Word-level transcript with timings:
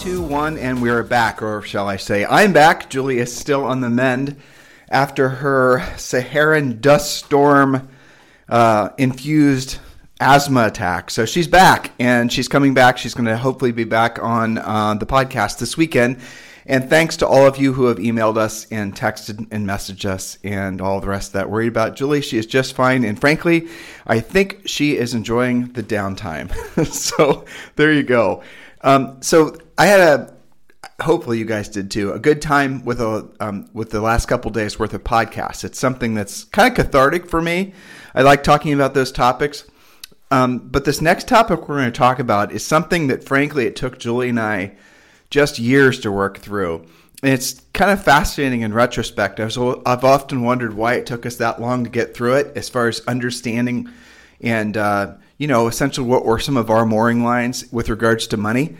Two, 0.00 0.22
one, 0.22 0.56
and 0.56 0.80
we're 0.80 1.02
back, 1.02 1.42
or 1.42 1.60
shall 1.60 1.86
I 1.86 1.98
say, 1.98 2.24
I'm 2.24 2.54
back. 2.54 2.88
Julie 2.88 3.18
is 3.18 3.36
still 3.36 3.66
on 3.66 3.82
the 3.82 3.90
mend 3.90 4.40
after 4.88 5.28
her 5.28 5.86
Saharan 5.98 6.80
dust 6.80 7.16
storm 7.16 7.86
uh, 8.48 8.88
infused 8.96 9.78
asthma 10.18 10.68
attack. 10.68 11.10
So 11.10 11.26
she's 11.26 11.46
back, 11.46 11.92
and 11.98 12.32
she's 12.32 12.48
coming 12.48 12.72
back. 12.72 12.96
She's 12.96 13.12
going 13.12 13.26
to 13.26 13.36
hopefully 13.36 13.72
be 13.72 13.84
back 13.84 14.18
on 14.18 14.56
uh, 14.56 14.94
the 14.94 15.04
podcast 15.04 15.58
this 15.58 15.76
weekend. 15.76 16.20
And 16.64 16.88
thanks 16.88 17.18
to 17.18 17.26
all 17.26 17.46
of 17.46 17.58
you 17.58 17.74
who 17.74 17.84
have 17.84 17.98
emailed 17.98 18.38
us 18.38 18.66
and 18.70 18.96
texted 18.96 19.48
and 19.50 19.68
messaged 19.68 20.06
us 20.06 20.38
and 20.42 20.80
all 20.80 21.02
the 21.02 21.08
rest 21.08 21.34
that 21.34 21.50
worried 21.50 21.68
about 21.68 21.94
Julie. 21.94 22.22
She 22.22 22.38
is 22.38 22.46
just 22.46 22.74
fine. 22.74 23.04
And 23.04 23.20
frankly, 23.20 23.68
I 24.06 24.20
think 24.20 24.62
she 24.64 24.96
is 24.96 25.12
enjoying 25.12 25.74
the 25.74 25.82
downtime. 25.82 26.50
so 26.90 27.44
there 27.76 27.92
you 27.92 28.02
go. 28.02 28.42
Um, 28.82 29.20
so 29.20 29.56
I 29.80 29.86
had 29.86 30.00
a, 30.00 30.34
hopefully 31.02 31.38
you 31.38 31.46
guys 31.46 31.70
did 31.70 31.90
too, 31.90 32.12
a 32.12 32.18
good 32.18 32.42
time 32.42 32.84
with 32.84 33.00
a 33.00 33.30
um, 33.40 33.70
with 33.72 33.88
the 33.88 34.02
last 34.02 34.26
couple 34.26 34.50
days 34.50 34.78
worth 34.78 34.92
of 34.92 35.02
podcasts. 35.02 35.64
It's 35.64 35.78
something 35.78 36.12
that's 36.12 36.44
kind 36.44 36.70
of 36.70 36.76
cathartic 36.76 37.26
for 37.26 37.40
me. 37.40 37.72
I 38.14 38.20
like 38.20 38.42
talking 38.42 38.74
about 38.74 38.92
those 38.92 39.10
topics. 39.10 39.64
Um, 40.30 40.58
but 40.58 40.84
this 40.84 41.00
next 41.00 41.28
topic 41.28 41.60
we're 41.66 41.78
going 41.78 41.90
to 41.90 41.98
talk 41.98 42.18
about 42.18 42.52
is 42.52 42.62
something 42.62 43.06
that, 43.06 43.24
frankly, 43.24 43.64
it 43.64 43.74
took 43.74 43.98
Julie 43.98 44.28
and 44.28 44.38
I 44.38 44.72
just 45.30 45.58
years 45.58 45.98
to 46.00 46.12
work 46.12 46.36
through. 46.36 46.84
And 47.22 47.32
it's 47.32 47.62
kind 47.72 47.90
of 47.90 48.04
fascinating 48.04 48.60
in 48.60 48.74
retrospect. 48.74 49.40
I've, 49.40 50.04
often 50.04 50.42
wondered 50.42 50.74
why 50.74 50.96
it 50.96 51.06
took 51.06 51.24
us 51.24 51.36
that 51.36 51.58
long 51.58 51.84
to 51.84 51.90
get 51.90 52.12
through 52.12 52.34
it, 52.34 52.54
as 52.54 52.68
far 52.68 52.88
as 52.88 53.00
understanding 53.08 53.88
and, 54.42 54.76
uh, 54.76 55.14
you 55.38 55.46
know, 55.46 55.68
essentially 55.68 56.06
what 56.06 56.26
were 56.26 56.38
some 56.38 56.58
of 56.58 56.68
our 56.68 56.84
mooring 56.84 57.24
lines 57.24 57.64
with 57.72 57.88
regards 57.88 58.26
to 58.26 58.36
money. 58.36 58.76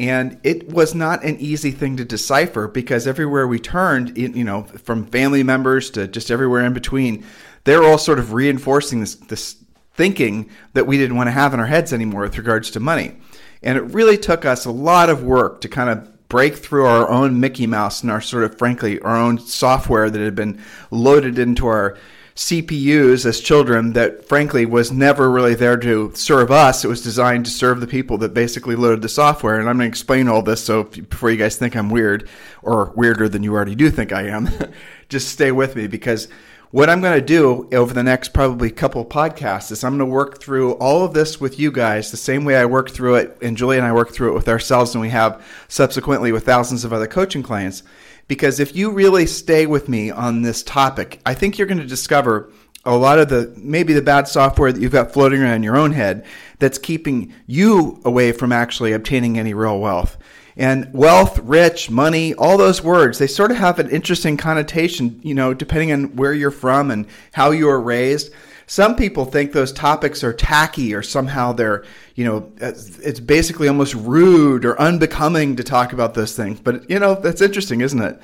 And 0.00 0.40
it 0.44 0.72
was 0.72 0.94
not 0.94 1.24
an 1.24 1.38
easy 1.40 1.72
thing 1.72 1.98
to 1.98 2.06
decipher 2.06 2.66
because 2.66 3.06
everywhere 3.06 3.46
we 3.46 3.58
turned, 3.58 4.16
you 4.16 4.44
know, 4.44 4.62
from 4.62 5.04
family 5.04 5.42
members 5.42 5.90
to 5.90 6.08
just 6.08 6.30
everywhere 6.30 6.64
in 6.64 6.72
between, 6.72 7.26
they're 7.64 7.84
all 7.84 7.98
sort 7.98 8.18
of 8.18 8.32
reinforcing 8.32 9.00
this, 9.00 9.16
this 9.16 9.56
thinking 9.92 10.48
that 10.72 10.86
we 10.86 10.96
didn't 10.96 11.16
want 11.16 11.26
to 11.26 11.32
have 11.32 11.52
in 11.52 11.60
our 11.60 11.66
heads 11.66 11.92
anymore 11.92 12.22
with 12.22 12.38
regards 12.38 12.70
to 12.70 12.80
money. 12.80 13.14
And 13.62 13.76
it 13.76 13.82
really 13.82 14.16
took 14.16 14.46
us 14.46 14.64
a 14.64 14.70
lot 14.70 15.10
of 15.10 15.22
work 15.22 15.60
to 15.60 15.68
kind 15.68 15.90
of 15.90 16.28
break 16.30 16.56
through 16.56 16.86
our 16.86 17.06
own 17.10 17.38
Mickey 17.38 17.66
Mouse 17.66 18.00
and 18.00 18.10
our 18.10 18.22
sort 18.22 18.44
of, 18.44 18.56
frankly, 18.56 18.98
our 19.00 19.18
own 19.18 19.38
software 19.38 20.08
that 20.08 20.18
had 20.18 20.34
been 20.34 20.62
loaded 20.90 21.38
into 21.38 21.66
our 21.66 21.98
CPUs 22.40 23.26
as 23.26 23.38
children 23.38 23.92
that, 23.92 24.24
frankly, 24.24 24.64
was 24.64 24.90
never 24.90 25.30
really 25.30 25.54
there 25.54 25.76
to 25.76 26.10
serve 26.14 26.50
us. 26.50 26.82
It 26.82 26.88
was 26.88 27.02
designed 27.02 27.44
to 27.44 27.50
serve 27.50 27.80
the 27.80 27.86
people 27.86 28.16
that 28.16 28.32
basically 28.32 28.76
loaded 28.76 29.02
the 29.02 29.10
software. 29.10 29.60
And 29.60 29.68
I'm 29.68 29.76
going 29.76 29.90
to 29.90 29.92
explain 29.92 30.26
all 30.26 30.40
this 30.40 30.64
so 30.64 30.84
before 30.84 31.30
you 31.30 31.36
guys 31.36 31.56
think 31.56 31.76
I'm 31.76 31.90
weird 31.90 32.30
or 32.62 32.94
weirder 32.96 33.28
than 33.28 33.42
you 33.42 33.52
already 33.52 33.74
do 33.74 33.90
think 33.90 34.10
I 34.10 34.22
am, 34.28 34.48
just 35.10 35.28
stay 35.28 35.52
with 35.52 35.76
me 35.76 35.86
because 35.86 36.28
what 36.70 36.88
I'm 36.88 37.02
going 37.02 37.20
to 37.20 37.24
do 37.24 37.68
over 37.74 37.92
the 37.92 38.02
next 38.02 38.32
probably 38.32 38.70
couple 38.70 39.04
podcasts 39.04 39.70
is 39.70 39.84
I'm 39.84 39.98
going 39.98 40.08
to 40.08 40.14
work 40.14 40.40
through 40.40 40.72
all 40.74 41.04
of 41.04 41.12
this 41.12 41.42
with 41.42 41.58
you 41.58 41.70
guys 41.70 42.10
the 42.10 42.16
same 42.16 42.46
way 42.46 42.56
I 42.56 42.64
worked 42.64 42.92
through 42.92 43.16
it, 43.16 43.36
and 43.42 43.54
Julie 43.54 43.76
and 43.76 43.86
I 43.86 43.92
worked 43.92 44.14
through 44.14 44.30
it 44.30 44.34
with 44.34 44.48
ourselves, 44.48 44.94
and 44.94 45.02
we 45.02 45.10
have 45.10 45.44
subsequently 45.68 46.32
with 46.32 46.46
thousands 46.46 46.86
of 46.86 46.92
other 46.94 47.08
coaching 47.08 47.42
clients. 47.42 47.82
Because 48.30 48.60
if 48.60 48.76
you 48.76 48.92
really 48.92 49.26
stay 49.26 49.66
with 49.66 49.88
me 49.88 50.12
on 50.12 50.42
this 50.42 50.62
topic, 50.62 51.20
I 51.26 51.34
think 51.34 51.58
you're 51.58 51.66
going 51.66 51.80
to 51.80 51.84
discover 51.84 52.52
a 52.84 52.96
lot 52.96 53.18
of 53.18 53.28
the 53.28 53.52
maybe 53.56 53.92
the 53.92 54.02
bad 54.02 54.28
software 54.28 54.70
that 54.70 54.80
you've 54.80 54.92
got 54.92 55.12
floating 55.12 55.42
around 55.42 55.54
in 55.54 55.62
your 55.64 55.76
own 55.76 55.90
head 55.90 56.24
that's 56.60 56.78
keeping 56.78 57.34
you 57.48 58.00
away 58.04 58.30
from 58.30 58.52
actually 58.52 58.92
obtaining 58.92 59.36
any 59.36 59.52
real 59.52 59.80
wealth. 59.80 60.16
And 60.56 60.94
wealth, 60.94 61.40
rich, 61.40 61.90
money, 61.90 62.32
all 62.34 62.56
those 62.56 62.84
words, 62.84 63.18
they 63.18 63.26
sort 63.26 63.50
of 63.50 63.56
have 63.56 63.80
an 63.80 63.90
interesting 63.90 64.36
connotation, 64.36 65.18
you 65.24 65.34
know, 65.34 65.52
depending 65.52 65.90
on 65.90 66.14
where 66.14 66.32
you're 66.32 66.52
from 66.52 66.92
and 66.92 67.08
how 67.32 67.50
you 67.50 67.66
were 67.66 67.80
raised. 67.80 68.32
Some 68.70 68.94
people 68.94 69.24
think 69.24 69.50
those 69.50 69.72
topics 69.72 70.22
are 70.22 70.32
tacky 70.32 70.94
or 70.94 71.02
somehow 71.02 71.50
they're, 71.50 71.82
you 72.14 72.24
know, 72.24 72.52
it's 72.60 73.18
basically 73.18 73.66
almost 73.66 73.94
rude 73.94 74.64
or 74.64 74.80
unbecoming 74.80 75.56
to 75.56 75.64
talk 75.64 75.92
about 75.92 76.14
those 76.14 76.36
things. 76.36 76.60
But, 76.60 76.88
you 76.88 77.00
know, 77.00 77.16
that's 77.16 77.40
interesting, 77.40 77.80
isn't 77.80 78.00
it? 78.00 78.20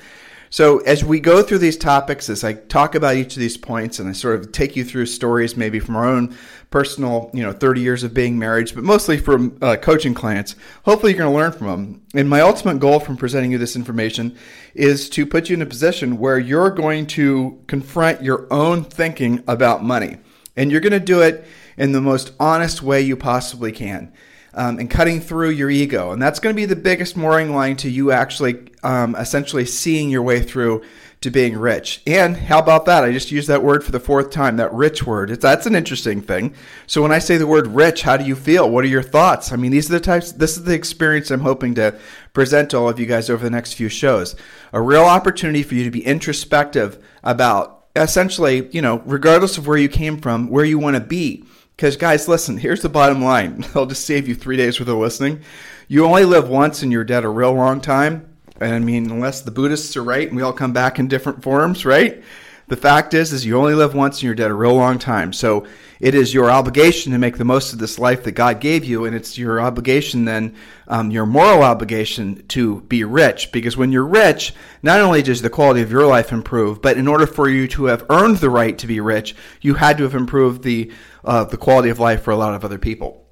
So 0.50 0.78
as 0.82 1.04
we 1.04 1.18
go 1.18 1.42
through 1.42 1.58
these 1.58 1.76
topics, 1.76 2.30
as 2.30 2.44
I 2.44 2.52
talk 2.52 2.94
about 2.94 3.16
each 3.16 3.34
of 3.34 3.40
these 3.40 3.56
points, 3.56 3.98
and 3.98 4.08
I 4.08 4.12
sort 4.12 4.38
of 4.38 4.52
take 4.52 4.76
you 4.76 4.84
through 4.84 5.06
stories, 5.06 5.56
maybe 5.56 5.80
from 5.80 5.96
our 5.96 6.06
own 6.06 6.36
personal, 6.70 7.28
you 7.34 7.42
know, 7.42 7.52
30 7.52 7.80
years 7.80 8.04
of 8.04 8.14
being 8.14 8.38
married, 8.38 8.70
but 8.72 8.84
mostly 8.84 9.18
from 9.18 9.58
uh, 9.60 9.74
coaching 9.74 10.14
clients, 10.14 10.54
hopefully 10.84 11.10
you're 11.10 11.18
going 11.18 11.32
to 11.32 11.36
learn 11.36 11.50
from 11.50 11.66
them. 11.66 12.02
And 12.14 12.30
my 12.30 12.40
ultimate 12.40 12.78
goal 12.78 13.00
from 13.00 13.16
presenting 13.16 13.50
you 13.50 13.58
this 13.58 13.74
information 13.74 14.36
is 14.74 15.10
to 15.10 15.26
put 15.26 15.50
you 15.50 15.54
in 15.54 15.62
a 15.62 15.66
position 15.66 16.18
where 16.18 16.38
you're 16.38 16.70
going 16.70 17.08
to 17.08 17.60
confront 17.66 18.22
your 18.22 18.46
own 18.52 18.84
thinking 18.84 19.42
about 19.48 19.82
money, 19.82 20.18
and 20.56 20.70
you're 20.70 20.80
going 20.80 20.92
to 20.92 21.00
do 21.00 21.20
it 21.20 21.44
in 21.76 21.92
the 21.92 22.00
most 22.00 22.32
honest 22.40 22.82
way 22.82 23.00
you 23.00 23.16
possibly 23.16 23.72
can 23.72 24.12
um, 24.56 24.78
and 24.78 24.90
cutting 24.90 25.20
through 25.20 25.50
your 25.50 25.70
ego. 25.70 26.10
And 26.10 26.20
that's 26.20 26.40
going 26.40 26.54
to 26.54 26.56
be 26.56 26.64
the 26.64 26.74
biggest 26.74 27.16
mooring 27.16 27.54
line 27.54 27.76
to 27.76 27.90
you 27.90 28.10
actually 28.10 28.70
um, 28.82 29.14
essentially 29.14 29.66
seeing 29.66 30.10
your 30.10 30.22
way 30.22 30.40
through 30.40 30.82
to 31.20 31.30
being 31.30 31.56
rich. 31.56 32.02
And 32.06 32.36
how 32.36 32.58
about 32.58 32.84
that? 32.86 33.02
I 33.02 33.12
just 33.12 33.32
used 33.32 33.48
that 33.48 33.62
word 33.62 33.82
for 33.84 33.90
the 33.90 34.00
fourth 34.00 34.30
time, 34.30 34.56
that 34.56 34.72
rich 34.72 35.04
word. 35.04 35.30
It's, 35.30 35.42
that's 35.42 35.66
an 35.66 35.74
interesting 35.74 36.20
thing. 36.20 36.54
So 36.86 37.02
when 37.02 37.12
I 37.12 37.18
say 37.18 37.36
the 37.36 37.46
word 37.46 37.66
rich, 37.68 38.02
how 38.02 38.16
do 38.16 38.24
you 38.24 38.34
feel? 38.34 38.68
What 38.68 38.84
are 38.84 38.88
your 38.88 39.02
thoughts? 39.02 39.50
I 39.50 39.56
mean, 39.56 39.72
these 39.72 39.90
are 39.90 39.94
the 39.94 40.00
types, 40.00 40.32
this 40.32 40.56
is 40.56 40.64
the 40.64 40.74
experience 40.74 41.30
I'm 41.30 41.40
hoping 41.40 41.74
to 41.76 41.98
present 42.32 42.70
to 42.70 42.78
all 42.78 42.88
of 42.88 43.00
you 43.00 43.06
guys 43.06 43.30
over 43.30 43.42
the 43.42 43.50
next 43.50 43.74
few 43.74 43.88
shows. 43.88 44.36
A 44.72 44.80
real 44.80 45.04
opportunity 45.04 45.62
for 45.62 45.74
you 45.74 45.84
to 45.84 45.90
be 45.90 46.04
introspective 46.04 47.02
about 47.24 47.75
essentially, 48.02 48.68
you 48.70 48.82
know, 48.82 49.02
regardless 49.06 49.58
of 49.58 49.66
where 49.66 49.78
you 49.78 49.88
came 49.88 50.18
from, 50.18 50.48
where 50.48 50.64
you 50.64 50.78
want 50.78 50.94
to 50.96 51.00
be 51.00 51.44
because, 51.76 51.96
guys, 51.96 52.28
listen, 52.28 52.56
here's 52.56 52.82
the 52.82 52.88
bottom 52.88 53.22
line. 53.22 53.64
I'll 53.74 53.86
just 53.86 54.04
save 54.04 54.28
you 54.28 54.34
three 54.34 54.56
days 54.56 54.80
worth 54.80 54.88
of 54.88 54.96
listening. 54.96 55.40
You 55.88 56.04
only 56.04 56.24
live 56.24 56.48
once 56.48 56.82
and 56.82 56.90
you're 56.90 57.04
dead 57.04 57.24
a 57.24 57.28
real 57.28 57.52
long 57.52 57.80
time. 57.80 58.28
And 58.60 58.74
I 58.74 58.78
mean, 58.78 59.10
unless 59.10 59.42
the 59.42 59.50
Buddhists 59.50 59.96
are 59.96 60.02
right 60.02 60.26
and 60.26 60.36
we 60.36 60.42
all 60.42 60.52
come 60.52 60.72
back 60.72 60.98
in 60.98 61.08
different 61.08 61.42
forms, 61.42 61.84
right? 61.84 62.22
The 62.68 62.76
fact 62.76 63.14
is, 63.14 63.32
is 63.32 63.44
you 63.44 63.58
only 63.58 63.74
live 63.74 63.94
once 63.94 64.16
and 64.16 64.22
you're 64.24 64.34
dead 64.34 64.50
a 64.50 64.54
real 64.54 64.74
long 64.74 64.98
time. 64.98 65.32
So 65.32 65.66
it 66.00 66.14
is 66.14 66.34
your 66.34 66.50
obligation 66.50 67.12
to 67.12 67.18
make 67.18 67.38
the 67.38 67.44
most 67.44 67.72
of 67.72 67.78
this 67.78 67.98
life 67.98 68.24
that 68.24 68.32
God 68.32 68.60
gave 68.60 68.84
you, 68.84 69.04
and 69.04 69.14
it's 69.14 69.38
your 69.38 69.60
obligation 69.60 70.24
then, 70.24 70.54
um, 70.88 71.10
your 71.10 71.26
moral 71.26 71.62
obligation 71.62 72.46
to 72.48 72.82
be 72.82 73.04
rich. 73.04 73.50
Because 73.52 73.76
when 73.76 73.92
you're 73.92 74.06
rich, 74.06 74.54
not 74.82 75.00
only 75.00 75.22
does 75.22 75.42
the 75.42 75.50
quality 75.50 75.82
of 75.82 75.90
your 75.90 76.06
life 76.06 76.32
improve, 76.32 76.82
but 76.82 76.96
in 76.96 77.08
order 77.08 77.26
for 77.26 77.48
you 77.48 77.66
to 77.68 77.86
have 77.86 78.06
earned 78.10 78.38
the 78.38 78.50
right 78.50 78.76
to 78.78 78.86
be 78.86 79.00
rich, 79.00 79.34
you 79.60 79.74
had 79.74 79.96
to 79.98 80.04
have 80.04 80.14
improved 80.14 80.62
the 80.62 80.92
uh, 81.24 81.44
the 81.44 81.56
quality 81.56 81.88
of 81.88 81.98
life 81.98 82.22
for 82.22 82.30
a 82.30 82.36
lot 82.36 82.54
of 82.54 82.64
other 82.64 82.78
people. 82.78 83.26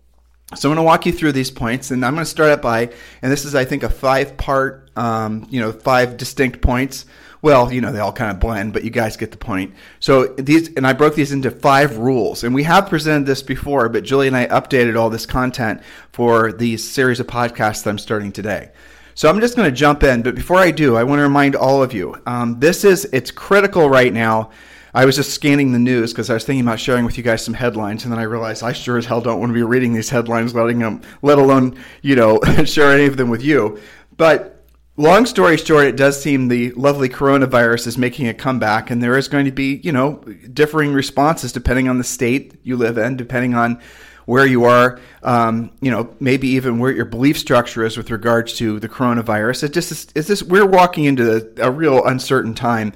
So 0.57 0.69
I'm 0.69 0.75
going 0.75 0.85
to 0.85 0.87
walk 0.87 1.07
you 1.07 1.13
through 1.13 1.33
these 1.33 1.51
points, 1.51 1.91
and 1.91 2.05
I'm 2.05 2.15
going 2.15 2.25
to 2.25 2.31
start 2.31 2.51
out 2.51 2.63
by, 2.63 2.93
and 3.23 3.33
this 3.33 3.45
is 3.45 3.55
I 3.55 3.65
think 3.65 3.83
a 3.83 3.89
five 3.89 4.37
part, 4.37 4.91
um, 4.97 5.47
you 5.51 5.61
know, 5.61 5.73
five 5.73 6.17
distinct 6.17 6.61
points. 6.61 7.07
Well, 7.45 7.71
you 7.71 7.83
know, 7.83 7.93
they 7.93 8.01
all 8.01 8.11
kind 8.11 8.31
of 8.31 8.41
blend, 8.41 8.73
but 8.73 8.85
you 8.85 8.91
guys 8.91 9.19
get 9.19 9.31
the 9.31 9.37
point. 9.37 9.75
So 10.01 10.29
these, 10.29 10.75
and 10.77 10.87
I 10.87 10.95
broke 10.95 11.15
these 11.15 11.31
into 11.31 11.51
five 11.51 11.99
rules, 11.99 12.43
and 12.43 12.55
we 12.55 12.63
have 12.63 12.89
presented 12.89 13.27
this 13.27 13.43
before, 13.43 13.91
but 13.91 14.03
Julie 14.03 14.29
and 14.29 14.35
I 14.35 14.47
updated 14.47 14.99
all 14.99 15.11
this 15.11 15.27
content 15.27 15.83
for 16.11 16.53
these 16.53 16.83
series 16.83 17.21
of 17.21 17.27
podcasts 17.27 17.83
that 17.83 17.91
I'm 17.91 17.99
starting 17.99 18.33
today. 18.33 18.71
So 19.15 19.29
I'm 19.29 19.41
just 19.41 19.57
going 19.57 19.69
to 19.69 19.77
jump 19.77 20.03
in, 20.05 20.23
but 20.23 20.35
before 20.35 20.57
I 20.57 20.71
do, 20.71 20.97
I 20.97 21.05
want 21.05 21.19
to 21.19 21.25
remind 21.25 21.55
all 21.55 21.83
of 21.83 21.93
you, 21.93 22.17
um, 22.25 22.61
this 22.61 22.83
is 22.83 23.05
it's 23.13 23.31
critical 23.31 23.91
right 23.91 24.15
now 24.15 24.51
I 24.95 25.05
was 25.05 25.17
just 25.17 25.33
scanning 25.33 25.73
the 25.73 25.79
news 25.79 26.13
because 26.13 26.31
I 26.31 26.35
was 26.35 26.45
thinking 26.45 26.65
about 26.65 26.79
sharing 26.79 27.05
with 27.05 27.19
you 27.19 27.25
guys 27.25 27.45
some 27.45 27.53
headlines, 27.53 28.05
and 28.05 28.13
then 28.13 28.21
I 28.21 28.23
realized 28.23 28.63
I 28.63 28.73
sure 28.73 28.97
as 28.97 29.05
hell 29.05 29.21
don't 29.21 29.41
want 29.41 29.51
to 29.51 29.55
be 29.55 29.63
reading 29.65 29.93
these 29.93 30.09
headlines, 30.09 30.55
letting 30.55 30.79
them, 30.79 31.03
let 31.21 31.37
alone 31.37 31.77
you 32.01 32.15
know, 32.15 32.41
share 32.65 32.93
any 32.93 33.07
of 33.07 33.17
them 33.17 33.29
with 33.29 33.43
you. 33.43 33.81
But 34.17 34.54
long 34.97 35.27
story 35.27 35.57
short, 35.57 35.87
it 35.87 35.97
does 35.97 36.21
seem 36.21 36.49
the 36.49 36.71
lovely 36.73 37.09
coronavirus 37.09 37.87
is 37.87 37.99
making 37.99 38.29
a 38.29 38.35
comeback, 38.35 38.91
and 38.91 39.03
there 39.03 39.17
is 39.17 39.29
going 39.29 39.45
to 39.45 39.53
be 39.53 39.81
you 39.83 39.93
know 39.93 40.17
differing 40.53 40.93
responses 40.93 41.53
depending 41.53 41.89
on 41.89 41.99
the 41.99 42.05
state 42.05 42.55
you 42.63 42.77
live 42.77 42.99
in, 42.99 43.17
depending 43.17 43.55
on 43.55 43.81
where 44.27 44.47
you 44.47 44.65
are, 44.65 44.99
um, 45.23 45.71
you 45.81 45.91
know, 45.91 46.15
maybe 46.19 46.49
even 46.49 46.79
where 46.79 46.91
your 46.91 47.05
belief 47.05 47.39
structure 47.39 47.85
is 47.85 47.97
with 47.97 48.11
regards 48.11 48.55
to 48.55 48.81
the 48.81 48.89
coronavirus. 48.89 49.65
It 49.65 49.73
just 49.73 50.13
it's 50.17 50.29
this 50.29 50.43
we're 50.43 50.67
walking 50.67 51.05
into 51.05 51.37
a, 51.59 51.69
a 51.69 51.71
real 51.71 52.05
uncertain 52.05 52.55
time 52.55 52.93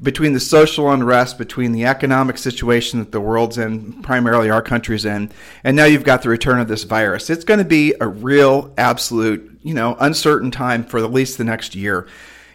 between 0.00 0.32
the 0.32 0.40
social 0.40 0.90
unrest, 0.92 1.38
between 1.38 1.72
the 1.72 1.84
economic 1.84 2.38
situation 2.38 3.00
that 3.00 3.10
the 3.10 3.20
world's 3.20 3.58
in, 3.58 4.00
primarily 4.02 4.48
our 4.48 4.62
country's 4.62 5.04
in, 5.04 5.30
and 5.64 5.76
now 5.76 5.84
you've 5.84 6.04
got 6.04 6.22
the 6.22 6.28
return 6.28 6.60
of 6.60 6.68
this 6.68 6.84
virus. 6.84 7.30
It's 7.30 7.44
going 7.44 7.58
to 7.58 7.64
be 7.64 7.94
a 8.00 8.06
real, 8.06 8.72
absolute, 8.78 9.57
you 9.68 9.74
know, 9.74 9.96
uncertain 10.00 10.50
time 10.50 10.82
for 10.82 10.98
at 10.98 11.12
least 11.12 11.36
the 11.36 11.44
next 11.44 11.74
year. 11.74 12.06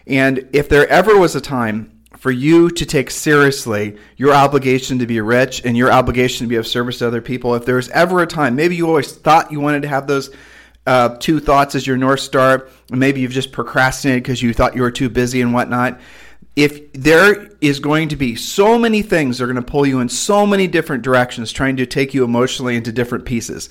And 0.04 0.48
if 0.52 0.68
there 0.68 0.88
ever 0.88 1.16
was 1.16 1.36
a 1.36 1.40
time 1.40 2.02
for 2.16 2.32
you 2.32 2.70
to 2.70 2.84
take 2.84 3.08
seriously 3.08 3.96
your 4.16 4.34
obligation 4.34 4.98
to 4.98 5.06
be 5.06 5.20
rich 5.20 5.64
and 5.64 5.76
your 5.76 5.92
obligation 5.92 6.44
to 6.44 6.48
be 6.48 6.56
of 6.56 6.66
service 6.66 6.98
to 6.98 7.06
other 7.06 7.22
people, 7.22 7.54
if 7.54 7.64
there 7.64 7.76
was 7.76 7.88
ever 7.90 8.20
a 8.20 8.26
time, 8.26 8.56
maybe 8.56 8.74
you 8.74 8.88
always 8.88 9.12
thought 9.12 9.52
you 9.52 9.60
wanted 9.60 9.82
to 9.82 9.88
have 9.88 10.08
those 10.08 10.34
uh, 10.88 11.16
two 11.20 11.38
thoughts 11.38 11.76
as 11.76 11.86
your 11.86 11.96
North 11.96 12.20
Star, 12.20 12.68
and 12.90 12.98
maybe 12.98 13.20
you've 13.20 13.30
just 13.30 13.52
procrastinated 13.52 14.24
because 14.24 14.42
you 14.42 14.52
thought 14.52 14.74
you 14.74 14.82
were 14.82 14.90
too 14.90 15.08
busy 15.08 15.40
and 15.40 15.54
whatnot 15.54 16.00
if 16.56 16.92
there 16.92 17.48
is 17.60 17.80
going 17.80 18.08
to 18.08 18.16
be 18.16 18.36
so 18.36 18.78
many 18.78 19.02
things 19.02 19.38
that 19.38 19.44
are 19.44 19.52
going 19.52 19.56
to 19.56 19.70
pull 19.70 19.86
you 19.86 19.98
in 20.00 20.08
so 20.08 20.46
many 20.46 20.68
different 20.68 21.02
directions 21.02 21.50
trying 21.50 21.76
to 21.76 21.86
take 21.86 22.14
you 22.14 22.22
emotionally 22.22 22.76
into 22.76 22.92
different 22.92 23.24
pieces 23.24 23.68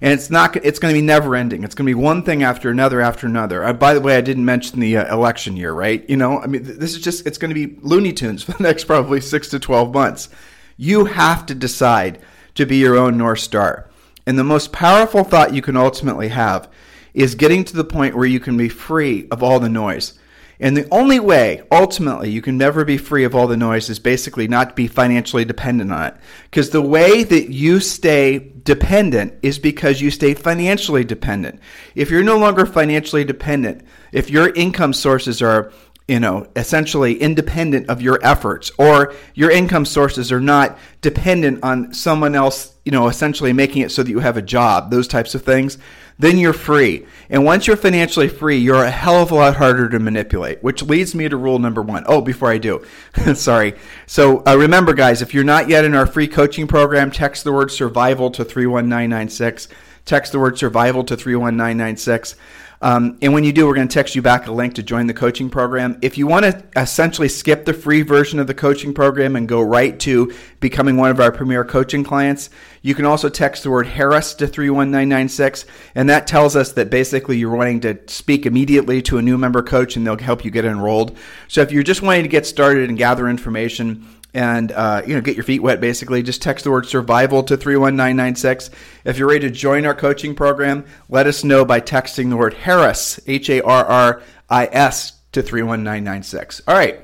and 0.00 0.12
it's 0.12 0.30
not 0.30 0.56
it's 0.56 0.78
going 0.78 0.94
to 0.94 0.98
be 1.00 1.06
never 1.06 1.34
ending. 1.34 1.64
It's 1.64 1.74
going 1.74 1.86
to 1.86 1.90
be 1.90 1.94
one 1.94 2.22
thing 2.22 2.42
after 2.42 2.70
another 2.70 3.00
after 3.00 3.26
another. 3.26 3.72
By 3.72 3.94
the 3.94 4.00
way 4.00 4.16
i 4.16 4.20
didn't 4.20 4.44
mention 4.44 4.80
the 4.80 4.98
uh, 4.98 5.14
election 5.14 5.56
year 5.56 5.72
right? 5.72 6.08
You 6.08 6.16
know 6.16 6.40
i 6.40 6.46
mean 6.46 6.62
this 6.64 6.94
is 6.94 7.00
just 7.00 7.26
it's 7.26 7.38
going 7.38 7.54
to 7.54 7.54
be 7.54 7.78
looney 7.82 8.12
tunes 8.12 8.42
for 8.44 8.52
the 8.52 8.62
next 8.62 8.84
probably 8.84 9.20
6 9.20 9.48
to 9.48 9.58
12 9.58 9.92
months. 9.92 10.28
You 10.76 11.06
have 11.06 11.46
to 11.46 11.54
decide 11.54 12.20
to 12.54 12.66
be 12.66 12.76
your 12.76 12.96
own 12.96 13.16
north 13.16 13.40
star. 13.40 13.88
And 14.26 14.38
the 14.38 14.44
most 14.44 14.72
powerful 14.72 15.24
thought 15.24 15.54
you 15.54 15.62
can 15.62 15.76
ultimately 15.76 16.28
have 16.28 16.68
is 17.14 17.34
getting 17.34 17.64
to 17.64 17.76
the 17.76 17.84
point 17.84 18.14
where 18.14 18.26
you 18.26 18.40
can 18.40 18.56
be 18.56 18.68
free 18.68 19.26
of 19.30 19.42
all 19.42 19.58
the 19.60 19.68
noise 19.68 20.18
and 20.58 20.76
the 20.76 20.88
only 20.90 21.20
way, 21.20 21.62
ultimately, 21.70 22.30
you 22.30 22.40
can 22.40 22.56
never 22.56 22.84
be 22.84 22.96
free 22.96 23.24
of 23.24 23.34
all 23.34 23.46
the 23.46 23.56
noise 23.56 23.90
is 23.90 23.98
basically 23.98 24.48
not 24.48 24.70
to 24.70 24.74
be 24.74 24.86
financially 24.86 25.44
dependent 25.44 25.92
on 25.92 26.06
it. 26.06 26.16
Because 26.44 26.70
the 26.70 26.82
way 26.82 27.22
that 27.24 27.50
you 27.52 27.80
stay 27.80 28.52
dependent 28.62 29.34
is 29.42 29.58
because 29.58 30.00
you 30.00 30.10
stay 30.10 30.32
financially 30.32 31.04
dependent. 31.04 31.60
If 31.94 32.10
you're 32.10 32.24
no 32.24 32.38
longer 32.38 32.64
financially 32.64 33.24
dependent, 33.24 33.82
if 34.12 34.30
your 34.30 34.48
income 34.54 34.94
sources 34.94 35.42
are 35.42 35.72
you 36.08 36.20
know, 36.20 36.46
essentially 36.54 37.20
independent 37.20 37.88
of 37.88 38.00
your 38.00 38.20
efforts, 38.22 38.70
or 38.78 39.12
your 39.34 39.50
income 39.50 39.84
sources 39.84 40.30
are 40.30 40.40
not 40.40 40.78
dependent 41.00 41.58
on 41.64 41.92
someone 41.92 42.36
else, 42.36 42.76
you 42.84 42.92
know, 42.92 43.08
essentially 43.08 43.52
making 43.52 43.82
it 43.82 43.90
so 43.90 44.04
that 44.04 44.10
you 44.10 44.20
have 44.20 44.36
a 44.36 44.42
job, 44.42 44.90
those 44.90 45.08
types 45.08 45.34
of 45.34 45.42
things, 45.42 45.78
then 46.18 46.38
you're 46.38 46.52
free. 46.52 47.06
And 47.28 47.44
once 47.44 47.66
you're 47.66 47.76
financially 47.76 48.28
free, 48.28 48.56
you're 48.56 48.84
a 48.84 48.90
hell 48.90 49.22
of 49.22 49.30
a 49.30 49.34
lot 49.34 49.56
harder 49.56 49.88
to 49.88 49.98
manipulate, 49.98 50.62
which 50.62 50.82
leads 50.82 51.14
me 51.14 51.28
to 51.28 51.36
rule 51.36 51.58
number 51.58 51.82
one. 51.82 52.04
Oh, 52.06 52.20
before 52.20 52.50
I 52.50 52.58
do, 52.58 52.84
sorry. 53.34 53.74
So 54.06 54.42
uh, 54.46 54.56
remember, 54.56 54.94
guys, 54.94 55.22
if 55.22 55.34
you're 55.34 55.44
not 55.44 55.68
yet 55.68 55.84
in 55.84 55.94
our 55.94 56.06
free 56.06 56.28
coaching 56.28 56.66
program, 56.66 57.10
text 57.10 57.44
the 57.44 57.52
word 57.52 57.70
survival 57.70 58.30
to 58.30 58.44
31996. 58.44 59.68
Text 60.04 60.32
the 60.32 60.38
word 60.38 60.56
survival 60.56 61.02
to 61.04 61.16
31996. 61.16 62.36
Um, 62.82 63.18
and 63.22 63.32
when 63.32 63.44
you 63.44 63.52
do, 63.52 63.66
we're 63.66 63.74
going 63.74 63.88
to 63.88 63.94
text 63.94 64.14
you 64.14 64.22
back 64.22 64.46
a 64.46 64.52
link 64.52 64.74
to 64.74 64.82
join 64.82 65.06
the 65.06 65.14
coaching 65.14 65.48
program. 65.48 65.98
If 66.02 66.18
you 66.18 66.26
want 66.26 66.44
to 66.44 66.62
essentially 66.76 67.28
skip 67.28 67.64
the 67.64 67.72
free 67.72 68.02
version 68.02 68.38
of 68.38 68.46
the 68.46 68.54
coaching 68.54 68.92
program 68.92 69.36
and 69.36 69.48
go 69.48 69.62
right 69.62 69.98
to 70.00 70.32
becoming 70.60 70.96
one 70.96 71.10
of 71.10 71.20
our 71.20 71.32
premier 71.32 71.64
coaching 71.64 72.04
clients, 72.04 72.50
you 72.82 72.94
can 72.94 73.04
also 73.04 73.28
text 73.28 73.62
the 73.62 73.70
word 73.70 73.86
Harris 73.86 74.34
to 74.34 74.46
31996. 74.46 75.64
And 75.94 76.08
that 76.08 76.26
tells 76.26 76.54
us 76.54 76.72
that 76.72 76.90
basically 76.90 77.38
you're 77.38 77.54
wanting 77.54 77.80
to 77.80 77.98
speak 78.06 78.46
immediately 78.46 79.02
to 79.02 79.18
a 79.18 79.22
new 79.22 79.38
member 79.38 79.62
coach 79.62 79.96
and 79.96 80.06
they'll 80.06 80.18
help 80.18 80.44
you 80.44 80.50
get 80.50 80.64
enrolled. 80.64 81.16
So 81.48 81.62
if 81.62 81.72
you're 81.72 81.82
just 81.82 82.02
wanting 82.02 82.22
to 82.22 82.28
get 82.28 82.46
started 82.46 82.88
and 82.88 82.98
gather 82.98 83.28
information, 83.28 84.06
and 84.36 84.70
uh, 84.70 85.02
you 85.06 85.14
know 85.14 85.20
get 85.20 85.34
your 85.34 85.44
feet 85.44 85.62
wet 85.62 85.80
basically. 85.80 86.22
Just 86.22 86.42
text 86.42 86.64
the 86.64 86.70
word 86.70 86.86
survival 86.86 87.42
to 87.42 87.56
31996 87.56 88.70
if 89.04 89.18
you're 89.18 89.28
ready 89.28 89.48
to 89.48 89.50
join 89.50 89.86
our 89.86 89.94
coaching 89.94 90.34
program 90.34 90.84
let 91.08 91.26
us 91.26 91.42
know 91.42 91.64
by 91.64 91.80
texting 91.80 92.28
the 92.30 92.36
word 92.36 92.54
harris 92.54 93.18
h-a-r-r-i-s 93.26 95.12
to 95.32 95.42
31996 95.42 96.62
all 96.68 96.74
right 96.74 97.00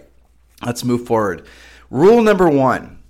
let's 0.65 0.85
move 0.85 1.07
forward. 1.07 1.47
Rule 1.91 2.23
number 2.23 2.49
one 2.49 3.02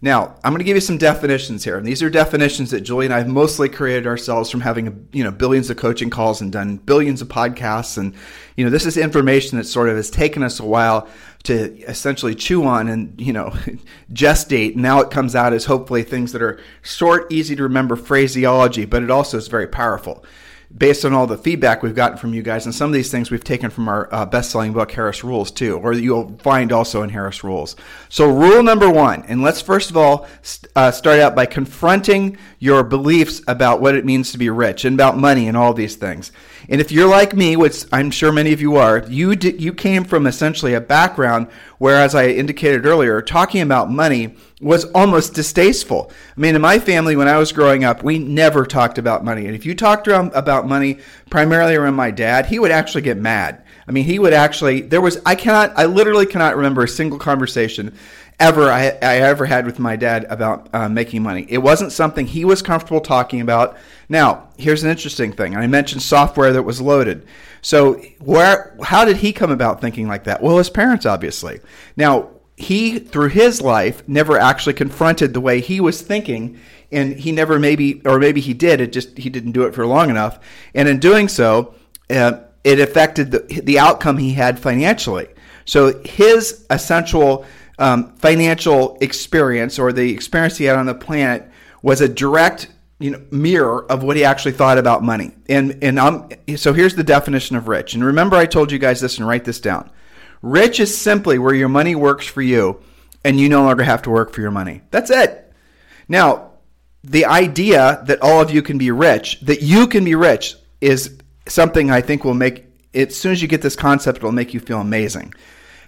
now, 0.00 0.36
I'm 0.44 0.52
going 0.52 0.58
to 0.58 0.64
give 0.64 0.76
you 0.76 0.80
some 0.80 0.98
definitions 0.98 1.64
here. 1.64 1.76
And 1.76 1.86
these 1.86 2.02
are 2.04 2.10
definitions 2.10 2.70
that 2.70 2.82
Julie 2.82 3.06
and 3.06 3.14
I 3.14 3.18
have 3.18 3.26
mostly 3.26 3.68
created 3.68 4.06
ourselves 4.06 4.48
from 4.48 4.60
having, 4.60 5.08
you 5.12 5.24
know, 5.24 5.32
billions 5.32 5.70
of 5.70 5.76
coaching 5.76 6.08
calls 6.08 6.40
and 6.40 6.52
done 6.52 6.76
billions 6.76 7.20
of 7.20 7.26
podcasts. 7.26 7.98
And, 7.98 8.14
you 8.56 8.64
know, 8.64 8.70
this 8.70 8.86
is 8.86 8.96
information 8.96 9.58
that 9.58 9.64
sort 9.64 9.88
of 9.88 9.96
has 9.96 10.08
taken 10.08 10.44
us 10.44 10.60
a 10.60 10.64
while 10.64 11.08
to 11.44 11.76
essentially 11.82 12.34
chew 12.34 12.64
on 12.64 12.88
and 12.88 13.18
you 13.20 13.32
know 13.32 13.50
gestate. 14.12 14.76
Now 14.76 15.00
it 15.00 15.10
comes 15.10 15.34
out 15.34 15.52
as 15.52 15.64
hopefully 15.64 16.02
things 16.02 16.32
that 16.32 16.42
are 16.42 16.60
short, 16.82 17.32
easy 17.32 17.54
to 17.56 17.62
remember 17.62 17.96
phraseology, 17.96 18.84
but 18.84 19.02
it 19.02 19.10
also 19.10 19.38
is 19.38 19.48
very 19.48 19.66
powerful 19.66 20.24
based 20.76 21.04
on 21.04 21.14
all 21.14 21.26
the 21.26 21.38
feedback 21.38 21.82
we've 21.82 21.94
gotten 21.94 22.18
from 22.18 22.34
you 22.34 22.42
guys. 22.42 22.66
And 22.66 22.74
some 22.74 22.90
of 22.90 22.92
these 22.92 23.10
things 23.10 23.30
we've 23.30 23.42
taken 23.42 23.70
from 23.70 23.88
our 23.88 24.12
uh, 24.12 24.26
best 24.26 24.50
selling 24.50 24.74
book, 24.74 24.92
Harris 24.92 25.24
Rules, 25.24 25.50
too, 25.50 25.78
or 25.78 25.94
you'll 25.94 26.36
find 26.38 26.72
also 26.72 27.02
in 27.02 27.08
Harris 27.08 27.42
Rules. 27.42 27.74
So, 28.10 28.30
rule 28.30 28.62
number 28.62 28.90
one, 28.90 29.24
and 29.24 29.42
let's 29.42 29.62
first 29.62 29.90
of 29.90 29.96
all 29.96 30.28
uh, 30.76 30.90
start 30.90 31.20
out 31.20 31.34
by 31.34 31.46
confronting 31.46 32.36
your 32.58 32.84
beliefs 32.84 33.40
about 33.48 33.80
what 33.80 33.94
it 33.94 34.04
means 34.04 34.32
to 34.32 34.38
be 34.38 34.50
rich 34.50 34.84
and 34.84 34.94
about 34.94 35.16
money 35.16 35.48
and 35.48 35.56
all 35.56 35.72
these 35.72 35.96
things. 35.96 36.32
And 36.68 36.80
if 36.82 36.92
you're 36.92 37.08
like 37.08 37.34
me, 37.34 37.56
which 37.56 37.86
I'm 37.92 38.10
sure 38.10 38.30
many 38.30 38.52
of 38.52 38.60
you 38.60 38.76
are, 38.76 38.98
you 39.08 39.36
did, 39.36 39.62
you 39.62 39.72
came 39.72 40.04
from 40.04 40.26
essentially 40.26 40.74
a 40.74 40.80
background 40.82 41.48
where, 41.78 41.96
as 41.96 42.14
I 42.14 42.26
indicated 42.26 42.84
earlier, 42.84 43.22
talking 43.22 43.62
about 43.62 43.90
money 43.90 44.34
was 44.60 44.84
almost 44.86 45.34
distasteful. 45.34 46.10
I 46.36 46.40
mean, 46.40 46.56
in 46.56 46.60
my 46.60 46.78
family, 46.78 47.14
when 47.14 47.28
I 47.28 47.38
was 47.38 47.52
growing 47.52 47.84
up, 47.84 48.02
we 48.02 48.18
never 48.18 48.66
talked 48.66 48.98
about 48.98 49.24
money. 49.24 49.46
And 49.46 49.54
if 49.54 49.64
you 49.64 49.74
talked 49.74 50.08
about 50.08 50.66
money, 50.66 50.98
primarily 51.30 51.76
around 51.76 51.94
my 51.94 52.10
dad, 52.10 52.46
he 52.46 52.58
would 52.58 52.72
actually 52.72 53.02
get 53.02 53.16
mad. 53.16 53.62
I 53.86 53.92
mean, 53.92 54.04
he 54.04 54.18
would 54.18 54.32
actually, 54.32 54.82
there 54.82 55.00
was, 55.00 55.20
I 55.24 55.34
cannot, 55.34 55.72
I 55.76 55.86
literally 55.86 56.26
cannot 56.26 56.56
remember 56.56 56.82
a 56.82 56.88
single 56.88 57.18
conversation 57.18 57.96
ever 58.40 58.70
I, 58.70 58.86
I 59.02 59.16
ever 59.18 59.46
had 59.46 59.66
with 59.66 59.78
my 59.78 59.96
dad 59.96 60.26
about 60.28 60.68
uh, 60.72 60.88
making 60.88 61.22
money. 61.22 61.46
It 61.48 61.58
wasn't 61.58 61.92
something 61.92 62.26
he 62.26 62.44
was 62.44 62.62
comfortable 62.62 63.00
talking 63.00 63.40
about. 63.40 63.76
Now, 64.08 64.48
here's 64.56 64.84
an 64.84 64.90
interesting 64.90 65.32
thing. 65.32 65.56
I 65.56 65.66
mentioned 65.66 66.02
software 66.02 66.52
that 66.52 66.62
was 66.62 66.80
loaded. 66.80 67.26
So, 67.62 67.94
where 68.20 68.76
how 68.82 69.04
did 69.04 69.16
he 69.16 69.32
come 69.32 69.50
about 69.50 69.80
thinking 69.80 70.06
like 70.06 70.24
that? 70.24 70.40
Well, 70.42 70.58
his 70.58 70.70
parents 70.70 71.04
obviously. 71.04 71.60
Now, 71.96 72.30
he 72.58 72.98
through 72.98 73.28
his 73.28 73.60
life 73.60 74.02
never 74.08 74.38
actually 74.38 74.74
confronted 74.74 75.32
the 75.32 75.40
way 75.40 75.60
he 75.60 75.80
was 75.80 76.02
thinking 76.02 76.58
and 76.90 77.14
he 77.14 77.30
never 77.30 77.58
maybe 77.58 78.02
or 78.04 78.18
maybe 78.18 78.40
he 78.40 78.52
did 78.52 78.80
it 78.80 78.92
just 78.92 79.16
he 79.16 79.30
didn't 79.30 79.52
do 79.52 79.62
it 79.62 79.74
for 79.74 79.86
long 79.86 80.10
enough 80.10 80.40
and 80.74 80.88
in 80.88 80.98
doing 80.98 81.28
so 81.28 81.74
uh, 82.10 82.40
it 82.64 82.80
affected 82.80 83.30
the, 83.30 83.60
the 83.62 83.78
outcome 83.78 84.18
he 84.18 84.32
had 84.32 84.58
financially 84.58 85.28
so 85.64 86.02
his 86.02 86.66
essential 86.70 87.46
um, 87.78 88.16
financial 88.16 88.98
experience 89.00 89.78
or 89.78 89.92
the 89.92 90.12
experience 90.12 90.56
he 90.56 90.64
had 90.64 90.76
on 90.76 90.86
the 90.86 90.94
planet 90.94 91.48
was 91.82 92.00
a 92.00 92.08
direct 92.08 92.68
you 92.98 93.10
know 93.12 93.22
mirror 93.30 93.84
of 93.90 94.02
what 94.02 94.16
he 94.16 94.24
actually 94.24 94.52
thought 94.52 94.78
about 94.78 95.02
money. 95.02 95.32
And 95.48 95.78
and 95.82 95.98
I'm 96.00 96.28
so 96.56 96.72
here's 96.72 96.94
the 96.94 97.04
definition 97.04 97.56
of 97.56 97.68
rich. 97.68 97.94
And 97.94 98.04
remember 98.04 98.36
I 98.36 98.46
told 98.46 98.72
you 98.72 98.78
guys 98.78 99.00
this 99.00 99.18
and 99.18 99.26
write 99.26 99.44
this 99.44 99.60
down. 99.60 99.90
Rich 100.42 100.80
is 100.80 100.96
simply 100.96 101.38
where 101.38 101.54
your 101.54 101.68
money 101.68 101.94
works 101.94 102.26
for 102.26 102.42
you 102.42 102.80
and 103.24 103.38
you 103.38 103.48
no 103.48 103.64
longer 103.64 103.82
have 103.82 104.02
to 104.02 104.10
work 104.10 104.32
for 104.32 104.40
your 104.40 104.50
money. 104.50 104.82
That's 104.90 105.10
it. 105.10 105.52
Now, 106.08 106.52
the 107.04 107.26
idea 107.26 108.02
that 108.06 108.22
all 108.22 108.40
of 108.40 108.50
you 108.50 108.62
can 108.62 108.78
be 108.78 108.90
rich, 108.90 109.40
that 109.40 109.62
you 109.62 109.86
can 109.86 110.04
be 110.04 110.14
rich 110.14 110.56
is 110.80 111.18
something 111.46 111.90
I 111.90 112.00
think 112.00 112.24
will 112.24 112.34
make 112.34 112.66
as 112.94 113.16
soon 113.16 113.32
as 113.32 113.42
you 113.42 113.48
get 113.48 113.62
this 113.62 113.76
concept 113.76 114.18
it'll 114.18 114.32
make 114.32 114.54
you 114.54 114.60
feel 114.60 114.80
amazing. 114.80 115.34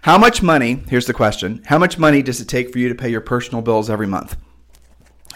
How 0.03 0.17
much 0.17 0.43
money, 0.43 0.83
here's 0.89 1.07
the 1.07 1.15
question, 1.15 1.63
how 1.67 1.79
much 1.79 1.99
money 1.99 2.23
does 2.23 2.41
it 2.41 2.49
take 2.49 2.73
for 2.73 2.79
you 2.79 2.89
to 2.89 2.95
pay 2.95 3.11
your 3.11 3.21
personal 3.21 3.63
bills 3.63 3.91
every 3.91 4.07
month? 4.07 4.37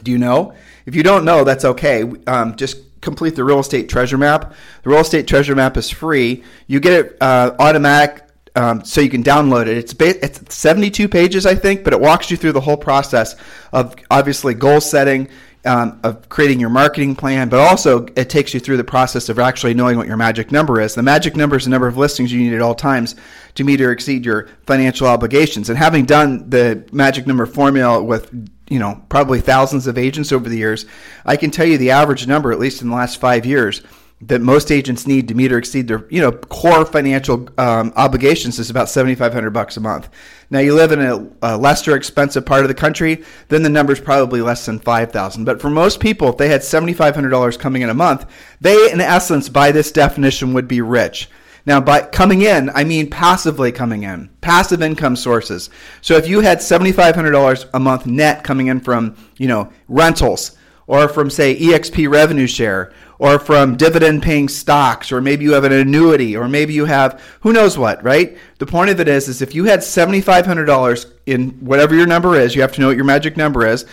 Do 0.03 0.11
you 0.11 0.19
know? 0.19 0.55
If 0.87 0.95
you 0.95 1.03
don't 1.03 1.25
know, 1.25 1.45
that's 1.45 1.65
okay. 1.65 2.05
Um, 2.27 2.57
just 2.57 3.01
complete 3.01 3.37
the 3.37 3.45
real 3.45 3.61
estate 3.61 3.89
treasure 3.89 4.19
map. 4.19 4.55
The 4.83 4.91
real 4.91 5.01
estate 5.01 5.27
treasure 5.27 5.55
map 5.55 5.77
is 5.77 5.91
free. 5.91 6.45
You 6.67 6.81
get 6.81 6.93
it 6.93 7.17
uh, 7.21 7.55
automatic. 7.59 8.24
Um, 8.57 8.85
so 8.85 9.01
you 9.01 9.11
can 9.11 9.25
download 9.25 9.67
it. 9.67 9.77
It's 9.77 9.95
ba- 9.95 10.25
it's 10.25 10.55
72 10.55 11.09
pages, 11.09 11.45
I 11.45 11.57
think, 11.57 11.83
but 11.83 11.93
it 11.93 12.01
walks 12.01 12.31
you 12.31 12.37
through 12.37 12.53
the 12.53 12.61
whole 12.61 12.77
process 12.77 13.35
of 13.73 13.97
obviously 14.11 14.55
goal 14.55 14.81
setting, 14.81 15.29
um, 15.65 15.99
of 16.05 16.29
creating 16.29 16.61
your 16.61 16.71
marketing 16.71 17.17
plan, 17.17 17.49
but 17.49 17.59
also 17.59 18.07
it 18.17 18.31
takes 18.31 18.55
you 18.55 18.61
through 18.61 18.77
the 18.77 18.85
process 18.85 19.29
of 19.29 19.39
actually 19.39 19.75
knowing 19.75 19.97
what 19.97 20.07
your 20.07 20.17
magic 20.17 20.53
number 20.53 20.81
is. 20.81 20.95
The 20.95 21.03
magic 21.03 21.35
number 21.35 21.57
is 21.57 21.65
the 21.65 21.71
number 21.71 21.89
of 21.89 21.97
listings 21.97 22.33
you 22.33 22.39
need 22.39 22.55
at 22.55 22.61
all 22.61 22.75
times 22.75 23.17
to 23.55 23.65
meet 23.65 23.81
or 23.81 23.91
exceed 23.91 24.25
your 24.25 24.49
financial 24.67 25.07
obligations. 25.09 25.69
And 25.69 25.79
having 25.79 26.05
done 26.05 26.49
the 26.49 26.87
magic 26.93 27.27
number 27.27 27.47
formula 27.47 28.03
with 28.03 28.31
you 28.69 28.79
know 28.79 29.03
probably 29.09 29.41
thousands 29.41 29.87
of 29.87 29.99
agents 29.99 30.33
over 30.33 30.49
the 30.49 30.57
years, 30.57 30.87
I 31.25 31.37
can 31.37 31.51
tell 31.51 31.67
you 31.67 31.79
the 31.79 31.91
average 31.91 32.27
number, 32.27 32.53
at 32.53 32.59
least 32.59 32.83
in 32.83 32.89
the 32.89 32.95
last 32.95 33.19
five 33.19 33.47
years, 33.47 33.83
that 34.27 34.41
most 34.41 34.71
agents 34.71 35.07
need 35.07 35.29
to 35.29 35.35
meet 35.35 35.53
or 35.53 35.59
exceed 35.59 35.89
their 35.89 36.07
you 36.11 36.21
know 36.21 36.33
core 36.33 36.85
financial 36.85 37.49
um, 37.59 37.93
obligations 37.97 38.59
is 38.59 38.71
about 38.71 38.89
7500 38.89 39.51
bucks 39.51 39.77
a 39.77 39.81
month. 39.81 40.09
Now 40.51 40.61
you 40.61 40.75
live 40.75 40.93
in 40.93 41.01
a, 41.01 41.29
a 41.43 41.57
lesser 41.57 41.97
expensive 41.97 42.47
part 42.47 42.63
of 42.63 42.69
the 42.69 42.75
country 42.75 43.25
then 43.49 43.63
the 43.63 43.69
number 43.69 43.93
is 43.93 44.01
probably 44.01 44.41
less 44.41 44.65
than 44.67 44.79
5000 44.79 45.45
but 45.45 45.61
for 45.61 45.71
most 45.71 46.01
people 46.01 46.29
if 46.29 46.37
they 46.37 46.49
had 46.49 46.61
$7500 46.61 47.59
coming 47.59 47.83
in 47.83 47.91
a 47.91 47.95
month 47.95 48.31
they 48.61 48.91
in 48.91 49.01
essence 49.01 49.49
by 49.49 49.73
this 49.73 49.93
definition 49.93 50.55
would 50.55 50.69
be 50.69 50.81
rich. 50.81 51.29
Now, 51.67 51.81
by 51.81 52.03
coming 52.03 52.43
in, 52.43 52.71
I 52.71 52.85
mean 52.85 53.09
passively 53.09 53.73
coming 53.73 54.03
in, 54.03 54.29
passive 54.43 54.83
income 54.83 55.17
sources. 55.17 55.71
So 56.03 56.15
if 56.17 56.29
you 56.29 56.41
had 56.41 56.59
$7,500 56.59 57.71
a 57.73 57.81
month 57.81 58.07
net 58.07 58.45
coming 58.45 58.67
in 58.67 58.81
from, 58.81 59.17
you 59.39 59.49
know, 59.49 59.73
rentals 59.89 60.57
or 60.87 61.09
from, 61.09 61.31
say, 61.31 61.59
EXP 61.59 62.11
revenue 62.11 62.47
share 62.47 62.93
or 63.25 63.39
from 63.39 63.75
dividend 63.75 64.23
paying 64.23 64.51
stocks, 64.51 65.11
or 65.11 65.19
maybe 65.19 65.45
you 65.45 65.55
have 65.55 65.65
an 65.65 65.73
annuity, 65.73 66.37
or 66.37 66.47
maybe 66.47 66.75
you 66.75 66.85
have 66.85 67.23
who 67.41 67.55
knows 67.55 67.79
what, 67.79 68.05
right? 68.05 68.37
The 68.59 68.67
point 68.67 68.91
of 68.91 69.01
it 69.01 69.09
is, 69.09 69.29
is 69.29 69.41
if 69.41 69.55
you 69.55 69.65
had 69.65 69.81
$7,500 69.81 71.11
in 71.25 71.49
whatever 71.53 71.95
your 71.95 72.07
number 72.07 72.39
is, 72.39 72.55
you 72.55 72.61
have 72.61 72.73
to 72.73 72.83
know 72.83 72.89
what 72.89 72.97
your 72.97 73.07
magic 73.07 73.39
number 73.39 73.67
is. 73.67 73.87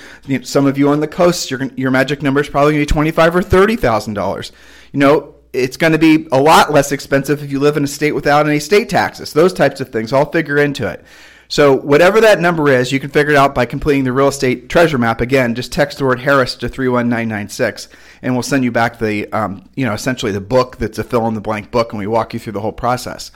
Some 0.44 0.68
of 0.68 0.78
you 0.78 0.90
on 0.90 1.00
the 1.00 1.08
coast, 1.08 1.50
your, 1.50 1.64
your 1.78 1.92
magic 1.92 2.22
number 2.22 2.42
is 2.42 2.50
probably 2.50 2.74
going 2.74 2.86
to 2.86 2.92
be 2.92 2.94
twenty-five 2.94 3.34
or 3.34 3.42
$30,000. 3.42 4.52
You 4.92 5.00
know, 5.00 5.36
it's 5.54 5.78
going 5.78 5.94
to 5.94 6.00
be 6.00 6.28
a 6.34 6.42
lot 6.42 6.74
less 6.74 6.92
expensive 6.92 7.42
if 7.42 7.50
you 7.50 7.62
live 7.62 7.78
in 7.78 7.86
a 7.86 7.88
state 7.88 8.12
without 8.12 8.50
any 8.50 8.60
state 8.60 8.90
taxes. 8.90 9.32
Those 9.32 9.54
types 9.54 9.80
of 9.80 9.94
things 9.94 10.12
all 10.12 10.30
figure 10.30 10.58
into 10.58 10.86
it. 10.90 11.06
So 11.52 11.76
whatever 11.76 12.22
that 12.22 12.40
number 12.40 12.70
is, 12.70 12.94
you 12.94 13.00
can 13.02 13.10
figure 13.10 13.34
it 13.34 13.36
out 13.36 13.54
by 13.54 13.66
completing 13.66 14.06
the 14.06 14.14
real 14.14 14.30
estate 14.30 14.70
treasure 14.70 14.98
map. 14.98 15.20
Again, 15.20 15.54
just 15.54 15.74
text 15.74 15.98
the 15.98 16.06
word 16.06 16.22
Harris 16.22 16.56
to 16.56 16.70
31996 16.70 17.90
and 18.22 18.34
we'll 18.34 18.42
send 18.42 18.64
you 18.64 18.72
back 18.72 19.00
the, 19.00 19.30
um, 19.34 19.70
you 19.76 19.86
know, 19.86 19.92
essentially 19.92 20.32
the 20.32 20.40
book 20.40 20.78
that's 20.78 20.98
a 20.98 21.04
fill 21.04 21.28
in 21.28 21.34
the 21.34 21.42
blank 21.42 21.70
book 21.70 21.92
and 21.92 22.00
we 22.00 22.08
walk 22.08 22.34
you 22.34 22.40
through 22.40 22.54
the 22.54 22.62
whole 22.62 22.72
process. 22.72 23.32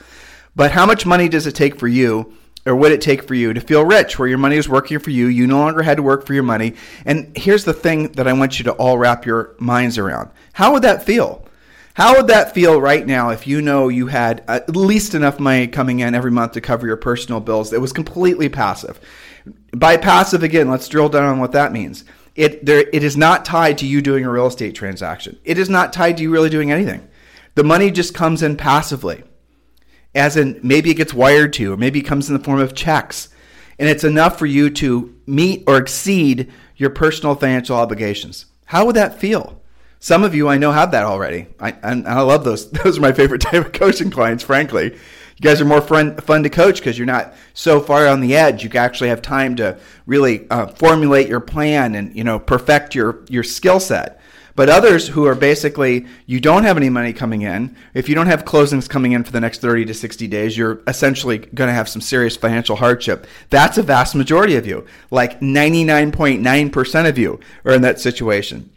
But 0.54 0.70
how 0.70 0.86
much 0.86 1.04
money 1.04 1.28
does 1.28 1.46
it 1.46 1.54
take 1.54 1.78
for 1.78 1.88
you 1.88 2.32
or 2.64 2.74
would 2.74 2.90
it 2.90 3.02
take 3.02 3.22
for 3.22 3.34
you 3.34 3.52
to 3.52 3.60
feel 3.60 3.84
rich 3.84 4.18
where 4.18 4.28
your 4.28 4.38
money 4.38 4.56
is 4.56 4.66
working 4.66 4.98
for 4.98 5.10
you? 5.10 5.26
You 5.26 5.46
no 5.46 5.58
longer 5.58 5.82
had 5.82 5.98
to 5.98 6.02
work 6.02 6.24
for 6.24 6.32
your 6.32 6.42
money. 6.42 6.72
And 7.04 7.36
here's 7.36 7.64
the 7.64 7.74
thing 7.74 8.12
that 8.12 8.26
I 8.26 8.32
want 8.32 8.58
you 8.58 8.64
to 8.64 8.72
all 8.72 8.96
wrap 8.96 9.26
your 9.26 9.54
minds 9.58 9.98
around. 9.98 10.30
How 10.54 10.72
would 10.72 10.84
that 10.84 11.04
feel? 11.04 11.45
How 11.96 12.14
would 12.14 12.26
that 12.26 12.52
feel 12.52 12.78
right 12.78 13.06
now 13.06 13.30
if 13.30 13.46
you 13.46 13.62
know 13.62 13.88
you 13.88 14.08
had 14.08 14.44
at 14.48 14.76
least 14.76 15.14
enough 15.14 15.40
money 15.40 15.66
coming 15.66 16.00
in 16.00 16.14
every 16.14 16.30
month 16.30 16.52
to 16.52 16.60
cover 16.60 16.86
your 16.86 16.98
personal 16.98 17.40
bills 17.40 17.70
that 17.70 17.80
was 17.80 17.94
completely 17.94 18.50
passive? 18.50 19.00
By 19.74 19.96
passive, 19.96 20.42
again, 20.42 20.68
let's 20.68 20.90
drill 20.90 21.08
down 21.08 21.24
on 21.24 21.38
what 21.38 21.52
that 21.52 21.72
means. 21.72 22.04
It, 22.34 22.66
there, 22.66 22.84
it 22.92 23.02
is 23.02 23.16
not 23.16 23.46
tied 23.46 23.78
to 23.78 23.86
you 23.86 24.02
doing 24.02 24.26
a 24.26 24.30
real 24.30 24.46
estate 24.46 24.74
transaction. 24.74 25.38
It 25.42 25.56
is 25.56 25.70
not 25.70 25.94
tied 25.94 26.18
to 26.18 26.22
you 26.22 26.30
really 26.30 26.50
doing 26.50 26.70
anything. 26.70 27.08
The 27.54 27.64
money 27.64 27.90
just 27.90 28.12
comes 28.12 28.42
in 28.42 28.58
passively, 28.58 29.24
as 30.14 30.36
in 30.36 30.60
maybe 30.62 30.90
it 30.90 30.98
gets 30.98 31.14
wired 31.14 31.54
to, 31.54 31.62
you, 31.62 31.72
or 31.72 31.78
maybe 31.78 32.00
it 32.00 32.06
comes 32.06 32.28
in 32.28 32.36
the 32.36 32.44
form 32.44 32.60
of 32.60 32.74
checks. 32.74 33.30
And 33.78 33.88
it's 33.88 34.04
enough 34.04 34.38
for 34.38 34.44
you 34.44 34.68
to 34.68 35.16
meet 35.24 35.64
or 35.66 35.78
exceed 35.78 36.52
your 36.76 36.90
personal 36.90 37.36
financial 37.36 37.74
obligations. 37.74 38.44
How 38.66 38.84
would 38.84 38.96
that 38.96 39.18
feel? 39.18 39.62
Some 40.06 40.22
of 40.22 40.36
you 40.36 40.46
I 40.46 40.56
know 40.56 40.70
have 40.70 40.92
that 40.92 41.02
already. 41.02 41.48
I, 41.58 41.72
and 41.82 42.06
I 42.06 42.20
love 42.20 42.44
those. 42.44 42.70
Those 42.84 42.96
are 42.96 43.00
my 43.00 43.10
favorite 43.10 43.40
type 43.40 43.66
of 43.66 43.72
coaching 43.72 44.08
clients, 44.08 44.44
frankly. 44.44 44.92
You 44.92 45.42
guys 45.42 45.60
are 45.60 45.64
more 45.64 45.80
fun, 45.80 46.16
fun 46.18 46.44
to 46.44 46.48
coach 46.48 46.78
because 46.78 46.96
you're 46.96 47.06
not 47.06 47.34
so 47.54 47.80
far 47.80 48.06
on 48.06 48.20
the 48.20 48.36
edge. 48.36 48.62
You 48.62 48.70
actually 48.78 49.08
have 49.08 49.20
time 49.20 49.56
to 49.56 49.80
really 50.06 50.48
uh, 50.48 50.68
formulate 50.68 51.26
your 51.26 51.40
plan 51.40 51.96
and 51.96 52.14
you 52.14 52.22
know 52.22 52.38
perfect 52.38 52.94
your 52.94 53.24
your 53.28 53.42
skill 53.42 53.80
set. 53.80 54.20
But 54.54 54.68
others 54.68 55.08
who 55.08 55.26
are 55.26 55.34
basically, 55.34 56.06
you 56.24 56.38
don't 56.38 56.62
have 56.62 56.76
any 56.76 56.88
money 56.88 57.12
coming 57.12 57.42
in. 57.42 57.74
If 57.92 58.08
you 58.08 58.14
don't 58.14 58.28
have 58.28 58.44
closings 58.44 58.88
coming 58.88 59.10
in 59.10 59.24
for 59.24 59.32
the 59.32 59.40
next 59.40 59.60
30 59.60 59.86
to 59.86 59.92
60 59.92 60.28
days, 60.28 60.56
you're 60.56 60.82
essentially 60.86 61.38
going 61.38 61.66
to 61.66 61.74
have 61.74 61.88
some 61.88 62.00
serious 62.00 62.36
financial 62.36 62.76
hardship. 62.76 63.26
That's 63.50 63.76
a 63.76 63.82
vast 63.82 64.14
majority 64.14 64.54
of 64.54 64.68
you. 64.68 64.86
Like 65.10 65.40
99.9% 65.40 67.08
of 67.08 67.18
you 67.18 67.40
are 67.64 67.72
in 67.72 67.82
that 67.82 67.98
situation. 67.98 68.70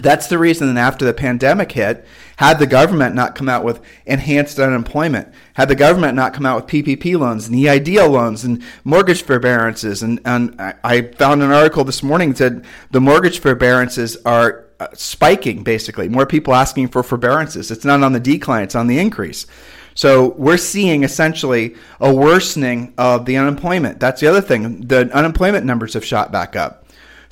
That's 0.00 0.26
the 0.26 0.38
reason 0.38 0.74
that 0.74 0.80
after 0.80 1.04
the 1.04 1.12
pandemic 1.12 1.72
hit, 1.72 2.06
had 2.36 2.58
the 2.58 2.66
government 2.66 3.14
not 3.14 3.34
come 3.34 3.48
out 3.48 3.62
with 3.62 3.82
enhanced 4.06 4.58
unemployment, 4.58 5.28
had 5.54 5.68
the 5.68 5.74
government 5.74 6.14
not 6.14 6.32
come 6.32 6.46
out 6.46 6.56
with 6.56 6.72
PPP 6.72 7.18
loans 7.18 7.46
and 7.46 7.56
EIDL 7.56 8.10
loans 8.10 8.42
and 8.42 8.62
mortgage 8.84 9.22
forbearances, 9.22 10.02
and, 10.02 10.18
and 10.24 10.58
I 10.82 11.02
found 11.02 11.42
an 11.42 11.52
article 11.52 11.84
this 11.84 12.02
morning 12.02 12.30
that 12.30 12.38
said 12.38 12.64
the 12.90 13.02
mortgage 13.02 13.38
forbearances 13.38 14.16
are 14.24 14.64
uh, 14.80 14.88
spiking, 14.94 15.62
basically. 15.62 16.08
More 16.08 16.26
people 16.26 16.54
asking 16.54 16.88
for 16.88 17.02
forbearances. 17.02 17.70
It's 17.70 17.84
not 17.84 18.02
on 18.02 18.14
the 18.14 18.20
decline, 18.20 18.62
it's 18.64 18.74
on 18.74 18.86
the 18.86 18.98
increase. 18.98 19.46
So 19.94 20.30
we're 20.38 20.56
seeing 20.56 21.04
essentially 21.04 21.76
a 22.00 22.12
worsening 22.12 22.94
of 22.96 23.26
the 23.26 23.36
unemployment. 23.36 24.00
That's 24.00 24.20
the 24.22 24.26
other 24.26 24.40
thing. 24.40 24.80
The 24.80 25.10
unemployment 25.14 25.66
numbers 25.66 25.94
have 25.94 26.04
shot 26.04 26.32
back 26.32 26.56
up. 26.56 26.81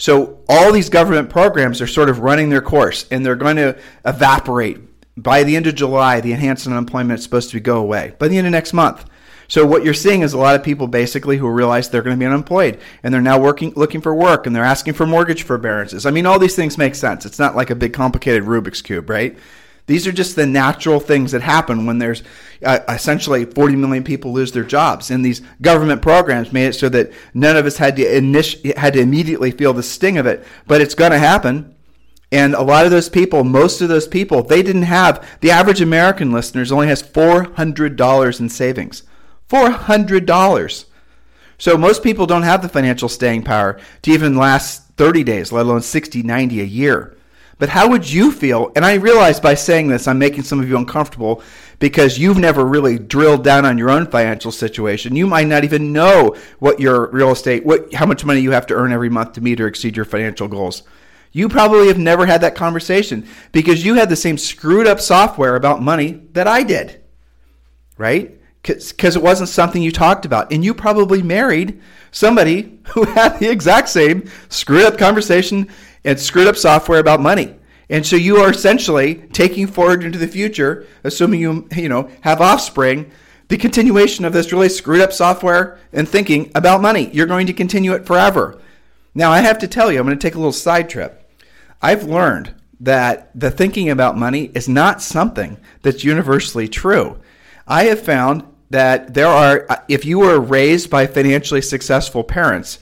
So 0.00 0.38
all 0.48 0.72
these 0.72 0.88
government 0.88 1.28
programs 1.28 1.82
are 1.82 1.86
sort 1.86 2.08
of 2.08 2.20
running 2.20 2.48
their 2.48 2.62
course 2.62 3.06
and 3.10 3.24
they're 3.24 3.36
going 3.36 3.56
to 3.56 3.78
evaporate. 4.06 4.78
By 5.14 5.44
the 5.44 5.56
end 5.56 5.66
of 5.66 5.74
July, 5.74 6.22
the 6.22 6.32
enhanced 6.32 6.66
unemployment 6.66 7.18
is 7.18 7.24
supposed 7.24 7.50
to 7.50 7.60
go 7.60 7.78
away. 7.78 8.14
By 8.18 8.28
the 8.28 8.38
end 8.38 8.46
of 8.46 8.52
next 8.52 8.72
month. 8.72 9.04
So 9.46 9.66
what 9.66 9.84
you're 9.84 9.92
seeing 9.92 10.22
is 10.22 10.32
a 10.32 10.38
lot 10.38 10.54
of 10.54 10.62
people 10.62 10.86
basically 10.86 11.36
who 11.36 11.50
realize 11.50 11.90
they're 11.90 12.00
going 12.00 12.16
to 12.16 12.20
be 12.20 12.24
unemployed 12.24 12.80
and 13.02 13.12
they're 13.12 13.20
now 13.20 13.38
working, 13.38 13.74
looking 13.76 14.00
for 14.00 14.14
work 14.14 14.46
and 14.46 14.56
they're 14.56 14.64
asking 14.64 14.94
for 14.94 15.06
mortgage 15.06 15.42
forbearances. 15.42 16.06
I 16.06 16.12
mean, 16.12 16.24
all 16.24 16.38
these 16.38 16.56
things 16.56 16.78
make 16.78 16.94
sense. 16.94 17.26
It's 17.26 17.38
not 17.38 17.54
like 17.54 17.68
a 17.68 17.74
big 17.74 17.92
complicated 17.92 18.44
Rubik's 18.44 18.80
cube, 18.80 19.10
right? 19.10 19.36
These 19.90 20.06
are 20.06 20.12
just 20.12 20.36
the 20.36 20.46
natural 20.46 21.00
things 21.00 21.32
that 21.32 21.42
happen 21.42 21.84
when 21.84 21.98
there's 21.98 22.22
uh, 22.64 22.78
essentially 22.88 23.44
40 23.44 23.74
million 23.74 24.04
people 24.04 24.32
lose 24.32 24.52
their 24.52 24.62
jobs. 24.62 25.10
And 25.10 25.24
these 25.24 25.42
government 25.60 26.00
programs 26.00 26.52
made 26.52 26.66
it 26.66 26.74
so 26.74 26.88
that 26.90 27.10
none 27.34 27.56
of 27.56 27.66
us 27.66 27.78
had 27.78 27.96
to, 27.96 28.04
initi- 28.04 28.76
had 28.76 28.92
to 28.92 29.00
immediately 29.00 29.50
feel 29.50 29.72
the 29.72 29.82
sting 29.82 30.16
of 30.16 30.26
it. 30.26 30.46
But 30.68 30.80
it's 30.80 30.94
going 30.94 31.10
to 31.10 31.18
happen. 31.18 31.74
And 32.30 32.54
a 32.54 32.62
lot 32.62 32.84
of 32.84 32.92
those 32.92 33.08
people, 33.08 33.42
most 33.42 33.80
of 33.80 33.88
those 33.88 34.06
people, 34.06 34.44
they 34.44 34.62
didn't 34.62 34.82
have, 34.82 35.28
the 35.40 35.50
average 35.50 35.80
American 35.80 36.30
listeners 36.30 36.70
only 36.70 36.86
has 36.86 37.02
$400 37.02 38.38
in 38.40 38.48
savings. 38.48 39.02
$400. 39.48 40.84
So 41.58 41.76
most 41.76 42.04
people 42.04 42.26
don't 42.26 42.44
have 42.44 42.62
the 42.62 42.68
financial 42.68 43.08
staying 43.08 43.42
power 43.42 43.80
to 44.02 44.12
even 44.12 44.36
last 44.36 44.86
30 44.98 45.24
days, 45.24 45.50
let 45.50 45.66
alone 45.66 45.82
60, 45.82 46.22
90 46.22 46.60
a 46.60 46.64
year. 46.64 47.16
But 47.60 47.68
how 47.68 47.90
would 47.90 48.10
you 48.10 48.32
feel? 48.32 48.72
And 48.74 48.86
I 48.86 48.94
realize 48.94 49.38
by 49.38 49.52
saying 49.52 49.88
this, 49.88 50.08
I'm 50.08 50.18
making 50.18 50.44
some 50.44 50.60
of 50.60 50.68
you 50.68 50.78
uncomfortable 50.78 51.42
because 51.78 52.18
you've 52.18 52.38
never 52.38 52.64
really 52.64 52.98
drilled 52.98 53.44
down 53.44 53.66
on 53.66 53.76
your 53.76 53.90
own 53.90 54.06
financial 54.06 54.50
situation. 54.50 55.14
You 55.14 55.26
might 55.26 55.46
not 55.46 55.62
even 55.62 55.92
know 55.92 56.34
what 56.58 56.80
your 56.80 57.10
real 57.10 57.30
estate, 57.32 57.66
what, 57.66 57.92
how 57.92 58.06
much 58.06 58.24
money 58.24 58.40
you 58.40 58.52
have 58.52 58.66
to 58.68 58.74
earn 58.74 58.92
every 58.92 59.10
month 59.10 59.34
to 59.34 59.42
meet 59.42 59.60
or 59.60 59.66
exceed 59.66 59.94
your 59.94 60.06
financial 60.06 60.48
goals. 60.48 60.84
You 61.32 61.50
probably 61.50 61.88
have 61.88 61.98
never 61.98 62.24
had 62.24 62.40
that 62.40 62.54
conversation 62.54 63.28
because 63.52 63.84
you 63.84 63.94
had 63.94 64.08
the 64.08 64.16
same 64.16 64.38
screwed 64.38 64.86
up 64.86 64.98
software 64.98 65.54
about 65.54 65.82
money 65.82 66.22
that 66.32 66.48
I 66.48 66.62
did, 66.62 67.02
right? 67.98 68.39
Because 68.62 69.16
it 69.16 69.22
wasn't 69.22 69.48
something 69.48 69.82
you 69.82 69.90
talked 69.92 70.24
about. 70.24 70.52
And 70.52 70.64
you 70.64 70.74
probably 70.74 71.22
married 71.22 71.80
somebody 72.10 72.78
who 72.92 73.04
had 73.04 73.38
the 73.38 73.50
exact 73.50 73.88
same 73.88 74.30
screwed 74.48 74.84
up 74.84 74.98
conversation 74.98 75.68
and 76.04 76.18
screwed 76.18 76.48
up 76.48 76.56
software 76.56 77.00
about 77.00 77.20
money. 77.20 77.56
And 77.88 78.06
so 78.06 78.14
you 78.14 78.36
are 78.36 78.50
essentially 78.50 79.16
taking 79.32 79.66
forward 79.66 80.04
into 80.04 80.18
the 80.18 80.28
future, 80.28 80.86
assuming 81.02 81.40
you 81.40 81.68
you 81.74 81.88
know 81.88 82.08
have 82.20 82.40
offspring, 82.40 83.10
the 83.48 83.56
continuation 83.56 84.24
of 84.24 84.32
this 84.32 84.52
really 84.52 84.68
screwed 84.68 85.00
up 85.00 85.12
software 85.12 85.78
and 85.92 86.08
thinking 86.08 86.52
about 86.54 86.80
money. 86.80 87.10
You're 87.12 87.26
going 87.26 87.48
to 87.48 87.52
continue 87.52 87.92
it 87.94 88.06
forever. 88.06 88.60
Now 89.12 89.32
I 89.32 89.40
have 89.40 89.58
to 89.58 89.68
tell 89.68 89.90
you, 89.90 89.98
I'm 89.98 90.06
going 90.06 90.16
to 90.16 90.22
take 90.22 90.36
a 90.36 90.38
little 90.38 90.52
side 90.52 90.88
trip. 90.88 91.28
I've 91.82 92.04
learned 92.04 92.54
that 92.78 93.30
the 93.38 93.50
thinking 93.50 93.90
about 93.90 94.16
money 94.16 94.52
is 94.54 94.68
not 94.68 95.02
something 95.02 95.58
that's 95.82 96.04
universally 96.04 96.68
true. 96.68 97.18
I 97.70 97.84
have 97.84 98.00
found 98.00 98.42
that 98.70 99.14
there 99.14 99.28
are 99.28 99.66
if 99.86 100.04
you 100.04 100.18
were 100.18 100.40
raised 100.40 100.90
by 100.90 101.06
financially 101.06 101.62
successful 101.62 102.24
parents, 102.24 102.80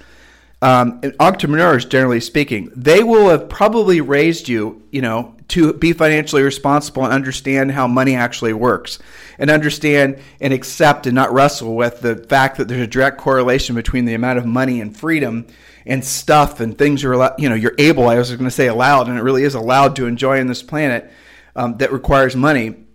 um, 0.63 1.03
entrepreneurs, 1.21 1.85
generally 1.85 2.21
speaking, 2.21 2.73
they 2.75 3.03
will 3.05 3.29
have 3.29 3.51
probably 3.51 4.01
raised 4.01 4.49
you, 4.49 4.83
you 4.91 5.03
know, 5.03 5.37
to 5.49 5.75
be 5.75 5.93
financially 5.93 6.43
responsible 6.43 7.05
and 7.05 7.13
understand 7.13 7.71
how 7.71 7.87
money 7.87 8.15
actually 8.15 8.55
works, 8.55 8.99
and 9.39 9.51
understand 9.51 10.19
and 10.41 10.55
accept 10.55 11.07
and 11.07 11.15
not 11.15 11.33
wrestle 11.35 11.77
with 11.77 12.01
the 12.01 12.17
fact 12.17 12.57
that 12.57 12.67
there's 12.67 12.81
a 12.81 12.87
direct 12.87 13.19
correlation 13.19 13.75
between 13.75 14.07
the 14.07 14.15
amount 14.15 14.39
of 14.39 14.47
money 14.47 14.81
and 14.81 14.97
freedom 14.97 15.47
and 15.85 16.03
stuff 16.03 16.61
and 16.61 16.79
things 16.79 17.03
you're, 17.03 17.31
you 17.39 17.51
know, 17.51 17.55
you're 17.55 17.75
able. 17.79 18.09
I 18.09 18.17
was 18.17 18.31
going 18.31 18.45
to 18.45 18.51
say 18.51 18.69
allowed, 18.69 19.09
and 19.09 19.19
it 19.19 19.23
really 19.23 19.45
is 19.45 19.55
allowed 19.55 19.97
to 19.97 20.07
enjoy 20.07 20.41
on 20.41 20.47
this 20.47 20.63
planet 20.63 21.11
um, 21.55 21.77
that 21.77 21.93
requires 21.93 22.35
money 22.35 22.88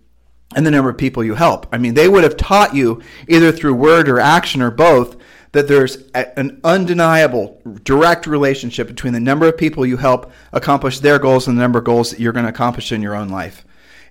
and 0.54 0.66
the 0.66 0.70
number 0.70 0.90
of 0.90 0.98
people 0.98 1.24
you 1.24 1.34
help. 1.34 1.66
I 1.72 1.78
mean, 1.78 1.94
they 1.94 2.08
would 2.08 2.24
have 2.24 2.36
taught 2.36 2.74
you 2.74 3.02
either 3.28 3.52
through 3.52 3.74
word 3.74 4.08
or 4.08 4.20
action 4.20 4.62
or 4.62 4.70
both 4.70 5.16
that 5.52 5.68
there's 5.68 5.96
an 6.14 6.60
undeniable 6.64 7.60
direct 7.84 8.26
relationship 8.26 8.88
between 8.88 9.12
the 9.12 9.20
number 9.20 9.46
of 9.46 9.56
people 9.56 9.86
you 9.86 9.96
help 9.96 10.32
accomplish 10.52 10.98
their 10.98 11.18
goals 11.18 11.46
and 11.46 11.56
the 11.56 11.62
number 11.62 11.78
of 11.78 11.84
goals 11.84 12.10
that 12.10 12.18
you're 12.18 12.32
going 12.32 12.44
to 12.44 12.50
accomplish 12.50 12.90
in 12.90 13.00
your 13.00 13.14
own 13.14 13.28
life. 13.28 13.64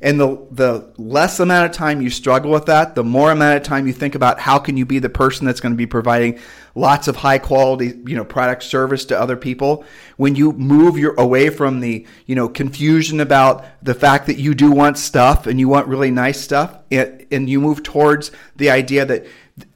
And 0.04 0.20
the, 0.20 0.46
the 0.52 0.94
less 0.98 1.40
amount 1.40 1.66
of 1.66 1.72
time 1.72 2.02
you 2.02 2.10
struggle 2.10 2.52
with 2.52 2.66
that, 2.66 2.94
the 2.94 3.06
more 3.06 3.32
amount 3.32 3.56
of 3.56 3.64
time 3.64 3.88
you 3.88 3.94
think 3.94 4.16
about 4.16 4.38
how 4.38 4.60
can 4.60 4.76
you 4.76 4.86
be 4.86 5.00
the 5.00 5.10
person 5.10 5.46
that's 5.46 5.62
going 5.62 5.72
to 5.72 5.78
be 5.78 5.88
providing 5.88 6.40
lots 6.76 7.08
of 7.08 7.16
high 7.16 7.40
quality, 7.40 7.94
you 8.06 8.18
know, 8.18 8.26
product 8.26 8.64
service 8.64 9.06
to 9.06 9.20
other 9.20 9.38
people. 9.38 9.86
When 10.18 10.36
you 10.36 10.52
move 10.52 10.98
your 10.98 11.14
away 11.16 11.50
from 11.50 11.80
the, 11.80 12.06
you 12.26 12.36
know, 12.36 12.50
confusion 12.50 13.22
about 13.22 13.64
the 13.82 13.94
fact 13.94 14.28
that 14.28 14.38
you 14.38 14.54
do 14.54 14.72
want 14.72 14.98
stuff 14.98 15.48
and 15.48 15.58
you 15.58 15.70
want 15.70 15.88
really 15.88 16.12
nice 16.12 16.42
stuff, 16.42 16.80
and, 16.92 17.26
and 17.32 17.50
you 17.50 17.62
move 17.62 17.82
towards 17.82 18.32
the 18.58 18.72
idea 18.72 19.06
that 19.06 19.26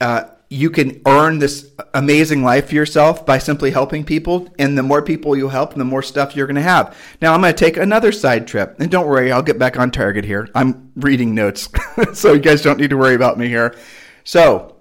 uh, 0.01 0.25
you 0.49 0.69
can 0.69 1.01
earn 1.05 1.39
this 1.39 1.71
amazing 1.93 2.41
life 2.41 2.69
for 2.69 2.75
yourself 2.75 3.25
by 3.25 3.37
simply 3.37 3.71
helping 3.71 4.05
people. 4.05 4.47
And 4.57 4.77
the 4.77 4.83
more 4.83 5.01
people 5.01 5.35
you 5.35 5.49
help, 5.49 5.73
the 5.73 5.83
more 5.83 6.01
stuff 6.01 6.35
you're 6.35 6.47
going 6.47 6.55
to 6.55 6.61
have. 6.61 6.97
Now, 7.21 7.33
I'm 7.33 7.41
going 7.41 7.53
to 7.53 7.57
take 7.57 7.75
another 7.75 8.11
side 8.11 8.47
trip. 8.47 8.79
And 8.79 8.89
don't 8.89 9.07
worry, 9.07 9.31
I'll 9.31 9.41
get 9.41 9.59
back 9.59 9.77
on 9.77 9.91
target 9.91 10.23
here. 10.23 10.47
I'm 10.55 10.91
reading 10.95 11.35
notes, 11.35 11.67
so 12.13 12.33
you 12.33 12.39
guys 12.39 12.61
don't 12.61 12.79
need 12.79 12.91
to 12.91 12.97
worry 12.97 13.15
about 13.15 13.37
me 13.37 13.47
here. 13.47 13.75
So, 14.23 14.77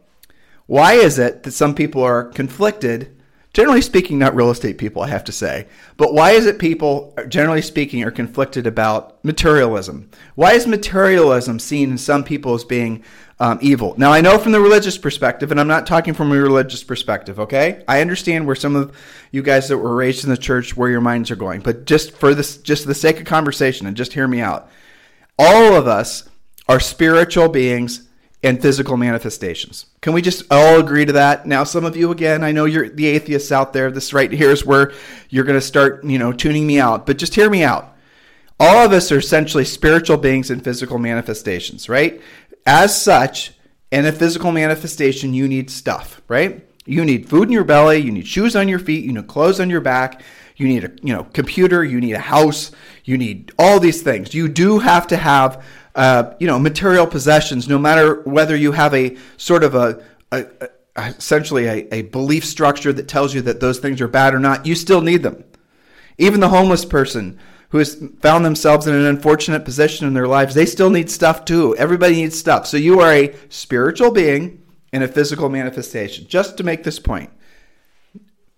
why 0.67 0.95
is 0.95 1.19
it 1.19 1.43
that 1.43 1.53
some 1.53 1.75
people 1.75 2.03
are 2.03 2.25
conflicted? 2.25 3.16
Generally 3.57 3.81
speaking, 3.81 4.19
not 4.19 4.37
real 4.37 4.51
estate 4.51 4.77
people, 4.77 5.01
I 5.01 5.09
have 5.09 5.25
to 5.25 5.33
say. 5.33 5.67
But 5.97 6.13
why 6.13 6.33
is 6.33 6.45
it 6.45 6.59
people, 6.59 7.17
generally 7.27 7.63
speaking, 7.63 8.05
are 8.05 8.11
conflicted 8.11 8.67
about 8.67 9.25
materialism? 9.25 10.11
Why 10.35 10.53
is 10.53 10.67
materialism 10.67 11.59
seen 11.59 11.93
in 11.93 11.97
some 11.97 12.23
people 12.23 12.53
as 12.53 12.65
being 12.65 13.03
um, 13.39 13.59
evil. 13.63 13.95
Now, 13.97 14.13
I 14.13 14.21
know 14.21 14.37
from 14.39 14.53
the 14.53 14.61
religious 14.61 14.99
perspective, 14.99 15.51
and 15.51 15.59
I'm 15.59 15.69
not 15.69 15.87
talking 15.87 16.13
from 16.13 16.33
a 16.33 16.39
religious 16.39 16.85
perspective, 16.85 17.41
okay? 17.41 17.83
I 17.89 18.03
understand 18.03 18.47
where 18.47 18.57
some 18.57 18.77
of 18.77 18.95
you 19.31 19.43
guys 19.43 19.69
that 19.69 19.79
were 19.79 19.95
raised 19.95 20.25
in 20.25 20.31
the 20.31 20.37
church, 20.37 20.77
where 20.77 20.91
your 20.91 21.01
minds 21.01 21.31
are 21.31 21.37
going. 21.37 21.61
But 21.61 21.87
just 21.87 22.13
for 22.13 22.35
this, 22.35 22.59
just 22.59 22.83
for 22.83 22.89
the 22.89 22.95
sake 22.95 23.21
of 23.21 23.25
conversation, 23.25 23.87
and 23.87 23.97
just 23.97 24.13
hear 24.13 24.29
me 24.29 24.41
out. 24.41 24.71
All 25.39 25.75
of 25.75 25.87
us 25.87 26.29
are 26.69 26.81
spiritual 26.81 27.49
beings 27.49 28.06
and 28.47 28.63
physical 28.63 28.97
manifestations. 28.97 29.87
Can 30.01 30.13
we 30.13 30.23
just 30.23 30.45
all 30.53 30.79
agree 30.79 31.05
to 31.05 31.13
that? 31.15 31.47
Now, 31.47 31.65
some 31.65 31.85
of 31.85 31.97
you, 31.97 32.13
again, 32.13 32.45
I 32.45 32.53
know 32.53 32.65
you're 32.65 32.89
the 32.89 33.07
atheists 33.07 33.51
out 33.51 33.73
there. 33.73 33.91
This 33.91 34.13
right 34.13 34.31
here 34.31 34.51
is 34.51 34.65
where 34.65 34.93
you're 35.29 35.45
going 35.45 35.59
to 35.59 35.67
start, 35.67 36.05
you 36.05 36.19
know, 36.19 36.33
tuning 36.33 36.65
me 36.65 36.79
out. 36.79 37.07
But 37.07 37.19
just 37.19 37.35
hear 37.35 37.51
me 37.51 37.65
out. 37.65 37.97
All 38.61 38.85
of 38.87 38.93
us 38.93 39.11
are 39.11 39.19
essentially 39.19 39.65
spiritual 39.65 40.17
beings 40.17 40.51
and 40.51 40.63
physical 40.63 40.99
manifestations, 40.99 41.89
right? 41.89 42.23
As 42.65 43.01
such, 43.01 43.53
in 43.91 44.07
a 44.07 44.13
physical 44.13 44.53
manifestation, 44.53 45.35
you 45.35 45.49
need 45.49 45.69
stuff, 45.69 46.23
right? 46.29 46.65
You 46.87 47.05
need 47.05 47.29
food 47.29 47.49
in 47.49 47.53
your 47.53 47.65
belly, 47.65 47.99
you 47.99 48.13
need 48.13 48.29
shoes 48.29 48.55
on 48.55 48.69
your 48.69 48.79
feet, 48.79 49.05
you 49.05 49.13
need 49.13 49.27
clothes 49.27 49.59
on 49.59 49.69
your 49.69 49.81
back, 49.81 50.23
you 50.55 50.69
need 50.69 50.85
a 50.85 50.93
you 51.03 51.13
know 51.13 51.25
computer, 51.25 51.85
you 51.85 52.01
need 52.01 52.15
a 52.15 52.21
house, 52.21 52.71
you 53.05 53.19
need 53.19 53.53
all 53.59 53.81
these 53.81 54.03
things. 54.03 54.35
You 54.35 54.49
do 54.49 54.79
have 54.79 55.09
to 55.09 55.17
have 55.17 55.65
uh, 55.97 56.35
you 56.39 56.47
know 56.47 56.59
material 56.59 57.07
possessions, 57.07 57.69
no 57.69 57.79
matter 57.79 58.23
whether 58.23 58.55
you 58.55 58.73
have 58.73 58.95
a 58.95 59.17
sort 59.37 59.65
of 59.65 59.75
a, 59.75 60.03
a, 60.31 60.47
a 60.61 60.69
essentially 61.09 61.67
a, 61.67 61.95
a 61.95 62.03
belief 62.03 62.45
structure 62.45 62.93
that 62.93 63.09
tells 63.09 63.35
you 63.35 63.43
that 63.43 63.61
those 63.61 63.79
things 63.79 64.01
are 64.01 64.09
bad 64.09 64.35
or 64.35 64.39
not. 64.39 64.67
You 64.67 64.75
still 64.75 65.01
need 65.01 65.23
them. 65.23 65.45
Even 66.19 66.41
the 66.41 66.49
homeless 66.49 66.85
person 66.85 67.39
who 67.71 67.79
has 67.79 68.03
found 68.21 68.45
themselves 68.45 68.87
in 68.87 68.95
an 68.95 69.07
unfortunate 69.07 69.65
position 69.65 70.07
in 70.07 70.15
their 70.15 70.29
lives, 70.29 70.55
they 70.55 70.67
still 70.67 70.91
need 70.91 71.11
stuff 71.11 71.45
too. 71.45 71.77
Everybody 71.77 72.15
needs 72.15 72.39
stuff. 72.39 72.67
So 72.67 72.77
you 72.77 73.01
are 73.01 73.13
a 73.13 73.35
spiritual 73.49 74.11
being 74.11 74.63
in 74.93 75.03
a 75.03 75.09
physical 75.09 75.49
manifestation. 75.49 76.27
Just 76.29 76.57
to 76.59 76.65
make 76.65 76.85
this 76.85 76.99
point, 76.99 77.31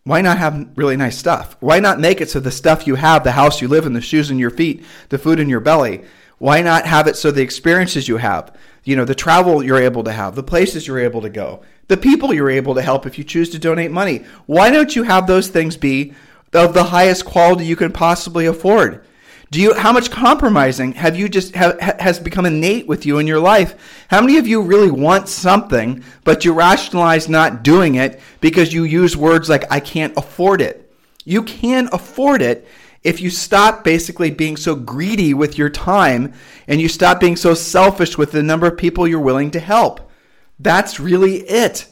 why 0.05 0.23
not 0.23 0.39
have 0.39 0.71
really 0.77 0.97
nice 0.97 1.19
stuff? 1.19 1.57
Why 1.61 1.81
not 1.81 2.01
make 2.01 2.21
it 2.21 2.31
so 2.31 2.41
the 2.41 2.51
stuff 2.51 2.87
you 2.87 2.95
have, 2.97 3.25
the 3.25 3.33
house 3.33 3.61
you 3.61 3.69
live 3.69 3.87
in, 3.87 3.93
the 3.93 4.01
shoes 4.01 4.31
in 4.31 4.39
your 4.39 4.51
feet, 4.51 4.85
the 5.09 5.19
food 5.19 5.41
in 5.41 5.49
your 5.49 5.61
belly, 5.61 6.05
why 6.39 6.63
not 6.63 6.87
have 6.87 7.07
it 7.07 7.17
so 7.17 7.31
the 7.31 7.43
experiences 7.43 8.09
you 8.09 8.17
have, 8.17 8.57
you 8.85 8.97
know, 8.97 9.05
the 9.05 9.15
travel 9.15 9.63
you're 9.63 9.83
able 9.83 10.05
to 10.05 10.13
have, 10.13 10.35
the 10.35 10.43
places 10.43 10.87
you're 10.87 10.99
able 10.99 11.21
to 11.21 11.31
go, 11.31 11.63
the 11.89 11.97
people 11.97 12.33
you're 12.33 12.51
able 12.51 12.75
to 12.75 12.83
help 12.83 13.07
if 13.07 13.19
you 13.19 13.25
choose 13.25 13.51
to 13.51 13.59
donate 13.59 13.91
money, 13.91 14.25
why 14.47 14.71
don't 14.71 14.95
you 14.95 15.03
have 15.03 15.27
those 15.27 15.49
things 15.49 15.77
be 15.77 16.15
of 16.53 16.75
the 16.75 16.85
highest 16.85 17.25
quality 17.25 17.65
you 17.65 17.77
can 17.77 17.93
possibly 17.93 18.47
afford? 18.47 19.05
Do 19.51 19.63
you 19.63 19.73
how 19.73 19.93
much 19.93 20.11
compromising 20.11 20.93
have 20.93 21.17
you 21.17 21.27
just 21.29 21.55
have, 21.55 21.81
has 21.81 22.21
become 22.21 22.45
innate 22.45 22.87
with 22.87 23.07
you 23.07 23.19
in 23.19 23.27
your 23.27 23.41
life? 23.41 24.05
How 24.09 24.21
many 24.21 24.37
of 24.37 24.47
you 24.47 24.61
really 24.61 24.91
want 24.91 25.27
something 25.27 26.05
but 26.23 26.45
you 26.45 26.53
rationalize 26.53 27.31
not 27.31 27.63
doing 27.63 27.95
it 27.95 28.21
because 28.41 28.75
you 28.75 28.85
use 28.85 29.17
words 29.17 29.49
like 29.49 29.65
I 29.71 29.81
can't 29.81 30.13
afford 30.19 30.61
it? 30.61 30.93
You 31.25 31.43
can 31.43 31.89
afford 31.93 32.43
it 32.43 32.69
if 33.09 33.23
you 33.23 33.31
stop 33.31 33.85
basically 33.85 34.31
being 34.31 34.55
so 34.55 34.75
greedy 34.75 35.33
with 35.33 35.57
your 35.57 35.71
time 35.71 36.35
and 36.67 36.79
you 36.79 36.89
stop 36.89 37.19
being 37.19 37.37
so 37.37 37.55
selfish 37.55 38.19
with 38.19 38.33
the 38.33 38.43
number 38.43 38.67
of 38.67 38.77
people 38.77 39.09
you're 39.09 39.19
willing 39.19 39.51
to 39.51 39.61
help. 39.61 40.11
That's 40.59 41.01
really 41.01 41.37
it. 41.49 41.87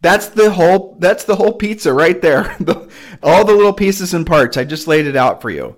That's 0.00 0.28
the 0.28 0.50
whole 0.50 0.96
that's 0.98 1.24
the 1.24 1.36
whole 1.36 1.52
pizza 1.52 1.92
right 1.92 2.20
there. 2.22 2.56
All 3.22 3.44
the 3.44 3.52
little 3.52 3.74
pieces 3.74 4.14
and 4.14 4.26
parts. 4.26 4.56
I 4.56 4.64
just 4.64 4.88
laid 4.88 5.06
it 5.06 5.16
out 5.16 5.42
for 5.42 5.50
you. 5.50 5.76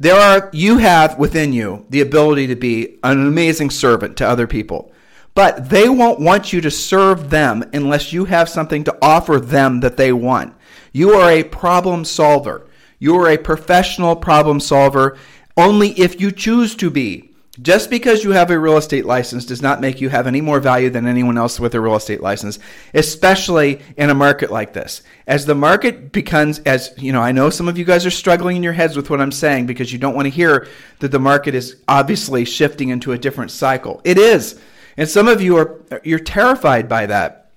There 0.00 0.18
are 0.18 0.48
you 0.54 0.78
have 0.78 1.18
within 1.18 1.52
you 1.52 1.84
the 1.90 2.00
ability 2.00 2.46
to 2.46 2.56
be 2.56 2.98
an 3.04 3.26
amazing 3.26 3.68
servant 3.68 4.16
to 4.16 4.26
other 4.26 4.46
people. 4.46 4.90
But 5.34 5.68
they 5.68 5.88
won't 5.88 6.20
want 6.20 6.50
you 6.52 6.62
to 6.62 6.70
serve 6.70 7.28
them 7.28 7.62
unless 7.74 8.12
you 8.12 8.24
have 8.24 8.48
something 8.48 8.84
to 8.84 8.96
offer 9.02 9.38
them 9.38 9.80
that 9.80 9.98
they 9.98 10.12
want. 10.12 10.54
You 10.92 11.10
are 11.10 11.30
a 11.30 11.44
problem 11.44 12.06
solver. 12.06 12.66
You 13.04 13.20
are 13.20 13.28
a 13.28 13.36
professional 13.36 14.16
problem 14.16 14.60
solver 14.60 15.18
only 15.58 15.90
if 15.90 16.22
you 16.22 16.32
choose 16.32 16.74
to 16.76 16.88
be. 16.88 17.34
Just 17.60 17.90
because 17.90 18.24
you 18.24 18.30
have 18.30 18.50
a 18.50 18.58
real 18.58 18.78
estate 18.78 19.04
license 19.04 19.44
does 19.44 19.60
not 19.60 19.82
make 19.82 20.00
you 20.00 20.08
have 20.08 20.26
any 20.26 20.40
more 20.40 20.58
value 20.58 20.88
than 20.88 21.06
anyone 21.06 21.36
else 21.36 21.60
with 21.60 21.74
a 21.74 21.82
real 21.82 21.96
estate 21.96 22.22
license, 22.22 22.58
especially 22.94 23.82
in 23.98 24.08
a 24.08 24.14
market 24.14 24.50
like 24.50 24.72
this. 24.72 25.02
As 25.26 25.44
the 25.44 25.54
market 25.54 26.12
becomes, 26.12 26.60
as 26.60 26.94
you 26.96 27.12
know, 27.12 27.20
I 27.20 27.30
know 27.30 27.50
some 27.50 27.68
of 27.68 27.76
you 27.76 27.84
guys 27.84 28.06
are 28.06 28.10
struggling 28.10 28.56
in 28.56 28.62
your 28.62 28.72
heads 28.72 28.96
with 28.96 29.10
what 29.10 29.20
I'm 29.20 29.32
saying 29.32 29.66
because 29.66 29.92
you 29.92 29.98
don't 29.98 30.14
want 30.14 30.24
to 30.24 30.30
hear 30.30 30.66
that 31.00 31.12
the 31.12 31.18
market 31.18 31.54
is 31.54 31.76
obviously 31.86 32.46
shifting 32.46 32.88
into 32.88 33.12
a 33.12 33.18
different 33.18 33.50
cycle. 33.50 34.00
It 34.04 34.16
is. 34.16 34.58
And 34.96 35.10
some 35.10 35.28
of 35.28 35.42
you 35.42 35.58
are, 35.58 35.78
you're 36.04 36.18
terrified 36.18 36.88
by 36.88 37.04
that. 37.04 37.50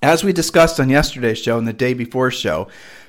As 0.00 0.24
we 0.24 0.32
discussed 0.32 0.80
on 0.80 0.88
yesterday's 0.88 1.38
show 1.38 1.58
and 1.58 1.66
the 1.68 1.72
day 1.72 1.92
before 1.92 2.30
show, 2.30 2.68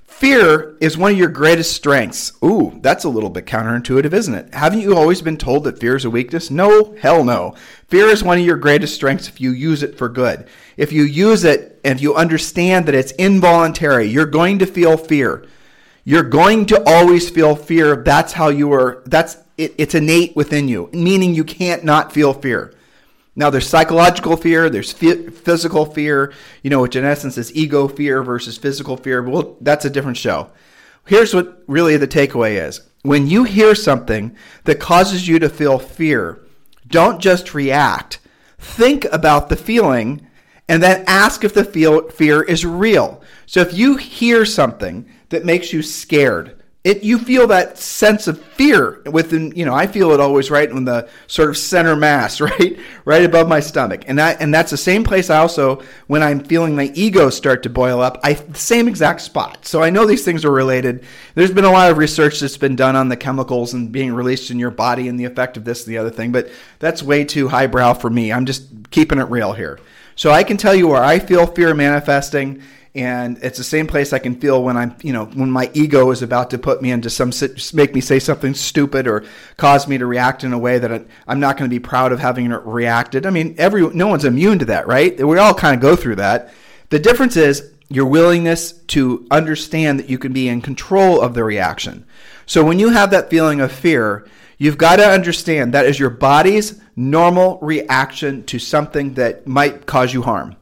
Fear 0.10 0.76
is 0.82 0.98
one 0.98 1.13
of 1.13 1.17
your 1.17 1.30
greatest 1.30 1.72
strengths. 1.72 2.34
Ooh, 2.43 2.78
that's 2.82 3.06
a 3.06 3.10
little 3.10 3.30
bit 3.30 3.45
counterintuitive, 3.45 4.12
isn't 4.12 4.34
it? 4.34 4.54
Haven't 4.54 4.82
you 4.82 4.98
always 4.98 5.22
been 5.22 5.38
told 5.38 5.63
that 5.63 5.80
fear 5.80 5.95
is 5.95 6.04
a 6.04 6.10
weakness? 6.10 6.52
No, 6.52 6.93
hell 7.00 7.24
no. 7.24 7.56
Fear 7.88 8.08
is 8.08 8.22
one 8.22 8.38
of 8.38 8.45
your 8.45 8.58
greatest 8.58 8.95
strengths 8.95 9.30
if 9.30 9.39
you 9.39 9.52
use 9.52 9.82
it 9.82 9.98
for 9.98 10.10
good. 10.10 10.45
If 10.76 10.91
you 10.91 11.04
use 11.04 11.45
it 11.45 11.80
and 11.86 12.02
you 12.02 12.15
understand 12.15 12.86
that 12.88 12.95
it's 12.95 13.13
involuntary, 13.13 14.08
you're 14.08 14.26
going 14.26 14.60
to 14.60 14.65
feel 14.65 14.98
fear. 14.98 15.45
You're 16.04 16.24
going 16.24 16.65
to 16.65 16.84
always 16.86 17.30
feel 17.30 17.56
fear. 17.56 17.95
That's 17.95 18.34
how 18.34 18.50
you 18.50 18.74
are, 18.74 19.04
that's, 19.06 19.38
it, 19.58 19.74
it's 19.78 19.95
innate 19.95 20.36
within 20.36 20.67
you, 20.67 20.89
meaning 20.91 21.34
you 21.34 21.45
can't 21.45 21.86
not 21.86 22.12
feel 22.12 22.34
fear. 22.34 22.74
Now, 23.39 23.49
there's 23.49 23.69
psychological 23.69 24.36
fear, 24.36 24.69
there's 24.69 24.91
physical 24.91 25.86
fear, 25.86 26.34
you 26.62 26.69
know, 26.69 26.82
which 26.82 26.97
in 26.97 27.06
essence 27.06 27.38
is 27.38 27.56
ego 27.56 27.88
fear 27.88 28.21
versus 28.21 28.58
physical 28.58 28.97
fear. 28.97 29.23
Well, 29.23 29.56
that's 29.62 29.86
a 29.86 29.89
different 29.89 30.17
show. 30.17 30.49
Here's 31.08 31.34
what 31.34 31.63
really 31.65 31.95
the 31.95 32.06
takeaway 32.06 32.62
is 32.62 32.82
when 33.04 33.28
you 33.28 33.45
hear 33.45 33.75
something 33.75 34.36
that 34.65 34.82
causes 34.82 35.25
you 35.25 35.39
to 35.39 35.47
feel 35.47 35.80
fear, 35.80 36.41
don't 36.86 37.21
just 37.21 37.54
react. 37.54 38.19
Think 38.58 39.06
about 39.06 39.47
the 39.47 39.56
feeling 39.56 40.28
and 40.67 40.84
then 40.84 41.06
ask 41.08 41.45
if 41.45 41.54
the 41.54 41.63
feel, 41.63 42.10
fear 42.10 42.43
is 42.43 42.65
real. 42.65 43.23
So 43.45 43.62
if 43.62 43.73
you 43.73 43.95
hear 43.95 44.43
something 44.43 45.10
that 45.30 45.45
makes 45.45 45.71
you 45.71 45.82
scared, 45.82 46.59
it 46.89 47.04
you 47.04 47.19
feel 47.19 47.45
that 47.47 47.78
sense 47.78 48.28
of 48.28 48.41
fear 48.41 49.02
within 49.06 49.52
you 49.56 49.63
know 49.63 49.75
I 49.75 49.86
feel 49.86 50.12
it 50.12 50.19
always 50.19 50.49
right 50.49 50.69
in 50.69 50.86
the 50.86 51.08
sort 51.28 51.49
of 51.49 51.58
center 51.58 51.95
mass 51.95 52.41
right 52.49 52.80
right 53.06 53.23
above 53.23 53.47
my 53.47 53.60
stomach. 53.60 54.04
And 54.08 54.17
that 54.17 54.41
and 54.41 54.54
that's 54.54 54.71
the 54.71 54.78
same 54.78 55.04
place 55.04 55.30
I 55.30 55.38
also 55.38 55.84
when 56.08 56.23
I'm 56.23 56.43
feeling 56.43 56.75
my 56.75 56.91
ego 56.95 57.30
start 57.30 57.63
to 57.63 57.69
boil 57.69 58.02
up 58.02 58.19
I 58.23 58.34
the 58.34 58.58
same 58.58 58.88
exact 58.88 59.21
spot. 59.21 59.65
So 59.65 59.84
I 59.84 59.91
know 59.91 60.06
these 60.06 60.25
things 60.25 60.43
are 60.43 60.52
related. 60.52 61.06
There's 61.36 61.52
been 61.52 61.65
a 61.65 61.71
lot 61.71 61.91
of 61.91 61.97
research 61.97 62.39
that's 62.39 62.58
been 62.58 62.75
done 62.75 62.95
on 62.95 63.10
the 63.10 63.17
chemicals 63.17 63.73
and 63.73 63.91
being 63.91 64.13
released 64.13 64.49
in 64.49 64.58
your 64.58 64.71
body 64.71 65.08
and 65.08 65.19
the 65.19 65.25
effect 65.25 65.58
of 65.58 65.65
this 65.65 65.86
and 65.86 65.93
the 65.93 65.99
other 65.99 66.10
thing 66.10 66.32
but 66.32 66.49
that's 66.80 67.04
way 67.04 67.23
too 67.23 67.47
highbrow 67.47 67.93
for 67.93 68.10
me. 68.10 68.34
I'm 68.34 68.45
just 68.45 68.67
keeping 68.89 69.19
it 69.19 69.30
real 69.30 69.54
here. 69.54 69.80
So 70.15 70.32
I 70.32 70.43
can 70.43 70.58
tell 70.58 70.75
you 70.75 70.88
where 70.88 71.04
I 71.04 71.19
feel 71.19 71.45
fear 71.45 71.73
manifesting 71.73 72.62
and 72.95 73.38
it's 73.43 73.58
the 73.58 73.63
same 73.63 73.86
place 73.86 74.13
I 74.13 74.19
can 74.19 74.39
feel 74.39 74.63
when 74.63 74.75
I'm, 74.75 74.95
you 75.04 75.13
know, 75.13 75.25
when 75.25 75.52
my 75.52 75.69
ego 75.73 76.10
is 76.10 76.21
about 76.21 76.49
to 76.49 76.58
put 76.58 76.82
me 76.82 76.91
into 76.91 77.10
some, 77.10 77.32
make 77.73 77.93
me 77.93 78.02
say 78.02 78.17
something 78.17 78.56
stupid 78.56 79.08
or 79.08 79.25
cause 79.58 79.88
me 79.88 79.97
to 79.99 80.08
react 80.08 80.43
in 80.43 80.54
a 80.54 80.58
way 80.58 80.80
that 80.80 81.06
I'm 81.28 81.39
not 81.39 81.58
going 81.58 81.69
to 81.69 81.73
be 81.73 81.80
proud 81.80 82.12
of 82.12 82.19
having 82.19 82.49
reacted. 82.49 83.25
I 83.25 83.30
mean, 83.30 83.56
every 83.58 83.88
no 83.89 84.08
one's 84.08 84.25
immune 84.25 84.60
to 84.60 84.65
that, 84.65 84.88
right? 84.88 85.15
We 85.25 85.38
all 85.38 85.54
kind 85.54 85.75
of 85.75 85.82
go 85.82 85.95
through 85.95 86.15
that. 86.15 86.52
The 86.89 86.99
difference 86.99 87.38
is 87.38 87.71
your 87.89 88.06
willingness 88.06 88.71
to 88.71 89.28
understand 89.30 89.99
that 89.99 90.10
you 90.10 90.17
can 90.17 90.34
be 90.34 90.47
in 90.49 90.62
control 90.62 91.21
of 91.21 91.36
the 91.36 91.43
reaction. 91.43 92.06
So 92.47 92.63
when 92.63 92.80
you 92.80 92.89
have 92.89 93.12
that 93.12 93.30
feeling 93.30 93.62
of 93.62 93.71
fear, 93.71 94.28
you've 94.58 94.78
got 94.78 94.95
to 94.95 95.08
understand 95.08 95.73
that 95.73 95.86
is 95.86 95.99
your 95.99 96.10
body's 96.10 96.82
normal 96.95 97.60
reaction 97.62 98.43
to 98.45 98.58
something 98.58 99.13
that 99.13 99.45
might 99.45 99.86
cause 99.86 100.13
you 100.13 100.23
harm, 100.23 100.56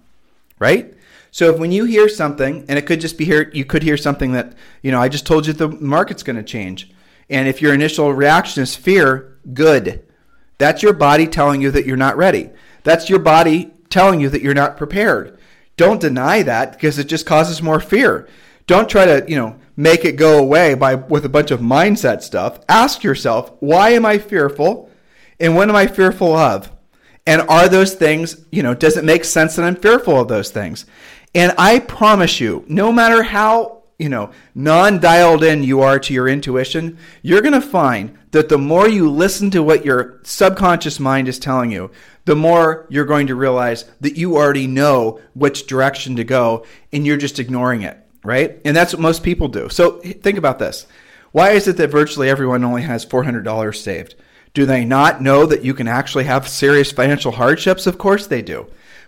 right? 0.59 0.93
So 1.37 1.53
if 1.53 1.59
when 1.59 1.71
you 1.71 1.85
hear 1.85 2.09
something, 2.09 2.65
and 2.67 2.79
it 2.79 2.87
could 2.87 2.99
just 2.99 3.15
be 3.15 3.23
here, 3.23 3.51
you 3.53 3.63
could 3.63 3.83
hear 3.83 3.95
something 3.95 4.31
that, 4.31 4.55
you 4.81 4.89
know, 4.91 4.99
I 4.99 5.07
just 5.07 5.27
told 5.27 5.45
you 5.45 5.53
the 5.53 5.69
market's 5.69 6.23
going 6.23 6.35
to 6.35 6.41
change. 6.41 6.89
And 7.29 7.47
if 7.47 7.61
your 7.61 7.75
initial 7.75 8.11
reaction 8.11 8.63
is 8.63 8.75
fear, 8.75 9.37
good. 9.53 10.03
That's 10.57 10.81
your 10.81 10.93
body 10.93 11.27
telling 11.27 11.61
you 11.61 11.69
that 11.69 11.85
you're 11.85 11.95
not 11.95 12.17
ready. 12.17 12.49
That's 12.81 13.07
your 13.07 13.19
body 13.19 13.71
telling 13.87 14.19
you 14.19 14.29
that 14.29 14.41
you're 14.41 14.55
not 14.55 14.77
prepared. 14.77 15.37
Don't 15.75 16.01
deny 16.01 16.41
that 16.41 16.71
because 16.71 16.97
it 16.97 17.05
just 17.05 17.27
causes 17.27 17.61
more 17.61 17.79
fear. 17.79 18.27
Don't 18.65 18.89
try 18.89 19.05
to, 19.05 19.23
you 19.29 19.35
know, 19.35 19.59
make 19.75 20.05
it 20.05 20.13
go 20.13 20.39
away 20.39 20.73
by 20.73 20.95
with 20.95 21.23
a 21.23 21.29
bunch 21.29 21.51
of 21.51 21.59
mindset 21.59 22.23
stuff. 22.23 22.61
Ask 22.67 23.03
yourself, 23.03 23.51
why 23.59 23.91
am 23.91 24.07
I 24.07 24.17
fearful? 24.17 24.89
And 25.39 25.55
what 25.55 25.69
am 25.69 25.75
I 25.75 25.85
fearful 25.85 26.35
of? 26.35 26.71
And 27.27 27.41
are 27.41 27.67
those 27.67 27.93
things, 27.93 28.45
you 28.51 28.63
know, 28.63 28.73
does 28.73 28.95
it 28.95 29.03
make 29.03 29.25
sense 29.25 29.57
that 29.57 29.65
I'm 29.65 29.75
fearful 29.75 30.21
of 30.21 30.29
those 30.29 30.49
things? 30.49 30.85
And 31.35 31.53
I 31.57 31.79
promise 31.79 32.39
you, 32.39 32.65
no 32.67 32.91
matter 32.91 33.23
how, 33.23 33.83
you 33.99 34.09
know, 34.09 34.31
non-dialed 34.55 35.43
in 35.43 35.63
you 35.63 35.81
are 35.81 35.99
to 35.99 36.13
your 36.13 36.27
intuition, 36.27 36.97
you're 37.21 37.41
going 37.41 37.53
to 37.53 37.61
find 37.61 38.17
that 38.31 38.49
the 38.49 38.57
more 38.57 38.87
you 38.87 39.09
listen 39.09 39.49
to 39.51 39.63
what 39.63 39.85
your 39.85 40.19
subconscious 40.23 40.99
mind 40.99 41.27
is 41.27 41.39
telling 41.39 41.71
you, 41.71 41.91
the 42.25 42.35
more 42.35 42.85
you're 42.89 43.05
going 43.05 43.27
to 43.27 43.35
realize 43.35 43.85
that 44.01 44.17
you 44.17 44.35
already 44.35 44.67
know 44.67 45.19
which 45.33 45.67
direction 45.67 46.15
to 46.17 46.23
go 46.23 46.65
and 46.91 47.05
you're 47.05 47.17
just 47.17 47.39
ignoring 47.39 47.83
it, 47.83 47.97
right? 48.23 48.59
And 48.65 48.75
that's 48.75 48.93
what 48.93 49.01
most 49.01 49.23
people 49.23 49.47
do. 49.47 49.69
So 49.69 49.99
think 49.99 50.37
about 50.37 50.59
this. 50.59 50.87
Why 51.31 51.51
is 51.51 51.67
it 51.67 51.77
that 51.77 51.89
virtually 51.91 52.29
everyone 52.29 52.63
only 52.63 52.81
has 52.81 53.05
$400 53.05 53.75
saved? 53.75 54.15
Do 54.53 54.65
they 54.65 54.85
not 54.85 55.21
know 55.21 55.45
that 55.45 55.63
you 55.63 55.73
can 55.73 55.87
actually 55.87 56.23
have 56.23 56.47
serious 56.47 56.91
financial 56.91 57.33
hardships? 57.33 57.85
Of 57.87 57.97
course 57.97 58.27
they 58.27 58.41
do. 58.41 58.67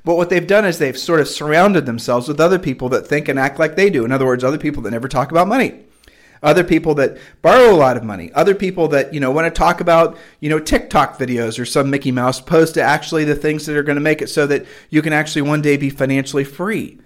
But 0.10 0.16
what 0.16 0.32
they've 0.32 0.48
done 0.48 0.66
is 0.66 0.80
they've 0.80 0.98
sort 0.98 1.20
of 1.20 1.28
surrounded 1.28 1.86
themselves 1.86 2.28
with 2.28 2.40
other 2.40 2.58
people 2.58 2.90
that 2.90 3.06
think 3.06 3.28
and 3.28 3.38
act 3.38 3.60
like 3.60 3.76
they 3.76 3.92
do. 3.92 4.06
In 4.06 4.12
other 4.12 4.26
words, 4.26 4.44
other 4.44 4.58
people 4.58 4.82
that 4.82 4.90
never 4.90 5.08
talk 5.08 5.30
about 5.30 5.48
money. 5.48 5.84
Other 6.42 6.64
people 6.64 6.96
that 6.96 7.20
borrow 7.44 7.72
a 7.72 7.78
lot 7.78 7.96
of 7.96 8.04
money. 8.04 8.32
Other 8.34 8.56
people 8.56 8.88
that, 8.88 9.14
you 9.14 9.20
know, 9.20 9.30
want 9.30 9.46
to 9.46 9.56
talk 9.56 9.82
about, 9.82 10.18
you 10.40 10.50
know, 10.50 10.58
TikTok 10.58 11.20
videos 11.20 11.60
or 11.60 11.66
some 11.66 11.92
Mickey 11.92 12.12
Mouse 12.12 12.42
post 12.42 12.74
to 12.74 12.82
actually 12.82 13.24
the 13.24 13.36
things 13.36 13.68
that 13.68 13.76
are 13.76 13.84
going 13.84 13.98
to 13.98 14.02
make 14.02 14.24
it 14.24 14.30
so 14.30 14.48
that 14.48 14.66
you 14.90 15.04
can 15.04 15.14
actually 15.14 15.44
one 15.44 15.62
day 15.62 15.78
be 15.78 15.92
financially 15.92 16.44
free. 16.44 16.98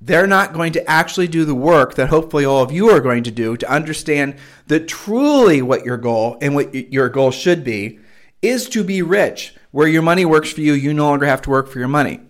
They're 0.00 0.28
not 0.28 0.52
going 0.52 0.74
to 0.74 0.88
actually 0.88 1.26
do 1.26 1.44
the 1.44 1.56
work 1.56 1.96
that 1.96 2.10
hopefully 2.10 2.44
all 2.44 2.62
of 2.62 2.70
you 2.70 2.90
are 2.90 3.00
going 3.00 3.24
to 3.24 3.32
do 3.32 3.56
to 3.56 3.68
understand 3.68 4.36
that 4.68 4.86
truly 4.86 5.62
what 5.62 5.84
your 5.84 5.96
goal 5.96 6.38
and 6.40 6.54
what 6.54 6.72
your 6.92 7.08
goal 7.08 7.32
should 7.32 7.64
be 7.64 7.98
is 8.40 8.68
to 8.68 8.84
be 8.84 9.02
rich 9.02 9.56
where 9.70 9.88
your 9.88 10.02
money 10.02 10.24
works 10.24 10.52
for 10.52 10.60
you, 10.60 10.72
you 10.72 10.94
no 10.94 11.06
longer 11.06 11.26
have 11.26 11.42
to 11.42 11.50
work 11.50 11.68
for 11.68 11.78
your 11.78 11.88
money. 11.88 12.20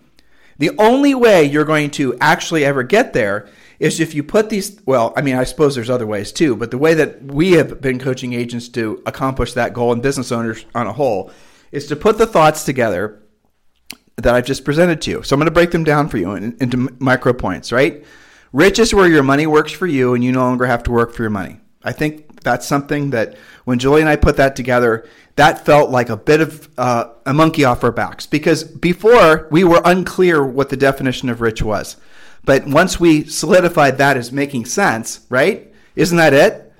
The 0.57 0.71
only 0.77 1.15
way 1.15 1.43
you're 1.43 1.65
going 1.65 1.91
to 1.91 2.17
actually 2.19 2.65
ever 2.65 2.83
get 2.83 3.13
there 3.13 3.47
is 3.79 4.01
if 4.01 4.13
you 4.13 4.23
put 4.23 4.49
these, 4.49 4.79
well, 4.85 5.13
I 5.15 5.21
mean, 5.21 5.35
I 5.35 5.45
suppose 5.45 5.73
there's 5.73 5.89
other 5.89 6.05
ways 6.05 6.33
too, 6.33 6.55
but 6.55 6.69
the 6.69 6.77
way 6.77 6.93
that 6.95 7.23
we 7.23 7.53
have 7.53 7.79
been 7.79 7.97
coaching 7.97 8.33
agents 8.33 8.67
to 8.69 9.01
accomplish 9.05 9.53
that 9.53 9.73
goal 9.73 9.93
and 9.93 10.03
business 10.03 10.31
owners 10.31 10.65
on 10.75 10.85
a 10.85 10.93
whole 10.93 11.31
is 11.71 11.87
to 11.87 11.95
put 11.95 12.17
the 12.17 12.27
thoughts 12.27 12.65
together 12.65 13.21
that 14.17 14.35
I've 14.35 14.45
just 14.45 14.65
presented 14.65 15.01
to 15.03 15.11
you. 15.11 15.23
So 15.23 15.33
I'm 15.33 15.39
going 15.39 15.45
to 15.45 15.51
break 15.51 15.71
them 15.71 15.85
down 15.85 16.09
for 16.09 16.17
you 16.17 16.31
into 16.33 16.93
micro 16.99 17.31
points, 17.31 17.71
right? 17.71 18.03
Rich 18.51 18.79
is 18.79 18.93
where 18.93 19.07
your 19.07 19.23
money 19.23 19.47
works 19.47 19.71
for 19.71 19.87
you 19.87 20.13
and 20.13 20.23
you 20.23 20.33
no 20.33 20.41
longer 20.41 20.65
have 20.65 20.83
to 20.83 20.91
work 20.91 21.13
for 21.13 21.23
your 21.23 21.29
money. 21.29 21.61
I 21.83 21.93
think 21.93 22.41
that's 22.41 22.67
something 22.67 23.11
that 23.11 23.37
when 23.63 23.79
Julie 23.79 24.01
and 24.01 24.09
I 24.09 24.17
put 24.17 24.35
that 24.37 24.57
together, 24.57 25.07
that 25.39 25.65
felt 25.65 25.89
like 25.89 26.09
a 26.09 26.17
bit 26.17 26.41
of 26.41 26.67
uh, 26.77 27.11
a 27.25 27.33
monkey 27.33 27.63
off 27.63 27.81
our 27.85 27.93
backs 27.93 28.25
because 28.25 28.65
before 28.65 29.47
we 29.49 29.63
were 29.63 29.81
unclear 29.85 30.43
what 30.45 30.67
the 30.67 30.75
definition 30.75 31.29
of 31.29 31.39
rich 31.39 31.61
was. 31.61 31.95
But 32.43 32.67
once 32.67 32.99
we 32.99 33.23
solidified 33.23 33.99
that 33.99 34.17
as 34.17 34.33
making 34.33 34.65
sense, 34.65 35.25
right? 35.29 35.73
Isn't 35.95 36.17
that 36.17 36.33
it? 36.33 36.73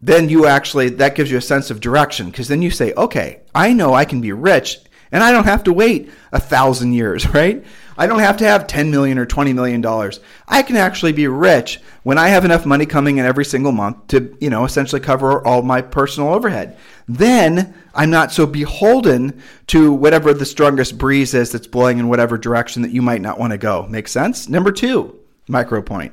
Then 0.00 0.28
you 0.28 0.46
actually, 0.46 0.90
that 0.90 1.16
gives 1.16 1.32
you 1.32 1.38
a 1.38 1.40
sense 1.42 1.68
of 1.68 1.80
direction 1.80 2.30
because 2.30 2.46
then 2.46 2.62
you 2.62 2.70
say, 2.70 2.92
okay, 2.92 3.40
I 3.52 3.72
know 3.72 3.92
I 3.92 4.04
can 4.04 4.20
be 4.20 4.30
rich 4.30 4.78
and 5.10 5.24
I 5.24 5.32
don't 5.32 5.42
have 5.42 5.64
to 5.64 5.72
wait 5.72 6.08
a 6.30 6.38
thousand 6.38 6.92
years, 6.92 7.28
right? 7.34 7.64
I 7.98 8.06
don't 8.06 8.18
have 8.18 8.36
to 8.38 8.44
have 8.44 8.66
10 8.66 8.90
million 8.90 9.18
or 9.18 9.26
20 9.26 9.52
million 9.52 9.80
dollars. 9.80 10.20
I 10.46 10.62
can 10.62 10.76
actually 10.76 11.12
be 11.12 11.28
rich 11.28 11.80
when 12.02 12.18
I 12.18 12.28
have 12.28 12.44
enough 12.44 12.66
money 12.66 12.86
coming 12.86 13.18
in 13.18 13.26
every 13.26 13.44
single 13.44 13.72
month 13.72 14.08
to, 14.08 14.36
you 14.40 14.50
know, 14.50 14.64
essentially 14.64 15.00
cover 15.00 15.44
all 15.46 15.62
my 15.62 15.80
personal 15.80 16.32
overhead. 16.32 16.76
Then 17.08 17.74
I'm 17.94 18.10
not 18.10 18.32
so 18.32 18.46
beholden 18.46 19.42
to 19.68 19.92
whatever 19.92 20.34
the 20.34 20.44
strongest 20.44 20.98
breeze 20.98 21.34
is 21.34 21.52
that's 21.52 21.66
blowing 21.66 21.98
in 21.98 22.08
whatever 22.08 22.36
direction 22.36 22.82
that 22.82 22.90
you 22.90 23.02
might 23.02 23.22
not 23.22 23.38
want 23.38 23.52
to 23.52 23.58
go. 23.58 23.86
Make 23.88 24.08
sense? 24.08 24.48
Number 24.48 24.72
two, 24.72 25.18
micro 25.48 25.80
point, 25.82 26.12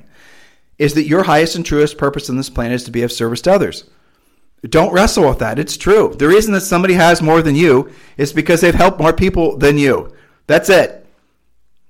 is 0.78 0.94
that 0.94 1.08
your 1.08 1.24
highest 1.24 1.56
and 1.56 1.66
truest 1.66 1.98
purpose 1.98 2.30
in 2.30 2.38
this 2.38 2.50
planet 2.50 2.76
is 2.76 2.84
to 2.86 2.92
be 2.92 3.04
of 3.04 3.12
service 3.12 3.42
to 3.42 3.52
others. 3.52 3.90
Don't 4.70 4.94
wrestle 4.94 5.28
with 5.28 5.40
that. 5.40 5.60
It's 5.60 5.76
true. 5.76 6.16
The 6.18 6.28
reason 6.28 6.54
that 6.54 6.62
somebody 6.62 6.94
has 6.94 7.22
more 7.22 7.42
than 7.42 7.56
you 7.56 7.92
is 8.16 8.32
because 8.32 8.62
they've 8.62 8.74
helped 8.74 9.00
more 9.00 9.12
people 9.12 9.58
than 9.58 9.78
you. 9.78 10.16
That's 10.48 10.70
it. 10.70 11.03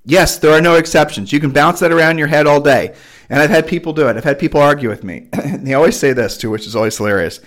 Yes, 0.05 0.37
there 0.37 0.51
are 0.51 0.61
no 0.61 0.75
exceptions. 0.75 1.31
You 1.31 1.39
can 1.39 1.51
bounce 1.51 1.79
that 1.79 1.91
around 1.91 2.17
your 2.17 2.27
head 2.27 2.45
all 2.45 2.59
day. 2.59 2.93
And 3.29 3.41
I've 3.41 3.49
had 3.49 3.67
people 3.67 3.93
do 3.93 4.07
it. 4.09 4.17
I've 4.17 4.23
had 4.23 4.37
people 4.37 4.59
argue 4.61 4.89
with 4.89 5.03
me. 5.03 5.29
And 5.33 5.65
they 5.65 5.73
always 5.73 5.97
say 5.97 6.13
this 6.13 6.37
too, 6.37 6.49
which 6.49 6.67
is 6.67 6.75
always 6.75 6.97
hilarious. 6.97 7.39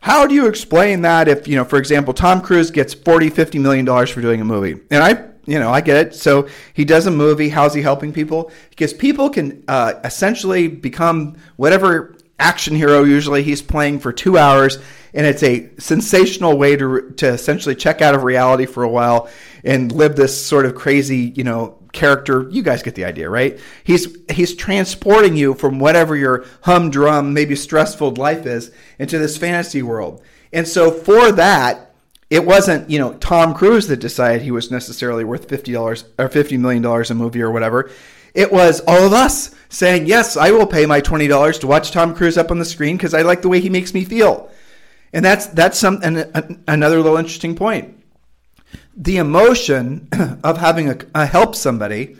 How 0.00 0.26
do 0.26 0.34
you 0.34 0.46
explain 0.48 1.00
that 1.02 1.28
if, 1.28 1.48
you 1.48 1.56
know, 1.56 1.64
for 1.64 1.78
example, 1.78 2.12
Tom 2.12 2.42
Cruise 2.42 2.70
gets 2.70 2.92
40, 2.92 3.30
50 3.30 3.58
million 3.58 3.86
dollars 3.86 4.10
for 4.10 4.20
doing 4.20 4.40
a 4.40 4.44
movie? 4.44 4.80
And 4.90 5.02
I, 5.02 5.24
you 5.46 5.58
know, 5.58 5.70
I 5.70 5.80
get 5.80 6.08
it. 6.08 6.14
So 6.14 6.46
he 6.74 6.84
does 6.84 7.06
a 7.06 7.10
movie. 7.10 7.48
How's 7.48 7.72
he 7.72 7.80
helping 7.80 8.12
people? 8.12 8.50
Because 8.68 8.92
people 8.92 9.30
can 9.30 9.64
uh, 9.66 9.94
essentially 10.04 10.68
become 10.68 11.36
whatever 11.56 12.13
action 12.38 12.74
hero 12.74 13.04
usually 13.04 13.42
he's 13.42 13.62
playing 13.62 14.00
for 14.00 14.12
two 14.12 14.36
hours 14.36 14.78
and 15.14 15.26
it's 15.26 15.42
a 15.42 15.70
sensational 15.78 16.58
way 16.58 16.76
to 16.76 17.12
to 17.12 17.28
essentially 17.28 17.74
check 17.74 18.02
out 18.02 18.14
of 18.14 18.24
reality 18.24 18.66
for 18.66 18.82
a 18.82 18.88
while 18.88 19.28
and 19.62 19.92
live 19.92 20.16
this 20.16 20.44
sort 20.44 20.66
of 20.66 20.74
crazy, 20.74 21.32
you 21.36 21.44
know, 21.44 21.78
character. 21.92 22.48
You 22.50 22.62
guys 22.62 22.82
get 22.82 22.96
the 22.96 23.04
idea, 23.04 23.30
right? 23.30 23.58
He's 23.84 24.16
he's 24.30 24.54
transporting 24.54 25.36
you 25.36 25.54
from 25.54 25.78
whatever 25.78 26.16
your 26.16 26.44
humdrum, 26.62 27.32
maybe 27.32 27.54
stressful 27.54 28.14
life 28.16 28.44
is 28.44 28.72
into 28.98 29.18
this 29.18 29.38
fantasy 29.38 29.82
world. 29.82 30.20
And 30.52 30.66
so 30.66 30.90
for 30.90 31.32
that, 31.32 31.94
it 32.28 32.44
wasn't, 32.44 32.90
you 32.90 32.98
know, 32.98 33.14
Tom 33.14 33.54
Cruise 33.54 33.86
that 33.86 34.00
decided 34.00 34.42
he 34.42 34.50
was 34.50 34.70
necessarily 34.70 35.22
worth 35.22 35.48
fifty 35.48 35.72
dollars 35.72 36.04
or 36.18 36.28
fifty 36.28 36.56
million 36.56 36.82
dollars 36.82 37.10
a 37.10 37.14
movie 37.14 37.40
or 37.42 37.52
whatever. 37.52 37.90
It 38.34 38.52
was 38.52 38.80
all 38.86 39.06
of 39.06 39.12
us 39.12 39.54
saying, 39.68 40.06
"Yes, 40.06 40.36
I 40.36 40.50
will 40.50 40.66
pay 40.66 40.86
my 40.86 41.00
twenty 41.00 41.28
dollars 41.28 41.58
to 41.60 41.66
watch 41.66 41.92
Tom 41.92 42.14
Cruise 42.14 42.36
up 42.36 42.50
on 42.50 42.58
the 42.58 42.64
screen 42.64 42.96
because 42.96 43.14
I 43.14 43.22
like 43.22 43.42
the 43.42 43.48
way 43.48 43.60
he 43.60 43.70
makes 43.70 43.94
me 43.94 44.04
feel." 44.04 44.50
And 45.12 45.24
that's 45.24 45.46
that's 45.46 45.78
some 45.78 46.00
an, 46.02 46.62
another 46.66 46.96
little 46.96 47.16
interesting 47.16 47.54
point 47.54 47.94
the 48.96 49.16
emotion 49.16 50.08
of 50.44 50.58
having 50.58 50.88
a, 50.88 50.98
a 51.14 51.26
help 51.26 51.54
somebody, 51.54 52.16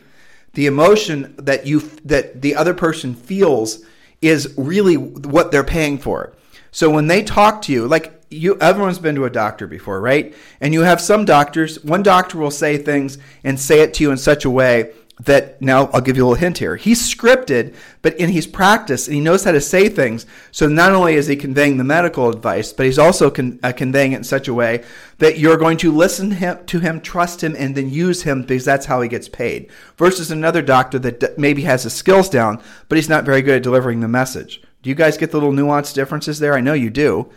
the 0.55 0.67
emotion 0.67 1.35
that 1.39 1.67
you 1.67 1.81
that 2.05 2.43
the 2.43 2.55
other 2.55 2.75
person 2.75 3.15
feels 3.15 3.85
is 4.21 4.55
really 4.57 4.97
what 4.97 5.53
they're 5.53 5.65
paying 5.65 5.99
for. 5.99 6.33
So 6.71 6.91
when 6.91 7.07
they 7.07 7.23
talk 7.23 7.63
to 7.63 7.73
you, 7.73 7.87
like 7.87 8.13
you 8.31 8.59
everyone's 8.61 8.99
been 8.99 9.15
to 9.17 9.25
a 9.25 9.31
doctor 9.31 9.67
before, 9.67 10.01
right? 10.01 10.35
And 10.61 10.73
you 10.73 10.83
have 10.83 11.01
some 11.01 11.25
doctors, 11.25 11.83
one 11.85 12.03
doctor 12.03 12.39
will 12.39 12.51
say 12.51 12.79
things 12.79 13.19
and 13.45 13.59
say 13.59 13.81
it 13.81 13.95
to 13.95 14.05
you 14.05 14.11
in 14.11 14.17
such 14.17 14.45
a 14.45 14.51
way 14.51 14.93
that 15.21 15.63
now 15.63 15.87
I'll 15.93 16.01
give 16.01 16.17
you 16.17 16.25
a 16.25 16.27
little 16.27 16.41
hint 16.41 16.59
here. 16.59 16.75
He's 16.75 17.01
scripted, 17.01 17.75
but 18.03 18.19
in 18.19 18.31
he's 18.31 18.49
practiced 18.49 19.07
and 19.07 19.15
he 19.15 19.21
knows 19.21 19.45
how 19.45 19.53
to 19.53 19.61
say 19.61 19.89
things. 19.89 20.27
So 20.51 20.67
not 20.67 20.93
only 20.93 21.15
is 21.15 21.29
he 21.29 21.37
conveying 21.37 21.77
the 21.77 21.85
medical 21.85 22.29
advice, 22.29 22.73
but 22.73 22.87
he's 22.87 22.99
also 22.99 23.31
con- 23.31 23.61
uh, 23.63 23.73
conveying 23.73 24.13
it 24.13 24.19
in 24.19 24.25
such 24.25 24.49
a 24.49 24.55
way 24.55 24.85
that 25.19 25.39
you're 25.39 25.57
going 25.57 25.77
to 25.79 25.93
listen 25.93 26.31
to 26.31 26.35
him, 26.35 26.67
to 26.67 26.81
him, 26.81 27.01
trust 27.01 27.45
him, 27.45 27.55
and 27.57 27.77
then 27.77 27.91
use 27.91 28.23
him 28.25 28.43
because 28.43 28.65
that's 28.65 28.87
how 28.87 29.01
he 29.01 29.09
gets 29.09 29.29
paid. 29.29 29.71
Versus 29.97 30.33
another 30.33 30.63
doctor 30.63 30.99
that 30.99 31.21
d- 31.21 31.29
maybe 31.39 31.63
has 31.63 31.85
his 31.85 31.93
skills 31.93 32.29
down, 32.29 32.61
but 32.89 32.97
he's 32.97 33.09
not 33.09 33.25
very 33.25 33.41
good 33.41 33.57
at 33.57 33.63
delivering 33.63 34.01
the 34.01 34.09
message. 34.09 34.63
Do 34.83 34.91
you 34.91 34.97
guys 34.97 35.17
get 35.17 35.31
the 35.31 35.39
little 35.39 35.53
nuanced 35.53 35.95
differences 35.95 36.41
there? 36.41 36.55
I 36.55 36.61
know 36.61 36.75
you 36.75 36.91
do. 36.91 37.31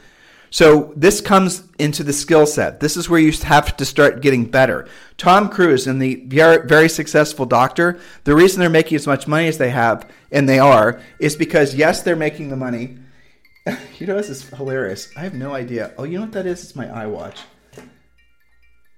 So 0.50 0.94
this 0.96 1.22
comes 1.22 1.64
into 1.78 2.04
the 2.04 2.14
skill 2.14 2.46
set. 2.46 2.80
This 2.80 2.98
is 2.98 3.10
where 3.10 3.20
you 3.20 3.32
have 3.32 3.76
to 3.78 3.86
start 3.86 4.22
getting 4.22 4.46
better. 4.46 4.88
Tom 5.18 5.50
Cruise 5.50 5.88
and 5.88 6.02
the 6.02 6.24
very 6.26 6.90
successful 6.90 7.46
doctor, 7.46 8.00
the 8.24 8.36
reason 8.36 8.60
they're 8.60 8.70
making 8.70 8.96
as 8.96 9.08
much 9.08 9.28
money 9.28 9.48
as 9.48 9.58
they 9.58 9.70
have, 9.70 10.10
and 10.32 10.48
they 10.48 10.60
are, 10.60 11.02
is 11.20 11.36
because 11.36 11.76
yes, 11.76 12.04
they're 12.04 12.16
making 12.16 12.50
the 12.50 12.56
money. 12.56 12.98
you 14.00 14.08
know, 14.08 14.16
this 14.16 14.30
is 14.30 14.48
hilarious. 14.50 15.10
I 15.18 15.22
have 15.22 15.34
no 15.34 15.54
idea. 15.54 15.94
Oh, 15.98 16.04
you 16.04 16.18
know 16.18 16.26
what 16.26 16.34
that 16.34 16.46
is? 16.46 16.64
It's 16.64 16.76
my 16.76 16.86
iWatch. 16.86 17.38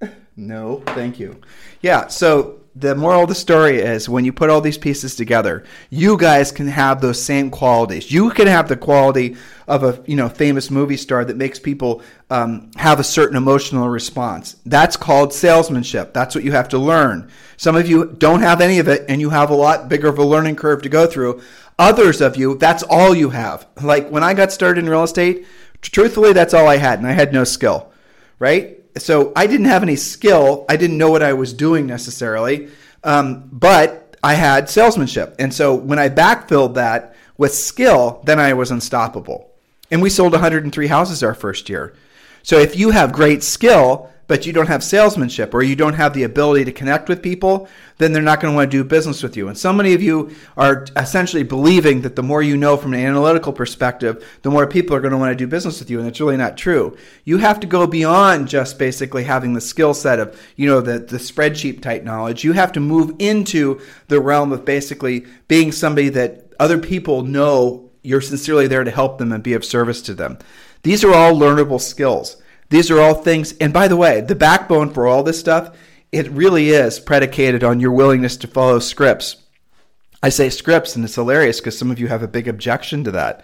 no, 0.36 0.84
thank 0.88 1.20
you. 1.20 1.42
Yeah, 1.82 2.08
so 2.08 2.59
the 2.76 2.96
moral 2.96 3.24
of 3.24 3.30
the 3.30 3.36
story 3.36 3.80
is 3.80 4.08
when 4.08 4.26
you 4.26 4.32
put 4.32 4.50
all 4.50 4.62
these 4.62 4.78
pieces 4.78 5.16
together, 5.16 5.64
you 5.90 6.18
guys 6.18 6.52
can 6.52 6.68
have 6.68 7.02
those 7.02 7.22
same 7.22 7.50
qualities. 7.50 8.12
You 8.12 8.30
can 8.30 8.48
have 8.48 8.70
the 8.70 8.78
quality 8.78 9.36
of 9.68 9.84
a 9.84 10.02
you 10.06 10.16
know 10.16 10.30
famous 10.30 10.70
movie 10.72 10.98
star 10.98 11.26
that 11.26 11.38
makes 11.38 11.60
people 11.60 12.02
um, 12.30 12.72
have 12.76 13.00
a 13.00 13.04
certain 13.04 13.38
emotional 13.38 13.90
response. 13.90 14.56
That's 14.66 14.98
called 14.98 15.34
salesmanship. 15.34 16.14
That's 16.14 16.36
what 16.36 16.44
you 16.44 16.52
have 16.52 16.70
to 16.70 16.78
learn. 16.78 17.30
Some 17.58 17.76
of 17.76 17.90
you 17.90 18.16
don't 18.18 18.42
have 18.42 18.62
any 18.62 18.80
of 18.80 18.88
it, 18.88 19.06
and 19.10 19.20
you 19.20 19.30
have 19.32 19.50
a 19.50 19.56
lot 19.56 19.90
bigger 19.90 20.08
of 20.08 20.20
a 20.20 20.24
learning 20.24 20.56
curve 20.56 20.82
to 20.84 20.90
go 20.90 21.08
through. 21.08 21.42
Others 21.78 22.22
of 22.22 22.36
you, 22.38 22.56
that's 22.56 22.84
all 22.84 23.16
you 23.16 23.30
have. 23.30 23.68
Like 23.82 24.10
when 24.10 24.24
I 24.24 24.34
got 24.34 24.52
started 24.52 24.84
in 24.84 24.90
real 24.90 25.04
estate, 25.04 25.46
truthfully, 25.82 26.34
that's 26.34 26.54
all 26.54 26.68
I 26.68 26.78
had, 26.78 27.00
and 27.00 27.08
I 27.08 27.12
had 27.12 27.34
no 27.34 27.44
skill, 27.44 27.92
right? 28.38 28.79
So 29.02 29.32
I 29.36 29.48
didn't 29.48 29.68
have 29.68 29.84
any 29.84 29.96
skill. 29.96 30.66
I 30.70 30.78
didn't 30.78 30.98
know 30.98 31.12
what 31.12 31.24
I 31.24 31.34
was 31.34 31.54
doing 31.54 31.88
necessarily, 31.88 32.70
um, 33.04 33.50
but 33.52 34.18
I 34.24 34.34
had 34.34 34.70
salesmanship. 34.70 35.36
And 35.40 35.54
so 35.54 35.76
when 35.76 36.00
I 36.00 36.10
backfilled 36.10 36.76
that 36.76 37.16
with 37.38 37.54
skill, 37.54 38.22
then 38.26 38.40
I 38.40 38.54
was 38.54 38.72
unstoppable. 38.72 39.52
And 39.92 40.02
we 40.02 40.10
sold 40.10 40.34
103 40.34 40.88
houses 40.88 41.24
our 41.24 41.34
first 41.34 41.70
year. 41.70 41.96
So 42.44 42.58
if 42.58 42.76
you 42.76 42.92
have 42.92 43.12
great 43.12 43.44
skill, 43.44 44.10
but 44.30 44.46
you 44.46 44.54
don't 44.54 44.68
have 44.68 44.84
salesmanship 44.84 45.56
or 45.56 45.64
you 45.64 45.76
don't 45.76 45.96
have 45.96 46.14
the 46.14 46.22
ability 46.22 46.64
to 46.64 46.72
connect 46.72 47.10
with 47.10 47.20
people, 47.20 47.68
then 47.98 48.14
they're 48.14 48.22
not 48.22 48.40
going 48.40 48.54
to 48.54 48.56
want 48.56 48.70
to 48.70 48.78
do 48.78 48.84
business 48.84 49.24
with 49.24 49.36
you. 49.36 49.48
And 49.48 49.58
so 49.58 49.74
many 49.74 49.96
of 49.96 50.04
you 50.04 50.30
are 50.56 50.86
essentially 50.96 51.42
believing 51.42 52.02
that 52.02 52.16
the 52.16 52.22
more 52.22 52.44
you 52.44 52.56
know 52.56 52.78
from 52.78 52.94
an 52.94 53.00
analytical 53.00 53.52
perspective, 53.52 54.24
the 54.44 54.52
more 54.52 54.68
people 54.68 54.96
are 54.96 55.02
going 55.02 55.14
to 55.14 55.18
want 55.18 55.32
to 55.32 55.36
do 55.36 55.48
business 55.48 55.80
with 55.80 55.90
you. 55.90 55.98
And 55.98 56.08
it's 56.08 56.22
really 56.22 56.38
not 56.38 56.58
true. 56.58 56.96
You 57.26 57.40
have 57.40 57.60
to 57.62 57.68
go 57.68 57.88
beyond 57.88 58.48
just 58.48 58.78
basically 58.78 59.24
having 59.24 59.54
the 59.54 59.62
skill 59.62 59.96
set 59.96 60.20
of, 60.20 60.40
you 60.56 60.68
know, 60.68 60.80
the, 60.80 61.00
the 61.00 61.18
spreadsheet 61.18 61.82
type 61.82 62.04
knowledge. 62.04 62.44
You 62.44 62.54
have 62.54 62.72
to 62.74 62.80
move 62.80 63.16
into 63.18 63.82
the 64.10 64.22
realm 64.22 64.52
of 64.52 64.64
basically 64.64 65.26
being 65.48 65.72
somebody 65.72 66.10
that 66.10 66.54
other 66.60 66.78
people 66.78 67.24
know 67.24 67.90
you're 68.04 68.22
sincerely 68.22 68.68
there 68.68 68.84
to 68.84 68.92
help 68.92 69.18
them 69.18 69.32
and 69.32 69.42
be 69.42 69.54
of 69.54 69.66
service 69.66 70.04
to 70.04 70.14
them. 70.14 70.38
These 70.84 71.04
are 71.04 71.16
all 71.16 71.34
learnable 71.34 71.82
skills. 71.82 72.38
These 72.70 72.92
are 72.92 73.00
all 73.00 73.16
things, 73.16 73.54
and 73.60 73.74
by 73.74 73.88
the 73.88 73.98
way, 73.98 74.22
the 74.22 74.36
backbone 74.36 74.92
for 74.92 75.08
all 75.08 75.24
this 75.24 75.40
stuff, 75.40 75.76
it 76.12 76.30
really 76.30 76.70
is 76.70 77.00
predicated 77.00 77.64
on 77.64 77.80
your 77.80 77.92
willingness 77.92 78.38
to 78.38 78.48
follow 78.48 78.80
scripts. 78.80 79.38
I 80.22 80.30
say 80.30 80.50
scripts, 80.50 80.96
and 80.96 81.04
it's 81.04 81.16
hilarious 81.16 81.60
because 81.60 81.78
some 81.78 81.92
of 81.92 82.00
you 82.00 82.08
have 82.08 82.24
a 82.24 82.28
big 82.28 82.48
objection 82.48 83.04
to 83.06 83.12
that. 83.12 83.44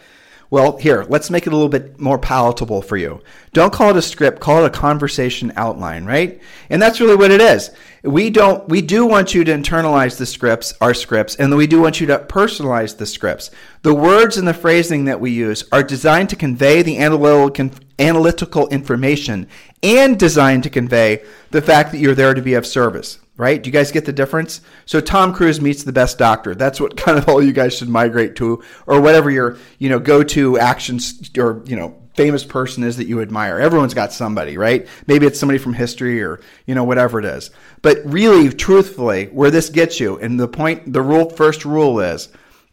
Well, 0.56 0.78
here, 0.78 1.06
let's 1.10 1.30
make 1.30 1.48
it 1.48 1.52
a 1.52 1.56
little 1.58 1.68
bit 1.68 2.00
more 2.00 2.18
palatable 2.18 2.82
for 2.82 2.96
you. 2.96 3.22
Don't 3.52 3.74
call 3.74 3.90
it 3.90 3.98
a 3.98 4.02
script, 4.02 4.40
call 4.40 4.64
it 4.64 4.68
a 4.68 4.70
conversation 4.70 5.52
outline, 5.58 6.06
right? 6.06 6.42
And 6.70 6.82
that's 6.82 7.02
really 7.02 7.18
what 7.18 7.32
it 7.32 7.42
is. 7.42 7.72
We 8.04 8.30
don't 8.30 8.66
we 8.70 8.82
do 8.82 9.06
want 9.06 9.36
you 9.36 9.44
to 9.44 9.52
internalize 9.52 10.18
the 10.18 10.26
scripts, 10.26 10.74
our 10.80 10.94
scripts, 10.94 11.36
and 11.36 11.54
we 11.54 11.68
do 11.68 11.82
want 11.82 12.00
you 12.00 12.08
to 12.08 12.20
personalize 12.20 12.96
the 12.96 13.06
scripts. 13.06 13.52
The 13.82 13.94
words 13.94 14.38
and 14.38 14.48
the 14.48 14.54
phrasing 14.54 15.04
that 15.04 15.20
we 15.20 15.32
use 15.32 15.66
are 15.74 15.84
designed 15.84 16.30
to 16.30 16.38
convey 16.38 16.82
the 16.82 17.00
analytical 17.00 18.70
information 18.70 19.50
and 19.84 20.18
designed 20.18 20.64
to 20.64 20.70
convey 20.70 21.26
the 21.52 21.62
fact 21.62 21.92
that 21.92 21.98
you're 21.98 22.16
there 22.16 22.34
to 22.34 22.42
be 22.42 22.54
of 22.54 22.66
service 22.66 23.20
right? 23.38 23.62
Do 23.62 23.68
you 23.68 23.72
guys 23.72 23.92
get 23.92 24.06
the 24.06 24.14
difference? 24.14 24.62
So 24.86 25.00
Tom 25.00 25.34
Cruise 25.34 25.60
meets 25.60 25.84
the 25.84 25.92
best 25.92 26.18
doctor. 26.18 26.56
That's 26.56 26.80
what 26.80 26.98
kind 27.06 27.18
of 27.18 27.28
all 27.30 27.44
you 27.44 27.54
guys 27.54 27.78
should 27.78 27.90
migrate 27.90 28.36
to, 28.38 28.64
or 28.88 29.02
whatever 29.02 29.30
your 29.30 29.58
you 29.80 29.90
know 29.90 30.00
go 30.00 30.24
to 30.24 30.60
actions 30.60 31.32
or 31.38 31.64
you 31.66 31.76
know 31.76 32.02
famous 32.16 32.46
person 32.46 32.84
is 32.84 32.98
that 32.98 33.08
you 33.08 33.22
admire. 33.22 33.60
Everyone's 33.60 33.94
got 33.94 34.14
somebody, 34.14 34.58
right? 34.58 34.88
Maybe 35.06 35.26
it's 35.26 35.40
somebody 35.40 35.60
from 35.60 35.74
history 35.74 36.24
or 36.24 36.40
you 36.66 36.76
know 36.76 36.84
whatever 36.84 37.20
it 37.20 37.26
is. 37.26 37.52
But 37.82 38.00
really, 38.06 38.50
truthfully, 38.50 39.26
where 39.28 39.52
this 39.52 39.70
gets 39.70 40.00
you, 40.00 40.18
and 40.18 40.40
the 40.40 40.48
point, 40.48 40.92
the 40.92 41.02
rule, 41.02 41.30
first 41.30 41.66
rule 41.66 42.00
is 42.00 42.30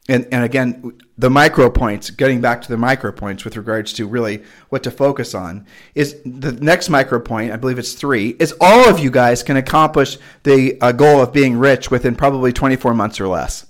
and, 0.08 0.26
and 0.32 0.44
again, 0.44 0.98
the 1.18 1.30
micro 1.30 1.68
points, 1.68 2.10
getting 2.10 2.40
back 2.40 2.62
to 2.62 2.68
the 2.68 2.76
micro 2.76 3.12
points 3.12 3.44
with 3.44 3.56
regards 3.56 3.92
to 3.92 4.06
really 4.06 4.42
what 4.70 4.82
to 4.82 4.90
focus 4.90 5.34
on, 5.34 5.66
is 5.94 6.16
the 6.24 6.52
next 6.52 6.88
micro 6.88 7.20
point, 7.20 7.52
I 7.52 7.56
believe 7.56 7.78
it's 7.78 7.92
three, 7.92 8.30
is 8.38 8.54
all 8.60 8.88
of 8.88 8.98
you 8.98 9.10
guys 9.10 9.42
can 9.42 9.56
accomplish 9.56 10.18
the 10.42 10.80
uh, 10.80 10.92
goal 10.92 11.20
of 11.20 11.32
being 11.32 11.58
rich 11.58 11.90
within 11.90 12.16
probably 12.16 12.52
24 12.52 12.94
months 12.94 13.20
or 13.20 13.28
less. 13.28 13.66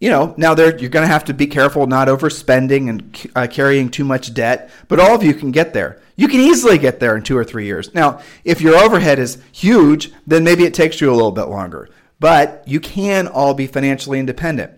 You 0.00 0.08
know, 0.08 0.34
now 0.38 0.54
there 0.54 0.74
you're 0.78 0.88
going 0.88 1.06
to 1.06 1.12
have 1.12 1.26
to 1.26 1.34
be 1.34 1.46
careful 1.46 1.86
not 1.86 2.08
overspending 2.08 2.88
and 2.88 3.30
uh, 3.36 3.46
carrying 3.46 3.90
too 3.90 4.04
much 4.04 4.32
debt, 4.32 4.70
but 4.88 4.98
all 4.98 5.14
of 5.14 5.22
you 5.22 5.34
can 5.34 5.50
get 5.50 5.74
there. 5.74 6.00
You 6.16 6.26
can 6.26 6.40
easily 6.40 6.78
get 6.78 7.00
there 7.00 7.16
in 7.16 7.22
two 7.22 7.36
or 7.36 7.44
three 7.44 7.66
years. 7.66 7.94
Now, 7.94 8.22
if 8.42 8.62
your 8.62 8.76
overhead 8.76 9.18
is 9.18 9.42
huge, 9.52 10.10
then 10.26 10.42
maybe 10.42 10.64
it 10.64 10.72
takes 10.72 11.02
you 11.02 11.10
a 11.10 11.14
little 11.14 11.32
bit 11.32 11.48
longer, 11.48 11.90
but 12.18 12.64
you 12.66 12.80
can 12.80 13.28
all 13.28 13.52
be 13.52 13.66
financially 13.66 14.18
independent. 14.18 14.72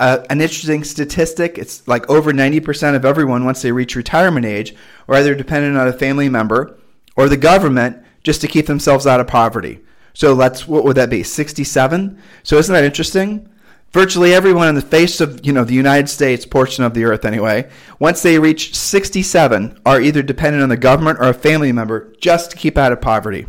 Uh, 0.00 0.24
an 0.30 0.40
interesting 0.40 0.84
statistic 0.84 1.58
it's 1.58 1.86
like 1.88 2.08
over 2.08 2.32
90% 2.32 2.94
of 2.94 3.04
everyone, 3.04 3.44
once 3.44 3.62
they 3.62 3.72
reach 3.72 3.96
retirement 3.96 4.46
age, 4.46 4.74
are 5.08 5.16
either 5.16 5.34
dependent 5.34 5.76
on 5.76 5.88
a 5.88 5.92
family 5.92 6.28
member 6.28 6.78
or 7.16 7.28
the 7.28 7.36
government 7.36 8.04
just 8.22 8.40
to 8.40 8.48
keep 8.48 8.66
themselves 8.66 9.06
out 9.06 9.20
of 9.20 9.26
poverty. 9.26 9.80
So 10.14 10.34
let's, 10.34 10.68
what 10.68 10.84
would 10.84 10.96
that 10.96 11.10
be? 11.10 11.22
67? 11.22 12.20
So 12.42 12.58
isn't 12.58 12.72
that 12.72 12.84
interesting? 12.84 13.48
Virtually 13.92 14.34
everyone 14.34 14.68
in 14.68 14.74
the 14.74 14.82
face 14.82 15.20
of 15.20 15.44
you 15.46 15.52
know 15.52 15.64
the 15.64 15.74
United 15.74 16.08
States 16.08 16.44
portion 16.44 16.84
of 16.84 16.92
the 16.92 17.04
earth 17.04 17.24
anyway, 17.24 17.70
once 17.98 18.22
they 18.22 18.38
reach 18.38 18.76
67, 18.76 19.80
are 19.86 20.00
either 20.00 20.22
dependent 20.22 20.62
on 20.62 20.68
the 20.68 20.76
government 20.76 21.18
or 21.20 21.28
a 21.28 21.34
family 21.34 21.72
member 21.72 22.12
just 22.20 22.50
to 22.50 22.56
keep 22.56 22.76
out 22.76 22.92
of 22.92 23.00
poverty. 23.00 23.46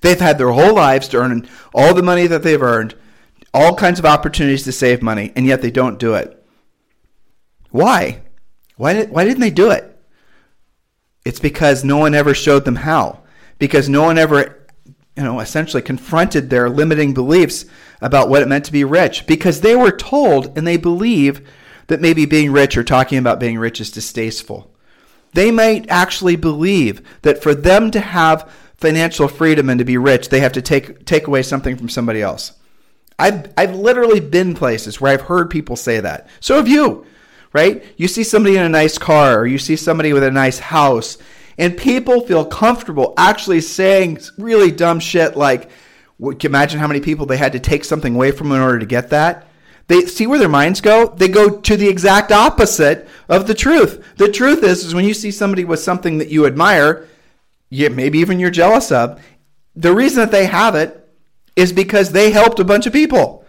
They've 0.00 0.18
had 0.18 0.38
their 0.38 0.52
whole 0.52 0.74
lives 0.74 1.08
to 1.08 1.18
earn 1.18 1.46
all 1.74 1.92
the 1.92 2.02
money 2.02 2.26
that 2.26 2.42
they've 2.42 2.60
earned 2.60 2.94
all 3.54 3.76
kinds 3.76 4.00
of 4.00 4.04
opportunities 4.04 4.64
to 4.64 4.72
save 4.72 5.00
money, 5.00 5.32
and 5.36 5.46
yet 5.46 5.62
they 5.62 5.70
don't 5.70 6.00
do 6.00 6.14
it. 6.14 6.44
Why? 7.70 8.22
Why, 8.76 8.92
did, 8.92 9.10
why 9.10 9.24
didn't 9.24 9.40
they 9.40 9.50
do 9.50 9.70
it? 9.70 9.96
It's 11.24 11.40
because 11.40 11.84
no 11.84 11.96
one 11.96 12.14
ever 12.14 12.34
showed 12.34 12.64
them 12.64 12.76
how. 12.76 13.20
Because 13.58 13.88
no 13.88 14.02
one 14.02 14.18
ever, 14.18 14.66
you 15.16 15.22
know, 15.22 15.38
essentially 15.40 15.82
confronted 15.82 16.50
their 16.50 16.68
limiting 16.68 17.14
beliefs 17.14 17.64
about 18.00 18.28
what 18.28 18.42
it 18.42 18.48
meant 18.48 18.64
to 18.66 18.72
be 18.72 18.84
rich. 18.84 19.26
Because 19.26 19.60
they 19.60 19.76
were 19.76 19.92
told 19.92 20.58
and 20.58 20.66
they 20.66 20.76
believe 20.76 21.48
that 21.86 22.00
maybe 22.00 22.26
being 22.26 22.50
rich 22.50 22.76
or 22.76 22.82
talking 22.82 23.18
about 23.18 23.40
being 23.40 23.58
rich 23.58 23.80
is 23.80 23.90
distasteful. 23.90 24.74
They 25.32 25.50
might 25.50 25.86
actually 25.88 26.36
believe 26.36 27.02
that 27.22 27.42
for 27.42 27.54
them 27.54 27.90
to 27.92 28.00
have 28.00 28.52
financial 28.76 29.28
freedom 29.28 29.70
and 29.70 29.78
to 29.78 29.84
be 29.84 29.96
rich, 29.96 30.28
they 30.28 30.40
have 30.40 30.52
to 30.52 30.62
take, 30.62 31.06
take 31.06 31.26
away 31.26 31.42
something 31.42 31.76
from 31.76 31.88
somebody 31.88 32.20
else. 32.20 32.52
I've, 33.18 33.52
I've 33.56 33.74
literally 33.74 34.20
been 34.20 34.54
places 34.54 35.00
where 35.00 35.12
I've 35.12 35.22
heard 35.22 35.50
people 35.50 35.76
say 35.76 36.00
that. 36.00 36.28
So 36.40 36.56
have 36.56 36.68
you, 36.68 37.06
right? 37.52 37.84
You 37.96 38.08
see 38.08 38.24
somebody 38.24 38.56
in 38.56 38.62
a 38.62 38.68
nice 38.68 38.98
car 38.98 39.38
or 39.38 39.46
you 39.46 39.58
see 39.58 39.76
somebody 39.76 40.12
with 40.12 40.24
a 40.24 40.30
nice 40.30 40.58
house, 40.58 41.18
and 41.56 41.76
people 41.76 42.20
feel 42.22 42.44
comfortable 42.44 43.14
actually 43.16 43.60
saying 43.60 44.18
really 44.38 44.72
dumb 44.72 44.98
shit 44.98 45.36
like, 45.36 45.70
imagine 46.18 46.80
how 46.80 46.88
many 46.88 47.00
people 47.00 47.26
they 47.26 47.36
had 47.36 47.52
to 47.52 47.60
take 47.60 47.84
something 47.84 48.14
away 48.14 48.32
from 48.32 48.50
in 48.50 48.60
order 48.60 48.80
to 48.80 48.86
get 48.86 49.10
that? 49.10 49.46
They 49.86 50.06
see 50.06 50.26
where 50.26 50.38
their 50.38 50.48
minds 50.48 50.80
go. 50.80 51.08
They 51.08 51.28
go 51.28 51.60
to 51.60 51.76
the 51.76 51.88
exact 51.88 52.32
opposite 52.32 53.06
of 53.28 53.46
the 53.46 53.54
truth. 53.54 54.02
The 54.16 54.32
truth 54.32 54.64
is, 54.64 54.84
is 54.84 54.94
when 54.94 55.04
you 55.04 55.14
see 55.14 55.30
somebody 55.30 55.64
with 55.64 55.80
something 55.80 56.18
that 56.18 56.30
you 56.30 56.46
admire, 56.46 57.06
you, 57.68 57.90
maybe 57.90 58.18
even 58.18 58.40
you're 58.40 58.50
jealous 58.50 58.90
of, 58.90 59.22
the 59.76 59.94
reason 59.94 60.20
that 60.20 60.30
they 60.30 60.46
have 60.46 60.74
it 60.74 61.03
is 61.56 61.72
because 61.72 62.12
they 62.12 62.30
helped 62.30 62.58
a 62.58 62.64
bunch 62.64 62.86
of 62.86 62.92
people. 62.92 63.44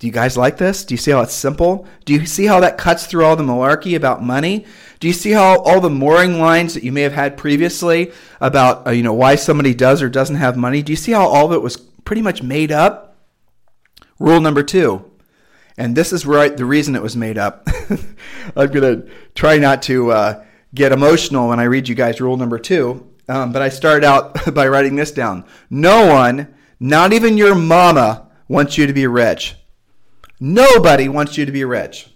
Do 0.00 0.06
you 0.08 0.12
guys 0.12 0.36
like 0.36 0.58
this? 0.58 0.84
Do 0.84 0.94
you 0.94 0.98
see 0.98 1.12
how 1.12 1.20
it's 1.20 1.32
simple? 1.32 1.86
Do 2.04 2.12
you 2.12 2.26
see 2.26 2.46
how 2.46 2.60
that 2.60 2.76
cuts 2.76 3.06
through 3.06 3.24
all 3.24 3.36
the 3.36 3.44
malarkey 3.44 3.96
about 3.96 4.22
money? 4.22 4.66
Do 5.00 5.06
you 5.06 5.14
see 5.14 5.30
how 5.30 5.60
all 5.60 5.80
the 5.80 5.88
mooring 5.88 6.40
lines 6.40 6.74
that 6.74 6.82
you 6.82 6.92
may 6.92 7.02
have 7.02 7.12
had 7.12 7.36
previously 7.36 8.12
about 8.40 8.86
uh, 8.86 8.90
you 8.90 9.02
know 9.02 9.14
why 9.14 9.36
somebody 9.36 9.72
does 9.72 10.02
or 10.02 10.08
doesn't 10.08 10.36
have 10.36 10.56
money? 10.56 10.82
Do 10.82 10.92
you 10.92 10.96
see 10.96 11.12
how 11.12 11.26
all 11.26 11.46
of 11.46 11.52
it 11.52 11.62
was 11.62 11.76
pretty 12.04 12.22
much 12.22 12.42
made 12.42 12.70
up. 12.70 13.16
Rule 14.18 14.40
number 14.40 14.62
two, 14.62 15.10
and 15.76 15.96
this 15.96 16.12
is 16.12 16.24
right 16.24 16.56
the 16.56 16.64
reason 16.64 16.94
it 16.94 17.02
was 17.02 17.16
made 17.16 17.36
up. 17.36 17.66
I'm 18.56 18.70
gonna 18.70 19.02
try 19.34 19.58
not 19.58 19.82
to 19.84 20.12
uh, 20.12 20.44
get 20.72 20.92
emotional 20.92 21.48
when 21.48 21.58
I 21.58 21.64
read 21.64 21.88
you 21.88 21.94
guys 21.94 22.20
rule 22.20 22.36
number 22.36 22.58
two, 22.58 23.10
um, 23.28 23.52
but 23.52 23.62
I 23.62 23.68
started 23.68 24.04
out 24.04 24.54
by 24.54 24.68
writing 24.68 24.96
this 24.96 25.12
down. 25.12 25.44
No 25.70 26.12
one, 26.12 26.54
not 26.80 27.12
even 27.12 27.36
your 27.36 27.54
mama, 27.54 28.28
wants 28.48 28.76
you 28.76 28.86
to 28.86 28.92
be 28.92 29.06
rich. 29.06 29.56
Nobody 30.40 31.08
wants 31.08 31.38
you 31.38 31.46
to 31.46 31.52
be 31.52 31.64
rich. 31.64 32.08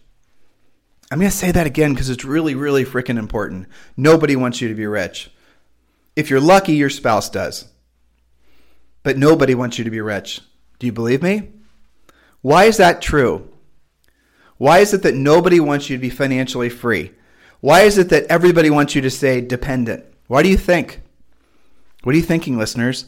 I'm 1.11 1.19
going 1.19 1.31
to 1.31 1.37
say 1.37 1.53
that 1.53 1.67
again 1.67 1.95
because 1.95 2.11
it's 2.11 2.25
really, 2.25 2.55
really 2.55 2.85
freaking 2.85 3.19
important. 3.19 3.67
Nobody 3.97 4.37
wants 4.37 4.61
you 4.61 4.69
to 4.69 4.75
be 4.75 4.87
rich. 4.87 5.31
If 6.15 6.29
you're 6.29 6.41
lucky, 6.41 6.75
your 6.75 6.91
spouse 6.91 7.31
does. 7.31 7.67
But 9.03 9.17
nobody 9.17 9.55
wants 9.55 9.79
you 9.79 9.85
to 9.85 9.91
be 9.91 10.03
rich. 10.03 10.43
Do 10.79 10.87
you 10.87 10.93
believe 10.93 11.23
me? 11.23 11.51
Why 12.43 12.65
is 12.65 12.77
that 12.77 13.01
true? 13.01 13.49
Why 14.59 14.81
is 14.81 14.93
it 14.93 15.03
that 15.03 15.15
nobody 15.15 15.61
wants 15.61 15.89
you 15.89 15.97
to 15.97 16.01
be 16.01 16.11
financially 16.11 16.69
free? 16.69 17.13
Why 17.61 17.83
is 17.83 17.97
it 17.97 18.11
that 18.11 18.27
everybody 18.27 18.69
wants 18.69 18.95
you 18.95 19.01
to 19.03 19.11
stay 19.11 19.41
dependent? 19.41 20.05
Why 20.29 20.43
do 20.43 20.49
you 20.49 20.57
think? 20.57 21.01
What 22.05 22.15
are 22.15 22.19
you 22.19 22.25
thinking, 22.25 22.57
listeners? 22.57 23.07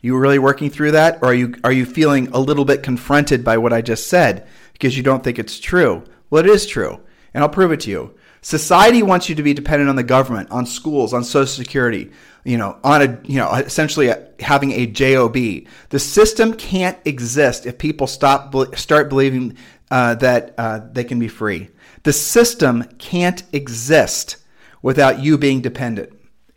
You 0.00 0.16
really 0.16 0.38
working 0.38 0.70
through 0.70 0.92
that, 0.92 1.18
or 1.20 1.28
are 1.28 1.34
you 1.34 1.54
are 1.62 1.72
you 1.72 1.84
feeling 1.84 2.28
a 2.28 2.40
little 2.40 2.64
bit 2.64 2.82
confronted 2.82 3.44
by 3.44 3.58
what 3.58 3.74
I 3.74 3.82
just 3.82 4.08
said 4.08 4.48
because 4.72 4.96
you 4.96 5.02
don't 5.02 5.22
think 5.22 5.38
it's 5.38 5.60
true? 5.60 6.04
Well, 6.30 6.42
it 6.42 6.50
is 6.50 6.66
true 6.66 7.00
and 7.34 7.42
I'll 7.42 7.50
prove 7.50 7.72
it 7.72 7.80
to 7.80 7.90
you. 7.90 8.14
Society 8.42 9.02
wants 9.02 9.28
you 9.28 9.34
to 9.34 9.42
be 9.42 9.52
dependent 9.52 9.90
on 9.90 9.96
the 9.96 10.02
government, 10.02 10.50
on 10.50 10.64
schools, 10.64 11.12
on 11.12 11.22
Social 11.22 11.46
Security, 11.46 12.10
you 12.44 12.56
know, 12.56 12.78
on 12.82 13.02
a, 13.02 13.20
you 13.24 13.36
know, 13.36 13.52
essentially 13.52 14.08
a, 14.08 14.28
having 14.40 14.72
a 14.72 14.86
job. 14.86 15.34
The 15.34 15.98
system 15.98 16.54
can't 16.54 16.98
exist 17.04 17.66
if 17.66 17.76
people 17.76 18.06
stop 18.06 18.54
start 18.76 19.10
believing 19.10 19.56
uh, 19.90 20.14
that 20.16 20.54
uh, 20.56 20.80
they 20.90 21.04
can 21.04 21.18
be 21.18 21.28
free. 21.28 21.68
The 22.04 22.14
system 22.14 22.84
can't 22.98 23.42
exist 23.52 24.36
without 24.80 25.20
you 25.20 25.36
being 25.36 25.60
dependent, 25.60 26.10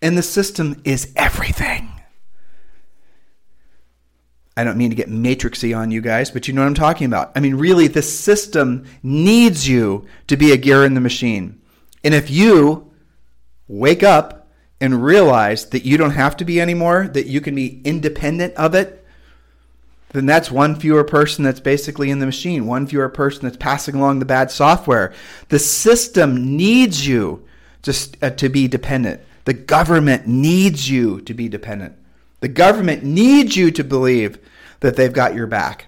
and 0.04 0.18
the 0.18 0.22
system 0.22 0.82
is 0.84 1.12
everything. 1.16 1.90
I 4.56 4.64
don't 4.64 4.78
mean 4.78 4.92
to 4.92 4.96
get 4.96 5.10
matrixy 5.10 5.76
on 5.76 5.90
you 5.90 6.02
guys, 6.02 6.30
but 6.30 6.48
you 6.48 6.54
know 6.54 6.62
what 6.62 6.68
I'm 6.68 6.76
talking 6.76 7.08
about. 7.08 7.32
I 7.36 7.40
mean, 7.40 7.56
really, 7.56 7.88
the 7.88 8.04
system 8.04 8.86
needs 9.02 9.68
you 9.68 10.06
to 10.28 10.38
be 10.38 10.52
a 10.52 10.58
gear 10.58 10.86
in 10.86 10.94
the 10.94 11.02
machine. 11.02 11.60
And 12.04 12.14
if 12.14 12.30
you 12.30 12.92
wake 13.68 14.04
up 14.04 14.52
and 14.80 15.04
realize 15.04 15.70
that 15.70 15.86
you 15.86 15.98
don't 15.98 16.12
have 16.12 16.36
to 16.38 16.46
be 16.46 16.60
anymore, 16.60 17.08
that 17.14 17.26
you 17.26 17.40
can 17.40 17.56
be 17.56 17.82
independent 17.84 18.54
of 18.56 18.76
it, 18.76 19.08
then 20.10 20.26
that's 20.28 20.52
one 20.52 20.76
fewer 20.76 21.06
person 21.06 21.46
that's 21.46 21.62
basically 21.62 22.12
in 22.12 22.20
the 22.20 22.26
machine, 22.26 22.68
one 22.68 22.86
fewer 22.86 23.10
person 23.10 23.44
that's 23.44 23.58
passing 23.58 23.96
along 23.96 24.20
the 24.20 24.26
bad 24.26 24.52
software. 24.52 25.14
The 25.48 25.60
system 25.60 26.58
needs 26.58 27.08
you 27.08 27.48
to, 27.84 27.96
uh, 28.22 28.30
to 28.32 28.50
be 28.50 28.68
dependent. 28.68 29.22
The 29.46 29.54
government 29.54 30.28
needs 30.28 30.90
you 30.90 31.22
to 31.22 31.34
be 31.34 31.50
dependent. 31.50 31.96
The 32.40 32.48
government 32.48 33.04
needs 33.04 33.56
you 33.56 33.72
to 33.72 33.84
believe 33.84 34.38
that 34.80 34.96
they've 34.96 35.14
got 35.14 35.36
your 35.36 35.48
back. 35.48 35.88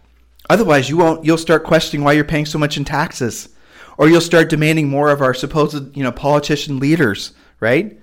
Otherwise, 0.49 0.89
you 0.89 0.97
won't. 0.97 1.25
You'll 1.25 1.37
start 1.37 1.63
questioning 1.63 2.03
why 2.03 2.13
you're 2.13 2.23
paying 2.23 2.45
so 2.45 2.59
much 2.59 2.77
in 2.77 2.85
taxes, 2.85 3.49
or 3.97 4.07
you'll 4.07 4.21
start 4.21 4.49
demanding 4.49 4.89
more 4.89 5.09
of 5.09 5.21
our 5.21 5.33
supposed, 5.33 5.95
you 5.95 6.03
know, 6.03 6.11
politician 6.11 6.79
leaders. 6.79 7.33
Right? 7.59 7.99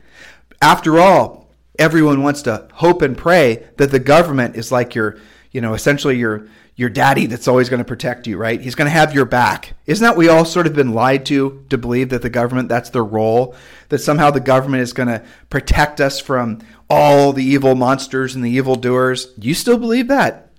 After 0.60 0.98
all, 0.98 1.50
everyone 1.78 2.22
wants 2.22 2.42
to 2.42 2.68
hope 2.72 3.02
and 3.02 3.16
pray 3.16 3.66
that 3.76 3.90
the 3.90 3.98
government 3.98 4.56
is 4.56 4.72
like 4.72 4.94
your, 4.94 5.18
you 5.50 5.60
know, 5.60 5.74
essentially 5.74 6.16
your 6.16 6.48
your 6.74 6.88
daddy 6.88 7.26
that's 7.26 7.48
always 7.48 7.68
going 7.68 7.78
to 7.78 7.84
protect 7.84 8.26
you, 8.26 8.38
right? 8.38 8.60
He's 8.60 8.74
going 8.74 8.86
to 8.86 8.90
have 8.90 9.14
your 9.14 9.26
back. 9.26 9.74
Isn't 9.86 10.04
that 10.04 10.16
we 10.16 10.28
all 10.28 10.44
sort 10.44 10.66
of 10.66 10.74
been 10.74 10.94
lied 10.94 11.26
to 11.26 11.64
to 11.68 11.76
believe 11.76 12.08
that 12.08 12.22
the 12.22 12.30
government 12.30 12.68
that's 12.68 12.90
their 12.90 13.04
role, 13.04 13.54
that 13.90 13.98
somehow 13.98 14.30
the 14.30 14.40
government 14.40 14.82
is 14.82 14.92
going 14.92 15.08
to 15.08 15.22
protect 15.50 16.00
us 16.00 16.18
from 16.18 16.60
all 16.88 17.32
the 17.32 17.44
evil 17.44 17.74
monsters 17.74 18.34
and 18.34 18.44
the 18.44 18.50
evil 18.50 18.76
doers? 18.76 19.32
You 19.38 19.54
still 19.54 19.78
believe 19.78 20.08
that? 20.08 20.50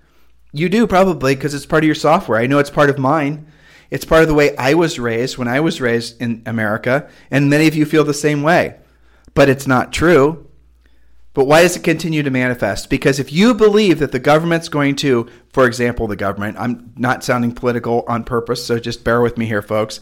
You 0.52 0.70
do 0.70 0.86
probably 0.86 1.34
because 1.34 1.56
it's 1.56 1.66
part 1.66 1.84
of 1.84 1.88
your 1.88 1.96
software. 1.96 2.40
I 2.40 2.46
know 2.46 2.60
it's 2.60 2.70
part 2.70 2.92
of 2.92 3.00
mine. 3.00 3.48
It's 3.90 4.06
part 4.06 4.22
of 4.22 4.28
the 4.28 4.36
way 4.36 4.56
I 4.56 4.76
was 4.76 5.00
raised 5.00 5.38
when 5.38 5.48
I 5.48 5.60
was 5.60 5.82
raised 5.82 6.22
in 6.22 6.44
America, 6.46 7.10
and 7.32 7.50
many 7.50 7.68
of 7.68 7.76
you 7.76 7.86
feel 7.86 8.04
the 8.04 8.14
same 8.14 8.44
way. 8.44 8.76
But 9.34 9.50
it's 9.50 9.68
not 9.68 9.92
true. 9.92 10.48
But 11.34 11.46
why 11.46 11.64
does 11.64 11.76
it 11.76 11.84
continue 11.84 12.22
to 12.22 12.30
manifest? 12.30 12.90
Because 12.90 13.20
if 13.20 13.34
you 13.34 13.54
believe 13.54 14.00
that 14.00 14.12
the 14.12 14.20
government's 14.20 14.70
going 14.70 14.96
to, 14.98 15.28
for 15.50 15.66
example, 15.66 16.08
the 16.08 16.16
government, 16.16 16.58
I'm 16.60 16.94
not 16.96 17.24
sounding 17.24 17.54
political 17.54 18.06
on 18.08 18.24
purpose, 18.24 18.66
so 18.66 18.80
just 18.80 19.04
bear 19.04 19.20
with 19.22 19.38
me 19.38 19.48
here, 19.48 19.64
folks. 19.64 20.00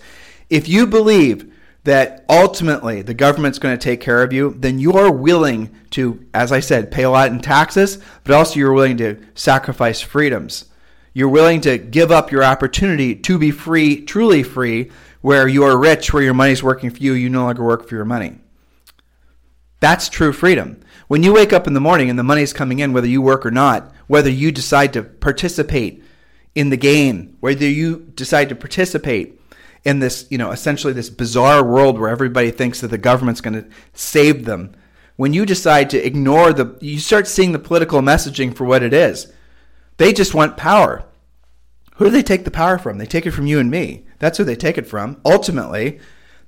If 0.49 0.67
you 0.67 0.85
believe 0.85 1.53
that 1.83 2.25
ultimately 2.29 3.01
the 3.01 3.13
government's 3.13 3.59
going 3.59 3.77
to 3.77 3.83
take 3.83 4.01
care 4.01 4.21
of 4.21 4.33
you, 4.33 4.53
then 4.57 4.77
you're 4.77 5.11
willing 5.11 5.73
to, 5.91 6.25
as 6.33 6.51
I 6.51 6.59
said, 6.59 6.91
pay 6.91 7.03
a 7.03 7.09
lot 7.09 7.31
in 7.31 7.39
taxes, 7.39 7.97
but 8.23 8.35
also 8.35 8.59
you're 8.59 8.73
willing 8.73 8.97
to 8.97 9.17
sacrifice 9.33 10.01
freedoms. 10.01 10.65
You're 11.13 11.29
willing 11.29 11.61
to 11.61 11.77
give 11.77 12.11
up 12.11 12.31
your 12.31 12.43
opportunity 12.43 13.15
to 13.15 13.39
be 13.39 13.51
free, 13.51 14.01
truly 14.05 14.43
free, 14.43 14.91
where 15.21 15.47
you 15.47 15.63
are 15.63 15.77
rich, 15.77 16.13
where 16.13 16.23
your 16.23 16.33
money's 16.33 16.63
working 16.63 16.89
for 16.89 16.97
you, 16.97 17.13
you 17.13 17.29
no 17.29 17.45
longer 17.45 17.63
work 17.63 17.87
for 17.87 17.95
your 17.95 18.05
money. 18.05 18.39
That's 19.79 20.09
true 20.09 20.33
freedom. 20.33 20.81
When 21.11 21.23
you 21.23 21.33
wake 21.33 21.51
up 21.51 21.67
in 21.67 21.73
the 21.73 21.81
morning 21.81 22.09
and 22.09 22.17
the 22.17 22.23
money's 22.23 22.53
coming 22.53 22.79
in, 22.79 22.93
whether 22.93 23.05
you 23.05 23.21
work 23.21 23.45
or 23.45 23.51
not, 23.51 23.93
whether 24.07 24.29
you 24.29 24.49
decide 24.49 24.93
to 24.93 25.03
participate 25.03 26.01
in 26.55 26.69
the 26.69 26.77
game, 26.77 27.35
whether 27.41 27.67
you 27.67 28.09
decide 28.15 28.47
to 28.47 28.55
participate 28.55 29.37
in 29.83 29.99
this, 29.99 30.25
you 30.29 30.37
know, 30.37 30.51
essentially 30.51 30.93
this 30.93 31.09
bizarre 31.09 31.65
world 31.65 31.99
where 31.99 32.07
everybody 32.09 32.49
thinks 32.49 32.79
that 32.79 32.87
the 32.87 32.97
government's 32.97 33.41
going 33.41 33.61
to 33.61 33.69
save 33.91 34.45
them, 34.45 34.73
when 35.17 35.33
you 35.33 35.45
decide 35.45 35.89
to 35.89 35.97
ignore 36.01 36.53
the, 36.53 36.77
you 36.79 36.97
start 36.97 37.27
seeing 37.27 37.51
the 37.51 37.59
political 37.59 37.99
messaging 37.99 38.55
for 38.55 38.63
what 38.63 38.81
it 38.81 38.93
is. 38.93 39.33
They 39.97 40.13
just 40.13 40.33
want 40.33 40.55
power. 40.55 41.03
Who 41.95 42.05
do 42.05 42.11
they 42.11 42.23
take 42.23 42.45
the 42.45 42.51
power 42.51 42.77
from? 42.77 42.99
They 42.99 43.05
take 43.05 43.25
it 43.25 43.31
from 43.31 43.47
you 43.47 43.59
and 43.59 43.69
me. 43.69 44.05
That's 44.19 44.37
who 44.37 44.45
they 44.45 44.55
take 44.55 44.77
it 44.77 44.87
from. 44.87 45.19
Ultimately, 45.25 45.99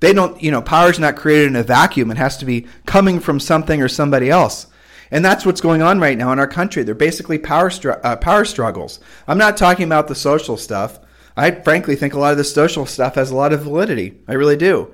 they 0.04 0.12
don't, 0.12 0.44
you 0.44 0.52
know, 0.52 0.62
power 0.62 0.90
is 0.90 1.00
not 1.00 1.16
created 1.16 1.48
in 1.48 1.56
a 1.56 1.64
vacuum. 1.64 2.12
It 2.12 2.18
has 2.18 2.36
to 2.38 2.46
be 2.46 2.68
coming 2.86 3.22
from 3.22 3.40
something 3.40 3.82
or 3.82 3.88
somebody 3.88 4.30
else. 4.30 4.68
And 5.10 5.24
that's 5.24 5.46
what's 5.46 5.62
going 5.62 5.82
on 5.82 6.02
right 6.02 6.18
now 6.18 6.34
in 6.34 6.40
our 6.40 6.48
country. 6.48 6.84
They're 6.84 6.94
basically 6.94 7.38
power, 7.38 7.70
str- 7.70 8.02
uh, 8.04 8.18
power 8.18 8.44
struggles. 8.44 9.00
I'm 9.30 9.38
not 9.38 9.56
talking 9.56 9.86
about 9.86 10.10
the 10.10 10.16
social 10.16 10.58
stuff. 10.58 11.00
I 11.38 11.52
frankly 11.52 11.96
think 11.96 12.14
a 12.14 12.20
lot 12.20 12.34
of 12.34 12.38
the 12.38 12.44
social 12.44 12.86
stuff 12.86 13.16
has 13.16 13.32
a 13.32 13.36
lot 13.36 13.54
of 13.54 13.62
validity. 13.62 14.20
I 14.28 14.34
really 14.34 14.58
do, 14.58 14.94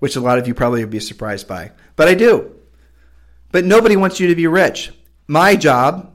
which 0.00 0.16
a 0.16 0.20
lot 0.20 0.38
of 0.38 0.48
you 0.48 0.54
probably 0.54 0.80
would 0.80 0.90
be 0.90 0.98
surprised 0.98 1.46
by. 1.46 1.70
But 1.94 2.08
I 2.08 2.14
do. 2.14 2.52
But 3.52 3.64
nobody 3.64 3.94
wants 3.94 4.18
you 4.18 4.26
to 4.26 4.34
be 4.34 4.48
rich. 4.48 4.90
My 5.28 5.54
job 5.54 6.12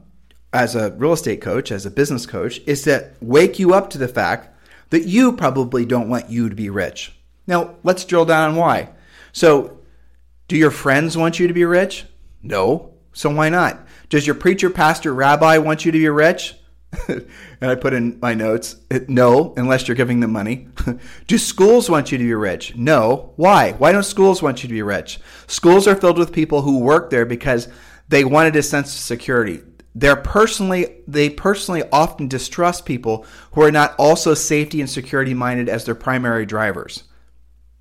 as 0.52 0.76
a 0.76 0.90
real 0.90 1.14
estate 1.14 1.40
coach, 1.40 1.72
as 1.72 1.86
a 1.86 1.90
business 1.90 2.26
coach, 2.26 2.60
is 2.66 2.82
to 2.82 3.10
wake 3.22 3.58
you 3.58 3.72
up 3.72 3.88
to 3.90 3.98
the 3.98 4.06
fact 4.06 4.54
that 4.90 5.06
you 5.06 5.32
probably 5.32 5.86
don't 5.86 6.10
want 6.10 6.28
you 6.28 6.50
to 6.50 6.54
be 6.54 6.68
rich. 6.68 7.12
Now, 7.46 7.76
let's 7.82 8.04
drill 8.04 8.24
down 8.24 8.50
on 8.50 8.56
why. 8.56 8.90
So, 9.32 9.80
do 10.48 10.56
your 10.56 10.70
friends 10.70 11.16
want 11.16 11.38
you 11.38 11.48
to 11.48 11.54
be 11.54 11.64
rich? 11.64 12.06
No. 12.42 12.94
So, 13.12 13.30
why 13.30 13.48
not? 13.48 13.86
Does 14.08 14.26
your 14.26 14.34
preacher, 14.34 14.70
pastor, 14.70 15.14
rabbi 15.14 15.58
want 15.58 15.84
you 15.84 15.92
to 15.92 15.98
be 15.98 16.08
rich? 16.08 16.54
and 17.08 17.26
I 17.60 17.74
put 17.74 17.92
in 17.92 18.18
my 18.20 18.34
notes, 18.34 18.76
eh, 18.90 19.00
no, 19.08 19.54
unless 19.56 19.88
you're 19.88 19.96
giving 19.96 20.20
them 20.20 20.32
money. 20.32 20.68
do 21.26 21.38
schools 21.38 21.90
want 21.90 22.12
you 22.12 22.18
to 22.18 22.24
be 22.24 22.34
rich? 22.34 22.76
No. 22.76 23.32
Why? 23.36 23.72
Why 23.72 23.92
don't 23.92 24.04
schools 24.04 24.42
want 24.42 24.62
you 24.62 24.68
to 24.68 24.74
be 24.74 24.82
rich? 24.82 25.18
Schools 25.46 25.86
are 25.86 25.96
filled 25.96 26.18
with 26.18 26.32
people 26.32 26.62
who 26.62 26.78
work 26.78 27.10
there 27.10 27.26
because 27.26 27.68
they 28.08 28.24
wanted 28.24 28.56
a 28.56 28.62
sense 28.62 28.94
of 28.94 29.00
security. 29.00 29.60
They're 29.94 30.16
personally 30.16 31.02
they 31.06 31.30
personally 31.30 31.84
often 31.92 32.26
distrust 32.26 32.84
people 32.84 33.26
who 33.52 33.62
are 33.62 33.70
not 33.70 33.94
also 33.96 34.34
safety 34.34 34.80
and 34.80 34.90
security 34.90 35.34
minded 35.34 35.68
as 35.68 35.84
their 35.84 35.94
primary 35.94 36.46
drivers. 36.46 37.04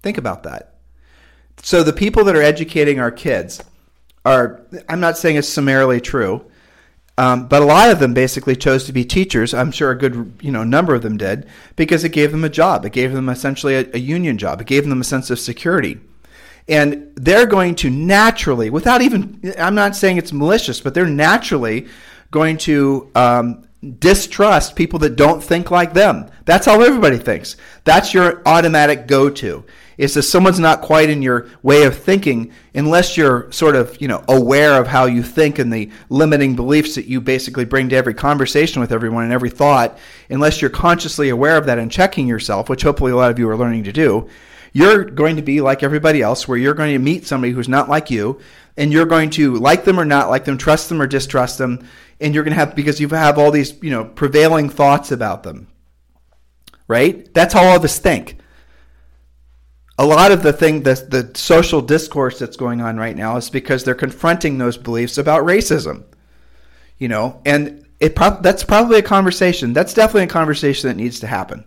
Think 0.03 0.17
about 0.17 0.43
that. 0.43 0.75
So 1.63 1.81
the 1.81 1.93
people 1.93 2.25
that 2.25 2.35
are 2.35 2.41
educating 2.41 2.99
our 2.99 3.11
kids 3.11 3.63
are, 4.25 4.61
I'm 4.89 4.99
not 4.99 5.17
saying 5.17 5.37
it's 5.37 5.47
summarily 5.47 6.01
true, 6.01 6.45
um, 7.17 7.47
but 7.47 7.61
a 7.61 7.65
lot 7.65 7.89
of 7.89 7.99
them 7.99 8.13
basically 8.13 8.55
chose 8.55 8.85
to 8.85 8.93
be 8.93 9.05
teachers. 9.05 9.53
I'm 9.53 9.71
sure 9.71 9.91
a 9.91 9.97
good 9.97 10.39
you 10.41 10.51
know 10.51 10.63
number 10.63 10.93
of 10.93 11.03
them 11.03 11.17
did 11.17 11.47
because 11.75 12.03
it 12.03 12.09
gave 12.09 12.31
them 12.31 12.43
a 12.43 12.49
job. 12.49 12.85
It 12.85 12.91
gave 12.91 13.13
them 13.13 13.29
essentially 13.29 13.75
a, 13.75 13.87
a 13.93 13.99
union 13.99 14.37
job. 14.37 14.61
It 14.61 14.67
gave 14.67 14.87
them 14.87 15.01
a 15.01 15.05
sense 15.05 15.29
of 15.29 15.39
security. 15.39 15.99
And 16.67 17.11
they're 17.15 17.45
going 17.45 17.75
to 17.75 17.89
naturally, 17.89 18.69
without 18.69 19.01
even, 19.01 19.53
I'm 19.59 19.75
not 19.75 19.95
saying 19.95 20.17
it's 20.17 20.31
malicious, 20.31 20.79
but 20.79 20.93
they're 20.93 21.05
naturally 21.05 21.87
going 22.31 22.57
to 22.59 23.11
um, 23.15 23.67
distrust 23.99 24.75
people 24.75 24.99
that 24.99 25.17
don't 25.17 25.43
think 25.43 25.71
like 25.71 25.93
them. 25.93 26.29
That's 26.45 26.65
how 26.65 26.81
everybody 26.81 27.17
thinks. 27.17 27.57
That's 27.83 28.13
your 28.13 28.41
automatic 28.47 29.07
go 29.07 29.29
to. 29.29 29.65
Is 29.97 30.13
that 30.13 30.23
someone's 30.23 30.59
not 30.59 30.81
quite 30.81 31.09
in 31.09 31.21
your 31.21 31.47
way 31.61 31.83
of 31.83 31.97
thinking 31.97 32.51
unless 32.73 33.17
you're 33.17 33.51
sort 33.51 33.75
of, 33.75 33.99
you 34.01 34.07
know, 34.07 34.23
aware 34.27 34.79
of 34.79 34.87
how 34.87 35.05
you 35.05 35.23
think 35.23 35.59
and 35.59 35.71
the 35.71 35.89
limiting 36.09 36.55
beliefs 36.55 36.95
that 36.95 37.05
you 37.05 37.21
basically 37.21 37.65
bring 37.65 37.89
to 37.89 37.95
every 37.95 38.13
conversation 38.13 38.81
with 38.81 38.91
everyone 38.91 39.23
and 39.23 39.33
every 39.33 39.49
thought, 39.49 39.97
unless 40.29 40.61
you're 40.61 40.69
consciously 40.69 41.29
aware 41.29 41.57
of 41.57 41.65
that 41.65 41.77
and 41.77 41.91
checking 41.91 42.27
yourself, 42.27 42.69
which 42.69 42.83
hopefully 42.83 43.11
a 43.11 43.15
lot 43.15 43.31
of 43.31 43.39
you 43.39 43.49
are 43.49 43.57
learning 43.57 43.83
to 43.83 43.91
do, 43.91 44.27
you're 44.71 45.03
going 45.03 45.35
to 45.35 45.43
be 45.43 45.61
like 45.61 45.83
everybody 45.83 46.21
else 46.21 46.47
where 46.47 46.57
you're 46.57 46.73
going 46.73 46.93
to 46.93 46.99
meet 46.99 47.27
somebody 47.27 47.53
who's 47.53 47.69
not 47.69 47.89
like 47.89 48.09
you 48.09 48.39
and 48.75 48.91
you're 48.91 49.05
going 49.05 49.29
to 49.29 49.55
like 49.55 49.83
them 49.83 49.99
or 49.99 50.05
not 50.05 50.29
like 50.29 50.45
them, 50.45 50.57
trust 50.57 50.89
them 50.89 50.99
or 50.99 51.05
distrust 51.05 51.59
them, 51.59 51.87
and 52.19 52.33
you're 52.33 52.43
going 52.43 52.53
to 52.53 52.59
have 52.59 52.75
because 52.75 52.99
you 52.99 53.07
have 53.09 53.37
all 53.37 53.51
these, 53.51 53.75
you 53.83 53.91
know, 53.91 54.03
prevailing 54.05 54.69
thoughts 54.69 55.11
about 55.11 55.43
them. 55.43 55.67
Right? 56.87 57.31
That's 57.33 57.53
how 57.53 57.63
all 57.63 57.77
of 57.77 57.83
us 57.83 57.99
think 57.99 58.37
a 59.97 60.05
lot 60.05 60.31
of 60.31 60.43
the 60.43 60.53
thing 60.53 60.83
the, 60.83 60.95
the 61.09 61.37
social 61.37 61.81
discourse 61.81 62.39
that's 62.39 62.57
going 62.57 62.81
on 62.81 62.97
right 62.97 63.15
now 63.15 63.37
is 63.37 63.49
because 63.49 63.83
they're 63.83 63.95
confronting 63.95 64.57
those 64.57 64.77
beliefs 64.77 65.17
about 65.17 65.43
racism 65.43 66.03
you 67.03 67.09
know? 67.09 67.41
And 67.45 67.85
it 67.99 68.15
pro- 68.15 68.39
that's 68.39 68.63
probably 68.63 68.97
a 68.99 69.03
conversation 69.03 69.73
that's 69.73 69.93
definitely 69.93 70.23
a 70.23 70.27
conversation 70.27 70.87
that 70.87 70.95
needs 70.95 71.19
to 71.19 71.27
happen. 71.27 71.65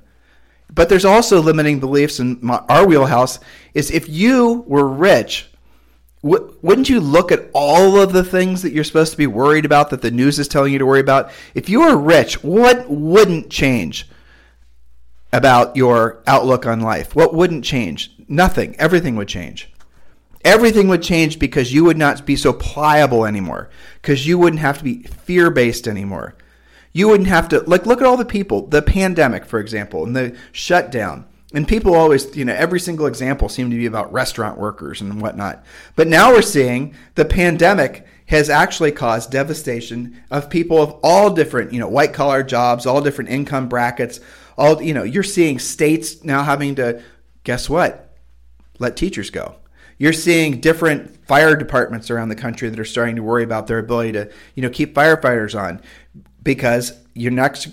But 0.72 0.88
there's 0.88 1.04
also 1.04 1.42
limiting 1.42 1.78
beliefs 1.78 2.20
in 2.20 2.38
my, 2.40 2.56
our 2.70 2.86
wheelhouse 2.86 3.38
is 3.74 3.90
if 3.90 4.08
you 4.08 4.64
were 4.66 4.88
rich 4.88 5.50
w- 6.22 6.56
wouldn't 6.62 6.88
you 6.88 7.00
look 7.00 7.30
at 7.30 7.50
all 7.52 8.00
of 8.00 8.14
the 8.14 8.24
things 8.24 8.62
that 8.62 8.72
you're 8.72 8.82
supposed 8.82 9.12
to 9.12 9.18
be 9.18 9.26
worried 9.26 9.66
about 9.66 9.90
that 9.90 10.00
the 10.00 10.10
news 10.10 10.38
is 10.38 10.48
telling 10.48 10.72
you 10.72 10.78
to 10.78 10.86
worry 10.86 11.00
about? 11.00 11.30
If 11.54 11.68
you 11.68 11.80
were 11.80 11.98
rich 11.98 12.42
what 12.42 12.88
wouldn't 12.88 13.50
change 13.50 14.08
about 15.34 15.76
your 15.76 16.22
outlook 16.26 16.64
on 16.64 16.80
life? 16.80 17.14
What 17.14 17.34
wouldn't 17.34 17.62
change 17.62 18.15
Nothing. 18.28 18.76
Everything 18.78 19.16
would 19.16 19.28
change. 19.28 19.70
Everything 20.44 20.88
would 20.88 21.02
change 21.02 21.38
because 21.38 21.72
you 21.72 21.84
would 21.84 21.98
not 21.98 22.24
be 22.24 22.36
so 22.36 22.52
pliable 22.52 23.26
anymore. 23.26 23.68
Because 24.00 24.26
you 24.26 24.38
wouldn't 24.38 24.60
have 24.60 24.78
to 24.78 24.84
be 24.84 25.02
fear 25.02 25.50
based 25.50 25.88
anymore. 25.88 26.36
You 26.92 27.08
wouldn't 27.08 27.28
have 27.28 27.48
to, 27.50 27.60
like, 27.60 27.84
look 27.84 28.00
at 28.00 28.06
all 28.06 28.16
the 28.16 28.24
people, 28.24 28.66
the 28.66 28.80
pandemic, 28.80 29.44
for 29.44 29.58
example, 29.58 30.04
and 30.04 30.16
the 30.16 30.36
shutdown. 30.52 31.26
And 31.52 31.68
people 31.68 31.94
always, 31.94 32.34
you 32.36 32.44
know, 32.44 32.54
every 32.54 32.80
single 32.80 33.06
example 33.06 33.48
seemed 33.48 33.70
to 33.70 33.76
be 33.76 33.86
about 33.86 34.12
restaurant 34.12 34.58
workers 34.58 35.00
and 35.00 35.20
whatnot. 35.20 35.64
But 35.94 36.08
now 36.08 36.32
we're 36.32 36.42
seeing 36.42 36.94
the 37.14 37.24
pandemic 37.24 38.06
has 38.26 38.50
actually 38.50 38.92
caused 38.92 39.30
devastation 39.30 40.22
of 40.30 40.50
people 40.50 40.82
of 40.82 40.98
all 41.02 41.30
different, 41.30 41.72
you 41.72 41.78
know, 41.78 41.88
white 41.88 42.12
collar 42.12 42.42
jobs, 42.42 42.84
all 42.84 43.00
different 43.00 43.30
income 43.30 43.68
brackets. 43.68 44.20
All, 44.58 44.82
you 44.82 44.94
know, 44.94 45.04
you're 45.04 45.22
seeing 45.22 45.58
states 45.58 46.24
now 46.24 46.42
having 46.42 46.74
to, 46.76 47.02
guess 47.44 47.70
what? 47.70 48.05
Let 48.78 48.96
teachers 48.96 49.30
go. 49.30 49.56
You're 49.98 50.12
seeing 50.12 50.60
different 50.60 51.26
fire 51.26 51.56
departments 51.56 52.10
around 52.10 52.28
the 52.28 52.36
country 52.36 52.68
that 52.68 52.78
are 52.78 52.84
starting 52.84 53.16
to 53.16 53.22
worry 53.22 53.42
about 53.42 53.66
their 53.66 53.78
ability 53.78 54.12
to, 54.12 54.30
you 54.54 54.62
know, 54.62 54.68
keep 54.68 54.94
firefighters 54.94 55.58
on 55.58 55.80
because 56.42 57.00
your 57.14 57.32
next 57.32 57.68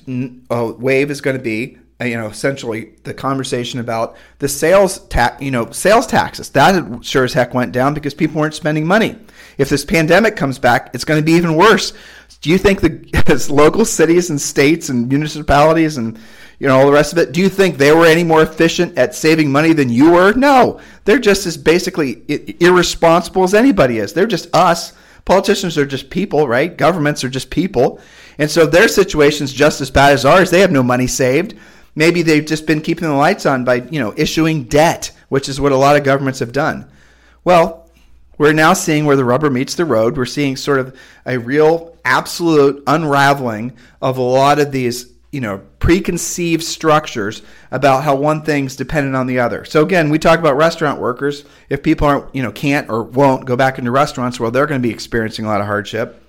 uh, 0.49 0.73
wave 0.77 1.11
is 1.11 1.21
going 1.21 1.37
to 1.37 1.43
be 1.43 1.77
uh, 2.01 2.05
you 2.05 2.17
know 2.17 2.27
essentially 2.27 2.93
the 3.03 3.13
conversation 3.13 3.79
about 3.79 4.15
the 4.39 4.49
sales 4.49 4.99
tax 5.07 5.41
you 5.41 5.51
know 5.51 5.69
sales 5.69 6.07
taxes 6.07 6.49
that 6.49 7.05
sure 7.05 7.23
as 7.23 7.33
heck 7.33 7.53
went 7.53 7.71
down 7.71 7.93
because 7.93 8.15
people 8.15 8.41
weren't 8.41 8.55
spending 8.55 8.85
money 8.85 9.15
if 9.57 9.69
this 9.69 9.85
pandemic 9.85 10.35
comes 10.35 10.59
back 10.59 10.91
it's 10.93 11.05
going 11.05 11.19
to 11.19 11.25
be 11.25 11.33
even 11.33 11.55
worse. 11.55 11.93
Do 12.41 12.49
you 12.49 12.57
think 12.57 12.81
the 12.81 13.47
local 13.53 13.85
cities 13.85 14.29
and 14.29 14.39
states 14.39 14.89
and 14.89 15.07
municipalities 15.07 15.97
and 15.97 16.19
you 16.59 16.67
know 16.67 16.77
all 16.77 16.85
the 16.85 16.91
rest 16.91 17.13
of 17.13 17.17
it 17.17 17.31
do 17.31 17.39
you 17.39 17.49
think 17.49 17.77
they 17.77 17.91
were 17.91 18.05
any 18.05 18.23
more 18.23 18.41
efficient 18.41 18.97
at 18.97 19.15
saving 19.15 19.51
money 19.51 19.73
than 19.73 19.89
you 19.89 20.11
were? 20.11 20.33
No. 20.33 20.79
They're 21.05 21.19
just 21.19 21.45
as 21.45 21.57
basically 21.57 22.23
irresponsible 22.59 23.43
as 23.43 23.53
anybody 23.53 23.97
is. 23.97 24.13
They're 24.13 24.27
just 24.27 24.53
us. 24.53 24.93
Politicians 25.25 25.77
are 25.77 25.85
just 25.85 26.09
people 26.09 26.47
right? 26.47 26.75
Governments 26.75 27.23
are 27.23 27.29
just 27.29 27.49
people. 27.49 28.01
And 28.37 28.51
so 28.51 28.65
their 28.65 28.87
situation's 28.87 29.53
just 29.53 29.79
as 29.79 29.89
bad 29.89 30.13
as 30.13 30.25
ours 30.25 30.51
they 30.51 30.59
have 30.59 30.71
no 30.71 30.83
money 30.83 31.07
saved. 31.07 31.55
Maybe 31.95 32.23
they've 32.23 32.45
just 32.45 32.65
been 32.65 32.81
keeping 32.81 33.07
the 33.07 33.13
lights 33.13 33.45
on 33.45 33.63
by 33.63 33.75
you 33.75 33.99
know 33.99 34.13
issuing 34.17 34.65
debt 34.65 35.11
which 35.29 35.47
is 35.49 35.59
what 35.59 35.71
a 35.71 35.77
lot 35.77 35.95
of 35.95 36.03
governments 36.03 36.39
have 36.39 36.51
done. 36.51 36.91
Well 37.45 37.82
we're 38.37 38.53
now 38.53 38.73
seeing 38.73 39.05
where 39.05 39.15
the 39.15 39.25
rubber 39.25 39.49
meets 39.49 39.75
the 39.75 39.85
road. 39.85 40.17
We're 40.17 40.25
seeing 40.25 40.55
sort 40.55 40.79
of 40.79 40.97
a 41.25 41.37
real 41.37 41.95
absolute 42.03 42.83
unraveling 42.87 43.73
of 44.01 44.17
a 44.17 44.21
lot 44.21 44.59
of 44.59 44.71
these 44.71 45.13
you 45.31 45.41
know 45.41 45.61
preconceived 45.79 46.63
structures 46.63 47.41
about 47.71 48.03
how 48.03 48.15
one 48.15 48.43
thing's 48.43 48.75
dependent 48.75 49.15
on 49.15 49.27
the 49.27 49.39
other. 49.39 49.65
So 49.65 49.81
again, 49.81 50.09
we 50.09 50.19
talk 50.19 50.39
about 50.39 50.55
restaurant 50.55 50.99
workers. 50.99 51.43
If 51.69 51.83
people 51.83 52.07
aren't 52.07 52.33
you 52.35 52.43
know 52.43 52.51
can't 52.51 52.89
or 52.89 53.03
won't 53.03 53.45
go 53.45 53.55
back 53.55 53.77
into 53.79 53.91
restaurants, 53.91 54.39
well, 54.39 54.51
they're 54.51 54.67
going 54.67 54.81
to 54.81 54.87
be 54.87 54.93
experiencing 54.93 55.45
a 55.45 55.47
lot 55.47 55.59
of 55.61 55.67
hardship. 55.67 56.19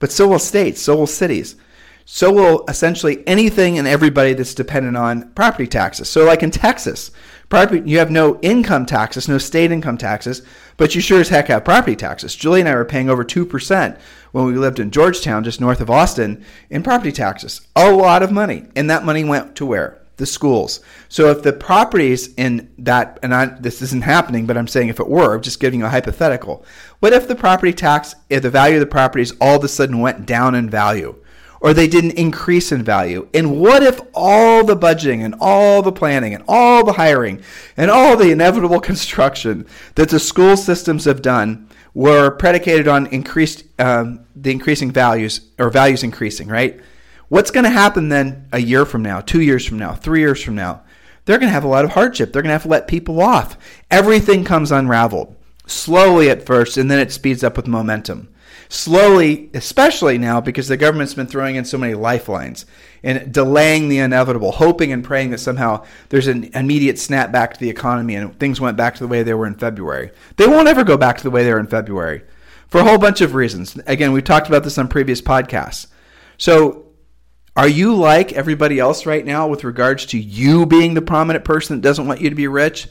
But 0.00 0.12
so 0.12 0.28
will 0.28 0.38
states, 0.38 0.82
so 0.82 0.96
will 0.96 1.06
cities. 1.06 1.56
So 2.04 2.32
will 2.32 2.64
essentially 2.68 3.26
anything 3.26 3.78
and 3.78 3.86
everybody 3.86 4.32
that's 4.32 4.54
dependent 4.54 4.96
on 4.96 5.30
property 5.32 5.66
taxes. 5.66 6.08
So 6.08 6.24
like 6.24 6.42
in 6.42 6.50
Texas, 6.50 7.10
property 7.48 7.88
you 7.88 7.98
have 7.98 8.10
no 8.10 8.40
income 8.40 8.86
taxes, 8.86 9.28
no 9.28 9.38
state 9.38 9.70
income 9.70 9.98
taxes, 9.98 10.42
but 10.78 10.94
you 10.94 11.02
sure 11.02 11.20
as 11.20 11.28
heck 11.28 11.48
have 11.48 11.64
property 11.64 11.94
taxes. 11.94 12.34
Julie 12.34 12.60
and 12.60 12.68
I 12.68 12.74
were 12.74 12.86
paying 12.86 13.10
over 13.10 13.24
2% 13.24 13.98
when 14.32 14.44
we 14.46 14.54
lived 14.54 14.78
in 14.78 14.90
Georgetown, 14.90 15.44
just 15.44 15.60
north 15.60 15.80
of 15.80 15.90
Austin, 15.90 16.42
in 16.70 16.82
property 16.82 17.12
taxes. 17.12 17.60
A 17.76 17.92
lot 17.92 18.22
of 18.22 18.32
money. 18.32 18.64
And 18.74 18.88
that 18.88 19.04
money 19.04 19.24
went 19.24 19.56
to 19.56 19.66
where? 19.66 19.98
The 20.16 20.26
schools. 20.26 20.80
So 21.08 21.30
if 21.30 21.42
the 21.42 21.52
properties 21.52 22.32
in 22.34 22.70
that, 22.78 23.18
and 23.22 23.34
I, 23.34 23.46
this 23.46 23.82
isn't 23.82 24.04
happening, 24.04 24.46
but 24.46 24.56
I'm 24.56 24.68
saying 24.68 24.88
if 24.88 25.00
it 25.00 25.08
were, 25.08 25.34
I'm 25.34 25.42
just 25.42 25.60
giving 25.60 25.80
you 25.80 25.86
a 25.86 25.90
hypothetical. 25.90 26.64
What 27.00 27.12
if 27.12 27.28
the 27.28 27.34
property 27.34 27.72
tax, 27.72 28.14
if 28.30 28.42
the 28.42 28.50
value 28.50 28.76
of 28.76 28.80
the 28.80 28.86
properties 28.86 29.32
all 29.40 29.56
of 29.56 29.64
a 29.64 29.68
sudden 29.68 30.00
went 30.00 30.26
down 30.26 30.54
in 30.54 30.70
value? 30.70 31.16
Or 31.60 31.72
they 31.72 31.88
didn't 31.88 32.12
increase 32.12 32.72
in 32.72 32.82
value? 32.82 33.28
And 33.34 33.60
what 33.60 33.82
if 33.82 34.00
all 34.14 34.64
the 34.64 34.76
budgeting 34.76 35.24
and 35.24 35.34
all 35.40 35.82
the 35.82 35.92
planning 35.92 36.34
and 36.34 36.44
all 36.46 36.84
the 36.84 36.94
hiring 36.94 37.42
and 37.76 37.90
all 37.90 38.16
the 38.16 38.30
inevitable 38.30 38.80
construction 38.90 39.66
that 39.94 40.08
the 40.08 40.20
school 40.20 40.56
systems 40.56 41.04
have 41.04 41.22
done 41.22 41.68
were 41.94 42.30
predicated 42.30 42.86
on 42.86 43.06
increased 43.06 43.64
um, 43.78 44.20
the 44.36 44.50
increasing 44.50 44.90
values 44.90 45.40
or 45.58 45.70
values 45.70 46.02
increasing, 46.02 46.48
right? 46.48 46.80
What's 47.28 47.50
going 47.50 47.64
to 47.64 47.70
happen 47.70 48.08
then 48.08 48.48
a 48.52 48.60
year 48.60 48.86
from 48.86 49.02
now, 49.02 49.20
two 49.20 49.42
years 49.42 49.66
from 49.66 49.78
now, 49.78 49.94
three 49.94 50.20
years 50.20 50.42
from 50.42 50.54
now? 50.54 50.82
They're 51.24 51.38
going 51.38 51.48
to 51.48 51.54
have 51.54 51.64
a 51.64 51.68
lot 51.68 51.84
of 51.84 51.90
hardship. 51.90 52.32
They're 52.32 52.40
going 52.40 52.48
to 52.48 52.54
have 52.54 52.62
to 52.62 52.68
let 52.68 52.88
people 52.88 53.20
off. 53.20 53.58
Everything 53.90 54.44
comes 54.44 54.72
unraveled 54.72 55.36
slowly 55.66 56.30
at 56.30 56.46
first, 56.46 56.76
and 56.76 56.90
then 56.90 56.98
it 56.98 57.12
speeds 57.12 57.44
up 57.44 57.56
with 57.56 57.66
momentum 57.66 58.28
slowly, 58.68 59.50
especially 59.54 60.18
now 60.18 60.40
because 60.40 60.68
the 60.68 60.76
government's 60.76 61.14
been 61.14 61.26
throwing 61.26 61.56
in 61.56 61.64
so 61.64 61.78
many 61.78 61.94
lifelines 61.94 62.66
and 63.02 63.32
delaying 63.32 63.88
the 63.88 63.98
inevitable, 63.98 64.52
hoping 64.52 64.92
and 64.92 65.04
praying 65.04 65.30
that 65.30 65.38
somehow 65.38 65.84
there's 66.10 66.26
an 66.26 66.44
immediate 66.54 66.96
snapback 66.96 67.54
to 67.54 67.60
the 67.60 67.70
economy 67.70 68.14
and 68.14 68.38
things 68.38 68.60
went 68.60 68.76
back 68.76 68.94
to 68.94 69.00
the 69.00 69.08
way 69.08 69.22
they 69.22 69.34
were 69.34 69.46
in 69.46 69.54
February. 69.54 70.10
They 70.36 70.46
won't 70.46 70.68
ever 70.68 70.84
go 70.84 70.96
back 70.96 71.16
to 71.18 71.22
the 71.22 71.30
way 71.30 71.44
they 71.44 71.52
were 71.52 71.60
in 71.60 71.66
February 71.66 72.22
for 72.68 72.80
a 72.80 72.84
whole 72.84 72.98
bunch 72.98 73.20
of 73.20 73.34
reasons. 73.34 73.78
Again, 73.86 74.12
we've 74.12 74.24
talked 74.24 74.48
about 74.48 74.64
this 74.64 74.78
on 74.78 74.88
previous 74.88 75.22
podcasts. 75.22 75.86
So, 76.36 76.84
are 77.56 77.68
you 77.68 77.96
like 77.96 78.32
everybody 78.34 78.78
else 78.78 79.04
right 79.04 79.26
now 79.26 79.48
with 79.48 79.64
regards 79.64 80.06
to 80.06 80.18
you 80.18 80.64
being 80.64 80.94
the 80.94 81.02
prominent 81.02 81.44
person 81.44 81.76
that 81.76 81.82
doesn't 81.82 82.06
want 82.06 82.20
you 82.20 82.30
to 82.30 82.36
be 82.36 82.46
rich? 82.46 82.86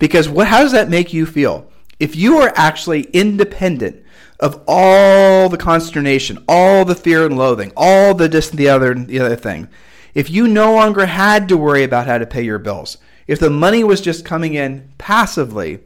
Because 0.00 0.28
what, 0.28 0.48
how 0.48 0.62
does 0.62 0.72
that 0.72 0.88
make 0.88 1.12
you 1.12 1.24
feel? 1.24 1.70
If 2.00 2.16
you 2.16 2.38
are 2.38 2.52
actually 2.56 3.02
independent 3.02 4.04
of 4.40 4.62
all 4.66 5.48
the 5.48 5.56
consternation, 5.56 6.44
all 6.48 6.84
the 6.84 6.94
fear 6.94 7.26
and 7.26 7.36
loathing, 7.36 7.72
all 7.76 8.14
the 8.14 8.28
this 8.28 8.50
and 8.50 8.58
the 8.58 8.68
other 8.68 8.92
and 8.92 9.08
the 9.08 9.20
other 9.20 9.36
thing. 9.36 9.68
If 10.14 10.30
you 10.30 10.48
no 10.48 10.74
longer 10.74 11.06
had 11.06 11.48
to 11.48 11.56
worry 11.56 11.84
about 11.84 12.06
how 12.06 12.18
to 12.18 12.26
pay 12.26 12.42
your 12.42 12.58
bills, 12.58 12.98
if 13.26 13.38
the 13.38 13.50
money 13.50 13.84
was 13.84 14.00
just 14.00 14.24
coming 14.24 14.54
in 14.54 14.92
passively, 14.98 15.80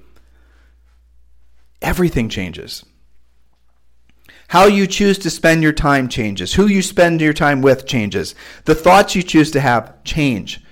everything 1.81 2.29
changes. 2.29 2.85
How 4.49 4.67
you 4.67 4.87
choose 4.87 5.19
to 5.21 5.31
spend 5.31 5.63
your 5.63 5.73
time 5.73 6.09
changes. 6.09 6.55
Who 6.55 6.67
you 6.67 6.83
spend 6.83 7.23
your 7.23 7.33
time 7.33 7.63
with 7.63 7.87
changes. 7.87 8.35
The 8.67 8.75
thoughts 8.75 9.15
you 9.15 9.23
choose 9.23 9.51
to 9.53 9.61
have 9.61 10.05
change. 10.05 10.63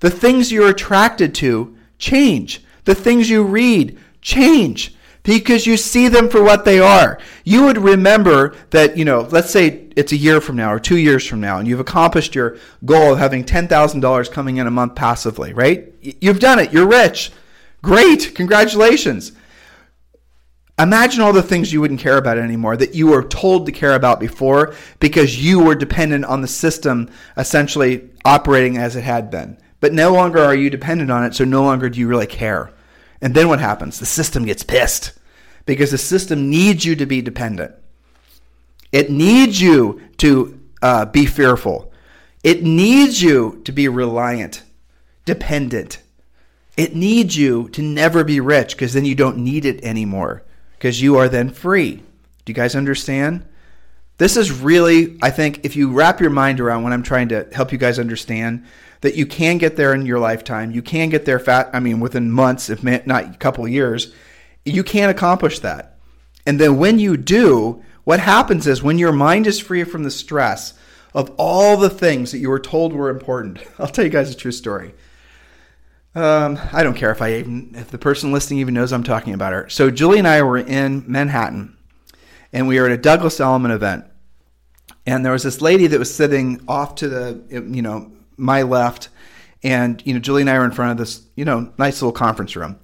The 0.00 0.10
things 0.10 0.52
you're 0.52 0.68
attracted 0.68 1.34
to 1.36 1.76
change. 1.98 2.62
The 2.84 2.94
things 2.94 3.30
you 3.30 3.42
read 3.42 3.98
change 4.20 4.94
because 5.22 5.66
you 5.66 5.76
see 5.76 6.08
them 6.08 6.28
for 6.28 6.42
what 6.42 6.64
they 6.64 6.80
are. 6.80 7.18
You 7.44 7.64
would 7.64 7.78
remember 7.78 8.54
that, 8.70 8.96
you 8.96 9.04
know, 9.04 9.28
let's 9.30 9.50
say 9.50 9.88
it's 9.96 10.12
a 10.12 10.16
year 10.16 10.40
from 10.40 10.56
now 10.56 10.72
or 10.72 10.80
two 10.80 10.96
years 10.96 11.26
from 11.26 11.40
now, 11.40 11.58
and 11.58 11.68
you've 11.68 11.80
accomplished 11.80 12.34
your 12.34 12.56
goal 12.84 13.12
of 13.12 13.18
having 13.18 13.44
$10,000 13.44 14.32
coming 14.32 14.56
in 14.56 14.66
a 14.66 14.70
month 14.70 14.94
passively, 14.94 15.52
right? 15.52 15.92
You've 16.00 16.40
done 16.40 16.58
it. 16.58 16.72
You're 16.72 16.88
rich. 16.88 17.30
Great. 17.82 18.34
Congratulations. 18.34 19.32
Imagine 20.78 21.20
all 21.20 21.32
the 21.32 21.42
things 21.42 21.72
you 21.72 21.80
wouldn't 21.80 22.00
care 22.00 22.16
about 22.16 22.38
anymore 22.38 22.76
that 22.76 22.94
you 22.94 23.06
were 23.06 23.22
told 23.22 23.66
to 23.66 23.72
care 23.72 23.94
about 23.94 24.18
before 24.18 24.74
because 24.98 25.44
you 25.44 25.62
were 25.62 25.74
dependent 25.74 26.24
on 26.24 26.40
the 26.40 26.48
system 26.48 27.10
essentially 27.36 28.10
operating 28.24 28.78
as 28.78 28.96
it 28.96 29.04
had 29.04 29.30
been. 29.30 29.58
But 29.80 29.92
no 29.92 30.12
longer 30.12 30.38
are 30.38 30.54
you 30.54 30.70
dependent 30.70 31.10
on 31.10 31.24
it, 31.24 31.34
so 31.34 31.44
no 31.44 31.62
longer 31.62 31.90
do 31.90 32.00
you 32.00 32.08
really 32.08 32.26
care. 32.26 32.72
And 33.22 33.34
then 33.34 33.48
what 33.48 33.60
happens? 33.60 34.00
The 34.00 34.06
system 34.06 34.44
gets 34.44 34.64
pissed 34.64 35.12
because 35.64 35.92
the 35.92 35.98
system 35.98 36.50
needs 36.50 36.84
you 36.84 36.96
to 36.96 37.06
be 37.06 37.22
dependent. 37.22 37.74
It 38.90 39.10
needs 39.10 39.60
you 39.60 40.02
to 40.18 40.60
uh, 40.82 41.06
be 41.06 41.24
fearful. 41.24 41.92
It 42.42 42.64
needs 42.64 43.22
you 43.22 43.62
to 43.64 43.72
be 43.72 43.88
reliant, 43.88 44.64
dependent. 45.24 46.02
It 46.76 46.96
needs 46.96 47.36
you 47.36 47.68
to 47.70 47.82
never 47.82 48.24
be 48.24 48.40
rich 48.40 48.74
because 48.74 48.92
then 48.92 49.04
you 49.04 49.14
don't 49.14 49.38
need 49.38 49.64
it 49.64 49.82
anymore 49.84 50.42
because 50.72 51.00
you 51.00 51.16
are 51.16 51.28
then 51.28 51.50
free. 51.50 52.02
Do 52.44 52.50
you 52.50 52.54
guys 52.54 52.74
understand? 52.74 53.46
This 54.18 54.36
is 54.36 54.50
really, 54.50 55.16
I 55.22 55.30
think, 55.30 55.64
if 55.64 55.76
you 55.76 55.92
wrap 55.92 56.20
your 56.20 56.30
mind 56.30 56.60
around 56.60 56.82
what 56.82 56.92
I'm 56.92 57.02
trying 57.02 57.28
to 57.28 57.46
help 57.52 57.72
you 57.72 57.78
guys 57.78 57.98
understand, 57.98 58.64
that 59.02 59.14
you 59.14 59.26
can 59.26 59.58
get 59.58 59.76
there 59.76 59.92
in 59.94 60.06
your 60.06 60.18
lifetime. 60.18 60.70
You 60.70 60.80
can 60.80 61.10
get 61.10 61.24
there 61.24 61.38
fat, 61.38 61.70
I 61.72 61.80
mean, 61.80 62.00
within 62.00 62.30
months, 62.30 62.70
if 62.70 62.82
not 62.82 63.34
a 63.34 63.36
couple 63.38 63.66
years. 63.68 64.12
You 64.64 64.82
can 64.82 65.10
accomplish 65.10 65.58
that. 65.58 65.98
And 66.46 66.58
then 66.58 66.78
when 66.78 66.98
you 66.98 67.16
do, 67.16 67.82
what 68.04 68.20
happens 68.20 68.66
is 68.66 68.82
when 68.82 68.98
your 68.98 69.12
mind 69.12 69.46
is 69.46 69.60
free 69.60 69.84
from 69.84 70.04
the 70.04 70.10
stress 70.10 70.74
of 71.14 71.32
all 71.36 71.76
the 71.76 71.90
things 71.90 72.32
that 72.32 72.38
you 72.38 72.48
were 72.48 72.58
told 72.58 72.92
were 72.92 73.10
important. 73.10 73.58
I'll 73.78 73.88
tell 73.88 74.04
you 74.04 74.10
guys 74.10 74.30
a 74.30 74.36
true 74.36 74.52
story. 74.52 74.94
Um, 76.14 76.58
I 76.72 76.82
don't 76.82 76.94
care 76.94 77.10
if 77.10 77.22
I 77.22 77.36
even 77.36 77.72
if 77.74 77.90
the 77.90 77.98
person 77.98 78.32
listening 78.32 78.60
even 78.60 78.74
knows 78.74 78.92
I'm 78.92 79.02
talking 79.02 79.32
about 79.34 79.52
her. 79.52 79.68
So 79.70 79.90
Julie 79.90 80.18
and 80.18 80.28
I 80.28 80.42
were 80.42 80.58
in 80.58 81.04
Manhattan, 81.06 81.76
and 82.52 82.68
we 82.68 82.78
were 82.78 82.86
at 82.86 82.92
a 82.92 82.98
Douglas 82.98 83.40
Elliman 83.40 83.70
event, 83.70 84.04
and 85.06 85.24
there 85.24 85.32
was 85.32 85.42
this 85.42 85.62
lady 85.62 85.86
that 85.86 85.98
was 85.98 86.14
sitting 86.14 86.60
off 86.68 86.96
to 86.96 87.08
the 87.08 87.42
you 87.50 87.80
know 87.80 88.12
my 88.42 88.62
left, 88.62 89.08
and 89.62 90.02
you 90.04 90.12
know 90.12 90.20
Julie 90.20 90.42
and 90.42 90.50
I 90.50 90.58
were 90.58 90.64
in 90.64 90.72
front 90.72 90.92
of 90.92 90.98
this 90.98 91.22
you 91.36 91.44
know 91.44 91.72
nice 91.78 92.02
little 92.02 92.12
conference 92.12 92.56
room, 92.56 92.78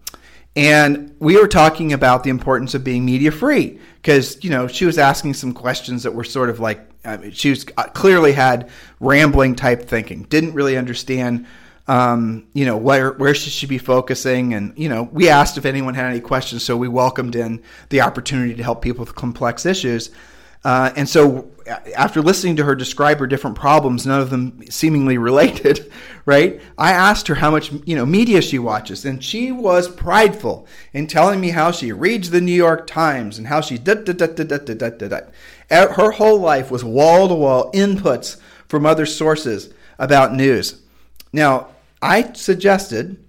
and 0.57 1.15
we 1.19 1.37
were 1.37 1.49
talking 1.49 1.93
about 1.93 2.25
the 2.25 2.31
importance 2.31 2.75
of 2.75 2.85
being 2.85 3.05
media 3.05 3.31
free 3.31 3.79
because 3.97 4.43
you 4.43 4.51
know 4.51 4.69
she 4.69 4.87
was 4.87 4.97
asking 4.97 5.35
some 5.35 5.53
questions 5.53 6.05
that 6.05 6.15
were 6.15 6.25
sort 6.25 6.49
of 6.49 6.61
like 6.61 6.89
I 7.05 7.17
mean, 7.17 7.33
she 7.33 7.51
was 7.51 7.67
uh, 7.77 7.85
clearly 7.85 8.33
had 8.33 8.71
rambling 9.01 9.55
type 9.57 9.83
thinking, 9.83 10.25
didn't 10.25 10.55
really 10.55 10.77
understand. 10.77 11.47
Um, 11.87 12.47
you 12.53 12.67
know 12.67 12.77
where 12.77 13.13
where 13.13 13.35
should 13.35 13.53
she 13.53 13.67
be 13.67 13.79
focusing, 13.79 14.53
and 14.53 14.77
you 14.77 14.89
know 14.89 15.05
we 15.05 15.29
asked 15.31 15.57
if 15.57 15.65
anyone 15.65 15.95
had 15.95 16.11
any 16.11 16.21
questions, 16.21 16.63
so 16.63 16.77
we 16.77 16.87
welcomed 16.87 17.35
in 17.35 17.63
the 17.89 18.03
opportunity 18.03 18.55
to 18.55 18.63
help 18.63 18.83
people 18.83 19.05
with 19.05 19.15
complex 19.15 19.65
issues. 19.65 20.11
Uh, 20.65 20.91
and 20.97 21.09
so, 21.09 21.51
after 21.95 22.21
listening 22.21 22.57
to 22.57 22.65
her 22.65 22.75
describe 22.75 23.19
her 23.21 23.27
different 23.27 23.57
problems, 23.57 24.07
none 24.07 24.21
of 24.21 24.31
them 24.31 24.61
seemingly 24.71 25.19
related, 25.19 25.91
right? 26.27 26.61
I 26.77 26.93
asked 26.93 27.29
her 27.29 27.37
how 27.37 27.51
much 27.51 27.73
you 27.85 27.95
know 27.95 28.05
media 28.05 28.43
she 28.43 28.59
watches, 28.59 29.05
and 29.05 29.23
she 29.23 29.53
was 29.53 29.89
prideful 29.89 30.67
in 30.93 31.07
telling 31.07 31.41
me 31.41 31.51
how 31.51 31.71
she 31.71 31.93
reads 31.93 32.31
the 32.31 32.41
New 32.41 32.53
York 32.53 32.87
Times 32.87 33.39
and 33.39 33.47
how 33.47 33.61
she 33.61 33.79
da 33.79 33.95
da 33.95 34.13
da 34.13 34.27
da 34.27 34.45
da 34.45 34.59
da 34.59 34.91
da 34.91 35.09
da. 35.09 35.21
Her 35.71 36.13
whole 36.13 36.41
life 36.41 36.71
was 36.71 36.85
wall 36.85 37.29
to 37.29 37.35
wall 37.35 37.71
inputs 37.73 38.41
from 38.67 38.85
other 38.85 39.07
sources 39.07 39.73
about 39.99 40.35
news. 40.35 40.83
Now, 41.33 41.69
I 42.01 42.33
suggested, 42.33 43.23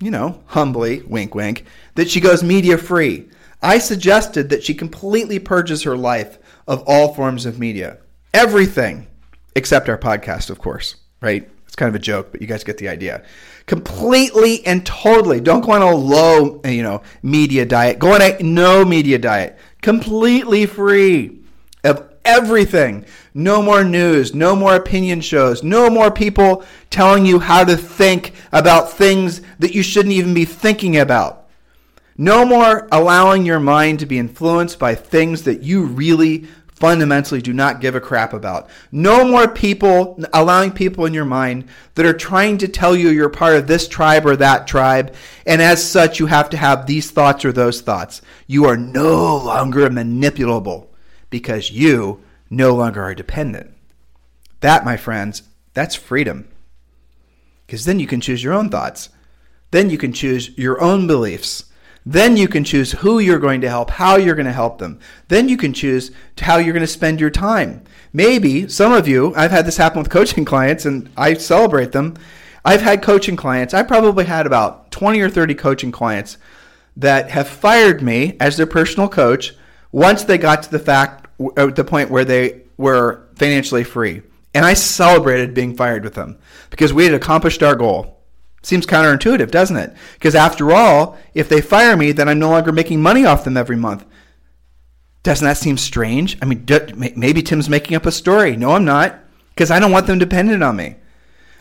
you 0.00 0.10
know, 0.10 0.42
humbly, 0.46 1.02
wink, 1.02 1.34
wink, 1.34 1.64
that 1.94 2.10
she 2.10 2.20
goes 2.20 2.42
media 2.42 2.78
free. 2.78 3.28
I 3.62 3.78
suggested 3.78 4.50
that 4.50 4.62
she 4.62 4.74
completely 4.74 5.38
purges 5.38 5.82
her 5.82 5.96
life 5.96 6.38
of 6.66 6.82
all 6.86 7.14
forms 7.14 7.46
of 7.46 7.58
media. 7.58 7.98
Everything 8.32 9.06
except 9.54 9.88
our 9.88 9.98
podcast, 9.98 10.50
of 10.50 10.58
course, 10.58 10.96
right? 11.20 11.48
It's 11.66 11.76
kind 11.76 11.88
of 11.88 11.94
a 11.94 12.02
joke, 12.02 12.28
but 12.32 12.40
you 12.40 12.46
guys 12.46 12.64
get 12.64 12.78
the 12.78 12.88
idea. 12.88 13.24
Completely 13.66 14.64
and 14.66 14.84
totally. 14.84 15.40
Don't 15.40 15.64
go 15.64 15.72
on 15.72 15.82
a 15.82 15.90
low, 15.94 16.60
you 16.64 16.82
know, 16.82 17.02
media 17.22 17.64
diet. 17.64 17.98
Go 17.98 18.14
on 18.14 18.22
a 18.22 18.38
no 18.40 18.84
media 18.84 19.18
diet. 19.18 19.58
Completely 19.82 20.66
free 20.66 21.40
of 21.82 22.08
everything. 22.24 23.04
No 23.32 23.60
more 23.62 23.82
news, 23.82 24.34
no 24.34 24.54
more 24.54 24.76
opinion 24.76 25.20
shows, 25.20 25.62
no 25.62 25.90
more 25.90 26.10
people 26.10 26.64
telling 26.90 27.26
you 27.26 27.40
how 27.40 27.64
to 27.64 27.76
think 27.76 28.34
about 28.52 28.92
things 28.92 29.40
that 29.58 29.74
you 29.74 29.82
shouldn't 29.82 30.14
even 30.14 30.34
be 30.34 30.44
thinking 30.44 30.96
about. 30.96 31.43
No 32.16 32.44
more 32.44 32.88
allowing 32.92 33.44
your 33.44 33.60
mind 33.60 33.98
to 33.98 34.06
be 34.06 34.18
influenced 34.18 34.78
by 34.78 34.94
things 34.94 35.42
that 35.42 35.62
you 35.62 35.84
really 35.84 36.46
fundamentally 36.74 37.40
do 37.40 37.52
not 37.52 37.80
give 37.80 37.94
a 37.94 38.00
crap 38.00 38.32
about. 38.32 38.68
No 38.92 39.24
more 39.24 39.48
people 39.48 40.22
allowing 40.32 40.72
people 40.72 41.06
in 41.06 41.14
your 41.14 41.24
mind 41.24 41.68
that 41.94 42.04
are 42.04 42.12
trying 42.12 42.58
to 42.58 42.68
tell 42.68 42.96
you 42.96 43.10
you're 43.10 43.28
part 43.28 43.56
of 43.56 43.66
this 43.66 43.88
tribe 43.88 44.26
or 44.26 44.36
that 44.36 44.66
tribe, 44.66 45.14
and 45.46 45.62
as 45.62 45.88
such, 45.88 46.18
you 46.18 46.26
have 46.26 46.50
to 46.50 46.56
have 46.56 46.86
these 46.86 47.10
thoughts 47.10 47.44
or 47.44 47.52
those 47.52 47.80
thoughts. 47.80 48.22
You 48.46 48.64
are 48.66 48.76
no 48.76 49.36
longer 49.36 49.88
manipulable 49.88 50.88
because 51.30 51.70
you 51.70 52.22
no 52.50 52.74
longer 52.74 53.02
are 53.02 53.14
dependent. 53.14 53.72
That, 54.60 54.84
my 54.84 54.96
friends, 54.96 55.42
that's 55.74 55.94
freedom. 55.94 56.48
Because 57.66 57.84
then 57.84 57.98
you 57.98 58.06
can 58.06 58.20
choose 58.20 58.44
your 58.44 58.52
own 58.52 58.68
thoughts. 58.68 59.08
Then 59.70 59.90
you 59.90 59.98
can 59.98 60.12
choose 60.12 60.56
your 60.56 60.80
own 60.80 61.06
beliefs. 61.06 61.64
Then 62.06 62.36
you 62.36 62.48
can 62.48 62.64
choose 62.64 62.92
who 62.92 63.18
you're 63.18 63.38
going 63.38 63.62
to 63.62 63.68
help, 63.68 63.90
how 63.90 64.16
you're 64.16 64.34
going 64.34 64.46
to 64.46 64.52
help 64.52 64.78
them. 64.78 65.00
Then 65.28 65.48
you 65.48 65.56
can 65.56 65.72
choose 65.72 66.10
how 66.38 66.58
you're 66.58 66.74
going 66.74 66.82
to 66.82 66.86
spend 66.86 67.20
your 67.20 67.30
time. 67.30 67.82
Maybe 68.12 68.68
some 68.68 68.92
of 68.92 69.08
you, 69.08 69.34
I've 69.34 69.50
had 69.50 69.66
this 69.66 69.78
happen 69.78 70.00
with 70.00 70.10
coaching 70.10 70.44
clients 70.52 70.84
and 70.84 71.08
I 71.16 71.34
celebrate 71.34 71.92
them. 71.92 72.16
I've 72.64 72.82
had 72.82 73.02
coaching 73.02 73.36
clients, 73.36 73.74
I 73.74 73.82
probably 73.82 74.24
had 74.24 74.46
about 74.46 74.90
20 74.90 75.20
or 75.20 75.28
30 75.28 75.54
coaching 75.54 75.92
clients 75.92 76.38
that 76.96 77.30
have 77.30 77.48
fired 77.48 78.02
me 78.02 78.36
as 78.40 78.56
their 78.56 78.66
personal 78.66 79.08
coach 79.08 79.54
once 79.92 80.24
they 80.24 80.38
got 80.38 80.62
to 80.62 80.70
the 80.70 80.78
fact, 80.78 81.28
uh, 81.56 81.66
the 81.66 81.84
point 81.84 82.10
where 82.10 82.24
they 82.24 82.62
were 82.76 83.28
financially 83.36 83.84
free. 83.84 84.22
And 84.54 84.64
I 84.64 84.74
celebrated 84.74 85.52
being 85.52 85.76
fired 85.76 86.04
with 86.04 86.14
them 86.14 86.38
because 86.70 86.92
we 86.92 87.04
had 87.04 87.14
accomplished 87.14 87.62
our 87.62 87.74
goal. 87.74 88.20
Seems 88.64 88.86
counterintuitive, 88.86 89.50
doesn't 89.50 89.76
it? 89.76 89.94
Because 90.14 90.34
after 90.34 90.72
all, 90.72 91.18
if 91.34 91.50
they 91.50 91.60
fire 91.60 91.98
me, 91.98 92.12
then 92.12 92.30
I'm 92.30 92.38
no 92.38 92.48
longer 92.48 92.72
making 92.72 93.02
money 93.02 93.26
off 93.26 93.44
them 93.44 93.58
every 93.58 93.76
month. 93.76 94.06
Doesn't 95.22 95.44
that 95.44 95.58
seem 95.58 95.76
strange? 95.76 96.38
I 96.40 96.46
mean, 96.46 96.64
maybe 97.14 97.42
Tim's 97.42 97.68
making 97.68 97.94
up 97.94 98.06
a 98.06 98.10
story. 98.10 98.56
No, 98.56 98.72
I'm 98.72 98.86
not, 98.86 99.18
because 99.50 99.70
I 99.70 99.78
don't 99.78 99.92
want 99.92 100.06
them 100.06 100.18
dependent 100.18 100.62
on 100.62 100.76
me. 100.76 100.96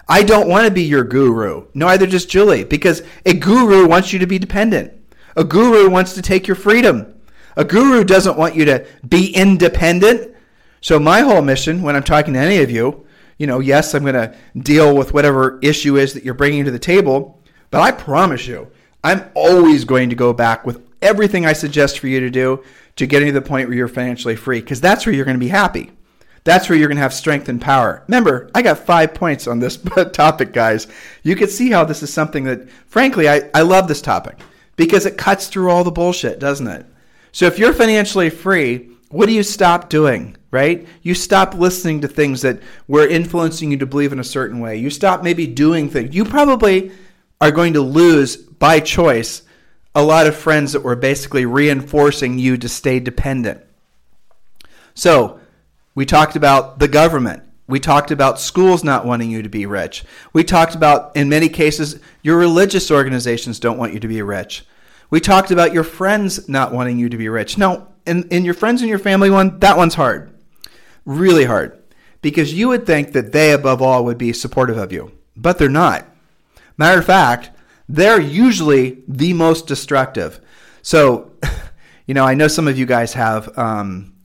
I 0.07 0.23
don't 0.23 0.47
want 0.47 0.65
to 0.65 0.71
be 0.71 0.83
your 0.83 1.03
guru. 1.03 1.67
No, 1.73 1.89
either 1.89 2.07
just 2.07 2.29
Julie, 2.29 2.63
because 2.63 3.01
a 3.25 3.33
guru 3.33 3.85
wants 3.85 4.13
you 4.13 4.19
to 4.19 4.27
be 4.27 4.39
dependent. 4.39 4.93
A 5.35 5.43
guru 5.43 5.89
wants 5.89 6.13
to 6.13 6.21
take 6.21 6.47
your 6.47 6.55
freedom. 6.55 7.21
A 7.57 7.65
guru 7.65 8.05
doesn't 8.05 8.37
want 8.37 8.55
you 8.55 8.63
to 8.63 8.85
be 9.05 9.35
independent. 9.35 10.33
So, 10.79 10.99
my 10.99 11.19
whole 11.19 11.41
mission 11.41 11.81
when 11.81 11.97
I'm 11.97 12.03
talking 12.03 12.33
to 12.33 12.39
any 12.39 12.61
of 12.61 12.71
you 12.71 13.05
you 13.37 13.47
know, 13.47 13.59
yes, 13.59 13.93
I'm 13.93 14.03
going 14.03 14.15
to 14.15 14.35
deal 14.57 14.95
with 14.95 15.13
whatever 15.13 15.59
issue 15.61 15.97
is 15.97 16.13
that 16.13 16.23
you're 16.23 16.33
bringing 16.33 16.65
to 16.65 16.71
the 16.71 16.79
table, 16.79 17.41
but 17.71 17.81
I 17.81 17.91
promise 17.91 18.47
you, 18.47 18.71
I'm 19.03 19.29
always 19.35 19.85
going 19.85 20.09
to 20.09 20.15
go 20.15 20.33
back 20.33 20.65
with 20.65 20.81
everything 21.01 21.45
I 21.45 21.53
suggest 21.53 21.99
for 21.99 22.07
you 22.07 22.19
to 22.21 22.29
do 22.29 22.63
to 22.95 23.07
getting 23.07 23.27
to 23.27 23.33
the 23.33 23.41
point 23.41 23.67
where 23.67 23.77
you're 23.77 23.87
financially 23.87 24.35
free 24.35 24.61
because 24.61 24.79
that's 24.79 25.05
where 25.05 25.13
you're 25.13 25.25
going 25.25 25.37
to 25.37 25.45
be 25.45 25.49
happy. 25.49 25.91
That's 26.45 26.67
where 26.67 26.77
you're 26.77 26.87
going 26.87 26.97
to 26.97 27.03
have 27.03 27.13
strength 27.13 27.47
and 27.47 27.61
power. 27.61 28.03
Remember, 28.07 28.49
I 28.53 28.61
got 28.61 28.79
five 28.79 29.13
points 29.13 29.47
on 29.47 29.59
this 29.59 29.77
topic, 30.13 30.51
guys. 30.51 30.87
You 31.23 31.35
can 31.35 31.47
see 31.47 31.71
how 31.71 31.85
this 31.85 32.03
is 32.03 32.13
something 32.13 32.43
that, 32.45 32.69
frankly, 32.87 33.29
I, 33.29 33.49
I 33.53 33.61
love 33.61 33.87
this 33.87 34.01
topic 34.01 34.39
because 34.75 35.05
it 35.05 35.17
cuts 35.17 35.47
through 35.47 35.69
all 35.69 35.83
the 35.83 35.91
bullshit, 35.91 36.39
doesn't 36.39 36.67
it? 36.67 36.85
So 37.31 37.45
if 37.45 37.57
you're 37.57 37.73
financially 37.73 38.29
free, 38.29 38.89
what 39.13 39.27
do 39.27 39.33
you 39.33 39.43
stop 39.43 39.89
doing? 39.89 40.35
right? 40.53 40.87
You 41.01 41.15
stop 41.15 41.55
listening 41.55 42.01
to 42.01 42.07
things 42.07 42.43
that 42.43 42.61
were 42.87 43.07
influencing 43.07 43.71
you 43.71 43.77
to 43.77 43.87
believe 43.87 44.13
in 44.13 44.19
a 44.19 44.23
certain 44.23 44.59
way. 44.59 44.77
You 44.77 44.91
stop 44.91 45.23
maybe 45.23 45.47
doing 45.47 45.89
things. 45.89 46.13
You 46.13 46.23
probably 46.25 46.91
are 47.41 47.49
going 47.49 47.73
to 47.73 47.81
lose 47.81 48.37
by 48.37 48.79
choice 48.79 49.41
a 49.95 50.03
lot 50.03 50.27
of 50.27 50.35
friends 50.35 50.73
that 50.73 50.83
were 50.83 50.95
basically 50.95 51.47
reinforcing 51.47 52.37
you 52.37 52.55
to 52.57 52.69
stay 52.69 52.99
dependent. 52.99 53.61
So, 54.93 55.39
we 55.95 56.05
talked 56.05 56.35
about 56.35 56.77
the 56.77 56.87
government. 56.87 57.41
We 57.65 57.79
talked 57.79 58.11
about 58.11 58.39
schools 58.39 58.83
not 58.83 59.07
wanting 59.07 59.31
you 59.31 59.41
to 59.41 59.49
be 59.49 59.65
rich. 59.65 60.03
We 60.33 60.43
talked 60.43 60.75
about, 60.75 61.15
in 61.15 61.29
many 61.29 61.49
cases, 61.49 61.99
your 62.21 62.37
religious 62.37 62.91
organizations 62.91 63.59
don't 63.59 63.79
want 63.79 63.93
you 63.93 63.99
to 63.99 64.07
be 64.07 64.21
rich. 64.21 64.65
We 65.09 65.19
talked 65.19 65.49
about 65.49 65.73
your 65.73 65.83
friends 65.83 66.47
not 66.47 66.73
wanting 66.73 66.99
you 66.99 67.09
to 67.09 67.17
be 67.17 67.29
rich. 67.29 67.57
No, 67.57 67.87
in, 68.05 68.27
in 68.29 68.45
your 68.45 68.53
friends 68.53 68.81
and 68.81 68.89
your 68.89 68.99
family 68.99 69.29
one, 69.29 69.59
that 69.59 69.77
one's 69.77 69.95
hard 69.95 70.33
really 71.05 71.45
hard 71.45 71.81
because 72.21 72.53
you 72.53 72.69
would 72.69 72.85
think 72.85 73.11
that 73.13 73.31
they, 73.31 73.51
above 73.51 73.81
all, 73.81 74.05
would 74.05 74.17
be 74.17 74.33
supportive 74.33 74.77
of 74.77 74.91
you, 74.91 75.11
but 75.35 75.57
they're 75.57 75.69
not. 75.69 76.05
Matter 76.77 76.99
of 76.99 77.05
fact, 77.05 77.51
they're 77.89 78.21
usually 78.21 79.03
the 79.07 79.33
most 79.33 79.67
destructive. 79.67 80.39
So, 80.81 81.31
you 82.07 82.13
know, 82.13 82.23
I 82.23 82.33
know 82.33 82.47
some 82.47 82.67
of 82.67 82.77
you 82.77 82.85
guys 82.85 83.13
have, 83.13 83.55
um, 83.57 84.15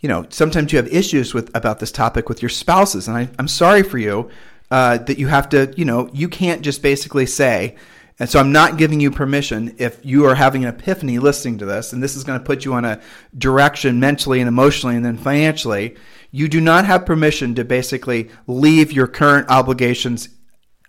you 0.00 0.08
know, 0.08 0.26
sometimes 0.28 0.72
you 0.72 0.76
have 0.76 0.88
issues 0.88 1.34
with 1.34 1.54
about 1.56 1.78
this 1.78 1.92
topic 1.92 2.28
with 2.28 2.42
your 2.42 2.48
spouses, 2.48 3.08
and 3.08 3.16
I, 3.16 3.28
am 3.38 3.48
sorry 3.48 3.82
for 3.82 3.98
you 3.98 4.30
uh, 4.70 4.98
that 4.98 5.18
you 5.18 5.28
have 5.28 5.48
to, 5.50 5.72
you 5.76 5.84
know, 5.84 6.08
you 6.12 6.28
can't 6.28 6.62
just 6.62 6.82
basically 6.82 7.26
say, 7.26 7.76
And 8.20 8.28
so 8.28 8.38
I'm 8.38 8.52
not 8.52 8.76
giving 8.76 9.00
you 9.00 9.10
permission 9.10 9.74
if 9.78 10.04
you 10.04 10.26
are 10.26 10.34
having 10.34 10.62
an 10.62 10.74
epiphany 10.74 11.18
listening 11.18 11.56
to 11.58 11.64
this, 11.64 11.94
and 11.94 12.02
this 12.02 12.14
is 12.14 12.22
going 12.22 12.38
to 12.38 12.44
put 12.44 12.66
you 12.66 12.74
on 12.74 12.84
a 12.84 13.00
direction 13.36 13.98
mentally 13.98 14.40
and 14.40 14.46
emotionally 14.46 14.94
and 14.94 15.04
then 15.04 15.16
financially. 15.16 15.96
You 16.30 16.46
do 16.46 16.60
not 16.60 16.84
have 16.84 17.06
permission 17.06 17.54
to 17.54 17.64
basically 17.64 18.28
leave 18.46 18.92
your 18.92 19.06
current 19.06 19.48
obligations 19.48 20.28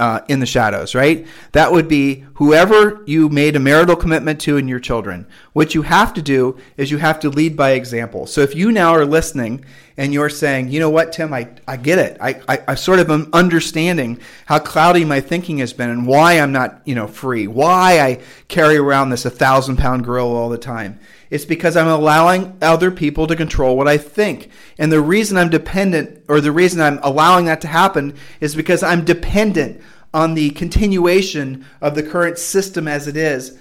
uh, 0.02 0.20
in 0.28 0.40
the 0.40 0.48
shadows, 0.48 0.96
right? 0.96 1.28
That 1.52 1.72
would 1.72 1.88
be 1.88 2.26
whoever 2.34 3.04
you 3.06 3.30
made 3.30 3.56
a 3.56 3.60
marital 3.60 3.96
commitment 3.96 4.42
to 4.42 4.58
and 4.58 4.68
your 4.68 4.80
children. 4.80 5.28
What 5.54 5.76
you 5.76 5.84
have 5.84 6.12
to 6.16 6.24
do 6.24 6.58
is 6.76 6.90
you 6.90 6.98
have 6.98 7.20
to 7.20 7.30
lead 7.30 7.56
by 7.56 7.74
example. 7.74 8.26
So 8.26 8.42
if 8.42 8.56
you 8.56 8.72
now 8.72 8.96
are 8.96 9.06
listening 9.06 9.64
and 9.98 10.12
you're 10.12 10.28
saying, 10.28 10.70
you 10.70 10.80
know 10.80 10.90
what, 10.90 11.14
Tim, 11.14 11.32
I, 11.32 11.50
I 11.68 11.78
get 11.78 12.00
it. 12.00 12.18
I, 12.20 12.42
I, 12.48 12.64
I 12.70 12.76
sort 12.76 12.98
of 12.98 13.12
am 13.12 13.30
understanding 13.32 14.20
how 14.48 14.58
cloudy 14.58 15.06
my 15.06 15.22
thinking 15.22 15.60
has 15.60 15.72
been 15.72 15.92
and 15.92 16.08
why 16.08 16.40
I'm 16.40 16.52
not, 16.52 16.82
you 16.86 16.96
know, 16.96 17.06
free, 17.06 17.46
why 17.46 18.00
I 18.00 18.22
carry 18.48 18.78
around 18.78 19.12
this 19.12 19.26
a 19.26 19.30
thousand 19.30 19.78
pound 19.78 20.04
gorilla 20.04 20.34
all 20.34 20.50
the 20.50 20.58
time. 20.58 21.00
It's 21.32 21.46
because 21.46 21.78
I'm 21.78 21.88
allowing 21.88 22.58
other 22.62 22.92
people 22.92 23.26
to 23.26 23.36
control 23.36 23.78
what 23.78 23.88
I 23.88 23.98
think. 23.98 24.50
And 24.78 24.92
the 24.92 25.02
reason 25.02 25.38
I'm 25.38 25.50
dependent, 25.50 26.24
or 26.28 26.42
the 26.42 26.52
reason 26.52 26.82
I'm 26.82 27.00
allowing 27.02 27.46
that 27.46 27.62
to 27.62 27.68
happen, 27.68 28.16
is 28.42 28.54
because 28.54 28.84
I'm 28.84 29.06
dependent 29.06 29.82
on 30.14 30.34
the 30.34 30.50
continuation 30.52 31.66
of 31.82 31.96
the 31.96 32.04
current 32.04 32.38
system 32.38 32.86
as 32.86 33.08
it 33.08 33.16
is 33.16 33.58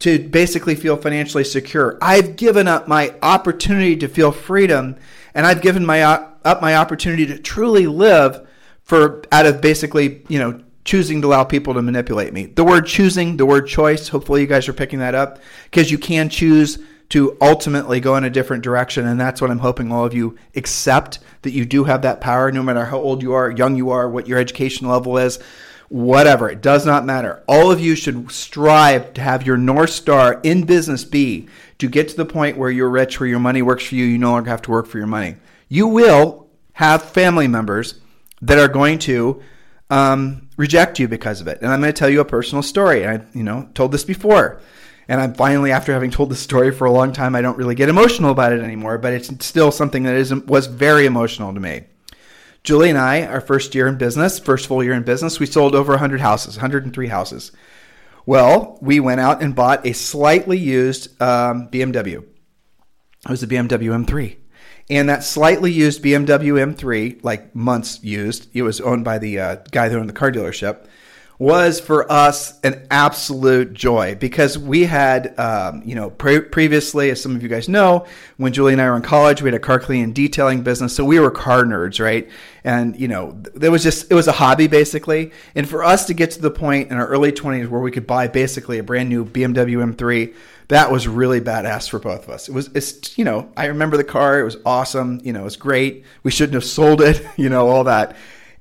to 0.00 0.28
basically 0.28 0.74
feel 0.74 0.96
financially 0.96 1.44
secure. 1.44 1.96
I've 2.02 2.34
given 2.34 2.66
up 2.66 2.88
my 2.88 3.14
opportunity 3.22 3.96
to 3.98 4.08
feel 4.08 4.32
freedom 4.32 4.96
and 5.32 5.46
I've 5.46 5.62
given 5.62 5.86
my 5.86 6.02
up 6.02 6.60
my 6.60 6.74
opportunity 6.74 7.24
to 7.26 7.38
truly 7.38 7.86
live 7.86 8.48
for 8.82 9.22
out 9.30 9.46
of 9.46 9.60
basically, 9.60 10.22
you 10.28 10.40
know, 10.40 10.60
choosing 10.84 11.22
to 11.22 11.28
allow 11.28 11.44
people 11.44 11.72
to 11.74 11.82
manipulate 11.82 12.32
me. 12.32 12.46
The 12.46 12.64
word 12.64 12.86
choosing, 12.86 13.36
the 13.36 13.46
word 13.46 13.68
choice, 13.68 14.08
hopefully 14.08 14.40
you 14.40 14.48
guys 14.48 14.68
are 14.68 14.72
picking 14.72 14.98
that 14.98 15.14
up 15.14 15.38
because 15.70 15.92
you 15.92 15.98
can 15.98 16.28
choose 16.28 16.80
to 17.12 17.36
ultimately 17.40 18.00
go 18.00 18.16
in 18.16 18.24
a 18.24 18.30
different 18.30 18.64
direction 18.64 19.06
and 19.06 19.20
that's 19.20 19.40
what 19.40 19.50
I'm 19.50 19.58
hoping 19.58 19.92
all 19.92 20.06
of 20.06 20.14
you 20.14 20.38
accept 20.56 21.18
that 21.42 21.52
you 21.52 21.66
do 21.66 21.84
have 21.84 22.02
that 22.02 22.22
power 22.22 22.50
no 22.50 22.62
matter 22.62 22.86
how 22.86 22.98
old 22.98 23.22
you 23.22 23.34
are, 23.34 23.50
young 23.50 23.76
you 23.76 23.90
are, 23.90 24.08
what 24.08 24.26
your 24.26 24.38
education 24.38 24.88
level 24.88 25.18
is 25.18 25.38
whatever. 25.92 26.48
It 26.48 26.62
does 26.62 26.86
not 26.86 27.04
matter. 27.04 27.42
All 27.46 27.70
of 27.70 27.78
you 27.78 27.94
should 27.94 28.32
strive 28.32 29.12
to 29.12 29.20
have 29.20 29.46
your 29.46 29.58
North 29.58 29.90
Star 29.90 30.40
in 30.42 30.64
business 30.64 31.04
be 31.04 31.48
to 31.76 31.86
get 31.86 32.08
to 32.08 32.16
the 32.16 32.24
point 32.24 32.56
where 32.56 32.70
you're 32.70 32.88
rich, 32.88 33.20
where 33.20 33.28
your 33.28 33.38
money 33.38 33.60
works 33.60 33.84
for 33.84 33.96
you. 33.96 34.06
You 34.06 34.16
no 34.16 34.30
longer 34.30 34.48
have 34.48 34.62
to 34.62 34.70
work 34.70 34.86
for 34.86 34.96
your 34.96 35.06
money. 35.06 35.36
You 35.68 35.86
will 35.86 36.48
have 36.72 37.02
family 37.02 37.46
members 37.46 38.00
that 38.40 38.58
are 38.58 38.68
going 38.68 39.00
to 39.00 39.42
um, 39.90 40.48
reject 40.56 40.98
you 40.98 41.08
because 41.08 41.42
of 41.42 41.46
it. 41.46 41.60
And 41.60 41.70
I'm 41.70 41.82
going 41.82 41.92
to 41.92 41.98
tell 41.98 42.08
you 42.08 42.20
a 42.20 42.24
personal 42.24 42.62
story. 42.62 43.06
I, 43.06 43.20
you 43.34 43.42
know, 43.42 43.68
told 43.74 43.92
this 43.92 44.04
before. 44.04 44.62
And 45.12 45.20
I'm 45.20 45.34
finally, 45.34 45.72
after 45.72 45.92
having 45.92 46.10
told 46.10 46.30
the 46.30 46.34
story 46.34 46.72
for 46.72 46.86
a 46.86 46.90
long 46.90 47.12
time, 47.12 47.36
I 47.36 47.42
don't 47.42 47.58
really 47.58 47.74
get 47.74 47.90
emotional 47.90 48.30
about 48.30 48.54
it 48.54 48.62
anymore, 48.62 48.96
but 48.96 49.12
it's 49.12 49.30
still 49.44 49.70
something 49.70 50.04
that 50.04 50.14
is, 50.14 50.34
was 50.34 50.68
very 50.68 51.04
emotional 51.04 51.52
to 51.52 51.60
me. 51.60 51.82
Julie 52.64 52.88
and 52.88 52.96
I, 52.96 53.26
our 53.26 53.42
first 53.42 53.74
year 53.74 53.86
in 53.86 53.98
business, 53.98 54.38
first 54.38 54.66
full 54.66 54.82
year 54.82 54.94
in 54.94 55.02
business, 55.02 55.38
we 55.38 55.44
sold 55.44 55.74
over 55.74 55.92
100 55.92 56.22
houses, 56.22 56.56
103 56.56 57.08
houses. 57.08 57.52
Well, 58.24 58.78
we 58.80 59.00
went 59.00 59.20
out 59.20 59.42
and 59.42 59.54
bought 59.54 59.86
a 59.86 59.92
slightly 59.92 60.56
used 60.56 61.08
um, 61.20 61.68
BMW. 61.68 62.22
It 62.22 63.28
was 63.28 63.42
a 63.42 63.46
BMW 63.46 64.06
M3. 64.06 64.38
And 64.88 65.10
that 65.10 65.24
slightly 65.24 65.72
used 65.72 66.02
BMW 66.02 66.74
M3, 66.74 67.22
like 67.22 67.54
months 67.54 68.02
used, 68.02 68.48
it 68.54 68.62
was 68.62 68.80
owned 68.80 69.04
by 69.04 69.18
the 69.18 69.38
uh, 69.38 69.56
guy 69.72 69.90
that 69.90 69.98
owned 69.98 70.08
the 70.08 70.14
car 70.14 70.32
dealership 70.32 70.86
was 71.42 71.80
for 71.80 72.10
us 72.10 72.56
an 72.60 72.86
absolute 72.88 73.74
joy 73.74 74.14
because 74.14 74.56
we 74.56 74.84
had, 74.84 75.36
um, 75.40 75.82
you 75.84 75.92
know, 75.92 76.08
pre- 76.08 76.40
previously, 76.40 77.10
as 77.10 77.20
some 77.20 77.34
of 77.34 77.42
you 77.42 77.48
guys 77.48 77.68
know, 77.68 78.06
when 78.36 78.52
Julie 78.52 78.74
and 78.74 78.80
I 78.80 78.88
were 78.88 78.94
in 78.94 79.02
college, 79.02 79.42
we 79.42 79.48
had 79.48 79.54
a 79.56 79.58
car 79.58 79.80
cleaning 79.80 80.12
detailing 80.12 80.62
business. 80.62 80.94
So 80.94 81.04
we 81.04 81.18
were 81.18 81.32
car 81.32 81.64
nerds, 81.64 81.98
right? 81.98 82.30
And, 82.62 82.96
you 82.96 83.08
know, 83.08 83.32
there 83.54 83.72
was 83.72 83.82
just, 83.82 84.08
it 84.08 84.14
was 84.14 84.28
a 84.28 84.32
hobby 84.32 84.68
basically. 84.68 85.32
And 85.56 85.68
for 85.68 85.82
us 85.82 86.06
to 86.06 86.14
get 86.14 86.30
to 86.30 86.40
the 86.40 86.52
point 86.52 86.92
in 86.92 86.96
our 86.96 87.08
early 87.08 87.32
20s 87.32 87.66
where 87.66 87.80
we 87.80 87.90
could 87.90 88.06
buy 88.06 88.28
basically 88.28 88.78
a 88.78 88.84
brand 88.84 89.08
new 89.08 89.24
BMW 89.24 89.94
M3, 89.96 90.32
that 90.68 90.92
was 90.92 91.08
really 91.08 91.40
badass 91.40 91.90
for 91.90 91.98
both 91.98 92.22
of 92.22 92.30
us. 92.30 92.48
It 92.48 92.54
was, 92.54 92.70
it's, 92.76 93.18
you 93.18 93.24
know, 93.24 93.50
I 93.56 93.66
remember 93.66 93.96
the 93.96 94.04
car. 94.04 94.38
It 94.38 94.44
was 94.44 94.58
awesome. 94.64 95.20
You 95.24 95.32
know, 95.32 95.40
it 95.40 95.44
was 95.44 95.56
great. 95.56 96.04
We 96.22 96.30
shouldn't 96.30 96.54
have 96.54 96.64
sold 96.64 97.00
it, 97.00 97.26
you 97.36 97.48
know, 97.48 97.68
all 97.68 97.82
that 97.82 98.14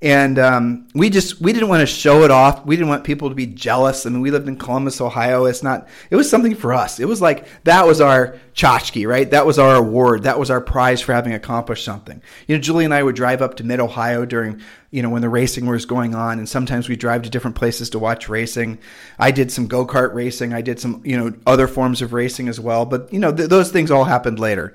and 0.03 0.39
um, 0.39 0.87
we 0.95 1.11
just 1.11 1.39
we 1.41 1.53
didn't 1.53 1.69
want 1.69 1.81
to 1.81 1.85
show 1.85 2.23
it 2.23 2.31
off. 2.31 2.65
We 2.65 2.75
didn't 2.75 2.89
want 2.89 3.03
people 3.03 3.29
to 3.29 3.35
be 3.35 3.45
jealous. 3.45 4.07
I 4.07 4.09
mean, 4.09 4.21
we 4.21 4.31
lived 4.31 4.47
in 4.47 4.57
Columbus, 4.57 4.99
Ohio. 4.99 5.45
It's 5.45 5.61
not. 5.61 5.87
It 6.09 6.15
was 6.15 6.27
something 6.27 6.55
for 6.55 6.73
us. 6.73 6.99
It 6.99 7.07
was 7.07 7.21
like 7.21 7.45
that 7.65 7.85
was 7.85 8.01
our 8.01 8.35
tchotchke, 8.55 9.07
right? 9.07 9.29
That 9.29 9.45
was 9.45 9.59
our 9.59 9.75
award. 9.75 10.23
That 10.23 10.39
was 10.39 10.49
our 10.49 10.59
prize 10.59 11.01
for 11.01 11.13
having 11.13 11.33
accomplished 11.33 11.85
something. 11.85 12.19
You 12.47 12.55
know, 12.55 12.61
Julie 12.61 12.85
and 12.85 12.93
I 12.93 13.03
would 13.03 13.15
drive 13.15 13.43
up 13.43 13.57
to 13.57 13.63
Mid 13.63 13.79
Ohio 13.79 14.25
during 14.25 14.61
you 14.89 15.03
know 15.03 15.09
when 15.11 15.21
the 15.21 15.29
racing 15.29 15.67
was 15.67 15.85
going 15.85 16.15
on, 16.15 16.39
and 16.39 16.49
sometimes 16.49 16.89
we 16.89 16.95
drive 16.95 17.21
to 17.21 17.29
different 17.29 17.55
places 17.55 17.91
to 17.91 17.99
watch 17.99 18.27
racing. 18.27 18.79
I 19.19 19.29
did 19.29 19.51
some 19.51 19.67
go 19.67 19.85
kart 19.85 20.15
racing. 20.15 20.51
I 20.51 20.61
did 20.61 20.79
some 20.79 21.03
you 21.05 21.15
know 21.15 21.31
other 21.45 21.67
forms 21.67 22.01
of 22.01 22.11
racing 22.11 22.47
as 22.47 22.59
well. 22.59 22.85
But 22.85 23.13
you 23.13 23.19
know 23.19 23.31
th- 23.31 23.49
those 23.49 23.71
things 23.71 23.91
all 23.91 24.05
happened 24.05 24.39
later. 24.39 24.73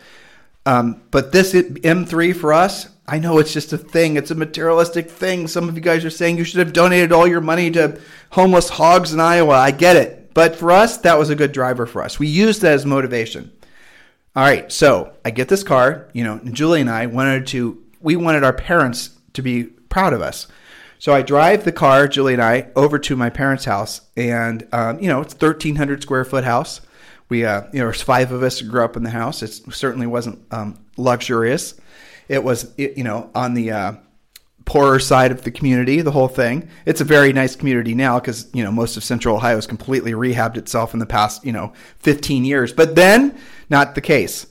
Um, 0.66 1.02
but 1.10 1.32
this 1.32 1.52
M3 1.52 2.34
for 2.34 2.52
us, 2.52 2.88
I 3.08 3.18
know 3.18 3.38
it's 3.38 3.52
just 3.52 3.72
a 3.72 3.78
thing. 3.78 4.16
It's 4.16 4.30
a 4.30 4.34
materialistic 4.34 5.10
thing. 5.10 5.46
Some 5.46 5.68
of 5.68 5.76
you 5.76 5.80
guys 5.80 6.04
are 6.04 6.10
saying 6.10 6.38
you 6.38 6.44
should 6.44 6.58
have 6.58 6.72
donated 6.72 7.12
all 7.12 7.26
your 7.26 7.40
money 7.40 7.70
to 7.72 8.00
homeless 8.30 8.68
hogs 8.68 9.12
in 9.12 9.20
Iowa. 9.20 9.54
I 9.54 9.70
get 9.70 9.96
it. 9.96 10.34
But 10.34 10.56
for 10.56 10.72
us, 10.72 10.98
that 10.98 11.18
was 11.18 11.30
a 11.30 11.36
good 11.36 11.52
driver 11.52 11.86
for 11.86 12.02
us. 12.02 12.18
We 12.18 12.26
used 12.26 12.62
that 12.62 12.72
as 12.72 12.84
motivation. 12.84 13.52
All 14.34 14.42
right, 14.42 14.70
so 14.70 15.14
I 15.24 15.30
get 15.30 15.48
this 15.48 15.62
car. 15.62 16.08
You 16.12 16.24
know, 16.24 16.40
Julie 16.44 16.80
and 16.80 16.90
I 16.90 17.06
wanted 17.06 17.46
to, 17.48 17.82
we 18.00 18.16
wanted 18.16 18.44
our 18.44 18.52
parents 18.52 19.10
to 19.32 19.42
be 19.42 19.64
proud 19.64 20.12
of 20.12 20.20
us. 20.20 20.48
So 20.98 21.14
I 21.14 21.22
drive 21.22 21.64
the 21.64 21.72
car, 21.72 22.08
Julie 22.08 22.34
and 22.34 22.42
I, 22.42 22.68
over 22.74 22.98
to 22.98 23.16
my 23.16 23.30
parents' 23.30 23.64
house, 23.64 24.00
and 24.16 24.66
um, 24.72 24.98
you 24.98 25.08
know 25.08 25.20
it's 25.20 25.34
1,300 25.34 26.02
square 26.02 26.24
foot 26.24 26.44
house. 26.44 26.80
We, 27.28 27.44
uh, 27.44 27.62
you 27.72 27.78
know, 27.80 27.86
there's 27.86 28.02
five 28.02 28.32
of 28.32 28.42
us 28.42 28.62
grew 28.62 28.84
up 28.84 28.96
in 28.96 29.02
the 29.02 29.10
house. 29.10 29.42
It 29.42 29.50
certainly 29.74 30.06
wasn't 30.06 30.40
um, 30.52 30.78
luxurious. 30.96 31.74
It 32.28 32.42
was, 32.42 32.72
you 32.76 33.04
know, 33.04 33.30
on 33.34 33.54
the 33.54 33.70
uh, 33.70 33.92
poorer 34.64 34.98
side 34.98 35.30
of 35.30 35.42
the 35.42 35.50
community, 35.50 36.02
the 36.02 36.10
whole 36.10 36.28
thing. 36.28 36.68
It's 36.84 37.00
a 37.00 37.04
very 37.04 37.32
nice 37.32 37.56
community 37.56 37.94
now 37.94 38.18
because, 38.18 38.48
you 38.52 38.62
know, 38.64 38.72
most 38.72 38.96
of 38.96 39.04
Central 39.04 39.36
Ohio 39.36 39.54
has 39.54 39.66
completely 39.66 40.12
rehabbed 40.12 40.56
itself 40.56 40.92
in 40.92 41.00
the 41.00 41.06
past, 41.06 41.44
you 41.44 41.52
know, 41.52 41.72
15 41.98 42.44
years. 42.44 42.72
But 42.72 42.94
then, 42.96 43.38
not 43.70 43.94
the 43.94 44.00
case. 44.00 44.46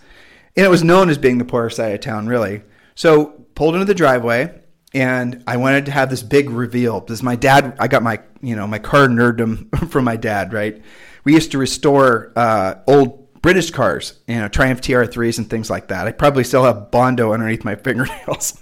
And 0.55 0.65
it 0.65 0.69
was 0.69 0.83
known 0.83 1.09
as 1.09 1.17
being 1.17 1.37
the 1.37 1.45
poorer 1.45 1.69
side 1.69 1.93
of 1.93 1.99
town, 1.99 2.27
really. 2.27 2.63
So, 2.95 3.45
pulled 3.55 3.75
into 3.75 3.85
the 3.85 3.93
driveway 3.93 4.61
and 4.93 5.43
I 5.45 5.57
wanted 5.57 5.85
to 5.87 5.91
have 5.91 6.09
this 6.09 6.23
big 6.23 6.49
reveal 6.49 7.01
because 7.01 7.21
my 7.21 7.35
dad, 7.35 7.75
I 7.79 7.89
got 7.89 8.01
my, 8.01 8.21
you 8.41 8.55
know, 8.55 8.65
my 8.65 8.79
car 8.79 9.07
nerddom 9.07 9.89
from 9.91 10.05
my 10.05 10.15
dad, 10.15 10.53
right? 10.53 10.81
We 11.25 11.33
used 11.33 11.51
to 11.51 11.57
restore 11.57 12.31
uh, 12.35 12.75
old 12.87 13.24
British 13.45 13.69
cars, 13.69 14.19
you 14.27 14.39
know, 14.39 14.47
Triumph 14.47 14.81
TR3s 14.81 15.37
and 15.37 15.47
things 15.47 15.69
like 15.69 15.89
that. 15.89 16.07
I 16.07 16.11
probably 16.13 16.43
still 16.43 16.63
have 16.63 16.89
Bondo 16.89 17.31
underneath 17.31 17.63
my 17.63 17.75
fingernails. 17.87 18.59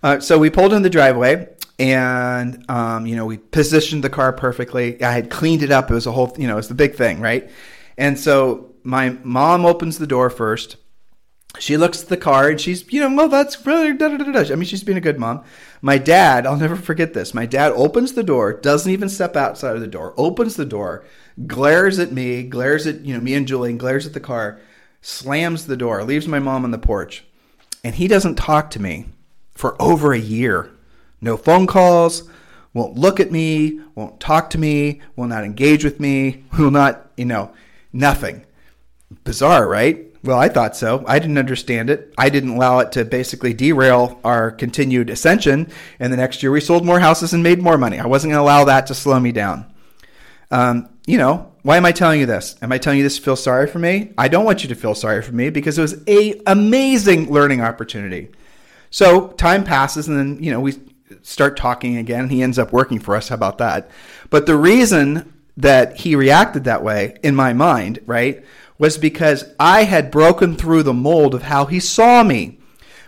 Uh, 0.00 0.20
so 0.20 0.38
we 0.38 0.48
pulled 0.48 0.72
in 0.72 0.82
the 0.82 0.90
driveway 0.90 1.48
and, 1.80 2.64
um, 2.70 3.04
you 3.04 3.16
know, 3.16 3.26
we 3.26 3.38
positioned 3.38 4.04
the 4.04 4.10
car 4.10 4.32
perfectly. 4.32 5.02
I 5.02 5.10
had 5.10 5.28
cleaned 5.28 5.64
it 5.64 5.72
up. 5.72 5.90
It 5.90 5.94
was 5.94 6.06
a 6.06 6.12
whole, 6.12 6.32
you 6.38 6.46
know, 6.46 6.52
it 6.52 6.56
was 6.58 6.68
the 6.68 6.74
big 6.76 6.94
thing, 6.94 7.18
right? 7.18 7.50
And 7.98 8.16
so 8.16 8.72
my 8.84 9.10
mom 9.24 9.66
opens 9.66 9.98
the 9.98 10.06
door 10.06 10.30
first. 10.30 10.76
She 11.58 11.76
looks 11.76 12.02
at 12.02 12.08
the 12.08 12.16
car 12.16 12.48
and 12.48 12.60
she's, 12.60 12.90
you 12.92 13.00
know, 13.00 13.14
well, 13.14 13.28
that's 13.28 13.64
really, 13.66 13.92
da, 13.92 14.08
da, 14.08 14.16
da, 14.16 14.32
da. 14.32 14.52
I 14.52 14.56
mean, 14.56 14.64
she's 14.64 14.82
being 14.82 14.98
a 14.98 15.02
good 15.02 15.18
mom. 15.18 15.44
My 15.82 15.98
dad, 15.98 16.46
I'll 16.46 16.56
never 16.56 16.76
forget 16.76 17.12
this. 17.12 17.34
My 17.34 17.44
dad 17.44 17.72
opens 17.72 18.14
the 18.14 18.22
door, 18.22 18.54
doesn't 18.54 18.90
even 18.90 19.08
step 19.08 19.36
outside 19.36 19.74
of 19.74 19.80
the 19.80 19.86
door, 19.86 20.14
opens 20.16 20.56
the 20.56 20.64
door, 20.64 21.04
glares 21.46 21.98
at 21.98 22.12
me, 22.12 22.42
glares 22.42 22.86
at 22.86 23.04
you 23.04 23.14
know 23.14 23.20
me 23.20 23.34
and 23.34 23.46
Julian, 23.46 23.78
glares 23.78 24.06
at 24.06 24.14
the 24.14 24.20
car, 24.20 24.60
slams 25.02 25.66
the 25.66 25.76
door, 25.76 26.02
leaves 26.04 26.26
my 26.26 26.38
mom 26.38 26.64
on 26.64 26.70
the 26.70 26.78
porch, 26.78 27.24
and 27.84 27.94
he 27.94 28.08
doesn't 28.08 28.36
talk 28.36 28.70
to 28.70 28.82
me 28.82 29.06
for 29.52 29.80
over 29.80 30.12
a 30.12 30.18
year. 30.18 30.70
No 31.20 31.36
phone 31.36 31.66
calls, 31.66 32.28
won't 32.74 32.96
look 32.96 33.20
at 33.20 33.30
me, 33.30 33.80
won't 33.94 34.20
talk 34.20 34.50
to 34.50 34.58
me, 34.58 35.00
will 35.16 35.26
not 35.26 35.44
engage 35.44 35.84
with 35.84 36.00
me, 36.00 36.44
will 36.58 36.70
not, 36.70 37.10
you 37.16 37.24
know, 37.24 37.52
nothing. 37.92 38.44
Bizarre, 39.24 39.68
right? 39.68 40.11
Well, 40.24 40.38
I 40.38 40.48
thought 40.48 40.76
so. 40.76 41.04
I 41.06 41.18
didn't 41.18 41.38
understand 41.38 41.90
it. 41.90 42.14
I 42.16 42.28
didn't 42.28 42.50
allow 42.50 42.78
it 42.78 42.92
to 42.92 43.04
basically 43.04 43.52
derail 43.52 44.20
our 44.22 44.52
continued 44.52 45.10
ascension. 45.10 45.70
And 45.98 46.12
the 46.12 46.16
next 46.16 46.42
year 46.42 46.52
we 46.52 46.60
sold 46.60 46.86
more 46.86 47.00
houses 47.00 47.32
and 47.32 47.42
made 47.42 47.60
more 47.60 47.76
money. 47.76 47.98
I 47.98 48.06
wasn't 48.06 48.32
going 48.32 48.38
to 48.38 48.44
allow 48.44 48.64
that 48.64 48.86
to 48.86 48.94
slow 48.94 49.18
me 49.18 49.32
down. 49.32 49.66
Um, 50.52 50.88
you 51.06 51.18
know, 51.18 51.52
why 51.62 51.76
am 51.76 51.84
I 51.84 51.92
telling 51.92 52.20
you 52.20 52.26
this? 52.26 52.56
Am 52.62 52.70
I 52.70 52.78
telling 52.78 52.98
you 52.98 53.04
this 53.04 53.16
to 53.16 53.22
feel 53.22 53.36
sorry 53.36 53.66
for 53.66 53.80
me? 53.80 54.12
I 54.16 54.28
don't 54.28 54.44
want 54.44 54.62
you 54.62 54.68
to 54.68 54.74
feel 54.76 54.94
sorry 54.94 55.22
for 55.22 55.32
me 55.32 55.50
because 55.50 55.78
it 55.78 55.82
was 55.82 56.02
a 56.06 56.40
amazing 56.46 57.32
learning 57.32 57.60
opportunity. 57.60 58.30
So 58.90 59.28
time 59.28 59.64
passes 59.64 60.06
and 60.06 60.16
then, 60.16 60.42
you 60.42 60.52
know, 60.52 60.60
we 60.60 60.74
start 61.22 61.56
talking 61.56 61.96
again. 61.96 62.28
He 62.28 62.42
ends 62.42 62.58
up 62.58 62.72
working 62.72 63.00
for 63.00 63.16
us. 63.16 63.28
How 63.28 63.34
about 63.34 63.58
that? 63.58 63.90
But 64.30 64.46
the 64.46 64.56
reason 64.56 65.32
that 65.56 65.96
he 65.98 66.14
reacted 66.14 66.64
that 66.64 66.82
way 66.82 67.16
in 67.22 67.34
my 67.34 67.52
mind, 67.52 68.00
right, 68.06 68.44
was 68.78 68.98
because 68.98 69.44
I 69.58 69.84
had 69.84 70.10
broken 70.10 70.56
through 70.56 70.82
the 70.82 70.92
mold 70.92 71.34
of 71.34 71.44
how 71.44 71.66
he 71.66 71.80
saw 71.80 72.22
me. 72.22 72.58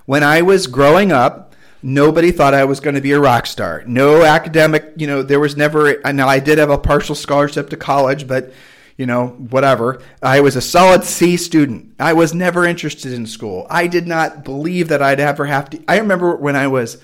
When 0.06 0.22
I 0.22 0.42
was 0.42 0.66
growing 0.66 1.12
up, 1.12 1.54
nobody 1.82 2.30
thought 2.30 2.54
I 2.54 2.64
was 2.64 2.80
going 2.80 2.94
to 2.94 3.00
be 3.00 3.12
a 3.12 3.20
rock 3.20 3.46
star. 3.46 3.82
No 3.86 4.22
academic, 4.22 4.92
you 4.96 5.06
know, 5.06 5.22
there 5.22 5.40
was 5.40 5.56
never, 5.56 6.00
now 6.12 6.28
I 6.28 6.38
did 6.38 6.58
have 6.58 6.70
a 6.70 6.78
partial 6.78 7.14
scholarship 7.14 7.70
to 7.70 7.76
college, 7.76 8.26
but, 8.26 8.52
you 8.96 9.06
know, 9.06 9.28
whatever. 9.28 10.00
I 10.22 10.40
was 10.40 10.56
a 10.56 10.60
solid 10.60 11.04
C 11.04 11.36
student. 11.36 11.94
I 11.98 12.12
was 12.12 12.34
never 12.34 12.64
interested 12.64 13.12
in 13.12 13.26
school. 13.26 13.66
I 13.68 13.86
did 13.86 14.06
not 14.06 14.44
believe 14.44 14.88
that 14.88 15.02
I'd 15.02 15.20
ever 15.20 15.46
have 15.46 15.70
to. 15.70 15.82
I 15.88 15.98
remember 15.98 16.36
when 16.36 16.56
I 16.56 16.68
was 16.68 17.02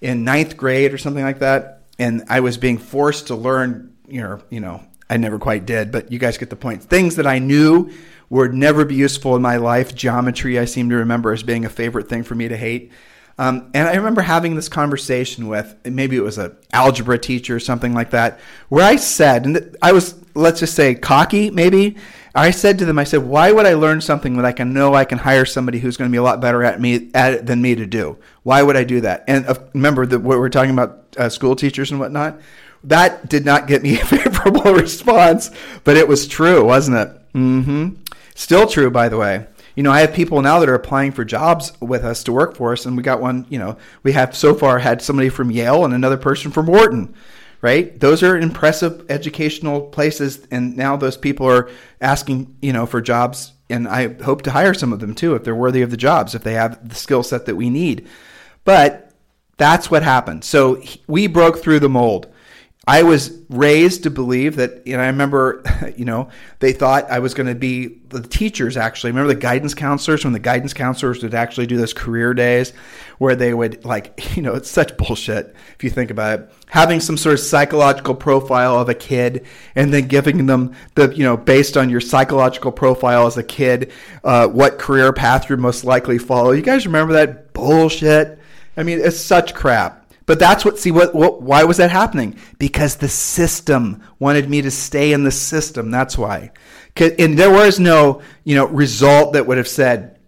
in 0.00 0.24
ninth 0.24 0.56
grade 0.56 0.92
or 0.92 0.98
something 0.98 1.24
like 1.24 1.38
that, 1.38 1.84
and 1.98 2.24
I 2.28 2.40
was 2.40 2.56
being 2.58 2.78
forced 2.78 3.28
to 3.28 3.36
learn, 3.36 3.94
you 4.08 4.20
know, 4.20 4.42
you 4.50 4.60
know, 4.60 4.82
I 5.12 5.18
never 5.18 5.38
quite 5.38 5.66
did, 5.66 5.92
but 5.92 6.10
you 6.10 6.18
guys 6.18 6.38
get 6.38 6.48
the 6.48 6.56
point. 6.56 6.82
Things 6.82 7.16
that 7.16 7.26
I 7.26 7.38
knew 7.38 7.90
would 8.30 8.54
never 8.54 8.86
be 8.86 8.94
useful 8.94 9.36
in 9.36 9.42
my 9.42 9.58
life. 9.58 9.94
Geometry, 9.94 10.58
I 10.58 10.64
seem 10.64 10.88
to 10.88 10.96
remember 10.96 11.34
as 11.34 11.42
being 11.42 11.66
a 11.66 11.68
favorite 11.68 12.08
thing 12.08 12.22
for 12.22 12.34
me 12.34 12.48
to 12.48 12.56
hate. 12.56 12.90
Um, 13.36 13.70
and 13.74 13.86
I 13.86 13.96
remember 13.96 14.22
having 14.22 14.54
this 14.54 14.70
conversation 14.70 15.48
with 15.48 15.76
maybe 15.84 16.16
it 16.16 16.22
was 16.22 16.38
an 16.38 16.56
algebra 16.72 17.18
teacher 17.18 17.56
or 17.56 17.60
something 17.60 17.92
like 17.92 18.08
that, 18.12 18.40
where 18.70 18.86
I 18.86 18.96
said, 18.96 19.44
and 19.44 19.76
I 19.82 19.92
was, 19.92 20.14
let's 20.34 20.60
just 20.60 20.74
say, 20.74 20.94
cocky 20.94 21.50
maybe. 21.50 21.96
I 22.34 22.50
said 22.50 22.78
to 22.78 22.86
them, 22.86 22.98
I 22.98 23.04
said, 23.04 23.22
why 23.22 23.52
would 23.52 23.66
I 23.66 23.74
learn 23.74 24.00
something 24.00 24.36
that 24.36 24.46
I 24.46 24.52
can 24.52 24.72
know 24.72 24.94
I 24.94 25.04
can 25.04 25.18
hire 25.18 25.44
somebody 25.44 25.78
who's 25.78 25.98
going 25.98 26.10
to 26.10 26.12
be 26.12 26.16
a 26.16 26.22
lot 26.22 26.40
better 26.40 26.64
at 26.64 26.80
me 26.80 27.10
at 27.12 27.34
it 27.34 27.46
than 27.46 27.60
me 27.60 27.74
to 27.74 27.84
do? 27.84 28.16
Why 28.44 28.62
would 28.62 28.78
I 28.78 28.84
do 28.84 29.02
that? 29.02 29.24
And 29.28 29.44
uh, 29.44 29.56
remember 29.74 30.06
that 30.06 30.20
what 30.20 30.38
we're 30.38 30.48
talking 30.48 30.70
about 30.70 31.14
uh, 31.18 31.28
school 31.28 31.54
teachers 31.54 31.90
and 31.90 32.00
whatnot. 32.00 32.40
That 32.84 33.28
did 33.28 33.44
not 33.44 33.66
get 33.66 33.82
me 33.82 34.00
a 34.00 34.04
favorable 34.04 34.74
response, 34.74 35.50
but 35.84 35.96
it 35.96 36.08
was 36.08 36.26
true, 36.26 36.64
wasn't 36.64 36.96
it? 36.98 37.32
Mm-hmm. 37.34 38.02
Still 38.34 38.66
true, 38.66 38.90
by 38.90 39.08
the 39.08 39.18
way. 39.18 39.46
You 39.74 39.82
know, 39.82 39.90
I 39.90 40.00
have 40.00 40.12
people 40.12 40.42
now 40.42 40.58
that 40.60 40.68
are 40.68 40.74
applying 40.74 41.12
for 41.12 41.24
jobs 41.24 41.72
with 41.80 42.04
us 42.04 42.24
to 42.24 42.32
work 42.32 42.56
for 42.56 42.72
us, 42.72 42.84
and 42.84 42.96
we 42.96 43.02
got 43.02 43.20
one. 43.20 43.46
You 43.48 43.58
know, 43.58 43.78
we 44.02 44.12
have 44.12 44.36
so 44.36 44.54
far 44.54 44.78
had 44.78 45.00
somebody 45.00 45.28
from 45.28 45.50
Yale 45.50 45.84
and 45.84 45.94
another 45.94 46.18
person 46.18 46.50
from 46.50 46.66
Wharton. 46.66 47.14
Right? 47.60 47.98
Those 48.00 48.24
are 48.24 48.36
impressive 48.36 49.08
educational 49.08 49.82
places, 49.82 50.46
and 50.50 50.76
now 50.76 50.96
those 50.96 51.16
people 51.16 51.48
are 51.48 51.70
asking, 52.00 52.56
you 52.60 52.72
know, 52.72 52.86
for 52.86 53.00
jobs, 53.00 53.52
and 53.70 53.86
I 53.86 54.20
hope 54.22 54.42
to 54.42 54.50
hire 54.50 54.74
some 54.74 54.92
of 54.92 54.98
them 54.98 55.14
too 55.14 55.36
if 55.36 55.44
they're 55.44 55.54
worthy 55.54 55.82
of 55.82 55.90
the 55.90 55.96
jobs, 55.96 56.34
if 56.34 56.42
they 56.42 56.54
have 56.54 56.88
the 56.88 56.96
skill 56.96 57.22
set 57.22 57.46
that 57.46 57.54
we 57.54 57.70
need. 57.70 58.08
But 58.64 59.12
that's 59.58 59.92
what 59.92 60.02
happened. 60.02 60.42
So 60.42 60.82
we 61.06 61.28
broke 61.28 61.58
through 61.58 61.78
the 61.78 61.88
mold. 61.88 62.31
I 62.84 63.04
was 63.04 63.38
raised 63.48 64.02
to 64.02 64.10
believe 64.10 64.56
that, 64.56 64.82
and 64.86 65.00
I 65.00 65.06
remember, 65.06 65.62
you 65.96 66.04
know, 66.04 66.30
they 66.58 66.72
thought 66.72 67.08
I 67.08 67.20
was 67.20 67.32
going 67.32 67.46
to 67.46 67.54
be 67.54 68.00
the 68.08 68.20
teachers 68.20 68.76
actually. 68.76 69.12
Remember 69.12 69.32
the 69.32 69.40
guidance 69.40 69.72
counselors 69.72 70.24
when 70.24 70.32
the 70.32 70.40
guidance 70.40 70.74
counselors 70.74 71.22
would 71.22 71.32
actually 71.32 71.68
do 71.68 71.76
those 71.76 71.92
career 71.92 72.34
days 72.34 72.72
where 73.18 73.36
they 73.36 73.54
would, 73.54 73.84
like, 73.84 74.18
you 74.36 74.42
know, 74.42 74.54
it's 74.54 74.68
such 74.68 74.96
bullshit 74.96 75.54
if 75.76 75.84
you 75.84 75.90
think 75.90 76.10
about 76.10 76.40
it. 76.40 76.52
Having 76.66 77.00
some 77.00 77.16
sort 77.16 77.34
of 77.34 77.40
psychological 77.40 78.16
profile 78.16 78.76
of 78.76 78.88
a 78.88 78.94
kid 78.94 79.46
and 79.76 79.94
then 79.94 80.08
giving 80.08 80.46
them 80.46 80.74
the, 80.96 81.14
you 81.14 81.22
know, 81.22 81.36
based 81.36 81.76
on 81.76 81.88
your 81.88 82.00
psychological 82.00 82.72
profile 82.72 83.28
as 83.28 83.36
a 83.36 83.44
kid, 83.44 83.92
uh, 84.24 84.48
what 84.48 84.80
career 84.80 85.12
path 85.12 85.48
you're 85.48 85.58
most 85.58 85.84
likely 85.84 86.18
follow. 86.18 86.50
You 86.50 86.62
guys 86.62 86.84
remember 86.84 87.12
that 87.12 87.52
bullshit? 87.52 88.40
I 88.76 88.82
mean, 88.82 88.98
it's 88.98 89.20
such 89.20 89.54
crap. 89.54 90.01
But 90.26 90.38
that's 90.38 90.64
what, 90.64 90.78
see, 90.78 90.90
what, 90.90 91.14
what, 91.14 91.42
why 91.42 91.64
was 91.64 91.78
that 91.78 91.90
happening? 91.90 92.36
Because 92.58 92.96
the 92.96 93.08
system 93.08 94.02
wanted 94.18 94.48
me 94.48 94.62
to 94.62 94.70
stay 94.70 95.12
in 95.12 95.24
the 95.24 95.30
system. 95.30 95.90
That's 95.90 96.16
why. 96.16 96.52
And 96.96 97.38
there 97.38 97.50
was 97.50 97.80
no, 97.80 98.22
you 98.44 98.54
know, 98.54 98.66
result 98.66 99.32
that 99.32 99.46
would 99.46 99.58
have 99.58 99.68
said, 99.68 100.18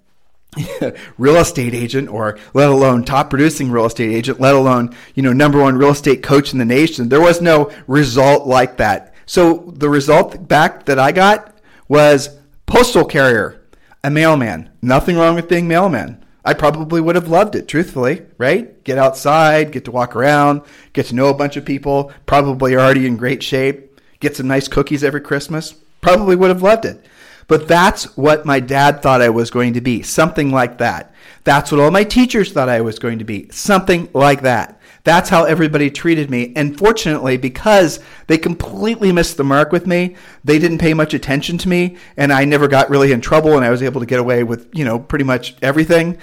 real 1.19 1.37
estate 1.37 1.75
agent 1.75 2.09
or 2.09 2.39
let 2.53 2.69
alone 2.69 3.05
top 3.05 3.31
producing 3.31 3.71
real 3.71 3.87
estate 3.87 4.13
agent, 4.13 4.41
let 4.41 4.55
alone, 4.55 4.95
you 5.15 5.23
know, 5.23 5.33
number 5.33 5.61
one 5.61 5.77
real 5.77 5.91
estate 5.91 6.23
coach 6.23 6.53
in 6.53 6.59
the 6.59 6.65
nation. 6.65 7.09
There 7.09 7.21
was 7.21 7.41
no 7.41 7.71
result 7.87 8.47
like 8.47 8.77
that. 8.79 9.15
So 9.27 9.73
the 9.77 9.89
result 9.89 10.47
back 10.49 10.85
that 10.87 10.99
I 10.99 11.13
got 11.13 11.57
was 11.89 12.39
postal 12.67 13.05
carrier, 13.05 13.61
a 14.03 14.11
mailman. 14.11 14.71
Nothing 14.83 15.17
wrong 15.17 15.35
with 15.35 15.49
being 15.49 15.69
mailman. 15.69 16.24
I 16.45 16.53
probably 16.55 17.01
would 17.01 17.15
have 17.15 17.29
loved 17.29 17.55
it, 17.55 17.69
truthfully, 17.69 18.23
right? 18.37 18.83
Get 18.85 18.99
outside, 18.99 19.73
get 19.73 19.87
to 19.87 19.91
walk 19.91 20.15
around, 20.15 20.63
get 20.93 21.07
to 21.07 21.15
know 21.15 21.29
a 21.29 21.35
bunch 21.35 21.57
of 21.57 21.65
people, 21.65 22.13
probably 22.27 22.77
already 22.77 23.07
in 23.07 23.17
great 23.17 23.43
shape, 23.43 24.01
get 24.21 24.37
some 24.37 24.47
nice 24.47 24.69
cookies 24.69 25.03
every 25.03 25.23
Christmas. 25.23 25.75
Probably 26.03 26.37
would 26.37 26.51
have 26.51 26.63
loved 26.63 26.85
it. 26.85 27.07
But 27.49 27.67
that's 27.67 28.17
what 28.17 28.45
my 28.45 28.61
dad 28.61 29.03
thought 29.03 29.23
I 29.23 29.31
was 29.31 29.51
going 29.51 29.73
to 29.75 29.81
be, 29.81 30.03
something 30.03 30.51
like 30.51 30.79
that. 30.79 31.15
That's 31.45 31.73
what 31.73 31.81
all 31.81 31.91
my 31.91 32.05
teachers 32.05 32.53
thought 32.53 32.69
I 32.69 32.83
was 32.83 32.99
going 32.99 33.19
to 33.19 33.25
be, 33.25 33.49
something 33.51 34.11
like 34.13 34.43
that. 34.43 34.81
That's 35.05 35.29
how 35.29 35.45
everybody 35.45 35.91
treated 35.91 36.31
me. 36.31 36.53
And 36.57 36.79
fortunately, 36.79 37.37
because 37.37 38.01
they 38.27 38.39
completely 38.39 39.13
missed 39.13 39.37
the 39.37 39.45
mark 39.45 39.71
with 39.71 39.87
me, 39.87 40.17
they 40.43 40.59
didn't 40.59 40.79
pay 40.79 40.95
much 40.95 41.13
attention 41.13 41.59
to 41.59 41.69
me, 41.69 41.97
and 42.17 42.33
I 42.33 42.47
never 42.47 42.69
got 42.69 42.89
really 42.89 43.13
in 43.13 43.21
trouble, 43.21 43.57
and 43.57 43.65
I 43.65 43.71
was 43.71 43.83
able 43.83 44.01
to 44.01 44.07
get 44.07 44.19
away 44.19 44.43
with, 44.45 44.69
you 44.73 44.85
know, 44.85 44.99
pretty 44.99 45.25
much 45.25 45.57
everything. 45.61 46.19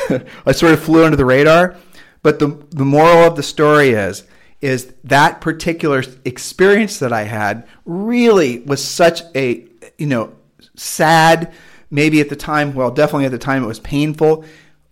I 0.46 0.52
sort 0.52 0.72
of 0.72 0.82
flew 0.82 1.04
under 1.04 1.16
the 1.16 1.26
radar. 1.26 1.76
But 2.22 2.38
the, 2.38 2.64
the 2.70 2.84
moral 2.84 3.26
of 3.26 3.36
the 3.36 3.42
story 3.42 3.90
is, 3.90 4.24
is 4.60 4.94
that 5.04 5.40
particular 5.40 6.02
experience 6.24 7.00
that 7.00 7.12
I 7.12 7.24
had 7.24 7.66
really 7.84 8.60
was 8.60 8.82
such 8.82 9.22
a, 9.34 9.66
you 9.98 10.06
know, 10.06 10.34
sad, 10.76 11.52
maybe 11.90 12.20
at 12.20 12.28
the 12.28 12.36
time, 12.36 12.72
well, 12.72 12.92
definitely 12.92 13.26
at 13.26 13.32
the 13.32 13.38
time 13.38 13.64
it 13.64 13.66
was 13.66 13.80
painful 13.80 14.44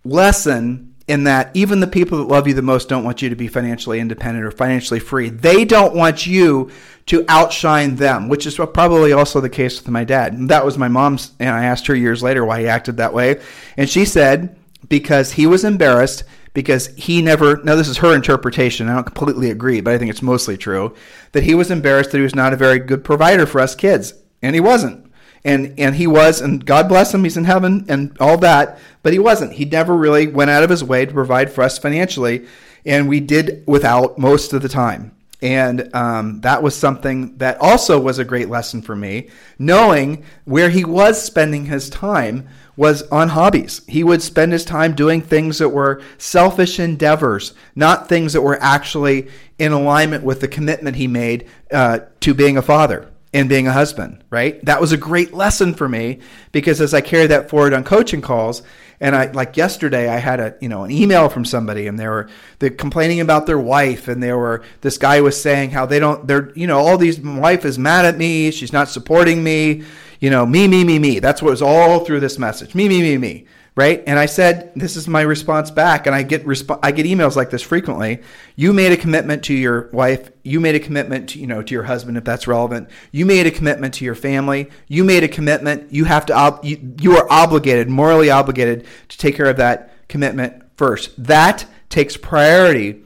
lesson 0.03 0.90
in 1.07 1.23
that 1.25 1.51
even 1.53 1.79
the 1.79 1.87
people 1.87 2.17
that 2.19 2.27
love 2.27 2.47
you 2.47 2.53
the 2.53 2.61
most 2.61 2.87
don't 2.87 3.03
want 3.03 3.21
you 3.21 3.29
to 3.29 3.35
be 3.35 3.47
financially 3.47 3.99
independent 3.99 4.45
or 4.45 4.51
financially 4.51 4.99
free. 4.99 5.29
They 5.29 5.65
don't 5.65 5.95
want 5.95 6.25
you 6.25 6.71
to 7.07 7.25
outshine 7.27 7.95
them, 7.95 8.29
which 8.29 8.45
is 8.45 8.55
probably 8.55 9.11
also 9.11 9.41
the 9.41 9.49
case 9.49 9.79
with 9.79 9.89
my 9.89 10.03
dad. 10.03 10.47
That 10.47 10.65
was 10.65 10.77
my 10.77 10.87
mom's, 10.87 11.31
and 11.39 11.49
I 11.49 11.65
asked 11.65 11.87
her 11.87 11.95
years 11.95 12.21
later 12.21 12.45
why 12.45 12.61
he 12.61 12.67
acted 12.67 12.97
that 12.97 13.13
way. 13.13 13.41
And 13.75 13.89
she 13.89 14.05
said, 14.05 14.55
because 14.87 15.33
he 15.33 15.47
was 15.47 15.63
embarrassed 15.63 16.23
because 16.53 16.87
he 16.97 17.21
never 17.21 17.61
now 17.63 17.75
this 17.75 17.87
is 17.87 17.97
her 17.97 18.15
interpretation 18.15 18.89
i 18.89 18.95
don't 18.95 19.05
completely 19.05 19.49
agree 19.49 19.79
but 19.79 19.93
i 19.93 19.97
think 19.97 20.09
it's 20.09 20.21
mostly 20.21 20.57
true 20.57 20.93
that 21.31 21.43
he 21.43 21.55
was 21.55 21.71
embarrassed 21.71 22.11
that 22.11 22.17
he 22.17 22.23
was 22.23 22.35
not 22.35 22.53
a 22.53 22.57
very 22.57 22.79
good 22.79 23.03
provider 23.03 23.45
for 23.45 23.61
us 23.61 23.75
kids 23.75 24.13
and 24.41 24.53
he 24.55 24.59
wasn't 24.59 25.10
and 25.43 25.73
and 25.79 25.95
he 25.95 26.05
was 26.05 26.39
and 26.39 26.65
god 26.65 26.87
bless 26.87 27.13
him 27.13 27.23
he's 27.23 27.37
in 27.37 27.45
heaven 27.45 27.85
and 27.87 28.15
all 28.19 28.37
that 28.37 28.79
but 29.03 29.13
he 29.13 29.19
wasn't. 29.19 29.53
He 29.53 29.65
never 29.65 29.95
really 29.95 30.27
went 30.27 30.51
out 30.51 30.63
of 30.63 30.69
his 30.69 30.83
way 30.83 31.05
to 31.05 31.13
provide 31.13 31.51
for 31.51 31.63
us 31.63 31.77
financially 31.77 32.45
and 32.85 33.07
we 33.07 33.19
did 33.19 33.63
without 33.67 34.17
most 34.17 34.53
of 34.53 34.61
the 34.61 34.69
time. 34.69 35.11
And 35.43 35.93
um, 35.95 36.41
that 36.41 36.61
was 36.61 36.75
something 36.75 37.37
that 37.37 37.59
also 37.59 37.99
was 37.99 38.19
a 38.19 38.25
great 38.25 38.49
lesson 38.49 38.81
for 38.81 38.95
me 38.95 39.29
knowing 39.57 40.23
where 40.45 40.69
he 40.69 40.85
was 40.85 41.21
spending 41.21 41.65
his 41.65 41.89
time 41.89 42.47
was 42.75 43.01
on 43.09 43.29
hobbies. 43.29 43.81
He 43.87 44.03
would 44.03 44.21
spend 44.21 44.53
his 44.53 44.65
time 44.65 44.95
doing 44.95 45.21
things 45.21 45.57
that 45.57 45.69
were 45.69 46.01
selfish 46.19 46.79
endeavors 46.79 47.53
not 47.75 48.07
things 48.07 48.33
that 48.33 48.41
were 48.41 48.61
actually 48.61 49.29
in 49.57 49.71
alignment 49.71 50.23
with 50.23 50.41
the 50.41 50.47
commitment 50.47 50.95
he 50.95 51.07
made 51.07 51.47
uh, 51.71 51.99
to 52.19 52.33
being 52.35 52.57
a 52.57 52.61
father 52.61 53.10
and 53.33 53.47
being 53.47 53.67
a 53.67 53.71
husband, 53.71 54.23
right? 54.29 54.63
That 54.65 54.81
was 54.81 54.91
a 54.91 54.97
great 54.97 55.33
lesson 55.33 55.73
for 55.73 55.87
me 55.87 56.19
because 56.51 56.81
as 56.81 56.93
I 56.93 57.01
carry 57.01 57.27
that 57.27 57.49
forward 57.49 57.73
on 57.73 57.83
coaching 57.83 58.21
calls, 58.21 58.61
and 58.99 59.15
I 59.15 59.31
like 59.31 59.57
yesterday 59.57 60.09
I 60.09 60.17
had 60.17 60.39
a 60.39 60.55
you 60.61 60.69
know 60.69 60.83
an 60.83 60.91
email 60.91 61.27
from 61.27 61.43
somebody 61.43 61.87
and 61.87 61.97
they 61.97 62.07
were 62.07 62.29
they're 62.59 62.69
complaining 62.69 63.19
about 63.19 63.47
their 63.47 63.57
wife 63.57 64.07
and 64.07 64.21
they 64.21 64.31
were 64.31 64.63
this 64.81 64.97
guy 64.97 65.21
was 65.21 65.41
saying 65.41 65.71
how 65.71 65.87
they 65.87 65.99
don't 65.99 66.27
they're 66.27 66.51
you 66.55 66.67
know 66.67 66.77
all 66.77 66.97
these 66.97 67.19
my 67.19 67.39
wife 67.39 67.65
is 67.65 67.79
mad 67.79 68.05
at 68.05 68.17
me, 68.17 68.51
she's 68.51 68.71
not 68.71 68.89
supporting 68.89 69.43
me, 69.43 69.83
you 70.19 70.29
know, 70.29 70.45
me, 70.45 70.67
me, 70.67 70.83
me, 70.83 70.99
me. 70.99 71.19
That's 71.19 71.41
what 71.41 71.49
was 71.49 71.61
all 71.61 72.05
through 72.05 72.19
this 72.19 72.37
message. 72.37 72.75
Me, 72.75 72.87
me, 72.87 73.01
me, 73.01 73.17
me 73.17 73.45
right? 73.75 74.03
And 74.05 74.19
I 74.19 74.25
said, 74.25 74.71
this 74.75 74.95
is 74.95 75.07
my 75.07 75.21
response 75.21 75.71
back, 75.71 76.05
and 76.05 76.15
I 76.15 76.23
get 76.23 76.45
resp- 76.45 76.79
I 76.83 76.91
get 76.91 77.05
emails 77.05 77.35
like 77.35 77.49
this 77.49 77.61
frequently. 77.61 78.21
You 78.55 78.73
made 78.73 78.91
a 78.91 78.97
commitment 78.97 79.43
to 79.45 79.53
your 79.53 79.89
wife. 79.93 80.29
You 80.43 80.59
made 80.59 80.75
a 80.75 80.79
commitment, 80.79 81.29
to, 81.29 81.39
you 81.39 81.47
know, 81.47 81.61
to 81.61 81.73
your 81.73 81.83
husband 81.83 82.17
if 82.17 82.23
that's 82.23 82.47
relevant. 82.47 82.89
You 83.11 83.25
made 83.25 83.47
a 83.47 83.51
commitment 83.51 83.93
to 83.95 84.05
your 84.05 84.15
family. 84.15 84.69
You 84.87 85.03
made 85.03 85.23
a 85.23 85.27
commitment. 85.27 85.93
You 85.93 86.05
have 86.05 86.25
to 86.27 86.33
ob- 86.33 86.65
you, 86.65 86.95
you 86.99 87.17
are 87.17 87.27
obligated, 87.31 87.89
morally 87.89 88.29
obligated, 88.29 88.85
to 89.09 89.17
take 89.17 89.35
care 89.35 89.49
of 89.49 89.57
that 89.57 89.93
commitment 90.09 90.63
first. 90.75 91.11
That 91.23 91.65
takes 91.89 92.17
priority 92.17 93.03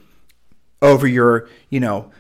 over 0.82 1.08
your, 1.08 1.48
you 1.70 1.80
know, 1.80 2.12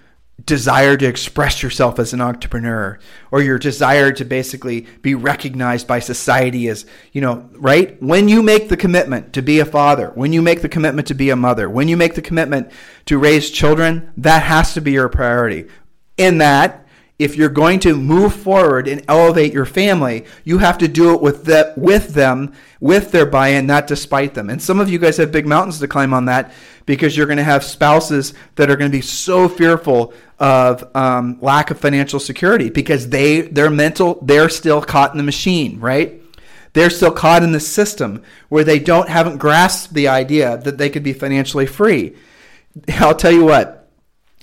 desire 0.43 0.97
to 0.97 1.05
express 1.05 1.63
yourself 1.63 1.97
as 1.97 2.13
an 2.13 2.21
entrepreneur 2.21 2.99
or 3.31 3.41
your 3.41 3.57
desire 3.57 4.11
to 4.11 4.25
basically 4.25 4.81
be 5.01 5.15
recognized 5.15 5.87
by 5.87 5.99
society 5.99 6.67
as, 6.67 6.85
you 7.13 7.21
know, 7.21 7.49
right? 7.53 8.01
When 8.01 8.27
you 8.27 8.43
make 8.43 8.67
the 8.67 8.77
commitment 8.77 9.33
to 9.33 9.41
be 9.41 9.59
a 9.59 9.65
father, 9.65 10.11
when 10.15 10.33
you 10.33 10.41
make 10.41 10.61
the 10.61 10.69
commitment 10.69 11.07
to 11.07 11.13
be 11.13 11.29
a 11.29 11.35
mother, 11.35 11.69
when 11.69 11.87
you 11.87 11.95
make 11.95 12.15
the 12.15 12.21
commitment 12.21 12.69
to 13.05 13.17
raise 13.17 13.49
children, 13.49 14.11
that 14.17 14.43
has 14.43 14.73
to 14.73 14.81
be 14.81 14.91
your 14.91 15.09
priority. 15.09 15.67
In 16.17 16.37
that, 16.39 16.84
if 17.17 17.37
you're 17.37 17.49
going 17.49 17.79
to 17.79 17.95
move 17.95 18.35
forward 18.35 18.87
and 18.87 19.03
elevate 19.07 19.53
your 19.53 19.65
family, 19.65 20.25
you 20.43 20.57
have 20.57 20.77
to 20.79 20.87
do 20.87 21.13
it 21.13 21.21
with 21.21 21.45
the, 21.45 21.73
with 21.77 22.09
them, 22.09 22.53
with 22.81 23.11
their 23.11 23.25
buy-in, 23.25 23.65
not 23.65 23.87
despite 23.87 24.33
them. 24.33 24.49
And 24.49 24.61
some 24.61 24.81
of 24.81 24.89
you 24.89 24.99
guys 24.99 25.15
have 25.17 25.31
big 25.31 25.47
mountains 25.47 25.79
to 25.79 25.87
climb 25.87 26.13
on 26.13 26.25
that 26.25 26.51
because 26.85 27.15
you're 27.15 27.25
going 27.25 27.37
to 27.37 27.43
have 27.43 27.63
spouses 27.63 28.33
that 28.55 28.69
are 28.69 28.75
going 28.75 28.91
to 28.91 28.97
be 28.97 29.01
so 29.01 29.47
fearful 29.47 30.13
of 30.39 30.93
um, 30.95 31.37
lack 31.41 31.71
of 31.71 31.79
financial 31.79 32.19
security 32.19 32.69
because 32.69 33.07
they 33.09 33.41
their 33.41 33.69
mental 33.69 34.19
they're 34.21 34.49
still 34.49 34.81
caught 34.81 35.11
in 35.11 35.17
the 35.17 35.23
machine, 35.23 35.79
right? 35.79 36.21
They're 36.73 36.89
still 36.89 37.11
caught 37.11 37.43
in 37.43 37.53
the 37.53 37.61
system 37.61 38.21
where 38.49 38.65
they 38.65 38.79
don't 38.79 39.07
haven't 39.07 39.37
grasped 39.37 39.93
the 39.93 40.09
idea 40.09 40.57
that 40.57 40.77
they 40.77 40.89
could 40.89 41.03
be 41.03 41.13
financially 41.13 41.65
free. 41.65 42.17
I'll 42.89 43.15
tell 43.15 43.31
you 43.31 43.45
what 43.45 43.84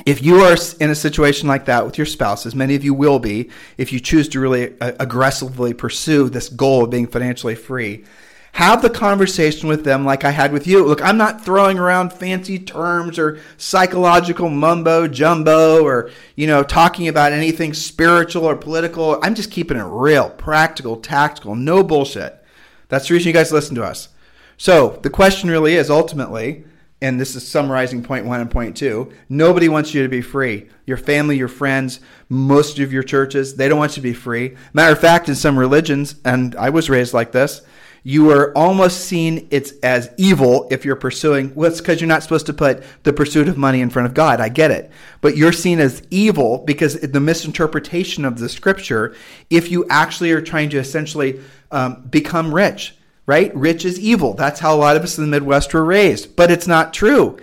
if 0.06 0.22
you 0.22 0.40
are 0.40 0.56
in 0.80 0.90
a 0.90 0.94
situation 0.94 1.48
like 1.48 1.66
that 1.66 1.84
with 1.84 1.98
your 1.98 2.06
spouse, 2.06 2.46
as 2.46 2.54
many 2.54 2.74
of 2.74 2.84
you 2.84 2.94
will 2.94 3.18
be, 3.18 3.50
if 3.76 3.92
you 3.92 4.00
choose 4.00 4.28
to 4.30 4.40
really 4.40 4.78
uh, 4.80 4.92
aggressively 4.98 5.74
pursue 5.74 6.28
this 6.28 6.48
goal 6.48 6.84
of 6.84 6.90
being 6.90 7.06
financially 7.06 7.54
free, 7.54 8.04
have 8.52 8.82
the 8.82 8.90
conversation 8.90 9.68
with 9.68 9.82
them 9.82 10.04
like 10.04 10.24
I 10.24 10.30
had 10.30 10.52
with 10.52 10.66
you. 10.66 10.84
Look, 10.84 11.00
I'm 11.00 11.16
not 11.16 11.42
throwing 11.42 11.78
around 11.78 12.12
fancy 12.12 12.58
terms 12.58 13.18
or 13.18 13.38
psychological 13.56 14.50
mumbo 14.50 15.08
jumbo 15.08 15.82
or, 15.82 16.10
you 16.36 16.46
know, 16.46 16.62
talking 16.62 17.08
about 17.08 17.32
anything 17.32 17.72
spiritual 17.72 18.44
or 18.44 18.54
political. 18.54 19.18
I'm 19.22 19.34
just 19.34 19.50
keeping 19.50 19.78
it 19.78 19.84
real, 19.84 20.28
practical, 20.28 20.96
tactical, 20.96 21.54
no 21.54 21.82
bullshit. 21.82 22.44
That's 22.88 23.08
the 23.08 23.14
reason 23.14 23.28
you 23.28 23.32
guys 23.32 23.52
listen 23.52 23.74
to 23.76 23.84
us. 23.84 24.10
So 24.58 25.00
the 25.02 25.10
question 25.10 25.48
really 25.48 25.74
is 25.74 25.88
ultimately, 25.88 26.64
and 27.02 27.20
this 27.20 27.34
is 27.34 27.46
summarizing 27.46 28.02
point 28.02 28.24
one 28.24 28.40
and 28.40 28.50
point 28.50 28.76
two 28.76 29.12
nobody 29.28 29.68
wants 29.68 29.92
you 29.92 30.02
to 30.02 30.08
be 30.08 30.22
free. 30.22 30.68
Your 30.86 30.96
family 30.96 31.36
your 31.36 31.48
friends 31.48 32.00
most 32.30 32.78
of 32.78 32.92
your 32.92 33.02
churches 33.02 33.56
they 33.56 33.68
don't 33.68 33.78
want 33.78 33.92
you 33.92 33.96
to 33.96 34.08
be 34.08 34.14
free. 34.14 34.56
Matter 34.72 34.92
of 34.92 35.00
fact 35.00 35.28
in 35.28 35.34
some 35.34 35.58
religions 35.58 36.14
and 36.24 36.54
i 36.56 36.70
was 36.70 36.88
raised 36.88 37.12
like 37.12 37.32
this 37.32 37.62
you 38.04 38.30
are 38.30 38.56
almost 38.56 39.02
seen 39.02 39.46
it's 39.50 39.72
as 39.82 40.10
evil 40.16 40.66
if 40.70 40.84
you're 40.84 40.96
pursuing 40.96 41.54
well 41.54 41.70
it's 41.70 41.80
because 41.80 42.00
you're 42.00 42.08
not 42.08 42.22
supposed 42.22 42.46
to 42.46 42.52
put 42.52 42.82
the 43.04 43.12
pursuit 43.12 43.48
of 43.48 43.56
money 43.56 43.80
in 43.80 43.90
front 43.90 44.06
of 44.06 44.14
god. 44.14 44.40
I 44.40 44.48
get 44.48 44.70
it. 44.70 44.90
But 45.20 45.36
you're 45.36 45.52
seen 45.52 45.78
as 45.80 46.02
evil 46.10 46.58
because 46.58 47.00
the 47.00 47.20
misinterpretation 47.20 48.24
of 48.24 48.38
the 48.38 48.48
scripture 48.48 49.14
if 49.50 49.70
you 49.70 49.86
actually 49.88 50.32
are 50.32 50.40
trying 50.40 50.70
to 50.70 50.78
essentially 50.78 51.40
um, 51.70 52.02
become 52.10 52.54
rich 52.54 52.94
right? 53.26 53.54
Rich 53.54 53.84
is 53.84 54.00
evil. 54.00 54.34
That's 54.34 54.60
how 54.60 54.74
a 54.74 54.78
lot 54.78 54.96
of 54.96 55.02
us 55.02 55.18
in 55.18 55.24
the 55.24 55.30
Midwest 55.30 55.72
were 55.72 55.84
raised. 55.84 56.36
But 56.36 56.50
it's 56.50 56.66
not 56.66 56.92
true. 56.92 57.38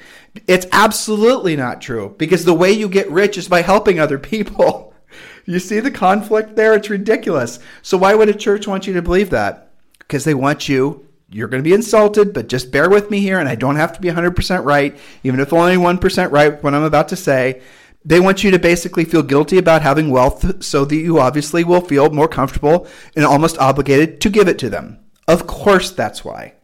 It's 0.48 0.68
absolutely 0.72 1.56
not 1.56 1.82
true 1.82 2.16
because 2.18 2.46
the 2.46 2.54
way 2.54 2.72
you 2.72 2.88
get 2.88 3.10
rich 3.10 3.38
is 3.38 3.48
by 3.48 3.62
helping 3.62 4.00
other 4.00 4.20
people. 4.20 4.94
you 5.46 5.60
see 5.60 5.80
the 5.80 5.92
conflict 5.92 6.56
there? 6.56 6.74
It's 6.76 6.90
ridiculous. 6.90 7.60
So, 7.82 7.98
why 7.98 8.14
would 8.14 8.30
a 8.30 8.34
church 8.34 8.68
want 8.68 8.88
you 8.88 8.94
to 8.94 9.02
believe 9.02 9.32
that? 9.32 9.72
Because 9.98 10.24
they 10.24 10.34
want 10.34 10.70
you. 10.70 11.06
You're 11.32 11.48
going 11.48 11.64
to 11.64 11.70
be 11.70 11.76
insulted, 11.76 12.34
but 12.34 12.50
just 12.50 12.72
bear 12.72 12.90
with 12.90 13.12
me 13.12 13.20
here, 13.20 13.40
and 13.40 13.48
I 13.48 13.54
don't 13.54 13.76
have 13.76 13.94
to 13.94 14.02
be 14.02 14.10
100% 14.10 14.66
right, 14.66 14.98
even 15.24 15.40
if 15.40 15.54
only 15.54 15.76
1% 15.76 16.32
right 16.32 16.64
what 16.64 16.74
I'm 16.74 16.84
about 16.84 17.10
to 17.10 17.16
say. 17.16 17.62
They 18.04 18.20
want 18.20 18.44
you 18.44 18.50
to 18.50 18.58
basically 18.58 19.06
feel 19.06 19.22
guilty 19.22 19.60
about 19.60 19.84
having 19.84 20.10
wealth 20.10 20.64
so 20.64 20.86
that 20.86 20.96
you 20.96 21.20
obviously 21.20 21.64
will 21.64 21.82
feel 21.82 22.10
more 22.10 22.28
comfortable 22.28 22.88
and 23.16 23.26
almost 23.26 23.60
obligated 23.60 24.22
to 24.22 24.30
give 24.32 24.48
it 24.48 24.58
to 24.60 24.70
them. 24.72 24.98
Of 25.30 25.46
course, 25.46 25.92
that's 25.92 26.26
why. 26.26 26.56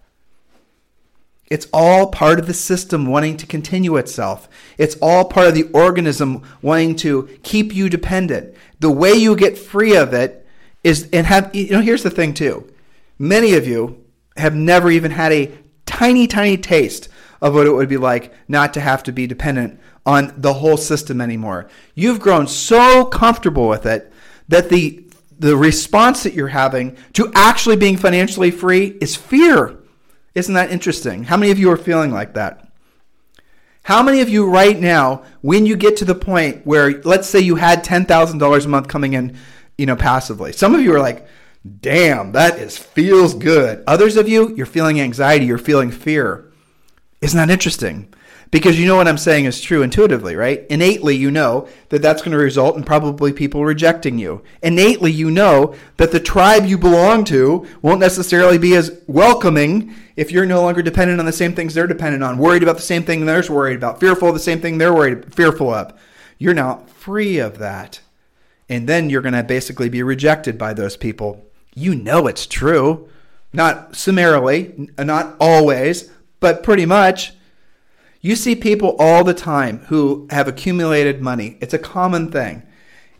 It's 1.51 1.67
all 1.71 2.07
part 2.07 2.39
of 2.39 2.47
the 2.47 2.53
system 2.55 3.05
wanting 3.05 3.37
to 3.37 3.45
continue 3.45 3.95
itself. 3.95 4.49
It's 4.79 4.97
all 5.03 5.25
part 5.25 5.49
of 5.49 5.53
the 5.53 5.69
organism 5.71 6.41
wanting 6.63 6.95
to 6.97 7.29
keep 7.43 7.75
you 7.75 7.89
dependent. 7.89 8.55
The 8.79 8.89
way 8.89 9.13
you 9.13 9.35
get 9.35 9.55
free 9.55 9.95
of 9.95 10.15
it 10.15 10.47
is, 10.83 11.07
and 11.13 11.27
have, 11.27 11.53
you 11.53 11.69
know, 11.73 11.81
here's 11.81 12.01
the 12.01 12.09
thing 12.09 12.33
too. 12.33 12.67
Many 13.19 13.53
of 13.53 13.67
you 13.67 14.03
have 14.35 14.55
never 14.55 14.89
even 14.89 15.11
had 15.11 15.31
a 15.31 15.55
tiny, 15.85 16.25
tiny 16.25 16.57
taste 16.57 17.07
of 17.43 17.53
what 17.53 17.67
it 17.67 17.71
would 17.71 17.87
be 17.87 17.97
like 17.97 18.33
not 18.47 18.73
to 18.73 18.79
have 18.79 19.03
to 19.03 19.11
be 19.11 19.27
dependent 19.27 19.79
on 20.07 20.33
the 20.35 20.53
whole 20.53 20.77
system 20.77 21.21
anymore. 21.21 21.69
You've 21.93 22.19
grown 22.19 22.47
so 22.47 23.05
comfortable 23.05 23.69
with 23.69 23.85
it 23.85 24.11
that 24.47 24.69
the 24.69 25.04
the 25.39 25.55
response 25.55 26.23
that 26.23 26.33
you're 26.33 26.47
having 26.47 26.97
to 27.13 27.31
actually 27.35 27.75
being 27.75 27.97
financially 27.97 28.51
free 28.51 28.97
is 29.01 29.15
fear. 29.15 29.77
Isn't 30.33 30.53
that 30.53 30.71
interesting? 30.71 31.23
How 31.23 31.37
many 31.37 31.51
of 31.51 31.59
you 31.59 31.71
are 31.71 31.77
feeling 31.77 32.11
like 32.11 32.33
that? 32.33 32.69
How 33.83 34.01
many 34.01 34.21
of 34.21 34.29
you 34.29 34.49
right 34.49 34.79
now, 34.79 35.23
when 35.41 35.65
you 35.65 35.75
get 35.75 35.97
to 35.97 36.05
the 36.05 36.15
point 36.15 36.65
where, 36.65 37.01
let's 37.03 37.29
say 37.29 37.39
you 37.39 37.55
had 37.55 37.83
$10,000 37.83 38.65
a 38.65 38.67
month 38.67 38.87
coming 38.87 39.13
in, 39.13 39.37
you 39.77 39.85
know, 39.85 39.95
passively, 39.95 40.51
some 40.53 40.73
of 40.73 40.81
you 40.81 40.93
are 40.95 40.99
like, 40.99 41.27
damn, 41.81 42.31
that 42.31 42.57
is 42.57 42.77
feels 42.77 43.33
good. 43.35 43.83
Others 43.85 44.17
of 44.17 44.27
you, 44.27 44.55
you're 44.55 44.65
feeling 44.65 44.99
anxiety, 44.99 45.45
you're 45.45 45.59
feeling 45.59 45.91
fear. 45.91 46.51
Isn't 47.21 47.37
that 47.37 47.51
interesting? 47.51 48.13
Because 48.51 48.79
you 48.79 48.85
know 48.87 48.95
what 48.95 49.07
I'm 49.07 49.17
saying 49.17 49.45
is 49.45 49.61
true 49.61 49.81
intuitively, 49.81 50.35
right? 50.35 50.65
Innately, 50.69 51.15
you 51.15 51.31
know 51.31 51.67
that 51.89 52.01
that's 52.01 52.21
going 52.21 52.31
to 52.31 52.37
result 52.37 52.77
in 52.77 52.83
probably 52.83 53.33
people 53.33 53.65
rejecting 53.65 54.17
you. 54.17 54.43
Innately, 54.61 55.11
you 55.11 55.31
know 55.31 55.75
that 55.97 56.11
the 56.11 56.19
tribe 56.19 56.65
you 56.65 56.77
belong 56.77 57.23
to 57.25 57.65
won't 57.81 57.99
necessarily 57.99 58.57
be 58.57 58.75
as 58.75 59.01
welcoming 59.07 59.93
if 60.15 60.31
you're 60.31 60.45
no 60.45 60.61
longer 60.61 60.81
dependent 60.81 61.19
on 61.19 61.25
the 61.25 61.33
same 61.33 61.53
things 61.53 61.73
they're 61.73 61.87
dependent 61.87 62.23
on, 62.23 62.37
worried 62.37 62.63
about 62.63 62.77
the 62.77 62.81
same 62.81 63.03
thing 63.03 63.25
they're 63.25 63.43
worried 63.49 63.77
about, 63.77 63.99
fearful 63.99 64.29
of 64.29 64.33
the 64.33 64.39
same 64.39 64.61
thing 64.61 64.77
they're 64.77 64.93
worried 64.93 65.33
fearful 65.33 65.73
of. 65.73 65.93
You're 66.37 66.53
now 66.53 66.83
free 66.87 67.39
of 67.39 67.57
that. 67.59 68.01
And 68.67 68.89
then 68.89 69.09
you're 69.09 69.21
going 69.21 69.33
to 69.33 69.43
basically 69.43 69.89
be 69.89 70.01
rejected 70.01 70.57
by 70.57 70.73
those 70.73 70.97
people. 70.97 71.45
You 71.75 71.95
know 71.95 72.27
it's 72.27 72.47
true. 72.47 73.09
Not 73.53 73.95
summarily, 73.95 74.89
not 74.97 75.35
always, 75.39 76.09
but 76.39 76.63
pretty 76.63 76.85
much. 76.85 77.33
You 78.25 78.35
see 78.35 78.55
people 78.55 78.95
all 78.97 79.23
the 79.23 79.35
time 79.35 79.81
who 79.85 80.25
have 80.31 80.47
accumulated 80.47 81.21
money. 81.21 81.59
It's 81.61 81.75
a 81.75 81.77
common 81.77 82.31
thing. 82.31 82.63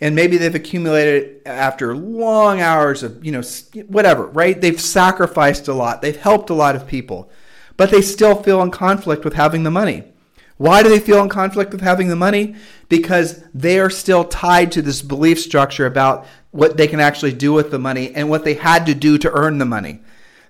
And 0.01 0.15
maybe 0.15 0.37
they've 0.37 0.55
accumulated 0.55 1.21
it 1.21 1.41
after 1.45 1.95
long 1.95 2.59
hours 2.59 3.03
of, 3.03 3.23
you 3.23 3.31
know, 3.31 3.43
whatever, 3.85 4.25
right? 4.25 4.59
They've 4.59 4.81
sacrificed 4.81 5.67
a 5.67 5.75
lot. 5.75 6.01
They've 6.01 6.17
helped 6.17 6.49
a 6.49 6.55
lot 6.55 6.75
of 6.75 6.87
people. 6.87 7.29
But 7.77 7.91
they 7.91 8.01
still 8.01 8.41
feel 8.41 8.63
in 8.63 8.71
conflict 8.71 9.23
with 9.23 9.35
having 9.35 9.61
the 9.61 9.69
money. 9.69 10.11
Why 10.57 10.81
do 10.81 10.89
they 10.89 10.99
feel 10.99 11.21
in 11.21 11.29
conflict 11.29 11.71
with 11.71 11.81
having 11.81 12.07
the 12.07 12.15
money? 12.15 12.55
Because 12.89 13.43
they 13.53 13.79
are 13.79 13.91
still 13.91 14.23
tied 14.23 14.71
to 14.71 14.81
this 14.81 15.03
belief 15.03 15.39
structure 15.39 15.85
about 15.85 16.25
what 16.49 16.77
they 16.77 16.87
can 16.87 16.99
actually 16.99 17.33
do 17.33 17.53
with 17.53 17.69
the 17.69 17.77
money 17.77 18.11
and 18.15 18.27
what 18.27 18.43
they 18.43 18.55
had 18.55 18.87
to 18.87 18.95
do 18.95 19.19
to 19.19 19.31
earn 19.31 19.59
the 19.59 19.65
money. 19.65 19.99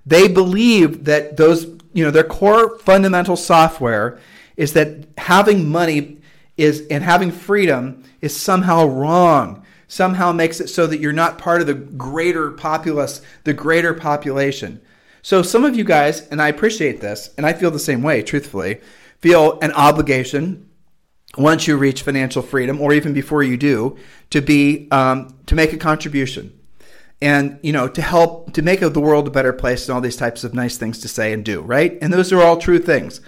They 0.06 0.30
believe 0.30 1.04
that 1.04 1.36
those, 1.36 1.66
you 1.92 2.06
know, 2.06 2.12
their 2.12 2.24
core 2.24 2.80
fundamental 2.80 3.36
software 3.36 4.18
is 4.58 4.74
that 4.74 5.06
having 5.18 5.70
money 5.70 6.18
is 6.58 6.86
and 6.90 7.04
having 7.04 7.32
freedom 7.32 8.04
is 8.22 8.36
somehow 8.36 8.86
wrong. 8.86 9.66
Somehow 9.88 10.32
makes 10.32 10.60
it 10.60 10.68
so 10.68 10.88
that 10.88 11.00
you're 11.00 11.14
not 11.14 11.38
part 11.38 11.62
of 11.62 11.68
the 11.68 11.74
greater 11.74 12.52
populace 12.52 13.22
the 13.44 13.54
greater 13.54 13.94
population. 13.94 14.82
So 15.22 15.42
some 15.42 15.64
of 15.64 15.76
you 15.76 15.84
guys 15.84 16.28
and 16.30 16.42
i 16.42 16.50
appreciate 16.50 17.02
this 17.02 17.32
and 17.36 17.46
i 17.46 17.54
feel 17.54 17.72
the 17.72 17.80
same 17.80 18.04
way 18.04 18.22
truthfully 18.22 18.80
feel 19.20 19.60
an 19.62 19.72
obligation 19.72 20.70
once 21.38 21.68
you 21.68 21.78
reach 21.78 22.02
financial 22.04 22.42
freedom 22.42 22.80
or 22.80 22.94
even 22.94 23.14
before 23.14 23.44
you 23.44 23.58
do 23.58 23.98
to 24.30 24.42
be 24.42 24.88
um, 24.92 25.36
to 25.48 25.56
make 25.56 25.74
a 25.74 25.78
contribution. 25.78 26.58
And 27.22 27.60
you 27.64 27.72
know 27.72 27.88
to 27.88 28.02
help 28.02 28.54
to 28.54 28.62
make 28.62 28.82
the 28.82 29.00
world 29.00 29.28
a 29.28 29.32
better 29.32 29.54
place 29.54 29.88
and 29.88 29.96
all 29.96 30.02
these 30.02 30.18
types 30.18 30.44
of 30.44 30.54
nice 30.54 30.78
things 30.78 31.00
to 31.00 31.08
say 31.08 31.32
and 31.34 31.44
do 31.44 31.62
right? 31.62 31.98
And 32.02 32.12
those 32.12 32.32
are 32.34 32.42
all 32.42 32.58
true 32.58 32.80
things 32.80 33.22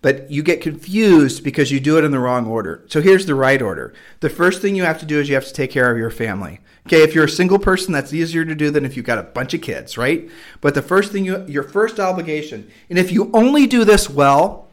but 0.00 0.30
you 0.30 0.42
get 0.42 0.60
confused 0.60 1.42
because 1.42 1.72
you 1.72 1.80
do 1.80 1.98
it 1.98 2.04
in 2.04 2.12
the 2.12 2.18
wrong 2.18 2.46
order. 2.46 2.84
So 2.86 3.00
here's 3.00 3.26
the 3.26 3.34
right 3.34 3.60
order. 3.60 3.92
The 4.20 4.30
first 4.30 4.62
thing 4.62 4.76
you 4.76 4.84
have 4.84 5.00
to 5.00 5.06
do 5.06 5.18
is 5.18 5.28
you 5.28 5.34
have 5.34 5.46
to 5.46 5.52
take 5.52 5.70
care 5.70 5.90
of 5.90 5.98
your 5.98 6.10
family. 6.10 6.60
Okay, 6.86 7.02
if 7.02 7.14
you're 7.14 7.24
a 7.24 7.28
single 7.28 7.58
person, 7.58 7.92
that's 7.92 8.14
easier 8.14 8.44
to 8.44 8.54
do 8.54 8.70
than 8.70 8.84
if 8.84 8.96
you've 8.96 9.04
got 9.04 9.18
a 9.18 9.24
bunch 9.24 9.54
of 9.54 9.60
kids, 9.60 9.98
right? 9.98 10.30
But 10.60 10.74
the 10.74 10.82
first 10.82 11.12
thing 11.12 11.24
you, 11.24 11.44
your 11.46 11.64
first 11.64 12.00
obligation, 12.00 12.70
and 12.88 12.98
if 12.98 13.12
you 13.12 13.30
only 13.34 13.66
do 13.66 13.84
this 13.84 14.08
well, 14.08 14.68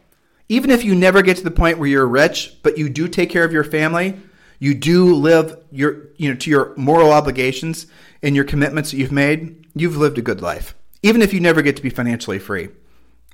even 0.47 0.69
if 0.69 0.83
you 0.83 0.93
never 0.93 1.21
get 1.21 1.37
to 1.37 1.43
the 1.43 1.51
point 1.51 1.79
where 1.79 1.89
you're 1.89 2.07
rich, 2.07 2.57
but 2.61 2.77
you 2.77 2.87
do 2.87 3.07
take 3.07 3.29
care 3.29 3.43
of 3.43 3.51
your 3.51 3.63
family, 3.63 4.17
you 4.59 4.73
do 4.75 5.13
live 5.13 5.57
your, 5.71 6.09
you 6.17 6.29
know, 6.29 6.35
to 6.37 6.49
your 6.49 6.73
moral 6.77 7.11
obligations 7.11 7.87
and 8.21 8.35
your 8.35 8.45
commitments 8.45 8.91
that 8.91 8.97
you've 8.97 9.11
made, 9.11 9.67
you've 9.75 9.97
lived 9.97 10.17
a 10.17 10.21
good 10.21 10.41
life. 10.41 10.75
Even 11.03 11.21
if 11.21 11.33
you 11.33 11.39
never 11.39 11.61
get 11.61 11.75
to 11.75 11.81
be 11.81 11.89
financially 11.89 12.39
free. 12.39 12.69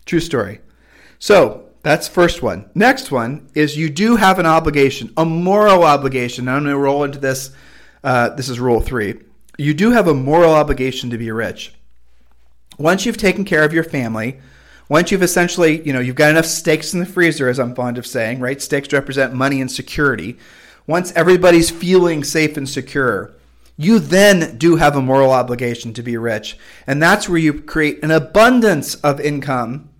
True 0.05 0.19
story. 0.19 0.59
So, 1.19 1.70
that's 1.83 2.07
first 2.07 2.43
one. 2.43 2.69
Next 2.75 3.11
one 3.11 3.49
is 3.55 3.75
you 3.75 3.89
do 3.89 4.15
have 4.15 4.37
an 4.37 4.45
obligation, 4.45 5.11
a 5.17 5.25
moral 5.25 5.83
obligation. 5.83 6.47
I'm 6.47 6.63
going 6.63 6.73
to 6.73 6.77
roll 6.77 7.03
into 7.03 7.19
this. 7.19 7.51
Uh, 8.03 8.29
this 8.29 8.49
is 8.49 8.59
rule 8.59 8.81
three. 8.81 9.19
You 9.57 9.73
do 9.73 9.91
have 9.91 10.07
a 10.07 10.13
moral 10.13 10.53
obligation 10.53 11.09
to 11.09 11.17
be 11.17 11.31
rich. 11.31 11.73
Once 12.77 13.05
you've 13.05 13.17
taken 13.17 13.45
care 13.45 13.63
of 13.63 13.73
your 13.73 13.83
family, 13.83 14.39
once 14.89 15.11
you've 15.11 15.23
essentially, 15.23 15.81
you 15.85 15.93
know, 15.93 15.99
you've 15.99 16.15
got 16.15 16.31
enough 16.31 16.45
steaks 16.45 16.93
in 16.93 16.99
the 16.99 17.05
freezer, 17.05 17.47
as 17.47 17.59
I'm 17.59 17.75
fond 17.75 17.97
of 17.97 18.05
saying, 18.05 18.39
right? 18.39 18.61
Steaks 18.61 18.91
represent 18.91 19.33
money 19.33 19.61
and 19.61 19.71
security. 19.71 20.37
once 20.87 21.13
everybody's 21.13 21.69
feeling 21.69 22.23
safe 22.23 22.57
and 22.57 22.67
secure, 22.67 23.31
you 23.77 23.99
then 23.99 24.57
do 24.57 24.75
have 24.75 24.95
a 24.95 25.01
moral 25.01 25.31
obligation 25.31 25.93
to 25.93 26.03
be 26.03 26.17
rich. 26.17 26.57
And 26.85 27.01
that's 27.01 27.29
where 27.29 27.37
you 27.37 27.61
create 27.61 28.03
an 28.03 28.11
abundance 28.11 28.95
of 28.95 29.19
income 29.19 29.90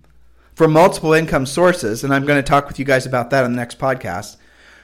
from 0.62 0.72
multiple 0.74 1.12
income 1.12 1.44
sources. 1.44 2.04
And 2.04 2.14
I'm 2.14 2.24
going 2.24 2.38
to 2.38 2.48
talk 2.48 2.68
with 2.68 2.78
you 2.78 2.84
guys 2.84 3.04
about 3.04 3.30
that 3.30 3.42
on 3.42 3.50
the 3.50 3.56
next 3.56 3.80
podcast 3.80 4.36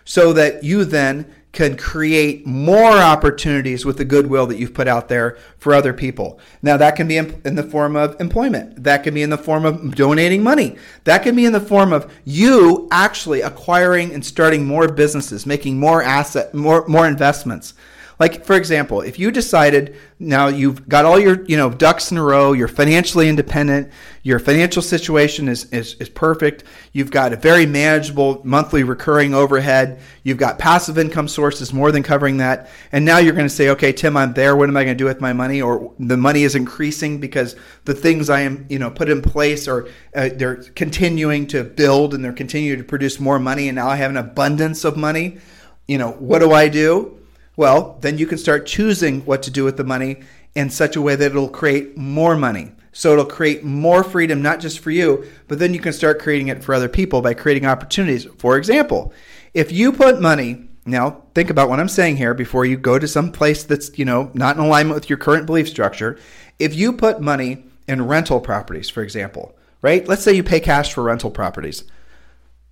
so 0.04 0.32
that 0.32 0.64
you 0.64 0.84
then 0.84 1.32
can 1.52 1.76
create 1.76 2.44
more 2.44 2.98
opportunities 2.98 3.86
with 3.86 3.96
the 3.96 4.04
goodwill 4.04 4.44
that 4.48 4.58
you've 4.58 4.74
put 4.74 4.88
out 4.88 5.08
there 5.08 5.38
for 5.56 5.72
other 5.72 5.92
people. 5.92 6.40
Now, 6.62 6.76
that 6.78 6.96
can 6.96 7.06
be 7.06 7.16
in 7.16 7.54
the 7.54 7.62
form 7.62 7.94
of 7.94 8.20
employment. 8.20 8.82
That 8.82 9.04
can 9.04 9.14
be 9.14 9.22
in 9.22 9.30
the 9.30 9.38
form 9.38 9.64
of 9.64 9.94
donating 9.94 10.42
money. 10.42 10.76
That 11.04 11.22
can 11.22 11.36
be 11.36 11.44
in 11.44 11.52
the 11.52 11.60
form 11.60 11.92
of 11.92 12.12
you 12.24 12.88
actually 12.90 13.42
acquiring 13.42 14.12
and 14.12 14.26
starting 14.26 14.66
more 14.66 14.88
businesses, 14.88 15.46
making 15.46 15.78
more 15.78 16.02
asset, 16.02 16.52
more, 16.54 16.88
more 16.88 17.06
investments. 17.06 17.72
Like, 18.18 18.44
for 18.44 18.56
example, 18.56 19.00
if 19.00 19.18
you 19.18 19.30
decided 19.30 19.96
now 20.18 20.48
you've 20.48 20.88
got 20.88 21.04
all 21.04 21.20
your, 21.20 21.44
you 21.44 21.56
know, 21.56 21.70
ducks 21.70 22.10
in 22.10 22.18
a 22.18 22.22
row, 22.22 22.52
you're 22.52 22.66
financially 22.66 23.28
independent, 23.28 23.92
your 24.24 24.40
financial 24.40 24.82
situation 24.82 25.46
is, 25.46 25.66
is, 25.66 25.94
is 25.94 26.08
perfect, 26.08 26.64
you've 26.92 27.12
got 27.12 27.32
a 27.32 27.36
very 27.36 27.64
manageable 27.64 28.40
monthly 28.44 28.82
recurring 28.82 29.34
overhead, 29.34 30.00
you've 30.24 30.36
got 30.36 30.58
passive 30.58 30.98
income 30.98 31.28
sources 31.28 31.72
more 31.72 31.92
than 31.92 32.02
covering 32.02 32.38
that, 32.38 32.68
and 32.90 33.04
now 33.04 33.18
you're 33.18 33.34
going 33.34 33.46
to 33.46 33.54
say, 33.54 33.68
okay, 33.68 33.92
Tim, 33.92 34.16
I'm 34.16 34.32
there, 34.32 34.56
what 34.56 34.68
am 34.68 34.76
I 34.76 34.82
going 34.82 34.96
to 34.96 35.02
do 35.02 35.06
with 35.06 35.20
my 35.20 35.32
money? 35.32 35.62
Or 35.62 35.94
the 36.00 36.16
money 36.16 36.42
is 36.42 36.56
increasing 36.56 37.20
because 37.20 37.54
the 37.84 37.94
things 37.94 38.28
I 38.28 38.40
am, 38.40 38.66
you 38.68 38.80
know, 38.80 38.90
put 38.90 39.08
in 39.08 39.22
place 39.22 39.68
or 39.68 39.88
uh, 40.16 40.30
they're 40.34 40.56
continuing 40.56 41.46
to 41.48 41.62
build 41.62 42.14
and 42.14 42.24
they're 42.24 42.32
continuing 42.32 42.78
to 42.78 42.84
produce 42.84 43.20
more 43.20 43.38
money, 43.38 43.68
and 43.68 43.76
now 43.76 43.88
I 43.88 43.94
have 43.96 44.10
an 44.10 44.16
abundance 44.16 44.84
of 44.84 44.96
money. 44.96 45.38
You 45.86 45.98
know, 45.98 46.10
what 46.10 46.40
do 46.40 46.50
I 46.50 46.68
do? 46.68 47.17
Well, 47.58 47.98
then 48.02 48.18
you 48.18 48.26
can 48.28 48.38
start 48.38 48.66
choosing 48.66 49.22
what 49.22 49.42
to 49.42 49.50
do 49.50 49.64
with 49.64 49.76
the 49.76 49.82
money 49.82 50.20
in 50.54 50.70
such 50.70 50.94
a 50.94 51.02
way 51.02 51.16
that 51.16 51.32
it'll 51.32 51.48
create 51.48 51.96
more 51.96 52.36
money. 52.36 52.70
So 52.92 53.12
it'll 53.12 53.24
create 53.24 53.64
more 53.64 54.04
freedom, 54.04 54.40
not 54.40 54.60
just 54.60 54.78
for 54.78 54.92
you, 54.92 55.26
but 55.48 55.58
then 55.58 55.74
you 55.74 55.80
can 55.80 55.92
start 55.92 56.20
creating 56.20 56.46
it 56.46 56.62
for 56.62 56.72
other 56.72 56.88
people 56.88 57.20
by 57.20 57.34
creating 57.34 57.66
opportunities. 57.66 58.28
For 58.38 58.56
example, 58.56 59.12
if 59.54 59.72
you 59.72 59.90
put 59.90 60.20
money, 60.20 60.68
now 60.86 61.24
think 61.34 61.50
about 61.50 61.68
what 61.68 61.80
I'm 61.80 61.88
saying 61.88 62.18
here 62.18 62.32
before 62.32 62.64
you 62.64 62.76
go 62.76 62.96
to 62.96 63.08
some 63.08 63.32
place 63.32 63.64
that's, 63.64 63.98
you 63.98 64.04
know, 64.04 64.30
not 64.34 64.54
in 64.54 64.62
alignment 64.62 64.94
with 64.94 65.10
your 65.10 65.18
current 65.18 65.46
belief 65.46 65.68
structure. 65.68 66.16
If 66.60 66.76
you 66.76 66.92
put 66.92 67.20
money 67.20 67.64
in 67.88 68.06
rental 68.06 68.38
properties, 68.40 68.88
for 68.88 69.02
example, 69.02 69.58
right? 69.82 70.06
Let's 70.06 70.22
say 70.22 70.32
you 70.32 70.44
pay 70.44 70.60
cash 70.60 70.94
for 70.94 71.02
rental 71.02 71.32
properties. 71.32 71.82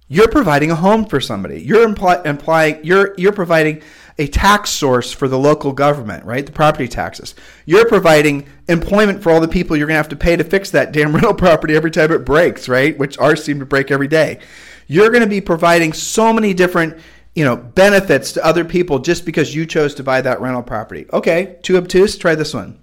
You're 0.09 0.28
providing 0.28 0.70
a 0.70 0.76
home 0.76 1.04
for 1.07 1.20
somebody. 1.20 1.61
You're 1.61 1.82
imply, 1.82 2.22
implying 2.24 2.84
you're 2.84 3.14
you're 3.18 3.32
providing 3.32 3.82
a 4.18 4.28
tax 4.28 4.70
source 4.70 5.12
for 5.12 5.26
the 5.26 5.38
local 5.38 5.72
government, 5.72 6.24
right? 6.24 6.46
The 6.46 6.52
property 6.52 6.86
taxes. 6.86 7.34
You're 7.64 7.88
providing 7.88 8.46
employment 8.68 9.22
for 9.22 9.30
all 9.30 9.40
the 9.40 9.48
people 9.48 9.76
you're 9.76 9.88
going 9.88 9.94
to 9.94 10.02
have 10.02 10.09
to 10.11 10.16
pay 10.16 10.36
to 10.36 10.44
fix 10.44 10.70
that 10.70 10.92
damn 10.92 11.12
rental 11.14 11.34
property 11.34 11.74
every 11.74 11.90
time 11.90 12.12
it 12.12 12.24
breaks, 12.24 12.68
right? 12.68 12.96
Which 12.96 13.18
ours 13.18 13.42
seem 13.42 13.59
to 13.59 13.66
break 13.66 13.90
every 13.90 14.09
day. 14.09 14.38
You're 14.86 15.11
going 15.11 15.22
to 15.22 15.28
be 15.28 15.40
providing 15.40 15.92
so 15.92 16.32
many 16.32 16.54
different, 16.54 16.98
you 17.34 17.44
know, 17.44 17.57
benefits 17.57 18.32
to 18.32 18.46
other 18.46 18.64
people 18.64 19.00
just 19.00 19.26
because 19.26 19.54
you 19.54 19.66
chose 19.66 19.94
to 19.96 20.04
buy 20.04 20.20
that 20.20 20.40
rental 20.40 20.62
property. 20.62 21.07
Okay, 21.12 21.59
too 21.62 21.76
obtuse? 21.76 22.16
Try 22.16 22.36
this 22.36 22.54
one. 22.54 22.78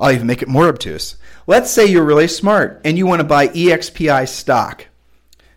I'll 0.00 0.10
even 0.10 0.26
make 0.26 0.42
it 0.42 0.48
more 0.48 0.68
obtuse. 0.68 1.16
Let's 1.46 1.70
say 1.70 1.86
you're 1.86 2.04
really 2.04 2.28
smart 2.28 2.80
and 2.84 2.98
you 2.98 3.06
want 3.06 3.20
to 3.20 3.26
buy 3.26 3.48
EXPI 3.48 4.28
stock. 4.28 4.86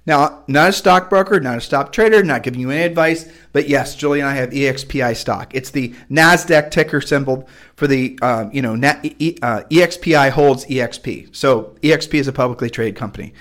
Now, 0.06 0.44
not 0.48 0.70
a 0.70 0.74
stockbroker, 0.74 1.40
not 1.40 1.58
a 1.58 1.62
stock 1.62 1.92
trader, 1.92 2.24
not 2.24 2.44
giving 2.44 2.60
you 2.60 2.72
any 2.72 2.84
advice, 2.84 3.30
but 3.52 3.68
yes, 3.68 3.96
Julie 3.96 4.22
and 4.22 4.30
I 4.30 4.36
have 4.36 4.50
EXPI 4.50 5.16
stock. 5.16 5.54
It's 5.54 5.70
the 5.72 5.94
Nasdaq 6.10 6.72
ticker 6.72 7.02
symbol 7.02 7.48
for 7.76 7.86
the 7.86 8.18
um, 8.22 8.50
you 8.52 8.62
know 8.62 8.74
uh, 8.74 9.64
EXPI 9.70 10.32
holds 10.32 10.66
EXP. 10.66 11.36
So 11.36 11.76
EXP 11.84 12.16
is 12.16 12.28
a 12.28 12.34
publicly 12.34 12.70
traded 12.70 12.96
company. 12.96 13.34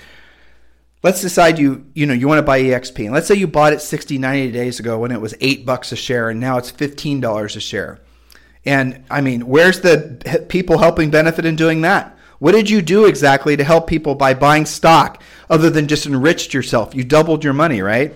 Let's 1.01 1.21
decide 1.21 1.57
you 1.57 1.85
you 1.93 2.05
know 2.05 2.13
you 2.13 2.27
want 2.27 2.39
to 2.39 2.43
buy 2.43 2.61
EXP, 2.61 3.05
and 3.05 3.13
let's 3.13 3.27
say 3.27 3.35
you 3.35 3.47
bought 3.47 3.73
it 3.73 3.81
60, 3.81 4.17
90 4.17 4.51
days 4.51 4.79
ago 4.79 4.99
when 4.99 5.11
it 5.11 5.21
was 5.21 5.33
eight 5.39 5.65
bucks 5.65 5.91
a 5.91 5.95
share, 5.95 6.29
and 6.29 6.39
now 6.39 6.57
it's 6.57 6.69
fifteen 6.69 7.21
dollars 7.21 7.55
a 7.55 7.61
share. 7.61 7.99
And 8.65 9.05
I 9.09 9.21
mean, 9.21 9.47
where's 9.47 9.79
the 9.81 10.45
people 10.49 10.77
helping 10.77 11.09
benefit 11.09 11.45
in 11.45 11.55
doing 11.55 11.81
that? 11.81 12.17
What 12.39 12.53
did 12.53 12.69
you 12.69 12.81
do 12.81 13.05
exactly 13.05 13.55
to 13.55 13.63
help 13.63 13.87
people 13.87 14.15
by 14.15 14.33
buying 14.33 14.65
stock 14.65 15.21
other 15.49 15.69
than 15.69 15.87
just 15.87 16.05
enriched 16.05 16.53
yourself? 16.53 16.95
You 16.95 17.03
doubled 17.03 17.43
your 17.43 17.53
money, 17.53 17.81
right? 17.81 18.13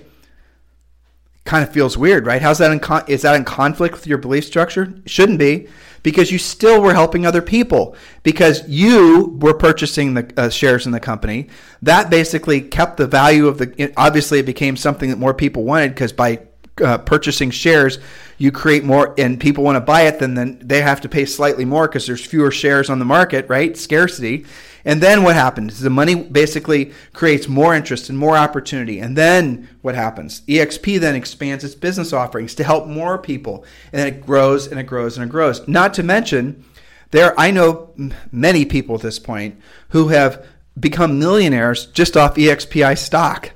Kind 1.45 1.67
of 1.67 1.73
feels 1.73 1.97
weird, 1.97 2.25
right? 2.25 2.41
How's 2.41 2.59
that 2.59 2.71
in 2.71 2.79
con- 2.79 3.03
is 3.07 3.23
that 3.23 3.35
in 3.35 3.43
conflict 3.43 3.95
with 3.95 4.07
your 4.07 4.17
belief 4.17 4.45
structure? 4.45 4.93
Shouldn't 5.05 5.39
be 5.39 5.67
because 6.03 6.31
you 6.31 6.37
still 6.37 6.81
were 6.81 6.93
helping 6.93 7.25
other 7.25 7.41
people 7.41 7.95
because 8.23 8.67
you 8.67 9.37
were 9.41 9.53
purchasing 9.53 10.13
the 10.13 10.31
uh, 10.37 10.49
shares 10.49 10.85
in 10.85 10.93
the 10.93 11.01
company. 11.01 11.49
That 11.81 12.09
basically 12.09 12.61
kept 12.61 12.95
the 12.95 13.07
value 13.07 13.47
of 13.47 13.57
the 13.57 13.93
obviously 13.97 14.39
it 14.39 14.45
became 14.45 14.77
something 14.77 15.09
that 15.09 15.19
more 15.19 15.33
people 15.33 15.65
wanted 15.65 15.89
because 15.89 16.13
by 16.13 16.47
uh, 16.81 16.97
purchasing 16.99 17.51
shares, 17.51 17.99
you 18.37 18.51
create 18.51 18.83
more, 18.83 19.13
and 19.17 19.39
people 19.39 19.63
want 19.63 19.75
to 19.75 19.81
buy 19.81 20.03
it, 20.03 20.19
then 20.19 20.33
then 20.33 20.59
they 20.61 20.81
have 20.81 21.01
to 21.01 21.09
pay 21.09 21.25
slightly 21.25 21.65
more 21.65 21.87
because 21.87 22.07
there's 22.07 22.25
fewer 22.25 22.51
shares 22.51 22.89
on 22.89 22.99
the 22.99 23.05
market, 23.05 23.47
right? 23.47 23.77
Scarcity. 23.77 24.45
And 24.85 24.99
then 25.01 25.23
what 25.23 25.35
happens? 25.35 25.79
The 25.79 25.89
money 25.89 26.15
basically 26.15 26.91
creates 27.13 27.47
more 27.47 27.73
interest 27.73 28.09
and 28.09 28.17
more 28.17 28.35
opportunity. 28.35 28.99
And 28.99 29.17
then 29.17 29.69
what 29.81 29.95
happens? 29.95 30.41
EXP 30.41 30.99
then 30.99 31.15
expands 31.15 31.63
its 31.63 31.75
business 31.75 32.11
offerings 32.11 32.53
to 32.55 32.65
help 32.65 32.87
more 32.87 33.17
people, 33.17 33.63
and 33.91 34.01
then 34.01 34.07
it 34.07 34.25
grows 34.25 34.67
and 34.67 34.79
it 34.79 34.83
grows 34.83 35.17
and 35.17 35.25
it 35.25 35.31
grows. 35.31 35.65
Not 35.67 35.93
to 35.95 36.03
mention, 36.03 36.65
there 37.11 37.39
I 37.39 37.51
know 37.51 37.91
many 38.31 38.65
people 38.65 38.95
at 38.95 39.01
this 39.01 39.19
point 39.19 39.59
who 39.89 40.07
have 40.09 40.45
become 40.77 41.19
millionaires 41.19 41.85
just 41.85 42.17
off 42.17 42.35
EXPI 42.35 42.97
stock 42.97 43.51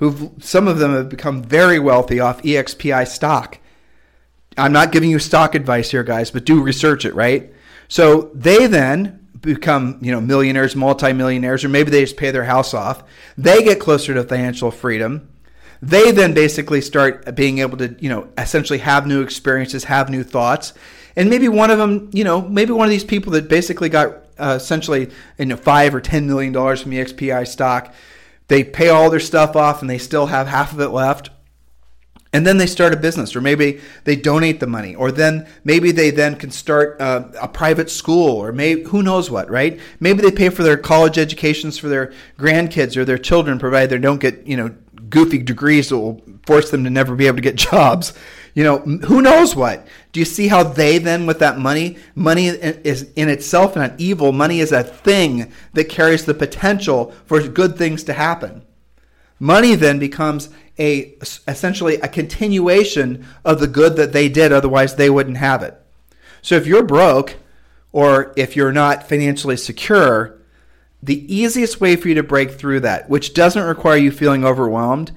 who 0.00 0.32
some 0.40 0.66
of 0.66 0.78
them 0.78 0.94
have 0.94 1.10
become 1.10 1.42
very 1.42 1.78
wealthy 1.78 2.20
off 2.20 2.42
EXPI 2.42 3.06
stock. 3.06 3.58
I'm 4.56 4.72
not 4.72 4.92
giving 4.92 5.10
you 5.10 5.18
stock 5.18 5.54
advice 5.54 5.90
here, 5.90 6.02
guys, 6.02 6.30
but 6.30 6.46
do 6.46 6.62
research 6.62 7.04
it, 7.04 7.14
right? 7.14 7.52
So 7.86 8.30
they 8.34 8.66
then 8.66 9.28
become, 9.42 9.98
you 10.00 10.10
know, 10.10 10.20
millionaires, 10.20 10.74
multimillionaires, 10.74 11.64
or 11.64 11.68
maybe 11.68 11.90
they 11.90 12.00
just 12.00 12.16
pay 12.16 12.30
their 12.30 12.44
house 12.44 12.72
off. 12.72 13.04
They 13.36 13.62
get 13.62 13.78
closer 13.78 14.14
to 14.14 14.24
financial 14.24 14.70
freedom. 14.70 15.28
They 15.82 16.12
then 16.12 16.32
basically 16.32 16.80
start 16.80 17.34
being 17.34 17.58
able 17.58 17.76
to, 17.78 17.94
you 18.00 18.08
know, 18.08 18.28
essentially 18.38 18.78
have 18.78 19.06
new 19.06 19.20
experiences, 19.20 19.84
have 19.84 20.08
new 20.08 20.22
thoughts. 20.22 20.72
And 21.14 21.28
maybe 21.28 21.48
one 21.48 21.70
of 21.70 21.76
them, 21.76 22.08
you 22.14 22.24
know, 22.24 22.40
maybe 22.40 22.72
one 22.72 22.86
of 22.86 22.90
these 22.90 23.04
people 23.04 23.32
that 23.32 23.48
basically 23.48 23.90
got 23.90 24.24
uh, 24.38 24.54
essentially, 24.56 25.10
you 25.38 25.44
know, 25.44 25.56
five 25.56 25.94
or 25.94 26.00
ten 26.00 26.26
million 26.26 26.54
dollars 26.54 26.80
from 26.80 26.92
EXPI 26.92 27.46
stock 27.46 27.94
they 28.50 28.64
pay 28.64 28.88
all 28.88 29.10
their 29.10 29.20
stuff 29.20 29.54
off 29.54 29.80
and 29.80 29.88
they 29.88 29.96
still 29.96 30.26
have 30.26 30.48
half 30.48 30.72
of 30.72 30.80
it 30.80 30.88
left. 30.88 31.30
And 32.32 32.44
then 32.44 32.58
they 32.58 32.66
start 32.66 32.92
a 32.92 32.96
business 32.96 33.36
or 33.36 33.40
maybe 33.40 33.80
they 34.02 34.16
donate 34.16 34.58
the 34.58 34.66
money 34.66 34.92
or 34.92 35.12
then 35.12 35.48
maybe 35.62 35.92
they 35.92 36.10
then 36.10 36.34
can 36.34 36.50
start 36.50 36.96
a 37.00 37.48
private 37.52 37.90
school 37.90 38.36
or 38.36 38.52
maybe 38.52 38.82
who 38.82 39.04
knows 39.04 39.30
what 39.30 39.48
right? 39.48 39.78
Maybe 40.00 40.20
they 40.22 40.32
pay 40.32 40.48
for 40.48 40.64
their 40.64 40.76
college 40.76 41.16
educations 41.16 41.78
for 41.78 41.88
their 41.88 42.12
grandkids 42.38 42.96
or 42.96 43.04
their 43.04 43.18
children 43.18 43.60
provided 43.60 43.90
they 43.90 43.98
don't 43.98 44.20
get 44.20 44.44
you 44.46 44.56
know 44.56 44.74
goofy 45.08 45.38
degrees 45.38 45.90
that 45.90 45.98
will 45.98 46.20
force 46.44 46.72
them 46.72 46.82
to 46.82 46.90
never 46.90 47.14
be 47.14 47.28
able 47.28 47.36
to 47.36 47.42
get 47.42 47.54
jobs 47.70 48.12
you 48.54 48.64
know, 48.64 48.78
who 48.78 49.22
knows 49.22 49.54
what? 49.54 49.86
Do 50.12 50.20
you 50.20 50.26
see 50.26 50.48
how 50.48 50.62
they 50.62 50.98
then, 50.98 51.26
with 51.26 51.38
that 51.38 51.58
money, 51.58 51.98
money 52.14 52.48
is 52.48 53.10
in 53.14 53.28
itself 53.28 53.76
not 53.76 53.98
evil. 53.98 54.32
Money 54.32 54.60
is 54.60 54.72
a 54.72 54.82
thing 54.82 55.52
that 55.72 55.88
carries 55.88 56.24
the 56.24 56.34
potential 56.34 57.12
for 57.26 57.40
good 57.46 57.76
things 57.76 58.02
to 58.04 58.12
happen. 58.12 58.62
Money 59.38 59.74
then 59.74 59.98
becomes 59.98 60.50
a 60.78 61.16
essentially 61.46 61.96
a 61.96 62.08
continuation 62.08 63.26
of 63.44 63.60
the 63.60 63.66
good 63.66 63.96
that 63.96 64.12
they 64.12 64.28
did, 64.28 64.52
otherwise 64.52 64.96
they 64.96 65.10
wouldn't 65.10 65.36
have 65.36 65.62
it. 65.62 65.80
So 66.42 66.56
if 66.56 66.66
you're 66.66 66.82
broke 66.82 67.36
or 67.92 68.32
if 68.36 68.56
you're 68.56 68.72
not 68.72 69.08
financially 69.08 69.56
secure, 69.56 70.38
the 71.02 71.34
easiest 71.34 71.80
way 71.80 71.96
for 71.96 72.08
you 72.08 72.14
to 72.14 72.22
break 72.22 72.52
through 72.52 72.80
that, 72.80 73.08
which 73.08 73.34
doesn't 73.34 73.62
require 73.62 73.96
you 73.96 74.10
feeling 74.10 74.44
overwhelmed, 74.44 75.12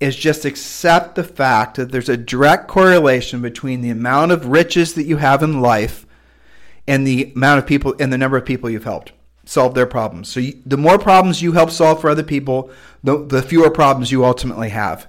is 0.00 0.16
just 0.16 0.44
accept 0.44 1.14
the 1.14 1.24
fact 1.24 1.76
that 1.76 1.90
there's 1.90 2.08
a 2.08 2.16
direct 2.16 2.68
correlation 2.68 3.42
between 3.42 3.80
the 3.80 3.90
amount 3.90 4.30
of 4.30 4.46
riches 4.46 4.94
that 4.94 5.04
you 5.04 5.16
have 5.16 5.42
in 5.42 5.60
life 5.60 6.06
and 6.86 7.06
the 7.06 7.32
amount 7.34 7.58
of 7.58 7.66
people 7.66 7.94
and 7.98 8.12
the 8.12 8.18
number 8.18 8.36
of 8.36 8.44
people 8.44 8.70
you've 8.70 8.84
helped 8.84 9.12
solve 9.44 9.74
their 9.74 9.86
problems. 9.86 10.28
So 10.28 10.40
you, 10.40 10.62
the 10.64 10.76
more 10.76 10.98
problems 10.98 11.42
you 11.42 11.52
help 11.52 11.70
solve 11.70 12.00
for 12.00 12.10
other 12.10 12.22
people, 12.22 12.70
the, 13.02 13.24
the 13.24 13.42
fewer 13.42 13.70
problems 13.70 14.12
you 14.12 14.24
ultimately 14.24 14.68
have. 14.68 15.08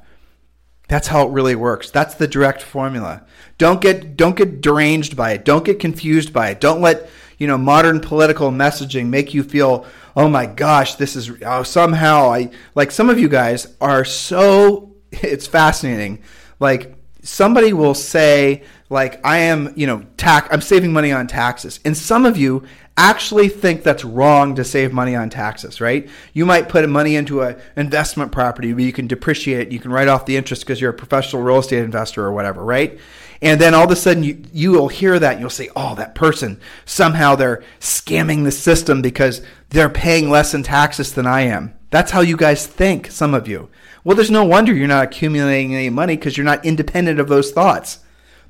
That's 0.88 1.08
how 1.08 1.28
it 1.28 1.32
really 1.32 1.56
works. 1.56 1.92
That's 1.92 2.16
the 2.16 2.28
direct 2.28 2.64
formula. 2.64 3.24
Don't 3.60 3.80
get 3.80 4.18
don't 4.18 4.36
get 4.36 4.60
deranged 4.60 5.16
by 5.16 5.34
it. 5.34 5.46
Don't 5.46 5.64
get 5.64 5.80
confused 5.80 6.34
by 6.34 6.50
it. 6.50 6.60
Don't 6.60 6.82
let 6.82 7.08
you 7.38 7.46
know 7.46 7.60
modern 7.60 8.00
political 8.00 8.50
messaging 8.50 9.08
make 9.08 9.34
you 9.34 9.44
feel 9.44 9.86
oh 10.20 10.28
my 10.28 10.46
gosh 10.46 10.96
this 10.96 11.16
is 11.16 11.32
oh, 11.46 11.64
somehow 11.64 12.32
i 12.32 12.50
like 12.76 12.92
some 12.92 13.10
of 13.10 13.18
you 13.18 13.30
guys 13.30 13.76
are 13.80 14.04
so 14.04 14.94
it's 15.12 15.48
fascinating 15.48 16.22
like 16.60 16.96
somebody 17.24 17.74
will 17.74 17.94
say 17.94 18.64
like 18.90 19.24
I 19.24 19.40
am, 19.40 19.74
you 19.76 19.86
know, 19.86 20.04
tax 20.18 20.48
I'm 20.52 20.62
saving 20.62 20.92
money 20.92 21.12
on 21.12 21.28
taxes. 21.28 21.80
And 21.86 21.96
some 21.96 22.26
of 22.26 22.38
you 22.38 22.66
actually 22.98 23.48
think 23.48 23.84
that's 23.84 24.04
wrong 24.04 24.56
to 24.56 24.64
save 24.64 24.92
money 24.92 25.16
on 25.16 25.30
taxes, 25.30 25.80
right? 25.80 26.10
You 26.34 26.46
might 26.46 26.68
put 26.68 26.88
money 26.90 27.16
into 27.16 27.42
an 27.42 27.62
investment 27.78 28.32
property 28.32 28.74
where 28.74 28.84
you 28.84 28.92
can 28.92 29.08
depreciate 29.08 29.68
it, 29.68 29.72
you 29.72 29.80
can 29.80 29.92
write 29.92 30.08
off 30.08 30.26
the 30.26 30.36
interest 30.36 30.64
because 30.64 30.82
you're 30.82 30.90
a 30.90 30.94
professional 30.94 31.42
real 31.42 31.60
estate 31.60 31.84
investor 31.84 32.26
or 32.26 32.34
whatever, 32.34 32.64
right? 32.64 33.00
And 33.42 33.60
then 33.60 33.74
all 33.74 33.86
of 33.86 33.92
a 33.92 33.96
sudden 33.96 34.24
you, 34.24 34.44
you 34.52 34.72
will 34.72 34.90
hear 34.90 35.18
that 35.18 35.34
and 35.34 35.40
you'll 35.40 35.50
say, 35.50 35.70
oh, 35.76 35.96
that 35.96 36.16
person, 36.16 36.60
somehow 36.86 37.36
they're 37.36 37.64
scamming 37.80 38.44
the 38.44 38.52
system 38.52 39.02
because 39.02 39.42
they're 39.70 39.90
paying 39.90 40.30
less 40.30 40.54
in 40.54 40.64
taxes 40.64 41.14
than 41.14 41.26
I 41.26 41.42
am. 41.42 41.74
That's 41.90 42.12
how 42.12 42.22
you 42.22 42.38
guys 42.38 42.68
think, 42.68 43.10
some 43.12 43.34
of 43.34 43.48
you. 43.48 43.70
Well, 44.04 44.16
there's 44.16 44.32
no 44.32 44.44
wonder 44.44 44.74
you're 44.74 44.88
not 44.88 45.06
accumulating 45.06 45.74
any 45.74 45.90
money 45.90 46.16
because 46.16 46.38
you're 46.38 46.46
not 46.46 46.66
independent 46.66 47.20
of 47.20 47.30
those 47.30 47.52
thoughts. 47.52 48.00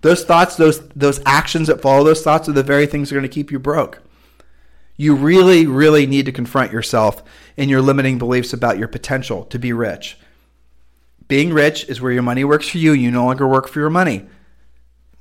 Those 0.02 0.24
thoughts, 0.24 0.56
those 0.56 0.88
those 0.90 1.22
actions 1.26 1.68
that 1.68 1.82
follow 1.82 2.04
those 2.04 2.22
thoughts 2.22 2.48
are 2.48 2.54
the 2.54 2.64
very 2.64 2.86
things 2.86 3.10
that 3.10 3.16
are 3.16 3.20
going 3.20 3.30
to 3.30 3.34
keep 3.34 3.52
you 3.52 3.60
broke. 3.60 4.02
You 4.96 5.16
really, 5.16 5.66
really 5.66 6.06
need 6.06 6.26
to 6.26 6.32
confront 6.32 6.72
yourself 6.72 7.24
and 7.58 7.70
your 7.70 7.82
limiting 7.82 8.18
beliefs 8.18 8.54
about 8.54 8.78
your 8.78 8.88
potential 8.88 9.46
to 9.46 9.60
be 9.60 9.74
rich. 9.74 10.18
Being 11.28 11.54
rich 11.54 11.88
is 11.90 12.02
where 12.02 12.12
your 12.12 12.24
money 12.24 12.44
works 12.44 12.70
for 12.70 12.80
you. 12.80 12.92
You 12.94 13.12
no 13.12 13.26
longer 13.26 13.48
work 13.48 13.68
for 13.68 13.80
your 13.80 13.90
money. 13.90 14.28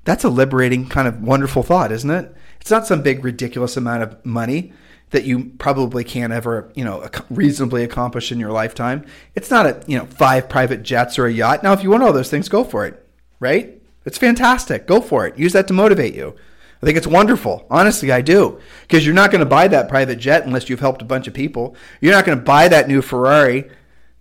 That's 0.08 0.24
a 0.24 0.30
liberating, 0.30 0.88
kind 0.88 1.06
of 1.06 1.22
wonderful 1.22 1.62
thought, 1.62 1.92
isn't 1.92 2.10
it? 2.10 2.34
It's 2.62 2.70
not 2.70 2.86
some 2.86 3.02
big, 3.02 3.22
ridiculous 3.22 3.76
amount 3.76 4.02
of 4.02 4.24
money 4.24 4.72
that 5.10 5.24
you 5.24 5.52
probably 5.58 6.02
can't 6.02 6.32
ever, 6.32 6.72
you 6.74 6.82
know, 6.82 7.06
reasonably 7.28 7.84
accomplish 7.84 8.32
in 8.32 8.40
your 8.40 8.50
lifetime. 8.50 9.04
It's 9.34 9.50
not 9.50 9.66
a, 9.66 9.82
you 9.86 9.98
know, 9.98 10.06
five 10.06 10.48
private 10.48 10.82
jets 10.82 11.18
or 11.18 11.26
a 11.26 11.30
yacht. 11.30 11.62
Now, 11.62 11.74
if 11.74 11.82
you 11.82 11.90
want 11.90 12.04
all 12.04 12.14
those 12.14 12.30
things, 12.30 12.48
go 12.48 12.64
for 12.64 12.86
it, 12.86 13.06
right? 13.38 13.82
It's 14.06 14.16
fantastic. 14.16 14.86
Go 14.86 15.02
for 15.02 15.26
it. 15.26 15.38
Use 15.38 15.52
that 15.52 15.68
to 15.68 15.74
motivate 15.74 16.14
you. 16.14 16.34
I 16.82 16.86
think 16.86 16.96
it's 16.96 17.06
wonderful. 17.06 17.66
Honestly, 17.70 18.10
I 18.10 18.22
do. 18.22 18.58
Because 18.80 19.04
you're 19.04 19.14
not 19.14 19.30
going 19.30 19.40
to 19.40 19.46
buy 19.46 19.68
that 19.68 19.90
private 19.90 20.16
jet 20.16 20.46
unless 20.46 20.70
you've 20.70 20.80
helped 20.80 21.02
a 21.02 21.04
bunch 21.04 21.28
of 21.28 21.34
people. 21.34 21.76
You're 22.00 22.14
not 22.14 22.24
going 22.24 22.38
to 22.38 22.44
buy 22.44 22.68
that 22.68 22.88
new 22.88 23.02
Ferrari, 23.02 23.70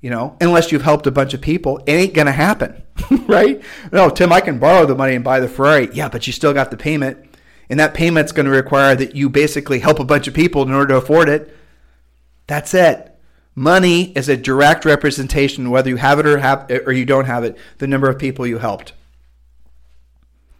you 0.07 0.11
know, 0.11 0.37
unless 0.39 0.71
you've 0.71 0.83
helped 0.83 1.05
a 1.05 1.11
bunch 1.11 1.33
of 1.33 1.41
people. 1.41 1.79
It 1.79 1.91
ain't 1.91 2.13
going 2.13 2.27
to 2.27 2.31
happen, 2.31 2.81
right? 3.27 3.61
No, 3.91 4.09
Tim, 4.09 4.31
I 4.31 4.39
can 4.39 4.57
borrow 4.57 4.85
the 4.85 4.95
money 4.95 5.15
and 5.15 5.21
buy 5.21 5.41
the 5.41 5.49
Ferrari. 5.49 5.89
Yeah, 5.91 6.07
but 6.07 6.25
you 6.25 6.31
still 6.31 6.53
got 6.53 6.71
the 6.71 6.77
payment. 6.77 7.17
And 7.69 7.77
that 7.81 7.93
payment's 7.93 8.31
going 8.31 8.45
to 8.45 8.51
require 8.53 8.95
that 8.95 9.17
you 9.17 9.29
basically 9.29 9.79
help 9.79 9.99
a 9.99 10.05
bunch 10.05 10.25
of 10.25 10.33
people 10.33 10.61
in 10.61 10.71
order 10.71 10.93
to 10.93 10.95
afford 10.95 11.27
it. 11.27 11.53
That's 12.47 12.73
it. 12.73 13.19
Money 13.53 14.13
is 14.13 14.29
a 14.29 14.37
direct 14.37 14.85
representation, 14.85 15.71
whether 15.71 15.89
you 15.89 15.97
have 15.97 16.19
it 16.19 16.25
or 16.25 16.37
have 16.37 16.71
or 16.85 16.93
you 16.93 17.03
don't 17.03 17.25
have 17.25 17.43
it, 17.43 17.57
the 17.79 17.85
number 17.85 18.09
of 18.09 18.17
people 18.17 18.47
you 18.47 18.59
helped. 18.59 18.93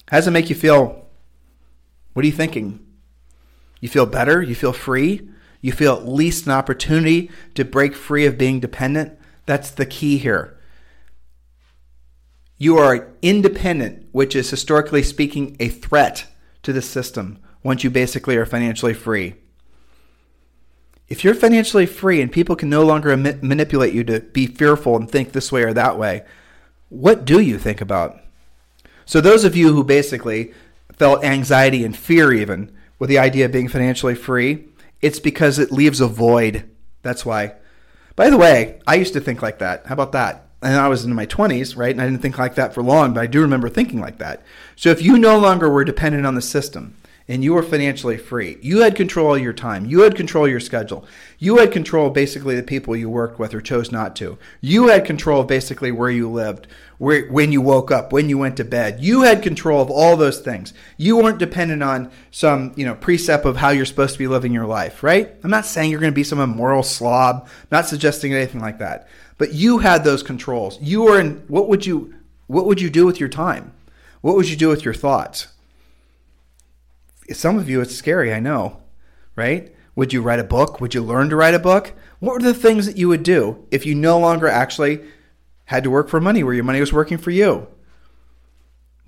How 0.10 0.18
does 0.18 0.28
it 0.28 0.32
make 0.32 0.50
you 0.50 0.58
feel 0.58 1.06
what 2.12 2.24
are 2.24 2.28
you 2.28 2.34
thinking? 2.34 2.86
You 3.80 3.88
feel 3.88 4.08
better? 4.08 4.42
You 4.42 4.56
feel 4.56 4.74
free? 4.74 5.30
You 5.62 5.72
feel 5.72 5.96
at 5.96 6.06
least 6.06 6.48
an 6.48 6.52
opportunity 6.52 7.32
to 7.56 7.64
break 7.64 7.96
free 7.96 8.26
of 8.26 8.38
being 8.38 8.60
dependent? 8.60 9.17
That's 9.48 9.72
the 9.72 9.86
key 9.86 10.20
here. 10.20 10.60
You 12.60 12.78
are 12.78 13.14
independent, 13.22 14.08
which 14.12 14.36
is 14.36 14.50
historically 14.50 15.02
speaking 15.02 15.56
a 15.60 15.70
threat 15.70 16.26
to 16.64 16.74
the 16.74 16.82
system 16.82 17.40
once 17.64 17.84
you 17.84 17.90
basically 17.90 18.36
are 18.36 18.46
financially 18.46 18.94
free. 18.94 19.36
If 21.08 21.24
you're 21.24 21.34
financially 21.34 21.86
free 21.86 22.22
and 22.22 22.32
people 22.32 22.58
can 22.58 22.70
no 22.70 22.86
longer 22.86 23.16
manipulate 23.16 23.94
you 23.94 24.04
to 24.04 24.20
be 24.20 24.48
fearful 24.48 24.98
and 24.98 25.10
think 25.10 25.32
this 25.32 25.52
way 25.52 25.64
or 25.64 25.74
that 25.74 25.98
way, 25.98 26.26
what 26.90 27.24
do 27.24 27.40
you 27.40 27.58
think 27.58 27.80
about? 27.80 28.20
So, 29.06 29.22
those 29.22 29.46
of 29.46 29.56
you 29.56 29.74
who 29.74 29.84
basically 29.86 30.52
felt 30.92 31.24
anxiety 31.24 31.86
and 31.86 31.96
fear 31.96 32.34
even 32.34 32.76
with 33.00 33.10
the 33.10 33.20
idea 33.20 33.46
of 33.46 33.54
being 33.54 33.70
financially 33.70 34.16
free, 34.16 34.66
it's 35.02 35.20
because 35.20 35.60
it 35.60 35.72
leaves 35.72 36.02
a 36.02 36.08
void. 36.08 36.70
That's 37.04 37.26
why. 37.26 37.54
By 38.18 38.32
the 38.32 38.38
way, 38.38 38.80
I 38.88 38.96
used 38.96 39.14
to 39.14 39.22
think 39.22 39.44
like 39.44 39.60
that. 39.60 39.86
How 39.86 39.94
about 39.94 40.12
that? 40.14 40.48
And 40.64 40.76
I 40.76 40.88
was 40.88 41.06
in 41.06 41.14
my 41.14 41.28
20s, 41.28 41.78
right? 41.78 41.92
And 41.92 42.02
I 42.02 42.06
didn't 42.06 42.24
think 42.24 42.40
like 42.40 42.56
that 42.56 42.74
for 42.74 42.82
long, 42.82 43.14
but 43.14 43.22
I 43.22 43.28
do 43.28 43.42
remember 43.42 43.70
thinking 43.70 44.02
like 44.02 44.18
that. 44.18 44.42
So 44.76 44.90
if 44.90 45.04
you 45.04 45.20
no 45.20 45.38
longer 45.38 45.70
were 45.70 45.86
dependent 45.86 46.26
on 46.26 46.34
the 46.34 46.42
system, 46.42 46.96
and 47.28 47.44
you 47.44 47.54
were 47.54 47.64
financially 47.64 48.18
free. 48.18 48.58
You 48.62 48.80
had 48.80 48.96
control 48.96 49.36
of 49.36 49.42
your 49.42 49.54
time. 49.54 49.86
You 49.86 50.02
had 50.02 50.16
control 50.16 50.46
of 50.46 50.52
your 50.52 50.62
schedule. 50.62 51.06
You 51.38 51.58
had 51.58 51.74
control 51.74 52.10
basically 52.10 52.56
the 52.56 52.64
people 52.64 52.96
you 52.96 53.10
worked 53.10 53.38
with 53.38 53.54
or 53.54 53.62
chose 53.62 53.92
not 53.92 54.16
to. 54.18 54.38
You 54.62 54.88
had 54.88 55.06
control 55.06 55.42
of 55.42 55.48
basically 55.48 55.92
where 55.92 56.10
you 56.10 56.32
lived, 56.32 56.68
when 56.98 57.52
you 57.52 57.62
woke 57.62 57.92
up, 57.92 58.12
when 58.12 58.28
you 58.30 58.38
went 58.38 58.58
to 58.58 58.66
bed. 58.66 59.00
You 59.00 59.22
had 59.22 59.44
control 59.44 59.82
of 59.82 59.92
all 59.92 60.18
those 60.18 60.40
things. 60.40 60.74
You 60.98 61.18
weren't 61.18 61.38
dependent 61.38 61.84
on 61.84 62.12
some, 62.32 62.74
you 62.76 62.86
know, 62.86 62.96
precept 62.96 63.46
of 63.46 63.58
how 63.58 63.70
you're 63.70 63.86
supposed 63.86 64.14
to 64.14 64.20
be 64.20 64.28
living 64.28 64.52
your 64.52 64.66
life, 64.66 65.04
right? 65.04 65.36
I'm 65.44 65.52
not 65.52 65.66
saying 65.66 65.92
you're 65.92 66.00
going 66.00 66.12
to 66.12 66.16
be 66.16 66.24
some 66.24 66.40
immoral 66.40 66.84
slob. 66.84 67.44
I'm 67.46 67.68
not 67.72 67.86
suggesting 67.86 68.34
anything 68.34 68.62
like 68.62 68.80
that. 68.80 69.08
But 69.38 69.54
you 69.54 69.80
had 69.80 70.04
those 70.04 70.24
controls. 70.24 70.80
You 70.82 71.04
were 71.04 71.20
in 71.20 71.44
what 71.48 71.70
would 71.70 71.86
you 71.86 72.16
what 72.48 72.66
would 72.66 72.82
you 72.82 72.90
do 72.90 73.06
with 73.06 73.20
your 73.20 73.30
time? 73.30 73.74
What 74.22 74.36
would 74.36 74.50
you 74.50 74.56
do 74.56 74.70
with 74.70 74.84
your 74.84 74.94
thoughts? 74.94 75.48
some 77.34 77.58
of 77.60 77.70
you 77.70 77.82
it's 77.82 77.94
scary, 77.94 78.34
I 78.34 78.40
know, 78.40 78.82
right? 79.36 79.76
Would 79.96 80.14
you 80.14 80.22
write 80.22 80.40
a 80.40 80.46
book? 80.46 80.80
Would 80.80 80.94
you 80.94 81.02
learn 81.02 81.30
to 81.30 81.36
write 81.36 81.54
a 81.54 81.60
book? 81.60 81.94
What 82.20 82.34
were 82.34 82.40
the 82.40 82.54
things 82.54 82.86
that 82.86 82.98
you 82.98 83.10
would 83.10 83.24
do 83.24 83.66
if 83.70 83.86
you 83.86 83.96
no 83.96 84.18
longer 84.18 84.48
actually 84.48 85.02
had 85.68 85.84
to 85.84 85.90
work 85.90 86.10
for 86.10 86.20
money 86.20 86.44
where 86.44 86.54
your 86.54 86.64
money 86.64 86.80
was 86.80 86.94
working 86.94 87.18
for 87.18 87.32
you? 87.32 87.68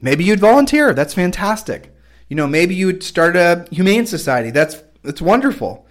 Maybe 0.02 0.24
you'd 0.24 0.40
volunteer. 0.40 0.94
That's 0.94 1.14
fantastic. 1.14 1.94
You 2.28 2.36
know, 2.36 2.48
maybe 2.48 2.76
you'd 2.76 3.04
start 3.04 3.36
a 3.36 3.66
humane 3.72 4.06
society. 4.06 4.52
That's 4.52 4.84
that's 5.04 5.22
wonderful. 5.22 5.88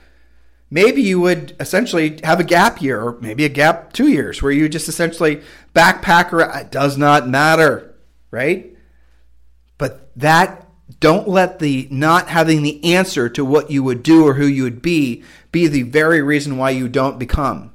Maybe 0.71 1.01
you 1.01 1.21
would 1.21 1.57
essentially 1.59 2.21
have 2.25 2.41
a 2.41 2.45
gap 2.45 2.83
year 2.83 3.01
or 3.01 3.19
maybe 3.21 3.45
a 3.45 3.49
gap 3.49 3.95
2 3.95 4.09
years 4.09 4.43
where 4.43 4.53
you 4.53 4.69
just 4.69 4.89
essentially 4.89 5.41
backpacker 5.75 6.61
it 6.61 6.71
does 6.71 6.99
not 6.99 7.27
matter, 7.27 7.95
right? 8.31 8.77
But 9.79 10.11
that 10.16 10.69
don't 11.01 11.29
let 11.29 11.59
the 11.59 11.89
not 11.91 12.29
having 12.29 12.62
the 12.62 12.85
answer 12.85 13.31
to 13.31 13.45
what 13.45 13.71
you 13.71 13.83
would 13.83 14.03
do 14.03 14.27
or 14.27 14.35
who 14.35 14.47
you 14.47 14.64
would 14.64 14.83
be 14.83 15.25
be 15.51 15.66
the 15.66 15.83
very 15.83 16.21
reason 16.21 16.59
why 16.59 16.71
you 16.71 16.89
don't 16.89 17.19
become. 17.19 17.73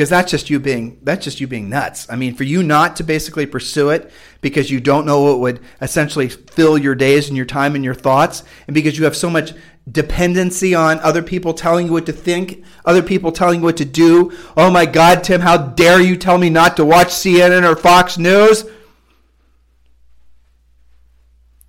Because 0.00 0.08
that's 0.08 0.30
just 0.30 0.48
you 0.48 0.58
being 0.58 0.98
that's 1.02 1.22
just 1.22 1.42
you 1.42 1.46
being 1.46 1.68
nuts. 1.68 2.06
I 2.08 2.16
mean, 2.16 2.34
for 2.34 2.44
you 2.44 2.62
not 2.62 2.96
to 2.96 3.04
basically 3.04 3.44
pursue 3.44 3.90
it 3.90 4.10
because 4.40 4.70
you 4.70 4.80
don't 4.80 5.04
know 5.04 5.20
what 5.20 5.40
would 5.40 5.60
essentially 5.82 6.30
fill 6.30 6.78
your 6.78 6.94
days 6.94 7.28
and 7.28 7.36
your 7.36 7.44
time 7.44 7.74
and 7.74 7.84
your 7.84 7.92
thoughts, 7.92 8.42
and 8.66 8.72
because 8.72 8.96
you 8.96 9.04
have 9.04 9.14
so 9.14 9.28
much 9.28 9.52
dependency 9.92 10.74
on 10.74 11.00
other 11.00 11.22
people 11.22 11.52
telling 11.52 11.88
you 11.88 11.92
what 11.92 12.06
to 12.06 12.14
think, 12.14 12.64
other 12.86 13.02
people 13.02 13.30
telling 13.30 13.60
you 13.60 13.64
what 13.66 13.76
to 13.76 13.84
do. 13.84 14.32
Oh 14.56 14.70
my 14.70 14.86
God, 14.86 15.22
Tim, 15.22 15.42
how 15.42 15.58
dare 15.58 16.00
you 16.00 16.16
tell 16.16 16.38
me 16.38 16.48
not 16.48 16.78
to 16.78 16.84
watch 16.86 17.08
CNN 17.08 17.70
or 17.70 17.76
Fox 17.76 18.16
News? 18.16 18.64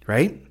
Right? 0.07 0.41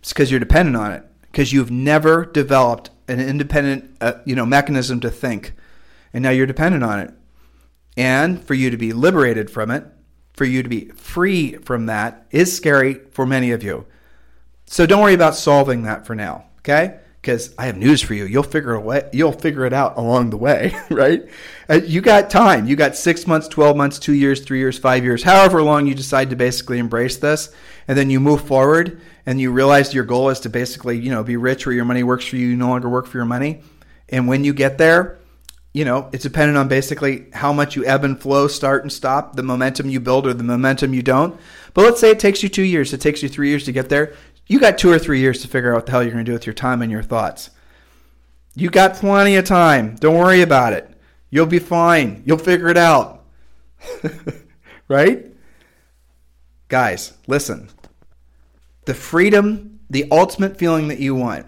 It's 0.00 0.12
because 0.12 0.32
you're 0.32 0.40
dependent 0.40 0.76
on 0.76 0.90
it. 0.90 1.04
Because 1.30 1.52
you've 1.52 1.70
never 1.70 2.26
developed 2.26 2.90
an 3.06 3.20
independent, 3.20 3.96
uh, 4.00 4.14
you 4.24 4.34
know, 4.34 4.44
mechanism 4.44 4.98
to 4.98 5.12
think, 5.12 5.52
and 6.14 6.22
now 6.22 6.30
you're 6.30 6.46
dependent 6.46 6.82
on 6.82 7.00
it. 7.00 7.12
And 7.96 8.42
for 8.42 8.54
you 8.54 8.70
to 8.70 8.78
be 8.78 8.94
liberated 8.94 9.50
from 9.50 9.70
it, 9.70 9.84
for 10.32 10.46
you 10.46 10.62
to 10.62 10.68
be 10.68 10.86
free 10.86 11.56
from 11.56 11.86
that, 11.86 12.26
is 12.30 12.56
scary 12.56 12.94
for 13.10 13.26
many 13.26 13.50
of 13.50 13.62
you. 13.62 13.86
So 14.64 14.86
don't 14.86 15.02
worry 15.02 15.14
about 15.14 15.34
solving 15.34 15.82
that 15.82 16.06
for 16.06 16.14
now. 16.14 16.46
Okay 16.60 16.98
because 17.24 17.54
I 17.56 17.64
have 17.66 17.78
news 17.78 18.02
for 18.02 18.12
you. 18.12 18.26
You'll 18.26 18.42
figure 18.42 18.74
it 18.74 18.82
way, 18.82 19.08
you'll 19.14 19.32
figure 19.32 19.64
it 19.64 19.72
out 19.72 19.96
along 19.96 20.28
the 20.28 20.36
way, 20.36 20.76
right? 20.90 21.26
Uh, 21.70 21.80
you 21.82 22.02
got 22.02 22.28
time. 22.28 22.66
You 22.66 22.76
got 22.76 22.96
six 22.96 23.26
months, 23.26 23.48
twelve 23.48 23.78
months, 23.78 23.98
two 23.98 24.12
years, 24.12 24.42
three 24.42 24.58
years, 24.58 24.78
five 24.78 25.02
years, 25.02 25.22
however 25.22 25.62
long 25.62 25.86
you 25.86 25.94
decide 25.94 26.28
to 26.30 26.36
basically 26.36 26.78
embrace 26.78 27.16
this, 27.16 27.50
and 27.88 27.96
then 27.96 28.10
you 28.10 28.20
move 28.20 28.46
forward 28.46 29.00
and 29.24 29.40
you 29.40 29.50
realize 29.52 29.94
your 29.94 30.04
goal 30.04 30.28
is 30.28 30.40
to 30.40 30.50
basically, 30.50 30.98
you 30.98 31.10
know, 31.10 31.24
be 31.24 31.38
rich 31.38 31.64
where 31.64 31.74
your 31.74 31.86
money 31.86 32.02
works 32.02 32.26
for 32.26 32.36
you. 32.36 32.48
You 32.48 32.56
no 32.56 32.68
longer 32.68 32.90
work 32.90 33.06
for 33.06 33.16
your 33.16 33.24
money, 33.24 33.62
and 34.10 34.28
when 34.28 34.44
you 34.44 34.52
get 34.52 34.76
there, 34.76 35.18
you 35.74 35.84
know, 35.84 36.08
it's 36.12 36.22
dependent 36.22 36.56
on 36.56 36.68
basically 36.68 37.26
how 37.34 37.52
much 37.52 37.76
you 37.76 37.84
ebb 37.84 38.04
and 38.04 38.18
flow, 38.18 38.48
start 38.48 38.82
and 38.82 38.92
stop, 38.92 39.36
the 39.36 39.42
momentum 39.42 39.90
you 39.90 40.00
build 40.00 40.26
or 40.26 40.32
the 40.32 40.42
momentum 40.42 40.94
you 40.94 41.02
don't. 41.02 41.38
But 41.74 41.82
let's 41.82 42.00
say 42.00 42.10
it 42.10 42.20
takes 42.20 42.42
you 42.42 42.48
two 42.48 42.62
years, 42.62 42.94
it 42.94 43.02
takes 43.02 43.22
you 43.22 43.28
three 43.28 43.50
years 43.50 43.64
to 43.64 43.72
get 43.72 43.90
there 43.90 44.14
you 44.46 44.60
got 44.60 44.78
two 44.78 44.90
or 44.90 44.98
three 44.98 45.20
years 45.20 45.42
to 45.42 45.48
figure 45.48 45.72
out 45.72 45.76
what 45.76 45.86
the 45.86 45.92
hell 45.92 46.02
you're 46.02 46.12
going 46.12 46.24
to 46.24 46.28
do 46.28 46.34
with 46.34 46.46
your 46.46 46.54
time 46.54 46.82
and 46.82 46.90
your 46.92 47.02
thoughts. 47.02 47.50
You 48.54 48.70
got 48.70 48.94
plenty 48.94 49.36
of 49.36 49.44
time. 49.44 49.96
Don't 49.96 50.18
worry 50.18 50.42
about 50.42 50.72
it. 50.72 50.88
You'll 51.30 51.46
be 51.46 51.58
fine. 51.58 52.22
You'll 52.24 52.38
figure 52.38 52.68
it 52.68 52.76
out. 52.76 53.24
right? 54.88 55.26
Guys, 56.68 57.14
listen. 57.26 57.70
The 58.84 58.94
freedom, 58.94 59.80
the 59.88 60.06
ultimate 60.10 60.56
feeling 60.56 60.88
that 60.88 61.00
you 61.00 61.14
want. 61.14 61.46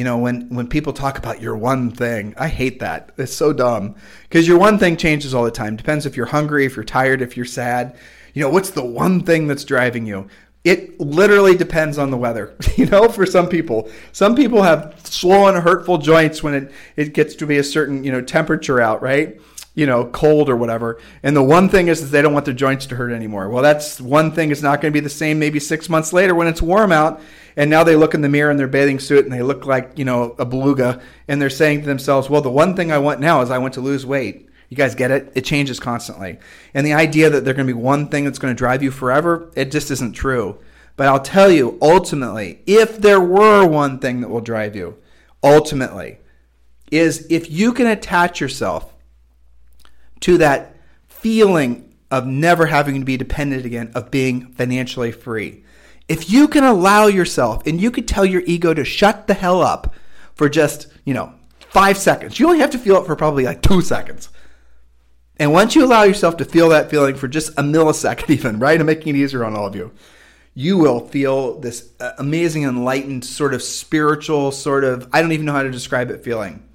You 0.00 0.04
know, 0.04 0.16
when, 0.16 0.48
when 0.48 0.66
people 0.66 0.94
talk 0.94 1.18
about 1.18 1.42
your 1.42 1.54
one 1.54 1.90
thing, 1.90 2.32
I 2.38 2.48
hate 2.48 2.80
that. 2.80 3.10
It's 3.18 3.34
so 3.34 3.52
dumb. 3.52 3.96
Because 4.22 4.48
your 4.48 4.58
one 4.58 4.78
thing 4.78 4.96
changes 4.96 5.34
all 5.34 5.44
the 5.44 5.50
time. 5.50 5.76
Depends 5.76 6.06
if 6.06 6.16
you're 6.16 6.24
hungry, 6.24 6.64
if 6.64 6.74
you're 6.74 6.86
tired, 6.86 7.20
if 7.20 7.36
you're 7.36 7.44
sad. 7.44 7.98
You 8.32 8.40
know, 8.40 8.48
what's 8.48 8.70
the 8.70 8.82
one 8.82 9.20
thing 9.24 9.46
that's 9.46 9.62
driving 9.62 10.06
you? 10.06 10.26
It 10.64 10.98
literally 10.98 11.54
depends 11.54 11.98
on 11.98 12.10
the 12.10 12.16
weather. 12.16 12.56
You 12.78 12.86
know, 12.86 13.10
for 13.10 13.26
some 13.26 13.46
people, 13.46 13.90
some 14.12 14.34
people 14.34 14.62
have 14.62 14.98
swollen, 15.04 15.60
hurtful 15.60 15.98
joints 15.98 16.42
when 16.42 16.54
it, 16.54 16.72
it 16.96 17.12
gets 17.12 17.34
to 17.34 17.46
be 17.46 17.58
a 17.58 17.62
certain, 17.62 18.02
you 18.02 18.10
know, 18.10 18.22
temperature 18.22 18.80
out, 18.80 19.02
right? 19.02 19.38
You 19.74 19.84
know, 19.84 20.06
cold 20.06 20.48
or 20.48 20.56
whatever. 20.56 20.98
And 21.22 21.36
the 21.36 21.42
one 21.42 21.68
thing 21.68 21.88
is, 21.88 22.00
is 22.00 22.10
they 22.10 22.22
don't 22.22 22.32
want 22.32 22.46
their 22.46 22.54
joints 22.54 22.86
to 22.86 22.96
hurt 22.96 23.12
anymore. 23.12 23.50
Well, 23.50 23.62
that's 23.62 24.00
one 24.00 24.32
thing 24.32 24.50
is 24.50 24.62
not 24.62 24.80
going 24.80 24.94
to 24.94 24.96
be 24.98 25.04
the 25.04 25.10
same 25.10 25.38
maybe 25.38 25.60
six 25.60 25.90
months 25.90 26.14
later 26.14 26.34
when 26.34 26.46
it's 26.46 26.62
warm 26.62 26.90
out. 26.90 27.20
And 27.56 27.70
now 27.70 27.84
they 27.84 27.96
look 27.96 28.14
in 28.14 28.20
the 28.20 28.28
mirror 28.28 28.50
in 28.50 28.56
their 28.56 28.68
bathing 28.68 28.98
suit 28.98 29.24
and 29.24 29.32
they 29.32 29.42
look 29.42 29.66
like, 29.66 29.98
you 29.98 30.04
know, 30.04 30.34
a 30.38 30.44
beluga. 30.44 31.00
And 31.28 31.40
they're 31.40 31.50
saying 31.50 31.80
to 31.80 31.86
themselves, 31.86 32.30
well, 32.30 32.40
the 32.40 32.50
one 32.50 32.76
thing 32.76 32.92
I 32.92 32.98
want 32.98 33.20
now 33.20 33.42
is 33.42 33.50
I 33.50 33.58
want 33.58 33.74
to 33.74 33.80
lose 33.80 34.06
weight. 34.06 34.48
You 34.68 34.76
guys 34.76 34.94
get 34.94 35.10
it? 35.10 35.32
It 35.34 35.44
changes 35.44 35.80
constantly. 35.80 36.38
And 36.74 36.86
the 36.86 36.92
idea 36.92 37.28
that 37.28 37.44
there's 37.44 37.56
going 37.56 37.66
to 37.66 37.74
be 37.74 37.80
one 37.80 38.08
thing 38.08 38.24
that's 38.24 38.38
going 38.38 38.54
to 38.54 38.58
drive 38.58 38.82
you 38.82 38.90
forever, 38.90 39.50
it 39.56 39.72
just 39.72 39.90
isn't 39.90 40.12
true. 40.12 40.58
But 40.96 41.08
I'll 41.08 41.20
tell 41.20 41.50
you, 41.50 41.76
ultimately, 41.82 42.60
if 42.66 42.98
there 42.98 43.20
were 43.20 43.66
one 43.66 43.98
thing 43.98 44.20
that 44.20 44.28
will 44.28 44.40
drive 44.40 44.76
you, 44.76 44.98
ultimately, 45.42 46.18
is 46.90 47.26
if 47.30 47.50
you 47.50 47.72
can 47.72 47.86
attach 47.86 48.40
yourself 48.40 48.94
to 50.20 50.38
that 50.38 50.76
feeling 51.08 51.92
of 52.10 52.26
never 52.26 52.66
having 52.66 52.98
to 52.98 53.04
be 53.04 53.16
dependent 53.16 53.64
again, 53.64 53.90
of 53.94 54.10
being 54.10 54.52
financially 54.52 55.12
free. 55.12 55.64
If 56.10 56.28
you 56.28 56.48
can 56.48 56.64
allow 56.64 57.06
yourself 57.06 57.64
and 57.68 57.80
you 57.80 57.92
could 57.92 58.08
tell 58.08 58.24
your 58.24 58.42
ego 58.44 58.74
to 58.74 58.84
shut 58.84 59.28
the 59.28 59.34
hell 59.34 59.62
up 59.62 59.94
for 60.34 60.48
just, 60.48 60.88
you 61.04 61.14
know, 61.14 61.32
five 61.60 61.96
seconds, 61.96 62.40
you 62.40 62.46
only 62.46 62.58
have 62.58 62.70
to 62.70 62.78
feel 62.78 62.96
it 62.96 63.06
for 63.06 63.14
probably 63.14 63.44
like 63.44 63.62
two 63.62 63.80
seconds. 63.80 64.28
And 65.36 65.52
once 65.52 65.76
you 65.76 65.84
allow 65.84 66.02
yourself 66.02 66.36
to 66.38 66.44
feel 66.44 66.68
that 66.70 66.90
feeling 66.90 67.14
for 67.14 67.28
just 67.28 67.50
a 67.50 67.62
millisecond, 67.62 68.28
even, 68.36 68.58
right? 68.58 68.80
I'm 68.80 68.86
making 68.86 69.14
it 69.14 69.18
easier 69.20 69.44
on 69.44 69.54
all 69.54 69.66
of 69.66 69.76
you, 69.76 69.92
you 70.52 70.78
will 70.78 70.98
feel 70.98 71.60
this 71.60 71.92
uh, 72.00 72.10
amazing, 72.18 72.64
enlightened, 72.64 73.24
sort 73.24 73.54
of 73.54 73.62
spiritual, 73.62 74.50
sort 74.50 74.82
of, 74.82 75.08
I 75.12 75.22
don't 75.22 75.30
even 75.30 75.46
know 75.46 75.52
how 75.52 75.62
to 75.62 75.70
describe 75.70 76.10
it 76.10 76.24
feeling. 76.24 76.68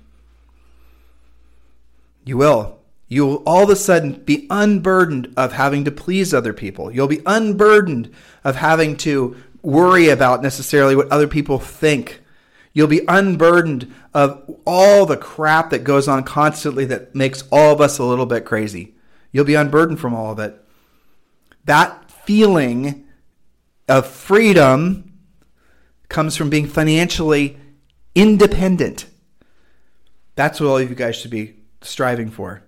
You 2.24 2.38
will. 2.38 2.80
You'll 3.08 3.44
all 3.46 3.64
of 3.64 3.70
a 3.70 3.76
sudden 3.76 4.24
be 4.24 4.48
unburdened 4.50 5.34
of 5.38 5.54
having 5.54 5.86
to 5.86 5.92
please 5.92 6.34
other 6.34 6.54
people. 6.54 6.92
You'll 6.92 7.08
be 7.08 7.22
unburdened 7.26 8.12
of 8.44 8.56
having 8.56 8.98
to 8.98 9.36
worry 9.62 10.10
about 10.10 10.42
necessarily 10.42 10.96
what 10.96 11.12
other 11.12 11.28
people 11.28 11.60
think 11.60 12.22
You'll 12.76 12.88
be 12.88 13.06
unburdened 13.08 13.96
of 14.14 14.60
all 14.68 15.06
the 15.06 15.16
crap 15.16 15.70
that 15.70 15.86
goes 15.86 16.10
on 16.10 16.26
constantly 16.26 16.84
that 16.86 17.16
makes 17.16 17.46
all 17.50 17.72
of 17.72 17.80
us 17.80 17.98
a 17.98 18.04
little 18.04 18.26
bit 18.26 18.44
crazy. 18.44 18.96
You'll 19.32 19.46
be 19.46 19.56
unburdened 19.56 20.02
from 20.02 20.14
all 20.14 20.34
of 20.34 20.40
it. 20.40 20.62
That 21.64 22.12
feeling 22.12 23.06
of 23.88 24.06
freedom 24.06 25.14
comes 26.10 26.36
from 26.36 26.50
being 26.50 26.68
financially 26.68 27.58
independent. 28.14 29.06
That's 30.36 30.60
what 30.60 30.68
all 30.68 30.78
of 30.78 30.90
you 30.90 30.96
guys 30.98 31.16
should 31.16 31.32
be 31.32 31.56
striving 31.82 32.30
for. 32.30 32.62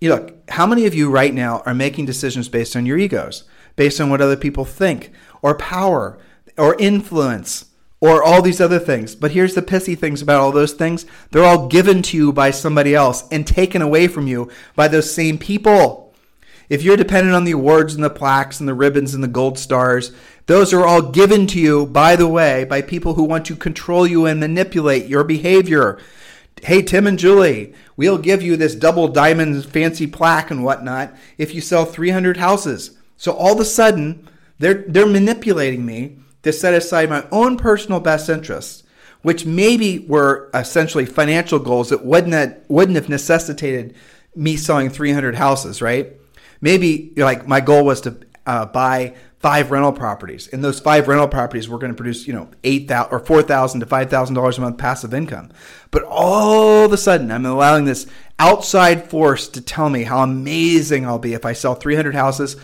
You 0.00 0.08
look, 0.10 0.50
how 0.50 0.66
many 0.66 0.86
of 0.86 0.94
you 0.94 1.10
right 1.10 1.34
now 1.34 1.62
are 1.66 1.74
making 1.74 2.06
decisions 2.06 2.48
based 2.48 2.74
on 2.74 2.86
your 2.86 2.96
egos, 2.96 3.44
based 3.76 4.00
on 4.00 4.08
what 4.08 4.22
other 4.22 4.36
people 4.36 4.64
think, 4.64 5.12
or 5.42 5.54
power, 5.56 6.18
or 6.56 6.74
influence? 6.78 7.66
or 8.00 8.22
all 8.22 8.40
these 8.40 8.60
other 8.60 8.78
things. 8.78 9.14
But 9.14 9.32
here's 9.32 9.54
the 9.54 9.62
pissy 9.62 9.98
things 9.98 10.22
about 10.22 10.40
all 10.40 10.52
those 10.52 10.72
things 10.72 11.04
they're 11.30 11.44
all 11.44 11.68
given 11.68 12.02
to 12.02 12.16
you 12.16 12.32
by 12.32 12.50
somebody 12.50 12.94
else 12.94 13.28
and 13.30 13.46
taken 13.46 13.82
away 13.82 14.08
from 14.08 14.26
you 14.26 14.50
by 14.74 14.88
those 14.88 15.12
same 15.12 15.38
people. 15.38 16.14
If 16.70 16.82
you're 16.82 16.96
dependent 16.96 17.34
on 17.34 17.44
the 17.44 17.50
awards 17.50 17.94
and 17.94 18.02
the 18.02 18.10
plaques 18.10 18.60
and 18.60 18.68
the 18.68 18.74
ribbons 18.74 19.12
and 19.12 19.22
the 19.22 19.28
gold 19.28 19.58
stars, 19.58 20.12
those 20.46 20.72
are 20.72 20.86
all 20.86 21.10
given 21.10 21.46
to 21.48 21.60
you, 21.60 21.84
by 21.84 22.16
the 22.16 22.28
way, 22.28 22.64
by 22.64 22.80
people 22.80 23.14
who 23.14 23.24
want 23.24 23.44
to 23.46 23.56
control 23.56 24.06
you 24.06 24.24
and 24.24 24.40
manipulate 24.40 25.06
your 25.06 25.24
behavior. 25.24 25.98
Hey, 26.62 26.82
Tim 26.82 27.06
and 27.06 27.18
Julie, 27.18 27.74
we'll 28.00 28.16
give 28.16 28.40
you 28.40 28.56
this 28.56 28.74
double 28.74 29.08
diamond 29.08 29.62
fancy 29.66 30.06
plaque 30.06 30.50
and 30.50 30.64
whatnot 30.64 31.14
if 31.36 31.54
you 31.54 31.60
sell 31.60 31.84
300 31.84 32.38
houses. 32.38 32.96
So 33.18 33.32
all 33.32 33.52
of 33.52 33.60
a 33.60 33.64
sudden, 33.66 34.26
they're, 34.58 34.86
they're 34.88 35.04
manipulating 35.04 35.84
me 35.84 36.16
to 36.42 36.50
set 36.50 36.72
aside 36.72 37.10
my 37.10 37.26
own 37.30 37.58
personal 37.58 38.00
best 38.00 38.30
interests, 38.30 38.84
which 39.20 39.44
maybe 39.44 39.98
were 39.98 40.48
essentially 40.54 41.04
financial 41.04 41.58
goals 41.58 41.90
that 41.90 42.02
wouldn't 42.02 42.32
have, 42.32 42.58
wouldn't 42.68 42.96
have 42.96 43.10
necessitated 43.10 43.94
me 44.34 44.56
selling 44.56 44.88
300 44.88 45.34
houses, 45.34 45.82
right? 45.82 46.16
Maybe 46.62 47.12
like 47.18 47.46
my 47.46 47.60
goal 47.60 47.84
was 47.84 48.00
to 48.00 48.16
uh, 48.46 48.64
buy 48.64 49.14
five 49.40 49.70
rental 49.70 49.92
properties, 49.92 50.48
and 50.48 50.62
those 50.62 50.80
five 50.80 51.08
rental 51.08 51.28
properties 51.28 51.68
were 51.68 51.78
going 51.78 51.92
to 51.92 51.96
produce, 51.96 52.26
you 52.26 52.32
know, 52.32 52.48
eight 52.62 52.88
thousand 52.88 53.12
or 53.12 53.18
four 53.18 53.42
thousand 53.42 53.80
to 53.80 53.86
five 53.86 54.08
thousand 54.08 54.36
dollars 54.36 54.58
a 54.58 54.60
month 54.60 54.78
passive 54.78 55.12
income. 55.12 55.50
But 55.90 56.04
all 56.04 56.84
of 56.84 56.92
a 56.92 56.96
sudden, 56.96 57.30
I'm 57.32 57.46
allowing 57.46 57.84
this 57.84 58.06
outside 58.38 59.10
force 59.10 59.48
to 59.48 59.60
tell 59.60 59.90
me 59.90 60.04
how 60.04 60.22
amazing 60.22 61.04
I'll 61.04 61.18
be 61.18 61.34
if 61.34 61.44
I 61.44 61.52
sell 61.52 61.74
300 61.74 62.14
houses 62.14 62.56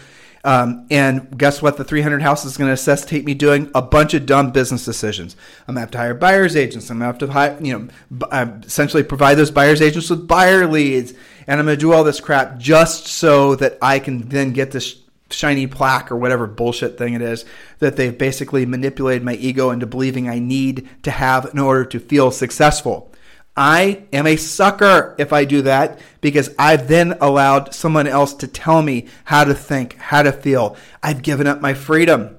um, 0.47 0.86
and 0.93 1.36
guess 1.36 1.61
what? 1.61 1.77
The 1.77 1.82
300 1.82 2.23
houses 2.23 2.53
is 2.53 2.57
going 2.57 2.69
to 2.69 2.73
necessitate 2.73 3.24
me 3.24 3.35
doing 3.35 3.69
a 3.74 3.82
bunch 3.82 4.15
of 4.15 4.27
dumb 4.27 4.53
business 4.53 4.85
decisions. 4.85 5.35
I'm 5.66 5.74
going 5.74 5.78
to 5.78 5.81
have 5.81 5.90
to 5.90 5.98
hire 5.98 6.15
buyer's 6.15 6.55
agents. 6.55 6.89
I'm 6.89 7.01
going 7.01 7.12
to 7.12 7.12
have 7.12 7.28
to 7.28 7.32
hire, 7.32 7.59
you 7.61 7.77
know, 7.77 8.27
uh, 8.31 8.47
essentially 8.62 9.03
provide 9.03 9.35
those 9.35 9.51
buyer's 9.51 9.82
agents 9.82 10.09
with 10.09 10.28
buyer 10.28 10.69
leads. 10.69 11.15
And 11.48 11.59
I'm 11.59 11.66
going 11.66 11.77
to 11.77 11.81
do 11.81 11.93
all 11.93 12.05
this 12.05 12.20
crap 12.20 12.59
just 12.59 13.09
so 13.09 13.57
that 13.57 13.77
I 13.82 13.98
can 13.98 14.28
then 14.28 14.53
get 14.53 14.70
this 14.70 14.94
shiny 15.31 15.66
plaque 15.66 16.11
or 16.11 16.16
whatever 16.16 16.47
bullshit 16.47 16.97
thing 16.97 17.15
it 17.15 17.23
is 17.23 17.44
that 17.78 17.97
they've 17.97 18.16
basically 18.16 18.65
manipulated 18.65 19.24
my 19.24 19.35
ego 19.35 19.70
into 19.70 19.86
believing 19.86 20.28
I 20.28 20.39
need 20.39 20.89
to 21.03 21.11
have 21.11 21.51
in 21.53 21.59
order 21.59 21.85
to 21.85 22.01
feel 22.01 22.31
successful. 22.31 23.12
I 23.57 24.05
am 24.12 24.27
a 24.27 24.36
sucker 24.36 25.15
if 25.19 25.32
I 25.32 25.47
do 25.47 25.62
that 25.62 25.98
because 26.20 26.55
I've 26.59 26.89
then 26.89 27.16
allowed 27.20 27.74
someone 27.74 28.07
else 28.07 28.35
to 28.35 28.47
tell 28.47 28.82
me 28.82 29.07
how 29.24 29.44
to 29.44 29.55
think, 29.55 29.97
how 29.97 30.23
to 30.23 30.32
feel. 30.32 30.77
I've 31.03 31.23
given 31.23 31.47
up 31.47 31.61
my 31.61 31.73
freedom. 31.73 32.36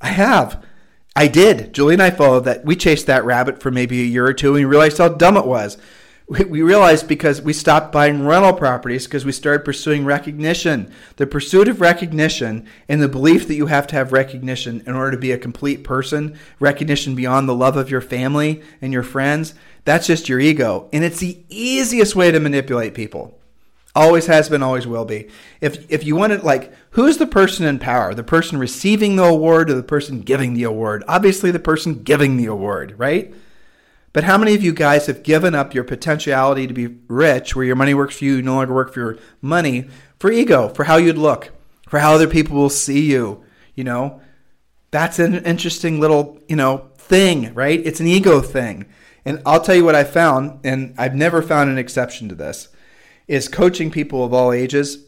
I 0.00 0.08
have. 0.08 0.64
I 1.14 1.28
did. 1.28 1.74
Julie 1.74 1.94
and 1.94 2.02
I 2.02 2.10
followed 2.10 2.46
that. 2.46 2.64
We 2.64 2.76
chased 2.76 3.06
that 3.06 3.26
rabbit 3.26 3.60
for 3.60 3.70
maybe 3.70 4.00
a 4.00 4.06
year 4.06 4.24
or 4.24 4.32
two 4.32 4.48
and 4.48 4.54
we 4.54 4.64
realized 4.64 4.98
how 4.98 5.08
dumb 5.08 5.36
it 5.36 5.46
was. 5.46 5.76
We 6.30 6.62
realized 6.62 7.08
because 7.08 7.42
we 7.42 7.52
stopped 7.52 7.90
buying 7.90 8.24
rental 8.24 8.52
properties 8.52 9.04
because 9.04 9.24
we 9.24 9.32
started 9.32 9.64
pursuing 9.64 10.04
recognition. 10.04 10.92
The 11.16 11.26
pursuit 11.26 11.66
of 11.66 11.80
recognition 11.80 12.68
and 12.88 13.02
the 13.02 13.08
belief 13.08 13.48
that 13.48 13.56
you 13.56 13.66
have 13.66 13.88
to 13.88 13.96
have 13.96 14.12
recognition 14.12 14.80
in 14.86 14.94
order 14.94 15.10
to 15.10 15.16
be 15.16 15.32
a 15.32 15.38
complete 15.38 15.82
person, 15.82 16.38
recognition 16.60 17.16
beyond 17.16 17.48
the 17.48 17.54
love 17.54 17.76
of 17.76 17.90
your 17.90 18.00
family 18.00 18.62
and 18.80 18.92
your 18.92 19.02
friends, 19.02 19.54
that's 19.84 20.06
just 20.06 20.28
your 20.28 20.38
ego. 20.38 20.88
And 20.92 21.02
it's 21.02 21.18
the 21.18 21.42
easiest 21.48 22.14
way 22.14 22.30
to 22.30 22.38
manipulate 22.38 22.94
people. 22.94 23.36
Always 23.96 24.26
has 24.26 24.48
been, 24.48 24.62
always 24.62 24.86
will 24.86 25.04
be. 25.04 25.30
If 25.60 25.90
if 25.90 26.04
you 26.04 26.14
want 26.14 26.32
to 26.32 26.46
like 26.46 26.72
who's 26.90 27.16
the 27.18 27.26
person 27.26 27.66
in 27.66 27.80
power? 27.80 28.14
The 28.14 28.22
person 28.22 28.56
receiving 28.56 29.16
the 29.16 29.24
award 29.24 29.68
or 29.68 29.74
the 29.74 29.82
person 29.82 30.20
giving 30.20 30.54
the 30.54 30.62
award? 30.62 31.02
Obviously 31.08 31.50
the 31.50 31.58
person 31.58 32.04
giving 32.04 32.36
the 32.36 32.46
award, 32.46 32.94
right? 32.98 33.34
But 34.12 34.24
how 34.24 34.36
many 34.36 34.54
of 34.54 34.62
you 34.62 34.72
guys 34.72 35.06
have 35.06 35.22
given 35.22 35.54
up 35.54 35.72
your 35.72 35.84
potentiality 35.84 36.66
to 36.66 36.74
be 36.74 36.88
rich, 37.08 37.54
where 37.54 37.64
your 37.64 37.76
money 37.76 37.94
works 37.94 38.18
for 38.18 38.24
you, 38.24 38.42
no 38.42 38.54
longer 38.54 38.74
work 38.74 38.92
for 38.92 39.00
your 39.00 39.18
money, 39.40 39.88
for 40.18 40.32
ego, 40.32 40.68
for 40.68 40.84
how 40.84 40.96
you'd 40.96 41.18
look, 41.18 41.50
for 41.88 42.00
how 42.00 42.14
other 42.14 42.26
people 42.26 42.56
will 42.56 42.70
see 42.70 43.00
you? 43.00 43.44
You 43.74 43.84
know, 43.84 44.20
that's 44.90 45.20
an 45.20 45.44
interesting 45.44 46.00
little, 46.00 46.40
you 46.48 46.56
know, 46.56 46.90
thing, 46.96 47.54
right? 47.54 47.80
It's 47.84 48.00
an 48.00 48.08
ego 48.08 48.40
thing. 48.40 48.86
And 49.24 49.40
I'll 49.46 49.60
tell 49.60 49.74
you 49.74 49.84
what 49.84 49.94
I 49.94 50.04
found, 50.04 50.60
and 50.64 50.94
I've 50.98 51.14
never 51.14 51.40
found 51.42 51.70
an 51.70 51.78
exception 51.78 52.28
to 52.30 52.34
this, 52.34 52.68
is 53.28 53.48
coaching 53.48 53.90
people 53.90 54.24
of 54.24 54.34
all 54.34 54.52
ages. 54.52 55.04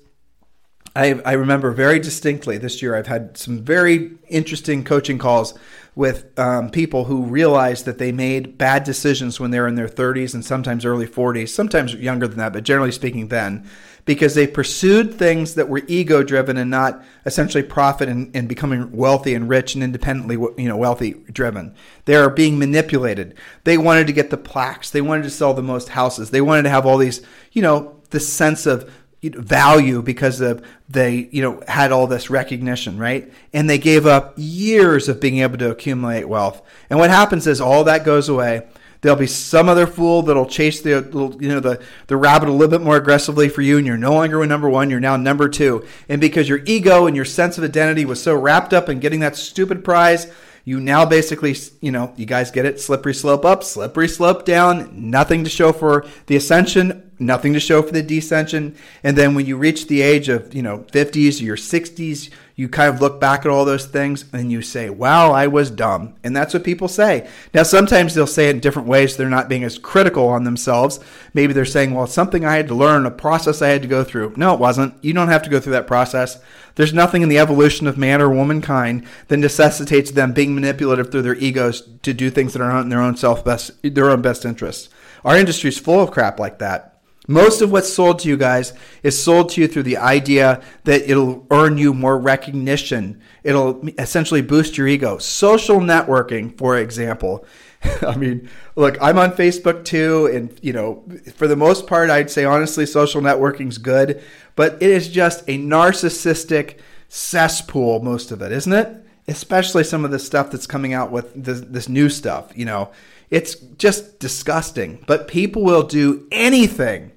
I, 0.95 1.21
I 1.25 1.33
remember 1.33 1.73
very 1.73 1.99
distinctly 1.99 2.59
this 2.59 2.83
year, 2.83 2.95
I've 2.95 3.07
had 3.07 3.37
some 3.37 3.65
very 3.65 4.13
interesting 4.29 4.85
coaching 4.85 5.19
calls 5.19 5.55
with 5.95 6.39
um, 6.39 6.71
people 6.71 7.05
who 7.05 7.25
realized 7.25 7.85
that 7.85 7.99
they 7.99 8.13
made 8.13 8.57
bad 8.57 8.85
decisions 8.85 9.39
when 9.39 9.51
they 9.51 9.61
were 9.61 9.69
in 9.69 9.75
their 9.75 9.89
30s 9.89 10.33
and 10.35 10.45
sometimes 10.45 10.85
early 10.85 11.07
40s, 11.07 11.51
sometimes 11.51 11.95
younger 11.95 12.27
than 12.27 12.39
that, 12.39 12.55
but 12.55 12.65
generally 12.65 12.93
speaking, 12.93 13.29
then 13.29 13.69
because 14.05 14.35
they 14.35 14.47
pursued 14.47 15.15
things 15.15 15.55
that 15.55 15.69
were 15.69 15.83
ego 15.87 16.23
driven 16.23 16.57
and 16.57 16.71
not 16.71 17.05
essentially 17.25 17.63
profit 17.63 18.09
and, 18.09 18.35
and, 18.35 18.49
becoming 18.49 18.91
wealthy 18.93 19.35
and 19.35 19.49
rich 19.49 19.75
and 19.75 19.85
independently 19.85 20.35
you 20.61 20.69
know 20.69 20.77
wealthy 20.77 21.13
driven 21.31 21.75
they 22.05 22.17
are 22.17 22.29
being 22.29 22.59
manipulated. 22.59 23.35
They 23.65 23.79
wanted 23.79 24.09
to 24.09 24.13
get 24.13 24.31
the 24.31 24.37
plaques. 24.37 24.91
They 24.91 25.01
wanted 25.01 25.23
to 25.23 25.31
sell 25.31 25.55
the 25.55 25.63
most 25.63 25.91
houses. 25.91 26.31
They 26.31 26.41
wanted 26.41 26.63
to 26.63 26.71
have 26.71 26.85
all 26.85 26.99
these 26.99 27.23
you 27.53 27.63
know 27.63 28.01
the 28.11 28.21
sense 28.21 28.67
of 28.67 28.93
value 29.23 30.03
because 30.03 30.41
of 30.41 30.65
they 30.89 31.29
you 31.31 31.43
know 31.43 31.63
had 31.69 31.93
all 31.93 32.07
this 32.07 32.31
recognition 32.31 32.99
right? 32.99 33.33
And 33.53 33.71
they 33.71 33.79
gave 33.79 34.07
up 34.07 34.35
years 34.37 35.09
of 35.09 35.21
being 35.21 35.39
able 35.39 35.59
to 35.59 35.71
accumulate 35.71 36.25
wealth. 36.25 36.63
And 36.91 36.99
what 36.99 37.11
happens 37.11 37.47
is 37.47 37.61
all 37.61 37.85
that 37.85 38.05
goes 38.05 38.29
away. 38.29 38.67
There'll 39.01 39.19
be 39.19 39.27
some 39.27 39.69
other 39.69 39.89
fool 39.89 40.23
that'll 40.23 40.47
chase 40.47 40.81
the 40.81 41.37
you 41.41 41.49
know 41.49 41.61
the 41.61 41.83
the 42.07 42.17
rabbit 42.17 42.49
a 42.49 42.53
little 42.53 42.69
bit 42.69 42.85
more 42.85 42.97
aggressively 42.97 43.49
for 43.49 43.61
you, 43.61 43.79
and 43.79 43.87
you're 43.87 43.97
no 43.97 44.15
longer 44.15 44.45
number 44.47 44.69
one. 44.69 44.91
You're 44.91 45.01
now 45.01 45.17
number 45.17 45.49
two, 45.49 45.85
and 46.09 46.21
because 46.21 46.49
your 46.49 46.61
ego 46.67 47.07
and 47.07 47.17
your 47.17 47.25
sense 47.25 47.59
of 47.59 47.65
identity 47.65 48.05
was 48.05 48.23
so 48.23 48.35
wrapped 48.37 48.73
up 48.73 48.89
in 48.89 49.01
getting 49.01 49.21
that 49.21 49.35
stupid 49.35 49.85
prize, 49.85 50.33
you 50.65 50.81
now 50.81 51.05
basically 51.05 51.57
you 51.81 51.91
know 51.91 52.13
you 52.17 52.27
guys 52.27 52.51
get 52.51 52.65
it 52.65 52.81
slippery 52.81 53.15
slope 53.15 53.45
up, 53.45 53.65
slippery 53.65 54.09
slope 54.09 54.45
down. 54.45 55.11
Nothing 55.11 55.45
to 55.45 55.51
show 55.51 55.73
for 55.73 56.07
the 56.27 56.37
ascension, 56.37 57.11
nothing 57.19 57.53
to 57.53 57.61
show 57.61 57.83
for 57.83 57.93
the 57.93 58.03
descension, 58.03 58.77
and 59.03 59.17
then 59.17 59.35
when 59.35 59.47
you 59.47 59.57
reach 59.57 59.89
the 59.89 60.03
age 60.03 60.29
of 60.29 60.55
you 60.55 60.63
know 60.63 60.79
50s 60.93 61.41
or 61.41 61.45
your 61.45 61.57
60s 61.57 62.31
you 62.63 62.69
kind 62.69 62.95
of 62.95 63.01
look 63.01 63.21
back 63.21 63.41
at 63.41 63.49
all 63.49 63.65
those 63.65 63.87
things 63.87 64.25
and 64.33 64.53
you 64.53 64.63
say, 64.63 64.89
wow, 64.89 65.33
I 65.33 65.49
was 65.49 65.69
dumb. 65.69 66.15
And 66.23 66.35
that's 66.37 66.55
what 66.55 66.63
people 66.63 66.87
say. 66.87 67.29
Now, 67.53 67.65
sometimes 67.65 68.15
they'll 68.15 68.25
say 68.29 68.49
it 68.49 68.55
in 68.55 68.61
different 68.61 68.87
ways. 68.87 69.17
They're 69.17 69.29
not 69.29 69.49
being 69.49 69.65
as 69.65 69.79
critical 69.79 70.29
on 70.29 70.45
themselves. 70.45 71.01
Maybe 71.35 71.53
they're 71.53 71.65
saying, 71.65 71.93
well, 71.93 72.05
it's 72.05 72.13
something 72.13 72.45
I 72.45 72.55
had 72.55 72.69
to 72.69 72.77
learn, 72.77 73.05
a 73.05 73.11
process 73.11 73.63
I 73.63 73.71
had 73.71 73.83
to 73.83 73.89
go 73.89 74.05
through. 74.05 74.35
No, 74.37 74.55
it 74.55 74.61
wasn't. 74.61 74.95
You 75.03 75.13
don't 75.13 75.27
have 75.27 75.43
to 75.43 75.51
go 75.51 75.59
through 75.59 75.73
that 75.73 75.89
process. 75.89 76.41
There's 76.77 76.95
nothing 76.95 77.23
in 77.23 77.29
the 77.29 77.41
evolution 77.41 77.89
of 77.89 77.99
man 77.99 78.23
or 78.23 78.31
womankind 78.31 79.09
that 79.27 79.39
necessitates 79.39 80.13
them 80.13 80.33
being 80.33 80.55
manipulative 80.55 81.11
through 81.11 81.23
their 81.23 81.35
egos 81.35 81.83
to 82.03 82.15
do 82.15 82.31
things 82.31 82.53
that 82.53 82.63
are 82.63 82.73
not 82.73 82.83
in 82.83 82.91
their 82.91 83.03
own 83.03 83.17
self 83.17 83.45
best, 83.45 83.73
their 83.83 84.09
own 84.09 84.23
best 84.23 84.45
interests. 84.45 84.89
Our 85.25 85.37
industry 85.37 85.71
is 85.71 85.79
full 85.79 86.01
of 86.01 86.13
crap 86.13 86.39
like 86.39 86.61
that. 86.61 86.92
Most 87.29 87.63
of 87.63 87.71
what's 87.71 87.93
sold 87.93 88.19
to 88.21 88.29
you 88.29 88.37
guys 88.37 88.73
is 89.05 89.23
sold 89.23 89.51
to 89.51 89.61
you 89.61 89.69
through 89.69 89.85
the 89.85 89.97
idea 89.97 90.61
that 90.85 91.09
it'll 91.09 91.47
earn 91.53 91.79
you 91.79 91.95
more 91.95 92.19
recognition. 92.19 93.21
It'll 93.45 93.89
essentially 93.99 94.43
boost 94.43 94.77
your 94.77 94.89
ego. 94.89 95.19
Social 95.19 95.79
networking, 95.79 96.57
for 96.59 96.77
example. 96.77 97.47
I 98.03 98.17
mean, 98.17 98.51
look, 98.75 98.99
I'm 99.01 99.19
on 99.19 99.33
Facebook 99.33 99.85
too, 99.85 100.27
and 100.27 100.59
you 100.63 100.73
know, 100.73 101.05
for 101.37 101.47
the 101.47 101.57
most 101.57 101.87
part, 101.87 102.11
I'd 102.11 102.31
say 102.31 102.45
honestly, 102.45 102.87
social 102.87 103.21
networking's 103.23 103.79
good, 103.79 104.21
but 104.57 104.75
it 104.83 104.91
is 104.91 105.09
just 105.09 105.43
a 105.43 105.59
narcissistic 105.59 106.79
cesspool, 107.09 108.03
most 108.03 108.33
of 108.33 108.43
it, 108.43 108.51
isn't 108.51 108.73
it? 108.73 108.97
Especially 109.29 109.85
some 109.85 110.05
of 110.05 110.11
the 110.11 110.19
stuff 110.19 110.51
that's 110.51 110.67
coming 110.67 110.93
out 110.93 111.13
with 111.13 111.33
this, 111.41 111.61
this 111.61 111.89
new 111.89 112.09
stuff, 112.09 112.53
you 112.57 112.65
know. 112.65 112.91
It's 113.31 113.55
just 113.55 114.19
disgusting. 114.19 115.03
But 115.07 115.27
people 115.27 115.63
will 115.63 115.85
do 115.85 116.27
anything 116.31 117.12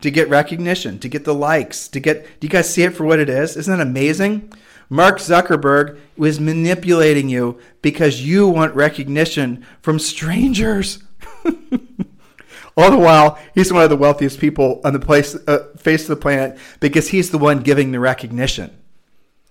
to 0.00 0.10
get 0.10 0.28
recognition, 0.28 0.98
to 0.98 1.08
get 1.08 1.24
the 1.24 1.34
likes, 1.34 1.88
to 1.88 2.00
get. 2.00 2.40
Do 2.40 2.46
you 2.46 2.50
guys 2.50 2.72
see 2.72 2.82
it 2.82 2.94
for 2.94 3.04
what 3.04 3.18
it 3.18 3.28
is? 3.28 3.56
Isn't 3.56 3.76
that 3.76 3.86
amazing? 3.86 4.52
Mark 4.88 5.18
Zuckerberg 5.18 5.98
was 6.16 6.40
manipulating 6.40 7.28
you 7.28 7.60
because 7.80 8.26
you 8.26 8.48
want 8.48 8.74
recognition 8.74 9.64
from 9.80 9.98
strangers. 9.98 11.02
All 12.76 12.90
the 12.90 12.98
while, 12.98 13.38
he's 13.54 13.72
one 13.72 13.84
of 13.84 13.90
the 13.90 13.96
wealthiest 13.96 14.40
people 14.40 14.80
on 14.84 14.92
the 14.92 14.98
place, 14.98 15.36
uh, 15.46 15.68
face 15.76 16.02
of 16.02 16.08
the 16.08 16.16
planet 16.16 16.58
because 16.80 17.08
he's 17.08 17.30
the 17.30 17.38
one 17.38 17.60
giving 17.60 17.92
the 17.92 18.00
recognition. 18.00 18.76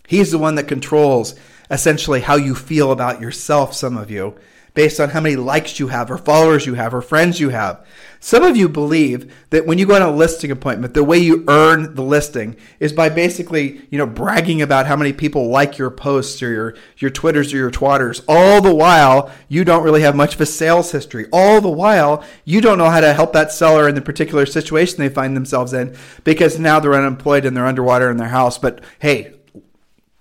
He's 0.08 0.32
the 0.32 0.38
one 0.38 0.56
that 0.56 0.68
controls 0.68 1.36
essentially 1.70 2.22
how 2.22 2.36
you 2.36 2.56
feel 2.56 2.92
about 2.92 3.22
yourself, 3.22 3.74
some 3.74 3.96
of 3.96 4.10
you 4.12 4.36
based 4.80 5.02
on 5.02 5.10
how 5.10 5.20
many 5.20 5.36
likes 5.36 5.78
you 5.78 5.90
have 5.90 6.10
or 6.10 6.18
followers 6.18 6.66
you 6.66 6.76
have 6.76 6.94
or 6.94 7.02
friends 7.02 7.38
you 7.38 7.50
have. 7.50 7.86
Some 8.22 8.44
of 8.44 8.56
you 8.56 8.70
believe 8.70 9.30
that 9.50 9.66
when 9.66 9.78
you 9.78 9.86
go 9.86 9.94
on 9.94 10.02
a 10.02 10.10
listing 10.10 10.52
appointment, 10.52 10.94
the 10.94 11.04
way 11.04 11.18
you 11.18 11.44
earn 11.50 11.96
the 11.96 12.02
listing 12.02 12.56
is 12.80 12.94
by 12.94 13.10
basically, 13.10 13.86
you 13.90 13.98
know, 13.98 14.06
bragging 14.06 14.62
about 14.62 14.88
how 14.88 14.96
many 14.96 15.12
people 15.12 15.50
like 15.50 15.78
your 15.78 15.92
posts 15.92 16.42
or 16.42 16.50
your, 16.50 16.76
your 16.98 17.12
Twitters 17.12 17.54
or 17.54 17.58
your 17.58 17.70
Twatters. 17.70 18.24
All 18.26 18.62
the 18.62 18.74
while, 18.74 19.30
you 19.50 19.66
don't 19.66 19.84
really 19.84 20.00
have 20.04 20.16
much 20.16 20.36
of 20.36 20.40
a 20.40 20.46
sales 20.46 20.94
history. 20.94 21.26
All 21.34 21.60
the 21.60 21.68
while, 21.68 22.24
you 22.46 22.62
don't 22.62 22.78
know 22.78 22.90
how 22.90 23.02
to 23.02 23.14
help 23.14 23.34
that 23.34 23.52
seller 23.52 23.90
in 23.90 23.96
the 23.96 24.02
particular 24.02 24.46
situation 24.46 25.00
they 25.00 25.10
find 25.10 25.36
themselves 25.36 25.74
in 25.74 25.94
because 26.24 26.58
now 26.58 26.80
they're 26.80 26.96
unemployed 26.96 27.44
and 27.44 27.58
they're 27.58 27.68
underwater 27.68 28.10
in 28.10 28.16
their 28.16 28.30
house. 28.30 28.58
But 28.58 28.82
hey, 29.00 29.34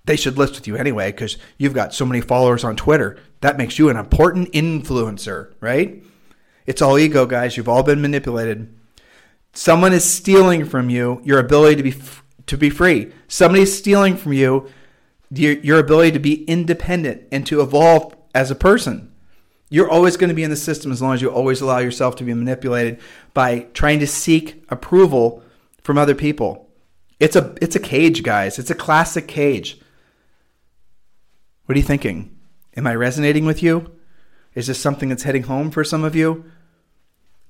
they 0.08 0.16
should 0.16 0.36
list 0.36 0.54
with 0.56 0.66
you 0.66 0.74
anyway 0.74 1.12
because 1.12 1.36
you've 1.58 1.74
got 1.74 1.94
so 1.94 2.04
many 2.04 2.20
followers 2.20 2.64
on 2.64 2.74
Twitter. 2.74 3.20
That 3.40 3.56
makes 3.56 3.78
you 3.78 3.88
an 3.88 3.96
important 3.96 4.52
influencer, 4.52 5.54
right? 5.60 6.02
It's 6.66 6.82
all 6.82 6.98
ego, 6.98 7.24
guys. 7.24 7.56
You've 7.56 7.68
all 7.68 7.82
been 7.82 8.02
manipulated. 8.02 8.74
Someone 9.52 9.92
is 9.92 10.04
stealing 10.04 10.64
from 10.64 10.90
you 10.90 11.20
your 11.24 11.38
ability 11.38 11.76
to 11.76 11.82
be 11.82 11.94
to 12.46 12.56
be 12.56 12.70
free. 12.70 13.12
Somebody 13.28 13.62
is 13.62 13.76
stealing 13.76 14.16
from 14.16 14.32
you 14.32 14.68
your, 15.30 15.52
your 15.58 15.78
ability 15.78 16.12
to 16.12 16.18
be 16.18 16.44
independent 16.44 17.26
and 17.30 17.46
to 17.46 17.60
evolve 17.60 18.16
as 18.34 18.50
a 18.50 18.54
person. 18.54 19.12
You're 19.70 19.90
always 19.90 20.16
going 20.16 20.28
to 20.28 20.34
be 20.34 20.42
in 20.42 20.50
the 20.50 20.56
system 20.56 20.90
as 20.90 21.02
long 21.02 21.12
as 21.12 21.20
you 21.20 21.30
always 21.30 21.60
allow 21.60 21.78
yourself 21.78 22.16
to 22.16 22.24
be 22.24 22.32
manipulated 22.32 23.00
by 23.34 23.66
trying 23.74 23.98
to 24.00 24.06
seek 24.06 24.64
approval 24.70 25.42
from 25.82 25.98
other 25.98 26.14
people. 26.14 26.70
It's 27.20 27.36
a 27.36 27.54
it's 27.60 27.76
a 27.76 27.80
cage, 27.80 28.22
guys. 28.22 28.58
It's 28.58 28.70
a 28.70 28.74
classic 28.74 29.28
cage. 29.28 29.80
What 31.66 31.76
are 31.76 31.78
you 31.78 31.84
thinking? 31.84 32.37
Am 32.78 32.86
I 32.86 32.94
resonating 32.94 33.44
with 33.44 33.60
you? 33.60 33.90
Is 34.54 34.68
this 34.68 34.78
something 34.78 35.08
that's 35.08 35.24
heading 35.24 35.42
home 35.42 35.72
for 35.72 35.82
some 35.82 36.04
of 36.04 36.14
you? 36.14 36.44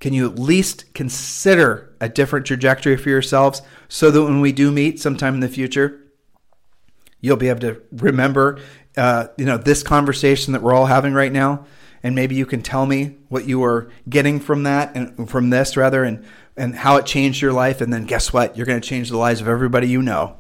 Can 0.00 0.14
you 0.14 0.24
at 0.26 0.38
least 0.38 0.94
consider 0.94 1.94
a 2.00 2.08
different 2.08 2.46
trajectory 2.46 2.96
for 2.96 3.10
yourselves 3.10 3.60
so 3.88 4.10
that 4.10 4.22
when 4.22 4.40
we 4.40 4.52
do 4.52 4.70
meet 4.70 4.98
sometime 4.98 5.34
in 5.34 5.40
the 5.40 5.48
future, 5.48 6.00
you'll 7.20 7.36
be 7.36 7.50
able 7.50 7.60
to 7.60 7.82
remember, 7.92 8.58
uh, 8.96 9.26
you 9.36 9.44
know, 9.44 9.58
this 9.58 9.82
conversation 9.82 10.54
that 10.54 10.62
we're 10.62 10.72
all 10.72 10.86
having 10.86 11.12
right 11.12 11.32
now, 11.32 11.66
and 12.02 12.14
maybe 12.14 12.34
you 12.34 12.46
can 12.46 12.62
tell 12.62 12.86
me 12.86 13.18
what 13.28 13.46
you 13.46 13.58
were 13.58 13.90
getting 14.08 14.40
from 14.40 14.62
that 14.62 14.96
and 14.96 15.28
from 15.28 15.50
this 15.50 15.76
rather, 15.76 16.04
and 16.04 16.24
and 16.56 16.74
how 16.74 16.96
it 16.96 17.04
changed 17.04 17.42
your 17.42 17.52
life. 17.52 17.82
And 17.82 17.92
then 17.92 18.06
guess 18.06 18.32
what? 18.32 18.56
You're 18.56 18.66
going 18.66 18.80
to 18.80 18.88
change 18.88 19.10
the 19.10 19.18
lives 19.18 19.42
of 19.42 19.48
everybody 19.48 19.88
you 19.88 20.00
know. 20.00 20.38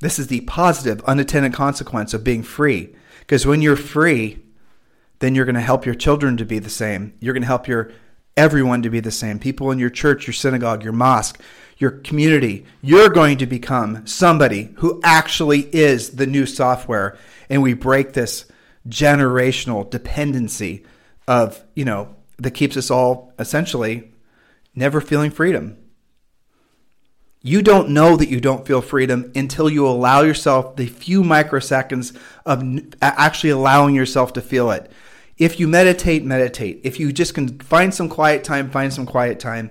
This 0.00 0.18
is 0.18 0.26
the 0.26 0.42
positive, 0.42 1.02
unintended 1.04 1.54
consequence 1.54 2.12
of 2.12 2.22
being 2.22 2.42
free. 2.42 2.94
Because 3.30 3.46
when 3.46 3.62
you're 3.62 3.76
free, 3.76 4.40
then 5.20 5.36
you're 5.36 5.44
going 5.44 5.54
to 5.54 5.60
help 5.60 5.86
your 5.86 5.94
children 5.94 6.36
to 6.38 6.44
be 6.44 6.58
the 6.58 6.68
same. 6.68 7.14
You're 7.20 7.32
going 7.32 7.44
to 7.44 7.46
help 7.46 7.68
your 7.68 7.92
everyone 8.36 8.82
to 8.82 8.90
be 8.90 8.98
the 8.98 9.12
same. 9.12 9.38
People 9.38 9.70
in 9.70 9.78
your 9.78 9.88
church, 9.88 10.26
your 10.26 10.34
synagogue, 10.34 10.82
your 10.82 10.92
mosque, 10.92 11.40
your 11.78 11.92
community. 11.92 12.66
You're 12.82 13.08
going 13.08 13.38
to 13.38 13.46
become 13.46 14.04
somebody 14.04 14.74
who 14.78 15.00
actually 15.04 15.60
is 15.72 16.10
the 16.10 16.26
new 16.26 16.44
software. 16.44 17.16
And 17.48 17.62
we 17.62 17.74
break 17.74 18.14
this 18.14 18.46
generational 18.88 19.88
dependency 19.88 20.84
of, 21.28 21.62
you 21.76 21.84
know, 21.84 22.16
that 22.38 22.50
keeps 22.50 22.76
us 22.76 22.90
all 22.90 23.32
essentially 23.38 24.10
never 24.74 25.00
feeling 25.00 25.30
freedom. 25.30 25.78
You 27.42 27.62
don't 27.62 27.88
know 27.88 28.16
that 28.16 28.28
you 28.28 28.38
don't 28.38 28.66
feel 28.66 28.82
freedom 28.82 29.32
until 29.34 29.70
you 29.70 29.86
allow 29.86 30.20
yourself 30.20 30.76
the 30.76 30.86
few 30.86 31.22
microseconds 31.22 32.14
of 32.44 32.62
actually 33.00 33.50
allowing 33.50 33.94
yourself 33.94 34.34
to 34.34 34.42
feel 34.42 34.70
it. 34.70 34.92
If 35.38 35.58
you 35.58 35.66
meditate, 35.66 36.22
meditate. 36.22 36.80
If 36.84 37.00
you 37.00 37.14
just 37.14 37.32
can 37.32 37.58
find 37.60 37.94
some 37.94 38.10
quiet 38.10 38.44
time, 38.44 38.70
find 38.70 38.92
some 38.92 39.06
quiet 39.06 39.40
time. 39.40 39.70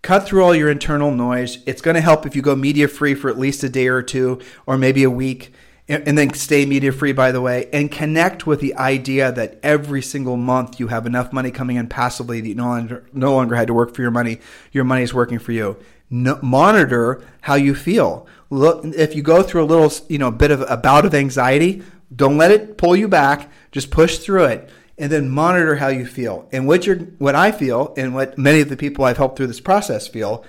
Cut 0.00 0.26
through 0.26 0.42
all 0.42 0.54
your 0.54 0.70
internal 0.70 1.10
noise. 1.10 1.58
It's 1.66 1.82
going 1.82 1.96
to 1.96 2.00
help 2.00 2.24
if 2.24 2.34
you 2.34 2.40
go 2.40 2.56
media 2.56 2.88
free 2.88 3.14
for 3.14 3.28
at 3.28 3.38
least 3.38 3.62
a 3.62 3.68
day 3.68 3.88
or 3.88 4.00
two, 4.00 4.40
or 4.64 4.78
maybe 4.78 5.02
a 5.02 5.10
week, 5.10 5.52
and 5.90 6.16
then 6.16 6.32
stay 6.32 6.64
media 6.64 6.90
free, 6.90 7.12
by 7.12 7.32
the 7.32 7.42
way, 7.42 7.68
and 7.70 7.92
connect 7.92 8.46
with 8.46 8.60
the 8.60 8.74
idea 8.76 9.30
that 9.30 9.60
every 9.62 10.00
single 10.00 10.38
month 10.38 10.80
you 10.80 10.88
have 10.88 11.04
enough 11.04 11.34
money 11.34 11.50
coming 11.50 11.76
in 11.76 11.86
passively 11.86 12.40
that 12.40 12.48
you 12.48 12.54
no 12.54 12.68
longer, 12.68 13.04
no 13.12 13.34
longer 13.34 13.56
had 13.56 13.66
to 13.66 13.74
work 13.74 13.94
for 13.94 14.00
your 14.00 14.10
money. 14.10 14.40
Your 14.72 14.84
money 14.84 15.02
is 15.02 15.12
working 15.12 15.38
for 15.38 15.52
you 15.52 15.76
monitor 16.10 17.22
how 17.42 17.54
you 17.54 17.74
feel. 17.74 18.26
Look, 18.50 18.84
if 18.84 19.14
you 19.14 19.22
go 19.22 19.42
through 19.42 19.64
a 19.64 19.66
little, 19.66 19.92
you 20.08 20.18
know, 20.18 20.30
bit 20.30 20.50
of 20.50 20.64
a 20.68 20.76
bout 20.76 21.06
of 21.06 21.14
anxiety, 21.14 21.82
don't 22.14 22.36
let 22.36 22.50
it 22.50 22.76
pull 22.76 22.96
you 22.96 23.08
back. 23.08 23.50
Just 23.70 23.90
push 23.92 24.18
through 24.18 24.46
it, 24.46 24.68
and 24.98 25.12
then 25.12 25.30
monitor 25.30 25.76
how 25.76 25.88
you 25.88 26.04
feel. 26.04 26.48
And 26.52 26.66
what 26.66 26.86
you're, 26.86 26.96
what 26.96 27.36
I 27.36 27.52
feel, 27.52 27.94
and 27.96 28.14
what 28.14 28.36
many 28.36 28.60
of 28.60 28.68
the 28.68 28.76
people 28.76 29.04
I've 29.04 29.16
helped 29.16 29.36
through 29.36 29.46
this 29.46 29.60
process 29.60 30.08
feel, 30.08 30.44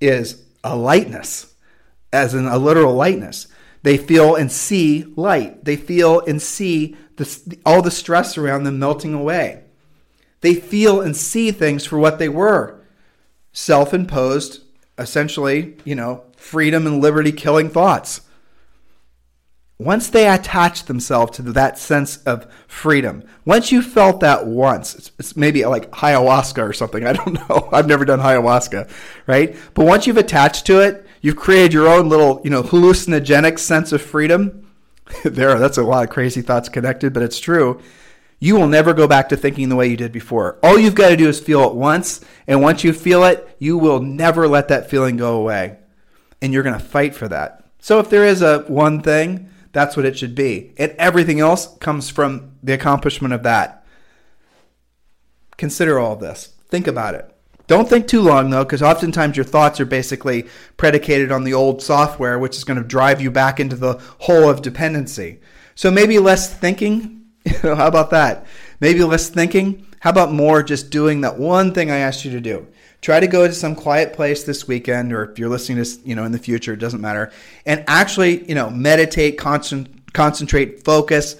is 0.00 0.42
a 0.62 0.76
lightness, 0.76 1.54
as 2.12 2.34
in 2.34 2.46
a 2.46 2.58
literal 2.58 2.94
lightness. 2.94 3.48
They 3.82 3.96
feel 3.96 4.34
and 4.34 4.52
see 4.52 5.04
light. 5.16 5.64
They 5.64 5.76
feel 5.76 6.20
and 6.20 6.42
see 6.42 6.96
the, 7.16 7.58
all 7.64 7.80
the 7.80 7.90
stress 7.90 8.36
around 8.36 8.64
them 8.64 8.78
melting 8.78 9.14
away. 9.14 9.64
They 10.42 10.54
feel 10.54 11.00
and 11.00 11.16
see 11.16 11.50
things 11.50 11.86
for 11.86 11.98
what 11.98 12.18
they 12.18 12.28
were 12.28 12.76
self 13.52 13.92
imposed 13.92 14.60
essentially, 15.00 15.76
you 15.84 15.94
know, 15.94 16.24
freedom 16.36 16.86
and 16.86 17.00
liberty 17.00 17.32
killing 17.32 17.68
thoughts. 17.68 18.20
Once 19.78 20.08
they 20.08 20.28
attach 20.28 20.84
themselves 20.84 21.34
to 21.36 21.42
that 21.42 21.78
sense 21.78 22.18
of 22.24 22.46
freedom, 22.68 23.22
once 23.46 23.72
you 23.72 23.80
felt 23.80 24.20
that 24.20 24.46
once, 24.46 24.94
it's, 24.94 25.10
it's 25.18 25.36
maybe 25.36 25.64
like 25.64 25.90
ayahuasca 25.92 26.62
or 26.62 26.74
something. 26.74 27.06
I 27.06 27.14
don't 27.14 27.48
know. 27.48 27.68
I've 27.72 27.86
never 27.86 28.04
done 28.04 28.20
ayahuasca, 28.20 28.90
right? 29.26 29.56
But 29.72 29.86
once 29.86 30.06
you've 30.06 30.18
attached 30.18 30.66
to 30.66 30.80
it, 30.80 31.06
you've 31.22 31.36
created 31.36 31.72
your 31.72 31.88
own 31.88 32.10
little, 32.10 32.42
you 32.44 32.50
know, 32.50 32.62
hallucinogenic 32.62 33.58
sense 33.58 33.92
of 33.92 34.02
freedom. 34.02 34.66
there, 35.24 35.58
that's 35.58 35.78
a 35.78 35.82
lot 35.82 36.04
of 36.04 36.10
crazy 36.10 36.42
thoughts 36.42 36.68
connected, 36.68 37.14
but 37.14 37.22
it's 37.22 37.40
true. 37.40 37.80
You 38.40 38.56
will 38.56 38.66
never 38.66 38.94
go 38.94 39.06
back 39.06 39.28
to 39.28 39.36
thinking 39.36 39.68
the 39.68 39.76
way 39.76 39.86
you 39.86 39.96
did 39.96 40.10
before. 40.10 40.58
All 40.62 40.78
you've 40.78 40.94
got 40.94 41.10
to 41.10 41.16
do 41.16 41.28
is 41.28 41.38
feel 41.38 41.68
it 41.68 41.74
once, 41.74 42.22
and 42.46 42.62
once 42.62 42.82
you 42.82 42.92
feel 42.92 43.22
it, 43.24 43.54
you 43.58 43.78
will 43.78 44.00
never 44.00 44.48
let 44.48 44.68
that 44.68 44.90
feeling 44.90 45.16
go 45.18 45.36
away. 45.36 45.76
And 46.42 46.52
you're 46.52 46.62
going 46.62 46.78
to 46.78 46.84
fight 46.84 47.14
for 47.14 47.28
that. 47.28 47.66
So 47.78 47.98
if 47.98 48.08
there 48.08 48.24
is 48.24 48.40
a 48.40 48.60
one 48.66 49.02
thing, 49.02 49.50
that's 49.72 49.96
what 49.96 50.06
it 50.06 50.18
should 50.18 50.34
be. 50.34 50.72
And 50.78 50.92
everything 50.92 51.38
else 51.38 51.76
comes 51.78 52.08
from 52.10 52.56
the 52.62 52.72
accomplishment 52.72 53.34
of 53.34 53.42
that. 53.42 53.84
Consider 55.58 55.98
all 55.98 56.16
this. 56.16 56.54
Think 56.68 56.86
about 56.86 57.14
it. 57.14 57.30
Don't 57.66 57.88
think 57.88 58.08
too 58.08 58.22
long 58.22 58.50
though, 58.50 58.64
because 58.64 58.82
oftentimes 58.82 59.36
your 59.36 59.44
thoughts 59.44 59.78
are 59.78 59.84
basically 59.84 60.48
predicated 60.76 61.30
on 61.30 61.44
the 61.44 61.54
old 61.54 61.82
software, 61.82 62.38
which 62.38 62.56
is 62.56 62.64
going 62.64 62.78
to 62.78 62.88
drive 62.88 63.20
you 63.20 63.30
back 63.30 63.60
into 63.60 63.76
the 63.76 64.00
hole 64.18 64.48
of 64.48 64.62
dependency. 64.62 65.40
So 65.74 65.90
maybe 65.90 66.18
less 66.18 66.52
thinking. 66.52 67.19
How 67.62 67.86
about 67.86 68.10
that? 68.10 68.46
Maybe 68.80 69.02
less 69.04 69.28
thinking. 69.28 69.86
How 70.00 70.10
about 70.10 70.32
more 70.32 70.62
just 70.62 70.90
doing 70.90 71.20
that 71.20 71.38
one 71.38 71.74
thing 71.74 71.90
I 71.90 71.98
asked 71.98 72.24
you 72.24 72.30
to 72.32 72.40
do? 72.40 72.66
Try 73.02 73.20
to 73.20 73.26
go 73.26 73.46
to 73.46 73.52
some 73.52 73.74
quiet 73.74 74.12
place 74.12 74.44
this 74.44 74.68
weekend, 74.68 75.12
or 75.12 75.30
if 75.30 75.38
you're 75.38 75.48
listening 75.48 75.82
to 75.82 75.90
you 76.04 76.14
know 76.14 76.24
in 76.24 76.32
the 76.32 76.38
future, 76.38 76.72
it 76.74 76.80
doesn't 76.80 77.00
matter, 77.00 77.32
and 77.66 77.84
actually 77.86 78.46
you 78.46 78.54
know 78.54 78.70
meditate, 78.70 79.38
concent- 79.38 80.12
concentrate, 80.12 80.84
focus 80.84 81.36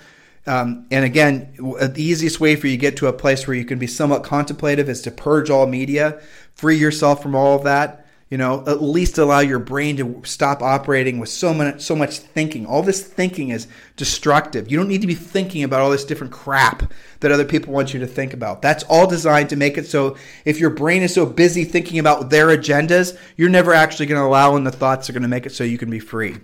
um, 0.47 0.87
and 0.91 1.05
again, 1.05 1.53
the 1.57 2.03
easiest 2.03 2.41
way 2.41 2.57
for 2.57 2.67
you 2.67 2.73
to 2.73 2.81
get 2.81 2.97
to 2.99 3.09
a 3.09 3.13
place 3.13 3.47
where 3.47 3.57
you 3.57 3.65
can 3.65 3.79
be 3.79 3.87
somewhat 3.87 4.25
contemplative 4.25 4.89
is 4.89 5.03
to 5.03 5.11
purge 5.11 5.51
all 5.51 5.67
media, 5.67 6.21
free 6.55 6.77
yourself 6.77 7.23
from 7.23 7.35
all 7.35 7.57
of 7.57 7.65
that. 7.65 8.00
You 8.31 8.39
know, 8.39 8.63
at 8.69 8.81
least 8.81 9.19
allow 9.19 9.41
your 9.41 9.59
brain 9.59 9.97
to 9.97 10.23
stop 10.25 10.63
operating 10.63 11.19
with 11.19 11.29
so 11.29 11.53
much 11.53 11.83
so 11.83 11.97
much 11.97 12.19
thinking. 12.19 12.65
All 12.65 12.83
this 12.83 13.03
thinking 13.03 13.49
is 13.49 13.67
destructive. 13.97 14.71
You 14.71 14.79
don't 14.79 14.89
need 14.89 15.01
to 15.01 15.09
be 15.09 15.17
thinking 15.17 15.65
about 15.65 15.81
all 15.81 15.91
this 15.91 16.05
different 16.05 16.33
crap 16.33 16.93
that 17.19 17.33
other 17.33 17.45
people 17.45 17.73
want 17.73 17.93
you 17.93 17.99
to 17.99 18.07
think 18.07 18.33
about. 18.33 18.63
That's 18.63 18.85
all 18.85 19.09
designed 19.09 19.51
to 19.51 19.57
make 19.57 19.77
it 19.77 19.87
so 19.87 20.17
if 20.45 20.61
your 20.61 20.71
brain 20.71 21.03
is 21.03 21.13
so 21.13 21.27
busy 21.27 21.65
thinking 21.65 21.99
about 21.99 22.31
their 22.31 22.57
agendas, 22.57 23.19
you're 23.37 23.49
never 23.49 23.75
actually 23.75 24.07
going 24.07 24.21
to 24.21 24.27
allow 24.27 24.55
in 24.55 24.63
the 24.63 24.71
thoughts 24.71 25.07
that 25.07 25.11
are 25.11 25.19
going 25.19 25.23
to 25.23 25.29
make 25.29 25.47
it 25.47 25.53
so 25.53 25.65
you 25.65 25.79
can 25.79 25.91
be 25.91 25.99
free 25.99 26.37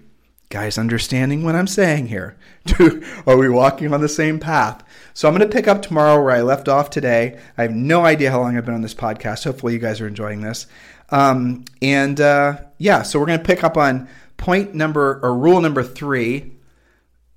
guys 0.49 0.79
understanding 0.79 1.43
what 1.43 1.57
I'm 1.57 1.67
saying 1.67 2.07
here? 2.07 2.37
Are 3.27 3.37
we 3.37 3.49
walking 3.49 3.93
on 3.93 4.01
the 4.01 4.09
same 4.09 4.39
path? 4.39 4.83
So 5.13 5.29
I'm 5.29 5.37
going 5.37 5.49
to 5.49 5.55
pick 5.55 5.67
up 5.67 5.83
tomorrow 5.83 6.23
where 6.23 6.35
I 6.35 6.43
left 6.43 6.69
off 6.69 6.91
today. 6.91 7.39
I 7.59 7.63
have 7.63 7.73
no 7.73 8.05
idea 8.05 8.31
how 8.31 8.41
long 8.41 8.57
I've 8.57 8.65
been 8.65 8.75
on 8.75 8.83
this 8.83 8.95
podcast. 8.95 9.45
Hopefully, 9.45 9.73
you 9.73 9.79
guys 9.79 10.01
are 10.01 10.07
enjoying 10.07 10.43
this. 10.43 10.67
Um, 11.11 11.65
and 11.81 12.21
uh, 12.21 12.59
yeah, 12.79 13.03
so 13.03 13.19
we're 13.19 13.27
going 13.27 13.39
to 13.39 13.45
pick 13.45 13.65
up 13.65 13.77
on 13.77 14.09
point 14.37 14.75
number 14.75 15.21
or 15.23 15.37
rule 15.37 15.61
number 15.61 15.83
three. 15.83 16.53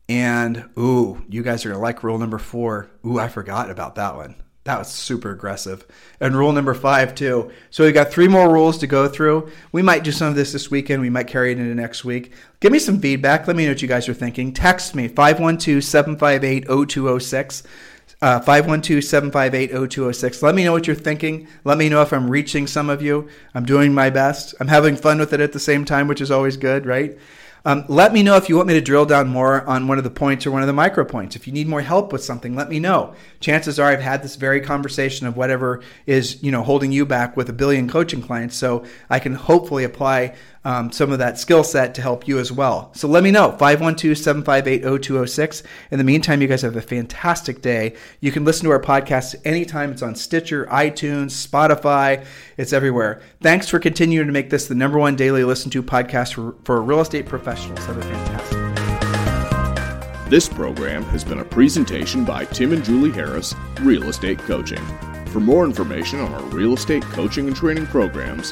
And 0.07 0.69
ooh, 0.77 1.23
you 1.29 1.43
guys 1.43 1.65
are 1.65 1.69
going 1.69 1.79
to 1.79 1.83
like 1.83 2.03
rule 2.03 2.17
number 2.17 2.39
four. 2.39 2.89
Ooh, 3.05 3.19
I 3.19 3.27
forgot 3.27 3.69
about 3.69 3.95
that 3.95 4.15
one. 4.15 4.35
That 4.65 4.77
was 4.77 4.89
super 4.89 5.31
aggressive. 5.31 5.85
And 6.19 6.35
rule 6.35 6.51
number 6.51 6.73
five, 6.73 7.15
too. 7.15 7.51
So 7.69 7.85
we 7.85 7.91
got 7.91 8.11
three 8.11 8.27
more 8.27 8.51
rules 8.51 8.77
to 8.79 8.87
go 8.87 9.07
through. 9.07 9.49
We 9.71 9.81
might 9.81 10.03
do 10.03 10.11
some 10.11 10.27
of 10.27 10.35
this 10.35 10.51
this 10.51 10.69
weekend. 10.69 11.01
We 11.01 11.09
might 11.09 11.27
carry 11.27 11.51
it 11.51 11.59
into 11.59 11.73
next 11.73 12.03
week. 12.05 12.33
Give 12.59 12.71
me 12.71 12.79
some 12.79 12.99
feedback. 12.99 13.47
Let 13.47 13.55
me 13.55 13.65
know 13.65 13.71
what 13.71 13.81
you 13.81 13.87
guys 13.87 14.07
are 14.09 14.13
thinking. 14.13 14.53
Text 14.53 14.93
me 14.93 15.07
512 15.07 15.83
758 15.83 16.67
0206. 16.67 17.63
Uh, 18.21 18.37
512 18.41 19.01
758 19.01 19.69
0206. 19.89 20.43
Let 20.43 20.53
me 20.53 20.65
know 20.65 20.73
what 20.73 20.87
you're 20.87 20.95
thinking. 20.95 21.47
Let 21.63 21.77
me 21.77 21.87
know 21.87 22.01
if 22.01 22.11
I'm 22.11 22.29
reaching 22.29 22.67
some 22.67 22.89
of 22.89 23.01
you. 23.01 23.29
I'm 23.55 23.63
doing 23.63 23.93
my 23.93 24.09
best. 24.09 24.53
I'm 24.59 24.67
having 24.67 24.97
fun 24.97 25.19
with 25.19 25.31
it 25.31 25.39
at 25.39 25.53
the 25.53 25.59
same 25.59 25.85
time, 25.85 26.09
which 26.09 26.19
is 26.19 26.29
always 26.29 26.57
good, 26.57 26.85
right? 26.85 27.17
Um, 27.65 27.85
let 27.87 28.13
me 28.13 28.23
know 28.23 28.35
if 28.35 28.49
you 28.49 28.55
want 28.55 28.67
me 28.67 28.73
to 28.73 28.81
drill 28.81 29.05
down 29.05 29.27
more 29.29 29.65
on 29.65 29.87
one 29.87 29.97
of 29.97 30.03
the 30.03 30.09
points 30.09 30.45
or 30.45 30.51
one 30.51 30.61
of 30.61 30.67
the 30.67 30.73
micro 30.73 31.03
points. 31.05 31.35
If 31.35 31.45
you 31.47 31.53
need 31.53 31.67
more 31.67 31.81
help 31.81 32.11
with 32.11 32.23
something, 32.23 32.55
let 32.55 32.69
me 32.69 32.79
know. 32.79 33.15
Chances 33.39 33.79
are 33.79 33.89
I've 33.89 34.01
had 34.01 34.21
this 34.21 34.35
very 34.35 34.61
conversation 34.61 35.27
of 35.27 35.37
whatever 35.37 35.81
is 36.05 36.41
you 36.41 36.51
know 36.51 36.63
holding 36.63 36.91
you 36.91 37.05
back 37.05 37.35
with 37.37 37.49
a 37.49 37.53
billion 37.53 37.89
coaching 37.89 38.21
clients, 38.21 38.55
so 38.55 38.85
I 39.09 39.19
can 39.19 39.33
hopefully 39.33 39.83
apply 39.83 40.35
um, 40.65 40.91
some 40.91 41.11
of 41.11 41.19
that 41.19 41.38
skill 41.38 41.64
set 41.64 41.95
to 41.95 42.02
help 42.02 42.27
you 42.27 42.38
as 42.40 42.52
well. 42.52 42.91
So 42.94 43.07
let 43.07 43.23
me 43.23 43.31
know 43.31 43.52
512 43.52 44.18
758 44.18 44.81
0206. 44.81 45.64
In 45.91 45.98
the 45.98 46.03
meantime, 46.03 46.41
you 46.41 46.48
guys 46.48 46.61
have 46.64 46.76
a 46.76 46.81
fantastic 46.81 47.61
day. 47.61 47.95
You 48.19 48.31
can 48.31 48.44
listen 48.45 48.65
to 48.65 48.72
our 48.72 48.81
podcast 48.81 49.36
anytime. 49.45 49.91
It's 49.91 50.02
on 50.02 50.15
Stitcher, 50.15 50.65
iTunes, 50.65 51.48
Spotify, 51.48 52.26
it's 52.57 52.73
everywhere. 52.73 53.22
Thanks 53.41 53.69
for 53.69 53.80
continuing 53.80 54.27
to 54.27 54.34
make 54.34 54.49
this 54.49 54.68
the 54.68 54.76
number 54.76 54.99
one 54.99 55.15
daily 55.15 55.44
listen 55.44 55.72
to 55.72 55.81
podcast 55.84 56.34
for, 56.34 56.56
for 56.64 56.81
real 56.81 56.99
estate 56.99 57.26
professionals. 57.26 57.86
Have 57.86 57.98
a 57.98 58.02
fantastic 58.02 58.60
This 60.30 60.49
program 60.49 61.03
has 61.06 61.23
been 61.23 61.40
a 61.40 61.45
presentation 61.45 62.26
by 62.26 62.45
Tim 62.45 62.73
and 62.73 62.84
Julie 62.84 63.11
Harris, 63.11 63.56
Real 63.81 64.03
Estate 64.10 64.40
Coaching. 64.40 64.84
For 65.27 65.40
more 65.40 65.64
information 65.64 66.19
on 66.19 66.34
our 66.34 66.41
real 66.45 66.73
estate 66.73 67.03
coaching 67.03 67.48
and 67.48 67.56
training 67.56 67.86
programs, 67.86 68.52